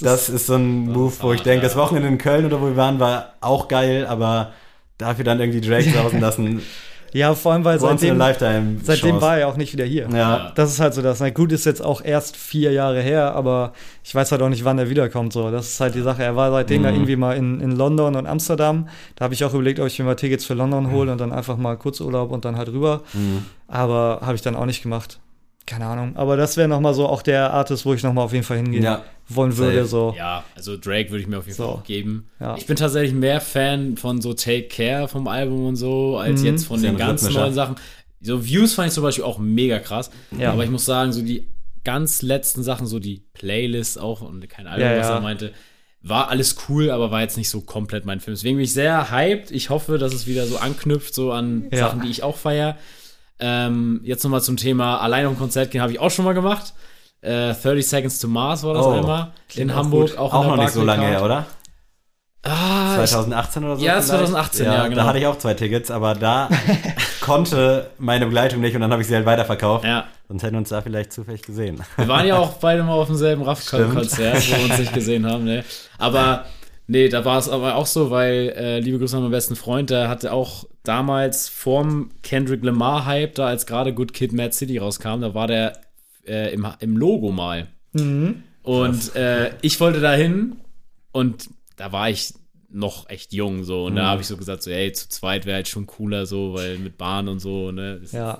das 0.00 0.28
ist, 0.28 0.46
so 0.46 0.56
ein 0.56 0.90
Move, 0.90 1.12
wo 1.20 1.32
ich 1.32 1.40
ah, 1.42 1.44
denke, 1.44 1.62
ja. 1.62 1.68
das 1.68 1.76
Wochenende 1.76 2.08
in 2.08 2.18
Köln 2.18 2.44
oder 2.44 2.60
wo 2.60 2.66
wir 2.66 2.76
waren, 2.76 2.98
war 2.98 3.34
auch 3.40 3.68
geil, 3.68 4.06
aber 4.08 4.52
dafür 4.98 5.24
dann 5.24 5.38
irgendwie 5.40 5.60
Drake 5.60 5.90
sausen 5.90 6.20
lassen, 6.20 6.62
Ja, 7.12 7.34
vor 7.34 7.52
allem, 7.52 7.64
weil 7.64 7.80
once 7.80 8.00
seitdem, 8.00 8.80
seitdem 8.82 9.20
war 9.20 9.38
er 9.38 9.48
auch 9.48 9.56
nicht 9.56 9.72
wieder 9.72 9.84
hier. 9.84 10.08
Ja. 10.12 10.52
Das 10.54 10.70
ist 10.70 10.80
halt 10.80 10.94
so 10.94 11.02
das. 11.02 11.20
Na 11.20 11.30
gut, 11.30 11.52
ist 11.52 11.64
jetzt 11.64 11.82
auch 11.82 12.02
erst 12.02 12.36
vier 12.36 12.72
Jahre 12.72 13.00
her, 13.00 13.34
aber 13.34 13.72
ich 14.04 14.14
weiß 14.14 14.30
halt 14.32 14.42
auch 14.42 14.48
nicht, 14.48 14.64
wann 14.64 14.78
er 14.78 14.90
wiederkommt. 14.90 15.32
So, 15.32 15.50
das 15.50 15.68
ist 15.68 15.80
halt 15.80 15.94
die 15.94 16.02
Sache. 16.02 16.22
Er 16.22 16.36
war 16.36 16.50
seitdem 16.50 16.84
ja 16.84 16.90
irgendwie 16.90 17.16
mal 17.16 17.36
in, 17.36 17.60
in 17.60 17.72
London 17.72 18.16
und 18.16 18.26
Amsterdam. 18.26 18.88
Da 19.16 19.24
habe 19.24 19.34
ich 19.34 19.44
auch 19.44 19.54
überlegt, 19.54 19.80
ob 19.80 19.86
ich 19.86 19.98
mir 19.98 20.04
mal 20.04 20.16
Tickets 20.16 20.44
für 20.44 20.54
London 20.54 20.90
hole 20.90 21.10
und 21.10 21.18
dann 21.20 21.32
einfach 21.32 21.56
mal 21.56 21.76
Kurzurlaub 21.76 22.30
und 22.30 22.44
dann 22.44 22.56
halt 22.56 22.68
rüber. 22.68 23.02
Mhm. 23.12 23.44
Aber 23.68 24.20
habe 24.22 24.34
ich 24.34 24.42
dann 24.42 24.56
auch 24.56 24.66
nicht 24.66 24.82
gemacht. 24.82 25.18
Keine 25.68 25.84
Ahnung. 25.84 26.16
Aber 26.16 26.38
das 26.38 26.56
wäre 26.56 26.66
noch 26.66 26.80
mal 26.80 26.94
so 26.94 27.06
auch 27.06 27.20
der 27.20 27.52
Artist, 27.52 27.84
wo 27.84 27.92
ich 27.92 28.02
noch 28.02 28.14
mal 28.14 28.22
auf 28.22 28.32
jeden 28.32 28.44
Fall 28.44 28.56
hingehen 28.56 28.82
Ja. 28.82 29.04
wollen 29.28 29.54
würde. 29.58 29.84
So. 29.84 30.14
Ja, 30.16 30.42
also 30.56 30.78
Drake 30.78 31.10
würde 31.10 31.20
ich 31.20 31.26
mir 31.26 31.36
auf 31.38 31.44
jeden 31.44 31.56
So. 31.58 31.64
Fall 31.64 31.72
auch 31.74 31.84
geben. 31.84 32.30
Ja. 32.40 32.56
Ich 32.56 32.64
bin 32.66 32.76
tatsächlich 32.76 33.12
mehr 33.12 33.42
Fan 33.42 33.98
von 33.98 34.22
so 34.22 34.32
Take 34.32 34.68
Care 34.68 35.08
vom 35.08 35.28
Album 35.28 35.66
und 35.66 35.76
so, 35.76 36.16
als 36.16 36.40
Mhm. 36.40 36.46
jetzt 36.46 36.66
von 36.66 36.80
den 36.80 36.96
ganzen 36.96 37.34
neuen 37.34 37.52
Sachen. 37.52 37.76
So 38.22 38.44
Views 38.46 38.72
fand 38.72 38.88
ich 38.88 38.94
zum 38.94 39.02
Beispiel 39.02 39.24
auch 39.24 39.38
mega 39.38 39.78
krass. 39.78 40.10
Ja. 40.38 40.52
Aber 40.52 40.64
ich 40.64 40.70
muss 40.70 40.86
sagen, 40.86 41.12
so 41.12 41.20
die 41.20 41.46
ganz 41.84 42.22
letzten 42.22 42.62
Sachen, 42.62 42.86
so 42.86 42.98
die 42.98 43.22
Playlist 43.34 44.00
auch 44.00 44.22
und 44.22 44.48
kein 44.48 44.66
Album, 44.66 44.86
Ja, 44.88 44.98
was 44.98 45.08
er 45.08 45.20
meinte, 45.20 45.52
war 46.00 46.30
alles 46.30 46.56
cool, 46.68 46.90
aber 46.90 47.10
war 47.10 47.20
jetzt 47.20 47.36
nicht 47.36 47.50
so 47.50 47.60
komplett 47.60 48.06
mein 48.06 48.20
Film. 48.20 48.34
Deswegen 48.34 48.56
bin 48.56 48.64
ich 48.64 48.72
sehr 48.72 49.10
hyped. 49.10 49.50
Ich 49.50 49.68
hoffe, 49.68 49.98
dass 49.98 50.14
es 50.14 50.26
wieder 50.26 50.46
so 50.46 50.56
anknüpft, 50.56 51.14
so 51.14 51.32
an 51.32 51.66
Ja. 51.70 51.78
Sachen, 51.80 52.00
die 52.02 52.08
ich 52.08 52.22
auch 52.22 52.36
feiere. 52.36 52.76
Ähm, 53.40 54.00
jetzt 54.04 54.24
nochmal 54.24 54.42
zum 54.42 54.56
Thema 54.56 54.98
allein 55.00 55.26
auf 55.26 55.32
ein 55.32 55.38
Konzert 55.38 55.70
gehen, 55.70 55.80
habe 55.80 55.92
ich 55.92 56.00
auch 56.00 56.10
schon 56.10 56.24
mal 56.24 56.34
gemacht. 56.34 56.72
Äh, 57.20 57.52
30 57.54 57.86
Seconds 57.86 58.18
to 58.20 58.28
Mars 58.28 58.62
war 58.64 58.74
das 58.74 58.86
Oh, 58.86 58.92
einmal. 58.92 59.32
In 59.54 59.70
auch 59.70 59.76
Hamburg, 59.76 60.10
gut. 60.10 60.18
auch, 60.18 60.34
Auch 60.34 60.44
noch 60.46 60.56
nicht 60.56 60.70
so 60.70 60.82
lange 60.84 61.06
her, 61.06 61.24
oder? 61.24 61.46
Ah, 62.44 63.02
ich 63.02 63.10
2018 63.10 63.64
oder 63.64 63.76
so? 63.76 63.84
Ja, 63.84 63.92
vielleicht? 63.94 64.08
2018, 64.08 64.66
ja, 64.66 64.84
genau. 64.86 64.96
Da 64.96 65.06
hatte 65.06 65.18
ich 65.18 65.26
auch 65.26 65.36
zwei 65.38 65.54
Tickets, 65.54 65.90
aber 65.90 66.14
da 66.14 66.48
konnte 67.20 67.90
meine 67.98 68.26
Begleitung 68.26 68.60
nicht 68.60 68.74
und 68.74 68.80
dann 68.80 68.92
habe 68.92 69.02
ich 69.02 69.08
sie 69.08 69.14
halt 69.16 69.26
weiterverkauft. 69.26 69.84
Ja, 69.84 70.04
Sonst 70.28 70.42
hätten 70.42 70.54
wir 70.54 70.58
uns 70.58 70.68
da 70.68 70.80
vielleicht 70.82 71.12
zufällig 71.12 71.42
gesehen. 71.42 71.82
wir 71.96 72.06
waren 72.08 72.26
ja 72.26 72.36
auch 72.38 72.54
beide 72.54 72.82
mal 72.84 72.92
auf 72.92 73.08
demselben 73.08 73.42
Raff-Konzert, 73.44 74.50
wo 74.52 74.56
wir 74.56 74.64
uns 74.70 74.78
nicht 74.78 74.94
gesehen 74.94 75.26
haben, 75.30 75.44
ne? 75.44 75.64
Aber 75.98 76.44
nee, 76.88 77.08
da 77.08 77.24
war 77.24 77.38
es 77.38 77.48
aber 77.48 77.76
auch 77.76 77.86
so, 77.86 78.10
weil, 78.10 78.52
äh, 78.56 78.80
liebe 78.80 78.98
Grüße 78.98 79.16
an 79.16 79.22
meinen 79.22 79.30
besten 79.32 79.54
Freund, 79.56 79.90
der 79.90 80.08
hatte 80.08 80.32
auch 80.32 80.64
damals 80.82 81.48
vorm 81.48 82.10
Kendrick 82.22 82.64
Lamar-Hype, 82.64 83.34
da 83.36 83.46
als 83.46 83.64
gerade 83.66 83.94
Good 83.94 84.12
Kid 84.12 84.32
Mad 84.32 84.52
City 84.52 84.78
rauskam, 84.78 85.20
da 85.20 85.34
war 85.34 85.46
der 85.46 85.80
äh, 86.26 86.52
im, 86.52 86.66
im 86.80 86.96
Logo 86.96 87.30
mal. 87.30 87.68
Mhm. 87.92 88.42
Und 88.62 89.14
äh, 89.16 89.52
ich 89.62 89.78
wollte 89.80 90.00
da 90.00 90.12
hin 90.14 90.56
und 91.12 91.48
da 91.76 91.92
war 91.92 92.10
ich 92.10 92.34
noch 92.70 93.08
echt 93.08 93.32
jung 93.32 93.64
so 93.64 93.86
und 93.86 93.96
da 93.96 94.06
habe 94.08 94.20
ich 94.20 94.26
so 94.26 94.36
gesagt 94.36 94.62
so 94.62 94.70
ey 94.70 94.92
zu 94.92 95.08
zweit 95.08 95.46
wäre 95.46 95.54
halt 95.56 95.68
schon 95.68 95.86
cooler 95.86 96.26
so 96.26 96.52
weil 96.52 96.76
mit 96.76 96.98
Bahn 96.98 97.26
und 97.28 97.38
so 97.40 97.72
ne 97.72 97.98
Das- 98.02 98.12
Ja. 98.12 98.38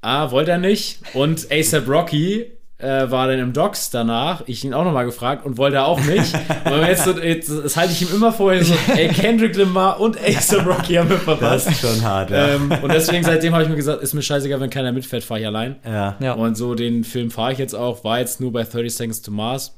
Ah, 0.00 0.32
wollte 0.32 0.50
er 0.50 0.58
nicht. 0.58 0.98
Und 1.14 1.46
ASAP 1.52 1.86
Rocky 1.88 2.50
äh, 2.82 3.10
war 3.10 3.28
dann 3.28 3.38
im 3.38 3.52
Docs 3.52 3.90
danach. 3.90 4.42
Ich 4.46 4.64
ihn 4.64 4.74
auch 4.74 4.84
nochmal 4.84 5.04
gefragt 5.04 5.46
und 5.46 5.56
wollte 5.56 5.76
er 5.76 5.86
auch 5.86 6.00
nicht. 6.00 6.34
Aber 6.64 6.88
jetzt, 6.88 7.06
jetzt 7.06 7.48
das 7.50 7.76
halte 7.76 7.92
ich 7.92 8.02
ihm 8.02 8.08
immer 8.14 8.32
vorher 8.32 8.64
so, 8.64 8.74
ey, 8.96 9.08
Kendrick 9.08 9.56
Lamar 9.56 10.00
und 10.00 10.18
ASAP 10.20 10.66
Rocky 10.66 10.94
haben 10.94 11.08
wir 11.08 11.16
Das 11.16 11.24
verpasst. 11.24 11.68
ist 11.68 11.80
schon 11.80 12.02
hart, 12.02 12.30
ja. 12.30 12.48
Ähm, 12.56 12.72
und 12.82 12.92
deswegen 12.92 13.22
seitdem 13.24 13.52
habe 13.54 13.62
ich 13.62 13.68
mir 13.70 13.76
gesagt, 13.76 14.02
ist 14.02 14.14
mir 14.14 14.22
scheißegal, 14.22 14.60
wenn 14.60 14.70
keiner 14.70 14.90
mitfährt, 14.92 15.22
fahre 15.24 15.40
ich 15.40 15.46
allein. 15.46 15.76
ja. 15.84 16.16
Ja. 16.20 16.32
Und 16.34 16.56
so 16.56 16.74
den 16.74 17.04
Film 17.04 17.30
fahre 17.30 17.52
ich 17.52 17.58
jetzt 17.58 17.74
auch. 17.74 18.02
War 18.04 18.18
jetzt 18.18 18.40
nur 18.40 18.52
bei 18.52 18.64
30 18.64 18.94
Seconds 18.94 19.22
to 19.22 19.30
Mars. 19.30 19.76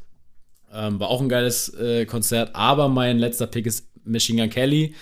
Ähm, 0.75 0.99
war 0.99 1.09
auch 1.09 1.21
ein 1.21 1.29
geiles 1.29 1.69
äh, 1.75 2.07
Konzert. 2.07 2.51
Aber 2.55 2.89
mein 2.89 3.19
letzter 3.19 3.47
Pick 3.47 3.67
ist 3.67 3.87
Machine 4.05 4.41
Gun 4.43 4.51
Kelly. 4.51 4.95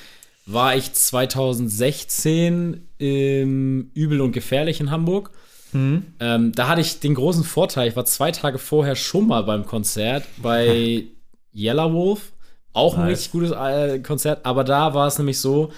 War 0.45 0.75
ich 0.75 0.93
2016 0.93 2.89
im 2.99 3.91
Übel 3.95 4.21
und 4.21 4.33
Gefährlich 4.33 4.81
in 4.81 4.91
Hamburg. 4.91 5.31
Mhm. 5.73 6.05
Ähm, 6.21 6.53
da 6.53 6.69
hatte 6.69 6.81
ich 6.81 7.01
den 7.01 7.15
großen 7.15 7.45
Vorteil, 7.45 7.89
ich 7.89 7.97
war 7.97 8.05
zwei 8.05 8.31
Tage 8.31 8.59
vorher 8.59 8.97
schon 8.97 9.27
mal 9.27 9.43
beim 9.43 9.67
Konzert 9.67 10.25
bei 10.39 11.05
Yellow 11.55 11.93
Wolf. 11.93 12.33
Auch 12.75 12.95
ein 12.95 13.01
Nice. 13.05 13.11
richtig 13.11 13.33
gutes 13.33 13.51
äh, 13.51 13.99
Konzert, 13.99 14.47
aber 14.47 14.65
da 14.65 14.95
war 14.95 15.07
es 15.07 15.19
nämlich 15.19 15.39
so, 15.39 15.73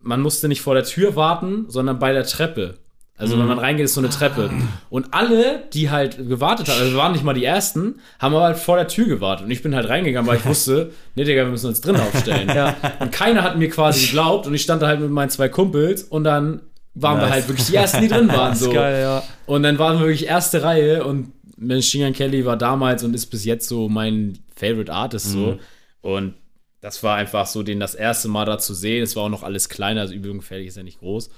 man 0.00 0.20
musste 0.20 0.46
nicht 0.46 0.60
vor 0.60 0.74
der 0.74 0.84
Tür 0.84 1.16
warten, 1.16 1.66
sondern 1.68 1.98
bei 1.98 2.12
der 2.12 2.24
Treppe. 2.24 2.78
Also 3.18 3.36
wenn 3.36 3.48
man 3.48 3.58
reingeht, 3.58 3.86
ist 3.86 3.94
so 3.94 4.00
eine 4.00 4.10
Treppe. 4.10 4.48
Und 4.90 5.12
alle, 5.12 5.64
die 5.72 5.90
halt 5.90 6.28
gewartet 6.28 6.68
haben, 6.68 6.78
also 6.78 6.92
wir 6.92 6.98
waren 6.98 7.10
nicht 7.10 7.24
mal 7.24 7.34
die 7.34 7.44
Ersten, 7.44 7.96
haben 8.20 8.32
aber 8.36 8.44
halt 8.44 8.58
vor 8.58 8.76
der 8.76 8.86
Tür 8.86 9.06
gewartet. 9.06 9.46
Und 9.46 9.50
ich 9.50 9.60
bin 9.60 9.74
halt 9.74 9.88
reingegangen, 9.88 10.30
weil 10.30 10.38
ich 10.38 10.46
wusste, 10.46 10.92
nee, 11.16 11.24
Digga, 11.24 11.42
wir 11.42 11.50
müssen 11.50 11.66
uns 11.66 11.80
drin 11.80 11.96
aufstellen. 11.96 12.48
Ja. 12.58 12.76
Und 13.00 13.10
keiner 13.10 13.42
hat 13.42 13.58
mir 13.58 13.68
quasi 13.70 14.06
geglaubt 14.06 14.46
und 14.46 14.54
ich 14.54 14.62
stand 14.62 14.82
da 14.82 14.86
halt 14.86 15.00
mit 15.00 15.10
meinen 15.10 15.30
zwei 15.30 15.48
Kumpels 15.48 16.04
und 16.04 16.22
dann 16.22 16.60
waren 17.02 17.18
wir 17.18 17.22
Nice. 17.26 17.30
halt 17.32 17.48
wirklich 17.48 17.66
die 17.66 17.76
Ersten, 17.76 18.00
die 18.02 18.08
drin 18.08 18.28
waren. 18.32 18.54
So. 18.54 18.72
geil, 18.72 19.00
ja. 19.02 19.22
Und 19.46 19.62
dann 19.62 19.78
waren 19.78 19.98
wir 19.98 20.06
wirklich 20.06 20.26
erste 20.26 20.62
Reihe 20.62 21.04
und 21.04 21.32
Machine 21.56 22.04
Gun 22.06 22.14
Kelly 22.14 22.44
war 22.44 22.56
damals 22.56 23.02
und 23.02 23.14
ist 23.14 23.26
bis 23.26 23.44
jetzt 23.44 23.68
so 23.68 23.88
mein 23.88 24.38
Favorite 24.54 24.92
Artist 24.92 25.26
so. 25.32 25.38
Mhm. 25.52 25.58
Und 26.00 26.34
das 26.80 27.02
war 27.02 27.16
einfach 27.16 27.46
so, 27.46 27.62
den 27.64 27.80
das 27.80 27.94
erste 27.96 28.28
Mal 28.28 28.44
da 28.44 28.58
zu 28.58 28.74
sehen. 28.74 29.02
Es 29.02 29.16
war 29.16 29.24
auch 29.24 29.28
noch 29.28 29.42
alles 29.42 29.68
kleiner, 29.68 30.02
also 30.02 30.14
Übung 30.14 30.40
fertig 30.42 30.68
ist 30.68 30.76
ja 30.76 30.82
nicht 30.84 31.00
groß. 31.00 31.30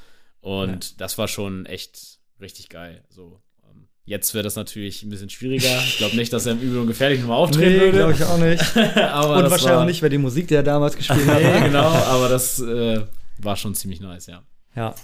Und 0.43 1.01
das 1.01 1.17
war 1.19 1.29
schon 1.29 1.65
echt 1.67 2.19
richtig 2.41 2.69
geil. 2.69 3.03
So, 3.09 3.41
ähm, 3.65 3.87
jetzt 4.05 4.35
wird 4.35 4.45
das 4.45 4.57
natürlich 4.57 5.03
ein 5.03 5.09
bisschen 5.11 5.31
schwieriger. 5.31 5.79
Ich 5.87 5.97
glaube 5.99 6.17
nicht, 6.17 6.33
dass 6.33 6.45
er 6.47 6.53
im 6.53 6.61
Übel 6.61 6.79
und 6.81 6.87
gefährlich 6.87 7.21
nochmal 7.21 7.39
auftreten 7.39 7.73
Nee, 7.73 7.81
würde. 7.81 7.99
glaube 7.99 8.13
ich 8.13 8.25
auch 8.25 8.39
nicht. 8.39 8.77
aber 8.97 9.37
Und 9.37 9.43
wahrscheinlich 9.51 9.65
war, 9.65 9.81
auch 9.83 9.87
nicht, 9.87 10.03
wer 10.03 10.09
die 10.11 10.19
Musik, 10.19 10.49
die 10.49 10.55
er 10.55 10.63
damals 10.63 10.97
gespielt 10.97 11.27
hat. 11.27 11.41
Nee, 11.41 11.61
ne? 11.61 11.67
genau, 11.67 11.89
aber 11.89 12.29
das 12.29 12.61
äh, 12.61 13.01
war 13.39 13.57
schon 13.57 13.75
ziemlich 13.75 14.01
nice, 14.01 14.27
ja. 14.27 14.43
Ja. 14.77 14.95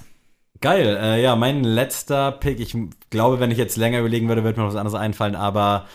Geil, 0.60 0.98
äh, 1.00 1.22
ja, 1.22 1.36
mein 1.36 1.64
letzter 1.64 2.32
Pick, 2.32 2.60
ich 2.60 2.76
glaube, 3.10 3.40
wenn 3.40 3.50
ich 3.50 3.58
jetzt 3.58 3.76
länger 3.76 3.98
überlegen 4.00 4.28
würde, 4.28 4.44
würde 4.44 4.58
mir 4.58 4.66
noch 4.66 4.72
was 4.72 4.78
anderes 4.78 4.98
einfallen, 4.98 5.34
aber 5.34 5.86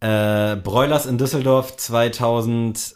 äh, 0.00 0.56
Broilers 0.56 1.06
in 1.06 1.18
Düsseldorf 1.18 1.76
2000, 1.76 2.94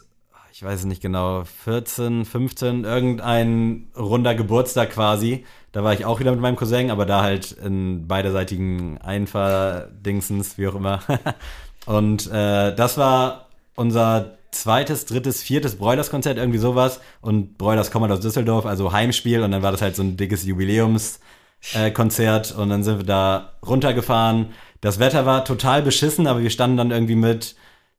ich 0.51 0.63
weiß 0.63 0.81
es 0.81 0.85
nicht 0.85 1.01
genau, 1.01 1.43
14, 1.63 2.25
15, 2.25 2.83
irgendein 2.83 3.89
runder 3.97 4.35
Geburtstag 4.35 4.91
quasi. 4.91 5.45
Da 5.71 5.83
war 5.83 5.93
ich 5.93 6.05
auch 6.05 6.19
wieder 6.19 6.31
mit 6.31 6.41
meinem 6.41 6.57
Cousin, 6.57 6.91
aber 6.91 7.05
da 7.05 7.21
halt 7.23 7.53
in 7.53 8.07
beiderseitigen 8.07 8.97
Einfahrdingsens, 8.99 10.57
wie 10.57 10.67
auch 10.67 10.75
immer. 10.75 10.99
Und 11.85 12.29
äh, 12.31 12.75
das 12.75 12.97
war 12.97 13.47
unser 13.75 14.37
zweites, 14.51 15.05
drittes, 15.05 15.41
viertes 15.41 15.77
Broilers-Konzert, 15.77 16.37
irgendwie 16.37 16.59
sowas. 16.59 16.99
Und 17.21 17.57
Broilers 17.57 17.91
kommen 17.91 18.03
halt 18.03 18.13
aus 18.17 18.23
Düsseldorf, 18.23 18.65
also 18.65 18.91
Heimspiel. 18.91 19.43
Und 19.43 19.51
dann 19.51 19.63
war 19.63 19.71
das 19.71 19.81
halt 19.81 19.95
so 19.95 20.03
ein 20.03 20.17
dickes 20.17 20.45
Jubiläumskonzert. 20.45 22.51
und 22.51 22.69
dann 22.69 22.83
sind 22.83 22.97
wir 22.99 23.05
da 23.05 23.53
runtergefahren. 23.65 24.47
Das 24.81 24.99
Wetter 24.99 25.25
war 25.25 25.45
total 25.45 25.81
beschissen, 25.81 26.27
aber 26.27 26.41
wir 26.41 26.49
standen 26.49 26.77
dann 26.77 26.91
irgendwie 26.91 27.15
mit 27.15 27.55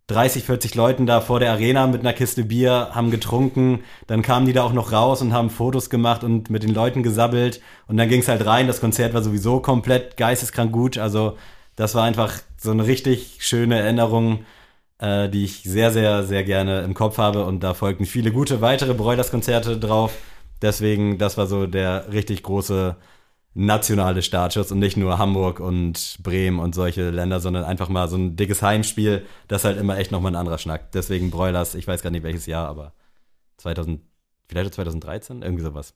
30, 0.09 0.45
40 0.45 0.75
Leuten 0.75 1.07
da 1.07 1.21
vor 1.21 1.41
der 1.41 1.53
Arena 1.53 1.87
mit 1.87 2.01
einer 2.01 2.13
Kiste 2.13 2.45
Bier, 2.45 2.91
haben 2.93 3.11
getrunken, 3.11 3.85
dann 4.07 4.23
kamen 4.23 4.47
die 4.47 4.53
da 4.53 4.65
auch 4.65 4.73
noch 4.73 4.93
raus 4.93 5.23
und 5.23 5.33
haben 5.33 5.49
Fotos 5.49 5.91
gemacht 5.91 6.25
und 6.25 6.51
mit 6.51 6.65
den 6.65 6.75
Leuten 6.75 7.03
gesabbelt 7.03 7.61
und 7.87 7.97
dann 7.97 8.09
ging 8.09 8.21
es 8.21 8.29
halt 8.29 8.45
rein. 8.45 8.67
Das 8.67 8.81
Konzert 8.81 9.15
war 9.15 9.23
sowieso 9.23 9.61
komplett 9.61 10.17
geisteskrank 10.17 10.73
gut. 10.73 10.99
Also 10.99 11.39
das 11.77 11.95
war 11.95 12.05
einfach 12.05 12.35
so 12.59 12.73
eine 12.73 12.87
richtig 12.87 13.39
schöne 13.41 13.79
Erinnerung, 13.79 14.45
äh, 15.03 15.29
die 15.29 15.45
ich 15.45 15.65
sehr, 15.65 15.91
sehr, 15.91 16.23
sehr 16.23 16.45
gerne 16.45 16.83
im 16.83 16.95
Kopf 16.95 17.19
habe 17.19 17.45
und 17.45 17.61
da 17.61 17.75
folgten 17.75 18.07
viele 18.07 18.31
gute 18.31 18.61
weitere 18.61 18.95
Broilers-Konzerte 18.95 19.77
drauf. 19.79 20.17
Deswegen, 20.63 21.19
das 21.19 21.37
war 21.37 21.49
so 21.49 21.67
der 21.67 22.13
richtig 22.13 22.45
große 22.45 22.97
nationale 23.55 24.23
Startschuss 24.23 24.71
und 24.71 24.79
nicht 24.79 24.97
nur 24.97 25.19
Hamburg 25.19 25.59
und 25.59 26.19
Bremen 26.23 26.61
und 26.61 26.75
solche 26.75 27.11
Länder, 27.11 27.41
sondern 27.41 27.65
einfach 27.65 27.89
mal 27.89 28.09
so 28.09 28.17
ein 28.17 28.37
dickes 28.37 28.63
Heimspiel, 28.63 29.27
das 29.49 29.63
ist 29.63 29.65
halt 29.65 29.79
immer 29.79 29.99
echt 29.99 30.13
nochmal 30.13 30.33
ein 30.33 30.37
anderer 30.37 30.59
Schnack. 30.59 30.93
Deswegen 30.93 31.31
Broilers, 31.31 31.75
ich 31.75 31.87
weiß 31.87 32.01
gar 32.03 32.11
nicht 32.11 32.23
welches 32.23 32.47
Jahr, 32.47 32.69
aber 32.69 32.95
2000, 33.59 34.01
vielleicht 34.49 34.73
2013, 34.73 35.43
irgendwie 35.43 35.65
sowas. 35.65 35.95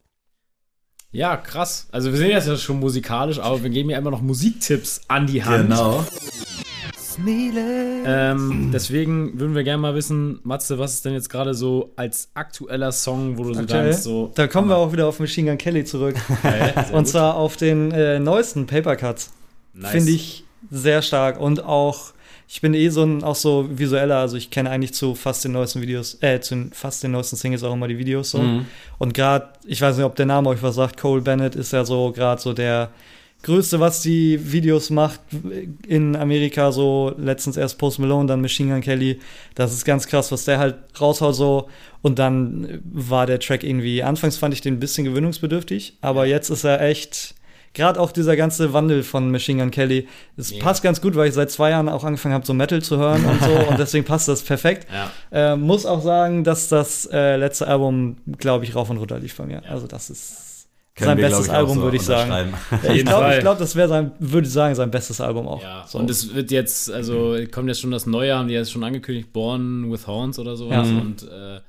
Ja, 1.13 1.37
krass. 1.37 1.87
Also 1.93 2.11
wir 2.11 2.19
sind 2.19 2.31
jetzt 2.31 2.49
ja 2.49 2.57
schon 2.57 2.81
musikalisch, 2.81 3.39
aber 3.39 3.63
wir 3.63 3.71
geben 3.71 3.89
ja 3.89 3.99
immer 3.99 4.11
noch 4.11 4.21
Musiktipps 4.21 5.03
an 5.07 5.29
die 5.29 5.45
Hand. 5.45 5.71
Genau. 5.71 6.05
Ähm, 8.07 8.71
deswegen 8.73 9.39
würden 9.39 9.55
wir 9.55 9.65
gerne 9.65 9.81
mal 9.81 9.95
wissen, 9.95 10.41
Matze, 10.43 10.79
was 10.79 10.95
ist 10.95 11.05
denn 11.05 11.13
jetzt 11.15 11.31
gerade 11.31 11.55
so 11.55 11.93
als 11.97 12.31
aktueller 12.35 12.93
Song, 12.93 13.39
wo 13.39 13.45
du 13.45 13.55
so 13.55 13.61
Aktuell. 13.61 13.93
so. 13.93 14.33
Da 14.35 14.47
kommen 14.47 14.69
wir 14.69 14.77
auch 14.77 14.93
wieder 14.93 15.07
auf 15.07 15.21
Machine 15.21 15.51
Gun 15.51 15.59
Kelly 15.59 15.85
zurück. 15.85 16.17
Sehr 16.43 16.87
Und 16.93 17.05
gut. 17.05 17.09
zwar 17.09 17.35
auf 17.37 17.57
den 17.57 17.93
äh, 17.93 18.19
neuesten 18.19 18.67
Paper 18.67 18.97
Cuts. 18.97 19.33
Nice. 19.75 19.93
Finde 19.93 20.13
ich 20.13 20.45
sehr 20.71 21.03
stark. 21.03 21.41
Und 21.41 21.63
auch, 21.65 22.13
ich 22.49 22.61
bin 22.61 22.75
eh 22.75 22.89
so 22.89 23.03
ein 23.03 23.23
auch 23.23 23.35
so 23.35 23.69
visueller, 23.71 24.17
also 24.19 24.37
ich 24.37 24.51
kenne 24.51 24.71
eigentlich 24.71 24.95
zu 24.95 25.15
fast 25.15 25.45
den 25.45 25.53
neuesten 25.53 25.83
Videos, 25.83 26.19
äh, 26.23 26.41
zu 26.41 26.69
fast 26.73 27.03
den 27.03 27.13
neuesten 27.13 27.37
Singles 27.37 27.63
auch 27.63 27.73
immer 27.73 27.89
die 27.89 27.99
Videos 27.99 28.31
so. 28.31 28.39
Mhm. 28.39 28.67
Und 28.99 29.15
gerade, 29.15 29.49
ich 29.67 29.81
weiß 29.81 29.97
nicht, 29.97 30.07
ob 30.07 30.17
der 30.17 30.27
Name 30.27 30.49
euch 30.49 30.63
was 30.63 30.77
sagt, 30.77 30.99
Cole 30.99 31.23
Bennett 31.23 31.55
ist 31.55 31.73
ja 31.73 31.85
so 31.85 32.13
gerade 32.13 32.41
so 32.41 32.53
der 32.53 32.91
Größte, 33.43 33.79
was 33.79 34.03
die 34.03 34.53
Videos 34.53 34.91
macht 34.91 35.21
in 35.87 36.17
Amerika, 36.17 36.73
so 36.73 37.15
letztens 37.17 37.57
erst 37.57 37.79
Post 37.79 37.99
Malone, 37.99 38.27
dann 38.27 38.41
Machine 38.41 38.73
Gun 38.73 38.81
Kelly. 38.81 39.21
Das 39.55 39.73
ist 39.73 39.85
ganz 39.85 40.07
krass, 40.09 40.33
was 40.33 40.45
der 40.45 40.59
halt 40.59 40.77
raushaut 41.01 41.35
so. 41.35 41.69
Und 42.03 42.19
dann 42.19 42.81
war 42.85 43.27
der 43.27 43.39
Track 43.39 43.63
irgendwie, 43.63 44.03
anfangs 44.03 44.37
fand 44.37 44.55
ich 44.55 44.63
den 44.63 44.75
ein 44.75 44.81
bisschen 44.81 45.05
gewöhnungsbedürftig, 45.05 45.99
aber 46.01 46.27
jetzt 46.27 46.51
ist 46.51 46.65
er 46.65 46.81
echt, 46.81 47.35
gerade 47.75 48.01
auch 48.01 48.11
dieser 48.11 48.37
ganze 48.37 48.73
Wandel 48.73 49.03
von 49.03 49.31
Machine 49.31 49.63
Gun 49.63 49.71
Kelly, 49.71 50.09
es 50.37 50.51
Mega. 50.51 50.65
passt 50.65 50.83
ganz 50.83 51.01
gut, 51.01 51.15
weil 51.15 51.29
ich 51.29 51.35
seit 51.35 51.51
zwei 51.51 51.71
Jahren 51.71 51.89
auch 51.89 52.05
angefangen 52.05 52.35
habe, 52.35 52.47
so 52.47 52.55
Metal 52.55 52.83
zu 52.83 52.97
hören 52.97 53.25
und 53.25 53.43
so. 53.43 53.51
und 53.69 53.79
deswegen 53.79 54.05
passt 54.05 54.29
das 54.29 54.43
perfekt. 54.43 54.89
Ja. 55.33 55.53
Äh, 55.53 55.57
muss 55.57 55.87
auch 55.87 56.03
sagen, 56.03 56.43
dass 56.43 56.69
das 56.69 57.09
äh, 57.13 57.37
letzte 57.37 57.69
Album, 57.69 58.17
glaube 58.39 58.65
ich, 58.65 58.75
rauf 58.75 58.91
und 58.91 58.97
runter 58.97 59.19
lief 59.19 59.37
bei 59.37 59.47
mir. 59.47 59.63
Also 59.69 59.87
das 59.87 60.11
ist 60.11 60.46
Können 60.97 61.09
sein 61.11 61.19
wir, 61.19 61.29
bestes 61.29 61.47
ich, 61.47 61.53
Album, 61.53 61.75
so 61.77 61.83
würde 61.83 61.97
ich 61.99 62.03
sagen. 62.03 62.55
ich 62.95 63.05
glaube, 63.05 63.39
glaub, 63.41 63.59
das 63.59 63.77
wäre 63.77 63.89
sein, 63.89 64.13
würde 64.19 64.47
ich 64.47 64.53
sagen, 64.53 64.75
sein 64.75 64.91
bestes 64.91 65.21
Album 65.21 65.47
auch. 65.47 65.63
Ja, 65.63 65.85
So. 65.87 65.99
und 65.99 66.09
es 66.11 66.35
wird 66.35 66.51
jetzt, 66.51 66.91
also 66.91 67.37
kommt 67.53 67.69
jetzt 67.69 67.81
schon 67.83 67.91
das 67.91 68.07
Neue, 68.07 68.35
haben 68.35 68.49
die 68.49 68.55
jetzt 68.55 68.73
schon 68.73 68.83
angekündigt, 68.83 69.33
Born 69.33 69.93
with 69.93 70.07
Horns 70.07 70.39
oder 70.39 70.57
sowas. 70.57 70.89
Ja. 70.89 70.99
Und 70.99 71.23
äh, 71.23 71.55
ja, 71.57 71.61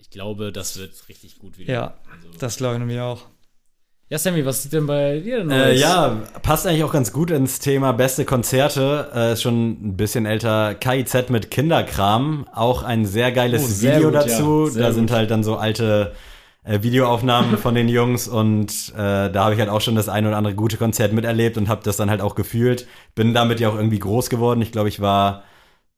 ich 0.00 0.10
glaube, 0.10 0.50
das 0.50 0.76
wird 0.78 0.90
richtig 1.08 1.38
gut 1.38 1.56
wieder. 1.58 1.72
Ja, 1.72 1.94
also, 2.12 2.28
das 2.38 2.56
glaube 2.56 2.74
ich 2.74 2.78
nämlich 2.80 2.98
auch. 2.98 3.20
ja, 4.08 4.18
Sammy, 4.18 4.44
was 4.44 4.64
sieht 4.64 4.72
denn 4.72 4.88
bei 4.88 5.20
dir 5.20 5.38
denn 5.38 5.50
Äh, 5.50 5.66
Neues? 5.68 5.80
ja, 5.80 6.20
passt 6.42 6.66
eigentlich 6.66 6.82
auch 6.82 6.92
ganz 6.92 7.12
gut 7.12 7.30
ins 7.30 7.60
Thema 7.60 7.92
beste 7.92 8.24
Konzerte. 8.24 9.08
Äh, 9.14 9.32
ist 9.34 9.42
schon 9.42 9.70
ein 9.70 9.96
bisschen 9.96 10.26
älter. 10.26 10.74
KIZ 10.74 11.30
mit 11.30 11.52
Kinderkram. 11.52 12.48
Auch 12.52 12.82
ein 12.82 13.06
sehr 13.06 13.30
geiles 13.30 13.62
Oh, 13.62 13.66
sehr 13.68 13.96
Video 13.98 14.08
gut, 14.10 14.16
dazu. 14.16 14.68
ja. 14.74 14.80
Da 14.80 14.92
sind 14.92 15.10
gut. 15.10 15.16
halt 15.16 15.30
dann 15.30 15.44
so 15.44 15.56
alte 15.56 16.12
äh, 16.64 16.82
Videoaufnahmen 16.82 17.58
von 17.58 17.74
den 17.74 17.88
Jungs 17.88 18.28
und 18.28 18.92
äh, 18.96 19.30
da 19.30 19.44
habe 19.44 19.54
ich 19.54 19.60
halt 19.60 19.68
auch 19.70 19.80
schon 19.80 19.94
das 19.96 20.08
ein 20.08 20.26
oder 20.26 20.36
andere 20.36 20.54
gute 20.54 20.76
Konzert 20.76 21.12
miterlebt 21.12 21.56
und 21.58 21.68
habe 21.68 21.82
das 21.84 21.96
dann 21.96 22.10
halt 22.10 22.20
auch 22.20 22.34
gefühlt. 22.34 22.86
Bin 23.14 23.34
damit 23.34 23.60
ja 23.60 23.68
auch 23.68 23.74
irgendwie 23.76 23.98
groß 23.98 24.30
geworden. 24.30 24.62
Ich 24.62 24.72
glaube, 24.72 24.88
ich 24.88 25.00
war 25.00 25.42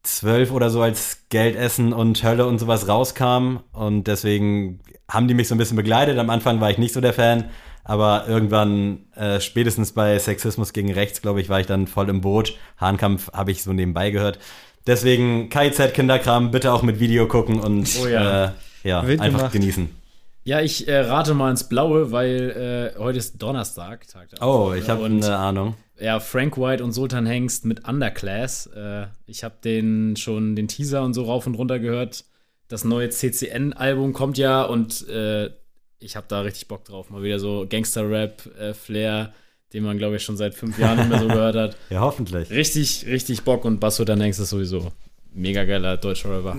zwölf 0.03 0.51
oder 0.53 0.71
so, 0.71 0.83
als 0.83 1.25
Geldessen 1.31 1.93
und 1.93 2.23
Hölle 2.23 2.47
und 2.47 2.59
sowas 2.59 2.89
rauskam. 2.89 3.59
Und 3.73 4.05
deswegen 4.07 4.81
haben 5.11 5.29
die 5.29 5.35
mich 5.35 5.49
so 5.49 5.55
ein 5.55 5.59
bisschen 5.59 5.77
begleitet. 5.77 6.19
Am 6.19 6.31
Anfang 6.31 6.61
war 6.61 6.71
ich 6.71 6.79
nicht 6.79 6.93
so 6.95 7.01
der 7.01 7.15
Fan, 7.15 7.47
aber 7.85 8.25
irgendwann, 8.29 9.07
äh, 9.15 9.41
spätestens 9.41 9.93
bei 9.93 10.19
Sexismus 10.19 10.73
gegen 10.73 10.93
Rechts, 10.93 11.23
glaube 11.23 11.41
ich, 11.41 11.49
war 11.49 11.61
ich 11.61 11.67
dann 11.67 11.87
voll 11.87 12.09
im 12.09 12.21
Boot. 12.21 12.55
Hahnkampf 12.79 13.33
habe 13.33 13.51
ich 13.51 13.62
so 13.62 13.73
nebenbei 13.73 14.11
gehört. 14.11 14.39
Deswegen 14.87 15.49
KIZ 15.49 15.95
Kinderkram 15.95 16.51
bitte 16.51 16.73
auch 16.73 16.83
mit 16.83 17.01
Video 17.01 17.27
gucken 17.27 17.61
und 17.61 17.89
Oh 18.03 18.07
ja. 18.07 18.45
äh, 18.47 18.51
ja 18.83 19.01
einfach 19.01 19.25
gemacht. 19.25 19.53
genießen. 19.53 20.04
Ja, 20.47 20.61
ich 20.61 20.86
äh, 20.88 20.99
rate 21.01 21.32
mal 21.34 21.51
ins 21.51 21.68
Blaue, 21.68 22.12
weil 22.12 22.92
äh, 22.97 22.99
heute 22.99 23.18
ist 23.18 23.40
Donnerstag, 23.42 24.07
Tag 24.07 24.28
der 24.28 24.42
Oh, 24.42 24.64
Aufnahme. 24.66 24.78
ich 24.78 24.88
habe 24.90 25.05
eine 25.07 25.36
Ahnung. 25.36 25.74
ja, 25.99 26.20
Frank 26.20 26.59
White 26.59 26.84
und 26.84 26.92
Sultan 26.92 27.24
Hengst 27.24 27.64
mit 27.64 27.88
Underclass. 27.88 28.66
Äh, 28.66 29.07
ich 29.26 29.42
habe 29.42 29.55
den 29.64 30.16
schon 30.16 30.55
den 30.55 30.68
Teaser 30.68 31.03
und 31.03 31.14
so 31.14 31.24
rauf 31.24 31.47
und 31.47 31.55
runter 31.55 31.78
gehört. 31.78 32.24
Das 32.68 32.84
neue 32.84 33.09
CCN-Album 33.09 34.12
kommt 34.12 34.36
ja 34.36 34.62
und 34.64 35.09
äh, 35.09 35.51
ich 35.99 36.16
habe 36.16 36.26
da 36.28 36.40
richtig 36.40 36.68
Bock 36.68 36.84
drauf. 36.84 37.09
Mal 37.09 37.22
wieder 37.22 37.38
so 37.38 37.66
Gangster-Rap-Flair, 37.68 39.32
den 39.72 39.82
man, 39.82 39.97
glaube 39.97 40.16
ich, 40.16 40.22
schon 40.24 40.36
seit 40.36 40.55
fünf 40.55 40.78
Jahren 40.78 40.99
nicht 40.99 41.09
mehr 41.09 41.20
so 41.20 41.28
gehört 41.28 41.57
hat. 41.57 41.76
Ja, 41.88 42.01
hoffentlich. 42.01 42.51
Richtig, 42.51 43.07
richtig 43.07 43.45
Bock 43.45 43.64
und 43.64 43.80
Basso 43.80 44.05
dann 44.05 44.20
Hengst 44.20 44.40
ist 44.40 44.51
sowieso 44.51 44.92
mega 45.35 45.64
geiler 45.64 45.97
deutscher 45.97 46.30
Rapper. 46.30 46.57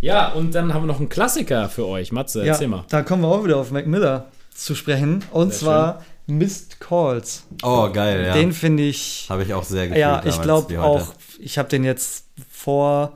ja, 0.00 0.32
und 0.32 0.54
dann 0.54 0.72
haben 0.72 0.82
wir 0.82 0.86
noch 0.86 1.00
einen 1.00 1.08
Klassiker 1.08 1.68
für 1.68 1.86
euch. 1.86 2.12
Matze, 2.12 2.40
Ja, 2.40 2.52
erzähl 2.52 2.68
mal. 2.68 2.84
da 2.88 3.02
kommen 3.02 3.22
wir 3.22 3.28
auch 3.28 3.44
wieder 3.44 3.56
auf 3.58 3.70
Mac 3.70 3.86
Miller 3.86 4.26
zu 4.54 4.74
sprechen. 4.74 5.24
Und 5.32 5.52
Sehr 5.52 5.60
zwar 5.60 6.04
Missed 6.26 6.80
Calls. 6.80 7.44
Oh, 7.62 7.88
geil, 7.92 8.24
ja. 8.26 8.34
Den 8.34 8.52
finde 8.52 8.82
ich. 8.84 9.26
Habe 9.28 9.42
ich 9.44 9.54
auch 9.54 9.62
sehr 9.64 9.84
gefühlt 9.86 10.00
Ja, 10.00 10.22
ich 10.24 10.40
glaube 10.42 10.80
auch, 10.82 11.12
ich 11.38 11.58
habe 11.58 11.68
den 11.68 11.84
jetzt 11.84 12.26
vor 12.50 13.12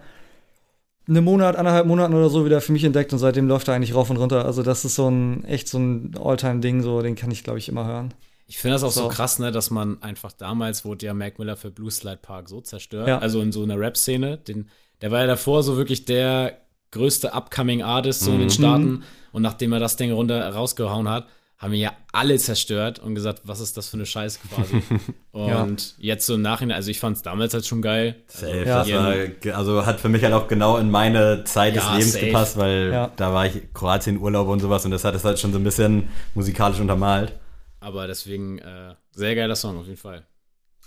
einem 1.09 1.25
Monat, 1.25 1.57
anderthalb 1.57 1.87
Monaten 1.87 2.15
oder 2.15 2.29
so 2.29 2.45
wieder 2.45 2.61
für 2.61 2.73
mich 2.73 2.85
entdeckt 2.85 3.13
und 3.13 3.19
seitdem 3.19 3.49
läuft 3.49 3.67
er 3.69 3.75
eigentlich 3.75 3.95
rauf 3.95 4.11
und 4.11 4.17
runter. 4.17 4.45
Also 4.45 4.63
das 4.63 4.85
ist 4.85 4.95
so 4.95 5.09
ein 5.09 5.45
echt 5.45 5.67
so 5.69 5.79
ein 5.79 6.15
Alltime-Ding, 6.23 6.83
so 6.83 7.03
den 7.03 7.17
kann 7.17 7.31
ich, 7.33 7.43
glaube 7.43 7.59
ich, 7.59 7.69
immer 7.69 7.85
hören. 7.87 8.15
Ich 8.51 8.59
finde 8.59 8.75
das 8.75 8.83
auch 8.83 8.91
so. 8.91 9.03
So. 9.03 9.09
krass, 9.09 9.39
ne, 9.39 9.53
dass 9.53 9.71
man 9.71 10.03
einfach 10.03 10.33
damals 10.33 10.85
wurde 10.85 11.07
ja 11.07 11.15
Mac 11.15 11.39
Miller 11.39 11.57
für 11.57 11.71
Blue 11.71 11.91
Slide 11.91 12.19
Park 12.21 12.49
so 12.49 12.61
zerstört. 12.61 13.07
Ja. 13.07 13.19
Also 13.19 13.41
in 13.41 13.53
so 13.53 13.63
einer 13.63 13.79
Rap-Szene. 13.79 14.39
Den- 14.39 14.69
Der 15.03 15.11
war 15.13 15.21
ja 15.21 15.27
davor 15.29 15.63
so 15.63 15.77
wirklich 15.77 16.05
der 16.05 16.59
größte 16.91 17.33
Upcoming 17.33 17.83
Artist 17.83 18.23
so 18.23 18.33
in 18.33 18.39
den 18.39 18.47
Mhm. 18.49 18.51
Staaten. 18.51 19.03
Und 19.33 19.43
nachdem 19.43 19.73
er 19.73 19.79
das 19.79 19.97
Ding 19.97 20.11
runter 20.13 20.47
rausgehauen 20.53 21.09
hat, 21.09 21.27
haben 21.59 21.73
wir 21.73 21.79
ja 21.79 21.93
alle 22.13 22.37
zerstört 22.39 22.99
und 22.99 23.15
gesagt, 23.15 23.43
was 23.45 23.61
ist 23.61 23.77
das 23.77 23.89
für 23.89 23.99
eine 23.99 24.07
Scheiße 24.07 24.41
quasi. 24.49 24.83
und 25.33 25.95
jetzt 25.99 26.27
so 26.27 26.35
im 26.35 26.43
Nachhinein, 26.43 26.75
also 26.77 26.91
ich 26.91 26.99
fand 26.99 27.17
es 27.19 27.23
damals 27.23 27.55
halt 27.55 27.67
schon 27.67 27.83
geil. 27.83 28.17
Safe, 28.27 28.65
Ja. 28.67 28.85
das 28.85 28.91
war, 28.93 29.57
also 29.59 29.87
hat 29.87 30.01
für 30.01 30.09
mich 30.09 30.23
halt 30.25 30.35
auch 30.35 30.49
genau 30.49 30.77
in 30.79 30.91
meine 30.91 31.45
Zeit 31.45 31.77
Ja, 31.77 31.83
des 31.83 31.91
Lebens 31.93 32.13
safe. 32.15 32.27
gepasst, 32.27 32.57
weil 32.57 32.91
Ja. 32.93 33.11
da 33.17 33.33
war 33.33 33.47
ich 33.47 33.73
Kroatien 33.75 34.19
Urlaub 34.19 34.49
und 34.49 34.61
sowas 34.61 34.85
und 34.85 34.91
das 34.91 35.05
hat 35.05 35.15
es 35.15 35.23
halt 35.25 35.39
schon 35.39 35.53
so 35.53 35.59
ein 35.59 35.65
bisschen 35.65 36.09
musikalisch 36.35 36.81
untermalt. 36.81 37.33
Aber 37.81 38.07
deswegen, 38.07 38.59
äh, 38.59 38.95
sehr 39.13 39.35
geiler 39.35 39.57
Song 39.57 39.79
auf 39.79 39.87
jeden 39.87 39.99
Fall. 39.99 40.25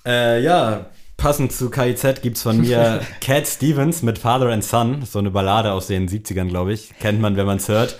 Äh, 0.06 0.44
ja, 0.44 0.88
passend 1.18 1.52
zu 1.52 1.70
KIZ 1.70 2.22
gibt's 2.22 2.44
von 2.44 2.60
mir 2.62 3.02
Cat 3.22 3.48
Stevens 3.48 4.04
mit 4.04 4.20
Father 4.20 4.50
and 4.50 4.64
Son, 4.64 5.04
so 5.04 5.20
eine 5.20 5.32
Ballade 5.32 5.72
aus 5.72 5.88
den 5.88 6.08
70ern, 6.08 6.50
glaube 6.50 6.74
ich. 6.74 6.92
Kennt 7.00 7.20
man, 7.20 7.36
wenn 7.36 7.46
man's 7.46 7.68
hört. 7.68 7.98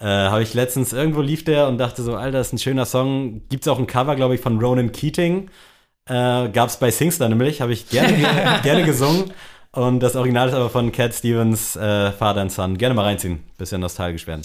Äh, 0.00 0.06
Habe 0.06 0.42
ich 0.42 0.54
letztens 0.54 0.92
irgendwo 0.92 1.20
lief 1.20 1.44
der 1.44 1.68
und 1.68 1.78
dachte 1.78 2.02
so, 2.02 2.16
Alter, 2.16 2.38
das 2.38 2.48
ist 2.48 2.52
ein 2.54 2.58
schöner 2.58 2.84
Song. 2.84 3.42
Gibt's 3.48 3.68
auch 3.68 3.78
ein 3.78 3.86
Cover, 3.86 4.16
glaube 4.16 4.34
ich, 4.34 4.40
von 4.40 4.58
Ronan 4.58 4.92
Keating. 4.92 5.50
Äh, 6.06 6.48
gab's 6.50 6.78
bei 6.78 6.90
Singstar 6.90 7.28
nämlich, 7.28 7.60
habe 7.60 7.72
ich 7.72 7.88
gerne, 7.88 8.60
gerne 8.62 8.84
gesungen. 8.84 9.32
Und 9.70 10.00
das 10.00 10.14
Original 10.14 10.48
ist 10.48 10.54
aber 10.54 10.70
von 10.70 10.92
Cat 10.92 11.14
Stevens, 11.14 11.76
äh, 11.76 12.12
Father 12.12 12.42
and 12.42 12.52
Son. 12.52 12.76
Gerne 12.76 12.94
mal 12.94 13.04
reinziehen, 13.04 13.42
bisschen 13.56 13.80
nostalgisch 13.80 14.26
werden. 14.26 14.42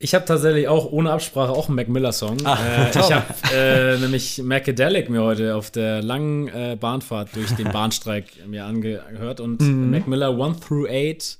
Ich 0.00 0.14
habe 0.14 0.24
tatsächlich 0.24 0.68
auch 0.68 0.92
ohne 0.92 1.10
Absprache 1.10 1.50
auch 1.50 1.66
einen 1.66 1.74
Mac 1.74 1.88
Miller 1.88 2.12
Song. 2.12 2.36
Ach, 2.44 2.64
äh, 2.64 2.90
ich 2.90 3.12
habe 3.12 3.26
äh, 3.52 3.98
nämlich 3.98 4.40
Macadelic 4.40 5.10
mir 5.10 5.22
heute 5.22 5.56
auf 5.56 5.72
der 5.72 6.02
langen 6.02 6.46
äh, 6.48 6.76
Bahnfahrt 6.78 7.30
durch 7.34 7.50
den 7.56 7.72
Bahnstreik 7.72 8.26
mir 8.46 8.64
angehört 8.64 9.40
und 9.40 9.60
Mhm. 9.60 9.90
Mac 9.90 10.06
Miller 10.06 10.28
1 10.40 10.60
through 10.60 10.86
8 10.88 11.38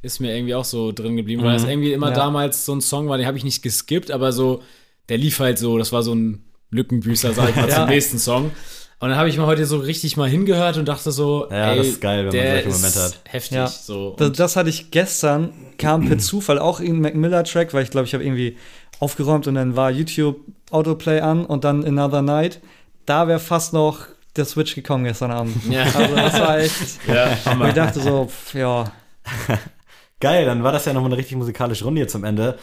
ist 0.00 0.20
mir 0.20 0.34
irgendwie 0.34 0.54
auch 0.54 0.64
so 0.64 0.90
drin 0.92 1.16
geblieben, 1.16 1.42
weil 1.42 1.52
das 1.54 1.64
irgendwie 1.64 1.92
immer 1.92 2.08
Ja. 2.10 2.14
damals 2.14 2.64
so 2.64 2.72
ein 2.74 2.80
Song 2.80 3.08
war, 3.08 3.18
den 3.18 3.26
habe 3.26 3.36
ich 3.36 3.44
nicht 3.44 3.62
geskippt, 3.62 4.10
aber 4.10 4.32
so, 4.32 4.62
der 5.10 5.18
lief 5.18 5.38
halt 5.40 5.58
so, 5.58 5.76
das 5.76 5.92
war 5.92 6.02
so 6.02 6.14
ein 6.14 6.44
Lückenbüßer, 6.70 7.34
sag 7.34 7.50
ich 7.50 7.56
mal, 7.56 7.68
Ja. 7.68 7.74
zum 7.76 7.88
nächsten 7.88 8.18
Song. 8.18 8.52
Und 9.00 9.10
dann 9.10 9.18
habe 9.18 9.28
ich 9.28 9.38
mal 9.38 9.46
heute 9.46 9.64
so 9.64 9.78
richtig 9.78 10.16
mal 10.16 10.28
hingehört 10.28 10.76
und 10.76 10.86
dachte 10.88 11.12
so, 11.12 11.46
Ja, 11.50 11.70
ey, 11.70 11.78
das 11.78 11.86
ist 11.86 12.00
geil, 12.00 12.18
wenn 12.18 12.24
man 12.26 12.32
der 12.32 12.52
solche 12.54 12.68
ist 12.68 12.74
Momente 12.76 13.00
hat. 13.02 13.20
Heftig, 13.28 13.56
Ja. 13.56 13.66
so. 13.68 14.14
Das, 14.18 14.32
das 14.32 14.56
hatte 14.56 14.70
ich 14.70 14.90
gestern, 14.90 15.52
kam 15.78 16.08
per 16.08 16.18
Zufall 16.18 16.58
auch 16.58 16.80
irgendein 16.80 17.02
Mac 17.02 17.14
Miller-Track, 17.14 17.74
weil 17.74 17.84
ich 17.84 17.90
glaube, 17.90 18.06
ich 18.06 18.14
habe 18.14 18.24
irgendwie 18.24 18.56
aufgeräumt 18.98 19.46
und 19.46 19.54
dann 19.54 19.76
war 19.76 19.90
YouTube 19.92 20.36
Autoplay 20.70 21.20
an 21.20 21.46
und 21.46 21.62
dann 21.64 21.84
Another 21.84 22.22
Night. 22.22 22.60
Da 23.06 23.28
wäre 23.28 23.38
fast 23.38 23.72
noch 23.72 24.06
der 24.36 24.44
Switch 24.44 24.74
gekommen 24.74 25.04
gestern 25.04 25.30
Abend. 25.30 25.54
Ja. 25.70 25.84
Also 25.84 26.14
das 26.16 26.40
war 26.40 26.58
echt, 26.58 26.74
ja, 27.06 27.32
ich 27.68 27.74
dachte 27.74 28.00
so, 28.00 28.26
pff, 28.26 28.54
ja, 28.54 28.90
Geil, 30.20 30.44
dann 30.46 30.64
war 30.64 30.72
das 30.72 30.84
ja 30.84 30.92
nochmal 30.92 31.10
eine 31.12 31.18
richtig 31.18 31.36
musikalische 31.36 31.84
Runde 31.84 32.00
hier 32.00 32.08
zum 32.08 32.24
Ende. 32.24 32.58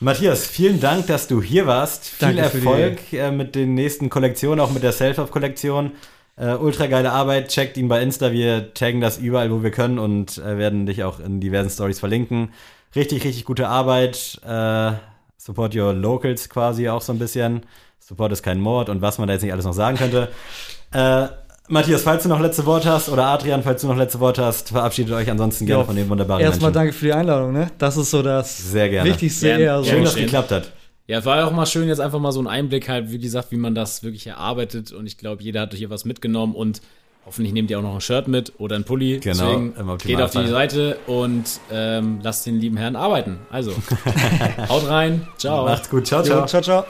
Matthias, 0.00 0.46
vielen 0.46 0.78
Dank, 0.80 1.06
dass 1.06 1.26
du 1.26 1.40
hier 1.40 1.66
warst. 1.66 2.04
Viel 2.04 2.34
Danke 2.34 2.50
die- 2.50 2.58
Erfolg 2.66 3.12
äh, 3.12 3.30
mit 3.30 3.54
den 3.54 3.74
nächsten 3.74 4.10
Kollektionen, 4.10 4.60
auch 4.60 4.70
mit 4.70 4.82
der 4.82 4.92
Self-Help-Kollektion. 4.92 5.92
Äh, 6.36 6.52
ultra 6.54 6.86
geile 6.86 7.12
Arbeit. 7.12 7.48
Checkt 7.48 7.78
ihn 7.78 7.88
bei 7.88 8.02
Insta. 8.02 8.30
Wir 8.30 8.74
taggen 8.74 9.00
das 9.00 9.16
überall, 9.16 9.50
wo 9.50 9.62
wir 9.62 9.70
können 9.70 9.98
und 9.98 10.36
äh, 10.38 10.58
werden 10.58 10.84
dich 10.84 11.02
auch 11.02 11.18
in 11.18 11.40
diversen 11.40 11.70
Stories 11.70 11.98
verlinken. 11.98 12.52
Richtig, 12.94 13.24
richtig 13.24 13.46
gute 13.46 13.68
Arbeit. 13.68 14.38
Äh, 14.46 14.92
support 15.38 15.74
your 15.74 15.94
locals 15.94 16.50
quasi 16.50 16.90
auch 16.90 17.00
so 17.00 17.12
ein 17.14 17.18
bisschen. 17.18 17.62
Support 17.98 18.32
ist 18.32 18.42
kein 18.42 18.60
Mord 18.60 18.90
und 18.90 19.00
was 19.00 19.16
man 19.18 19.28
da 19.28 19.32
jetzt 19.34 19.42
nicht 19.42 19.52
alles 19.52 19.64
noch 19.64 19.72
sagen 19.72 19.96
könnte. 19.96 20.28
Äh, 20.92 21.28
Matthias, 21.68 22.02
falls 22.02 22.22
du 22.22 22.28
noch 22.28 22.40
letzte 22.40 22.64
Worte 22.66 22.88
hast 22.90 23.08
oder 23.08 23.26
Adrian, 23.26 23.62
falls 23.62 23.80
du 23.82 23.88
noch 23.88 23.96
letzte 23.96 24.20
Worte 24.20 24.44
hast, 24.44 24.68
verabschiedet 24.68 25.12
euch 25.14 25.28
ansonsten 25.30 25.66
gerne 25.66 25.82
Ja, 25.82 25.86
von 25.86 25.96
den 25.96 26.08
wunderbaren 26.08 26.40
erstmal 26.42 26.70
Menschen. 26.70 26.74
danke 26.74 26.92
für 26.92 27.06
die 27.06 27.12
Einladung, 27.12 27.52
ne? 27.52 27.70
Das 27.78 27.96
ist 27.96 28.10
so 28.10 28.22
das 28.22 28.56
Sehr 28.70 28.88
gerne. 28.88 29.10
Wichtigste 29.10 29.46
Gern. 29.46 29.60
eher 29.60 29.78
so. 29.82 29.90
Schön, 29.90 30.04
dass 30.04 30.14
es 30.14 30.20
geklappt 30.20 30.52
hat. 30.52 30.72
Ja, 31.08 31.18
es 31.18 31.24
war 31.24 31.36
ja 31.38 31.46
auch 31.46 31.52
mal 31.52 31.66
schön, 31.66 31.88
jetzt 31.88 32.00
einfach 32.00 32.18
mal 32.18 32.32
so 32.32 32.40
ein 32.40 32.46
Einblick 32.46 32.88
halt, 32.88 33.10
wie 33.12 33.18
gesagt, 33.18 33.50
wie 33.52 33.56
man 33.56 33.74
das 33.74 34.02
wirklich 34.02 34.26
erarbeitet. 34.26 34.92
Und 34.92 35.06
ich 35.06 35.18
glaube, 35.18 35.42
jeder 35.42 35.62
hat 35.62 35.74
hier 35.74 35.88
was 35.90 36.04
mitgenommen 36.04 36.54
und 36.54 36.80
hoffentlich 37.24 37.52
nehmt 37.52 37.70
ihr 37.70 37.78
auch 37.78 37.82
noch 37.82 37.94
ein 37.94 38.00
Shirt 38.00 38.28
mit 38.28 38.52
oder 38.58 38.76
ein 38.76 38.84
Pulli. 38.84 39.18
Genau, 39.20 39.58
Deswegen 39.74 39.98
geht 39.98 40.20
auf 40.20 40.30
die 40.32 40.46
Seite 40.46 40.98
und 41.08 41.44
ähm, 41.72 42.18
lasst 42.22 42.46
den 42.46 42.60
lieben 42.60 42.76
Herrn 42.76 42.94
arbeiten. 42.96 43.38
Also, 43.50 43.72
haut 44.68 44.88
rein. 44.88 45.26
Ciao. 45.36 45.64
Macht's 45.64 45.90
gut. 45.90 46.06
Ciao, 46.06 46.20
Jo, 46.22 46.26
ciao. 46.26 46.46
ciao, 46.46 46.62
ciao. 46.62 46.84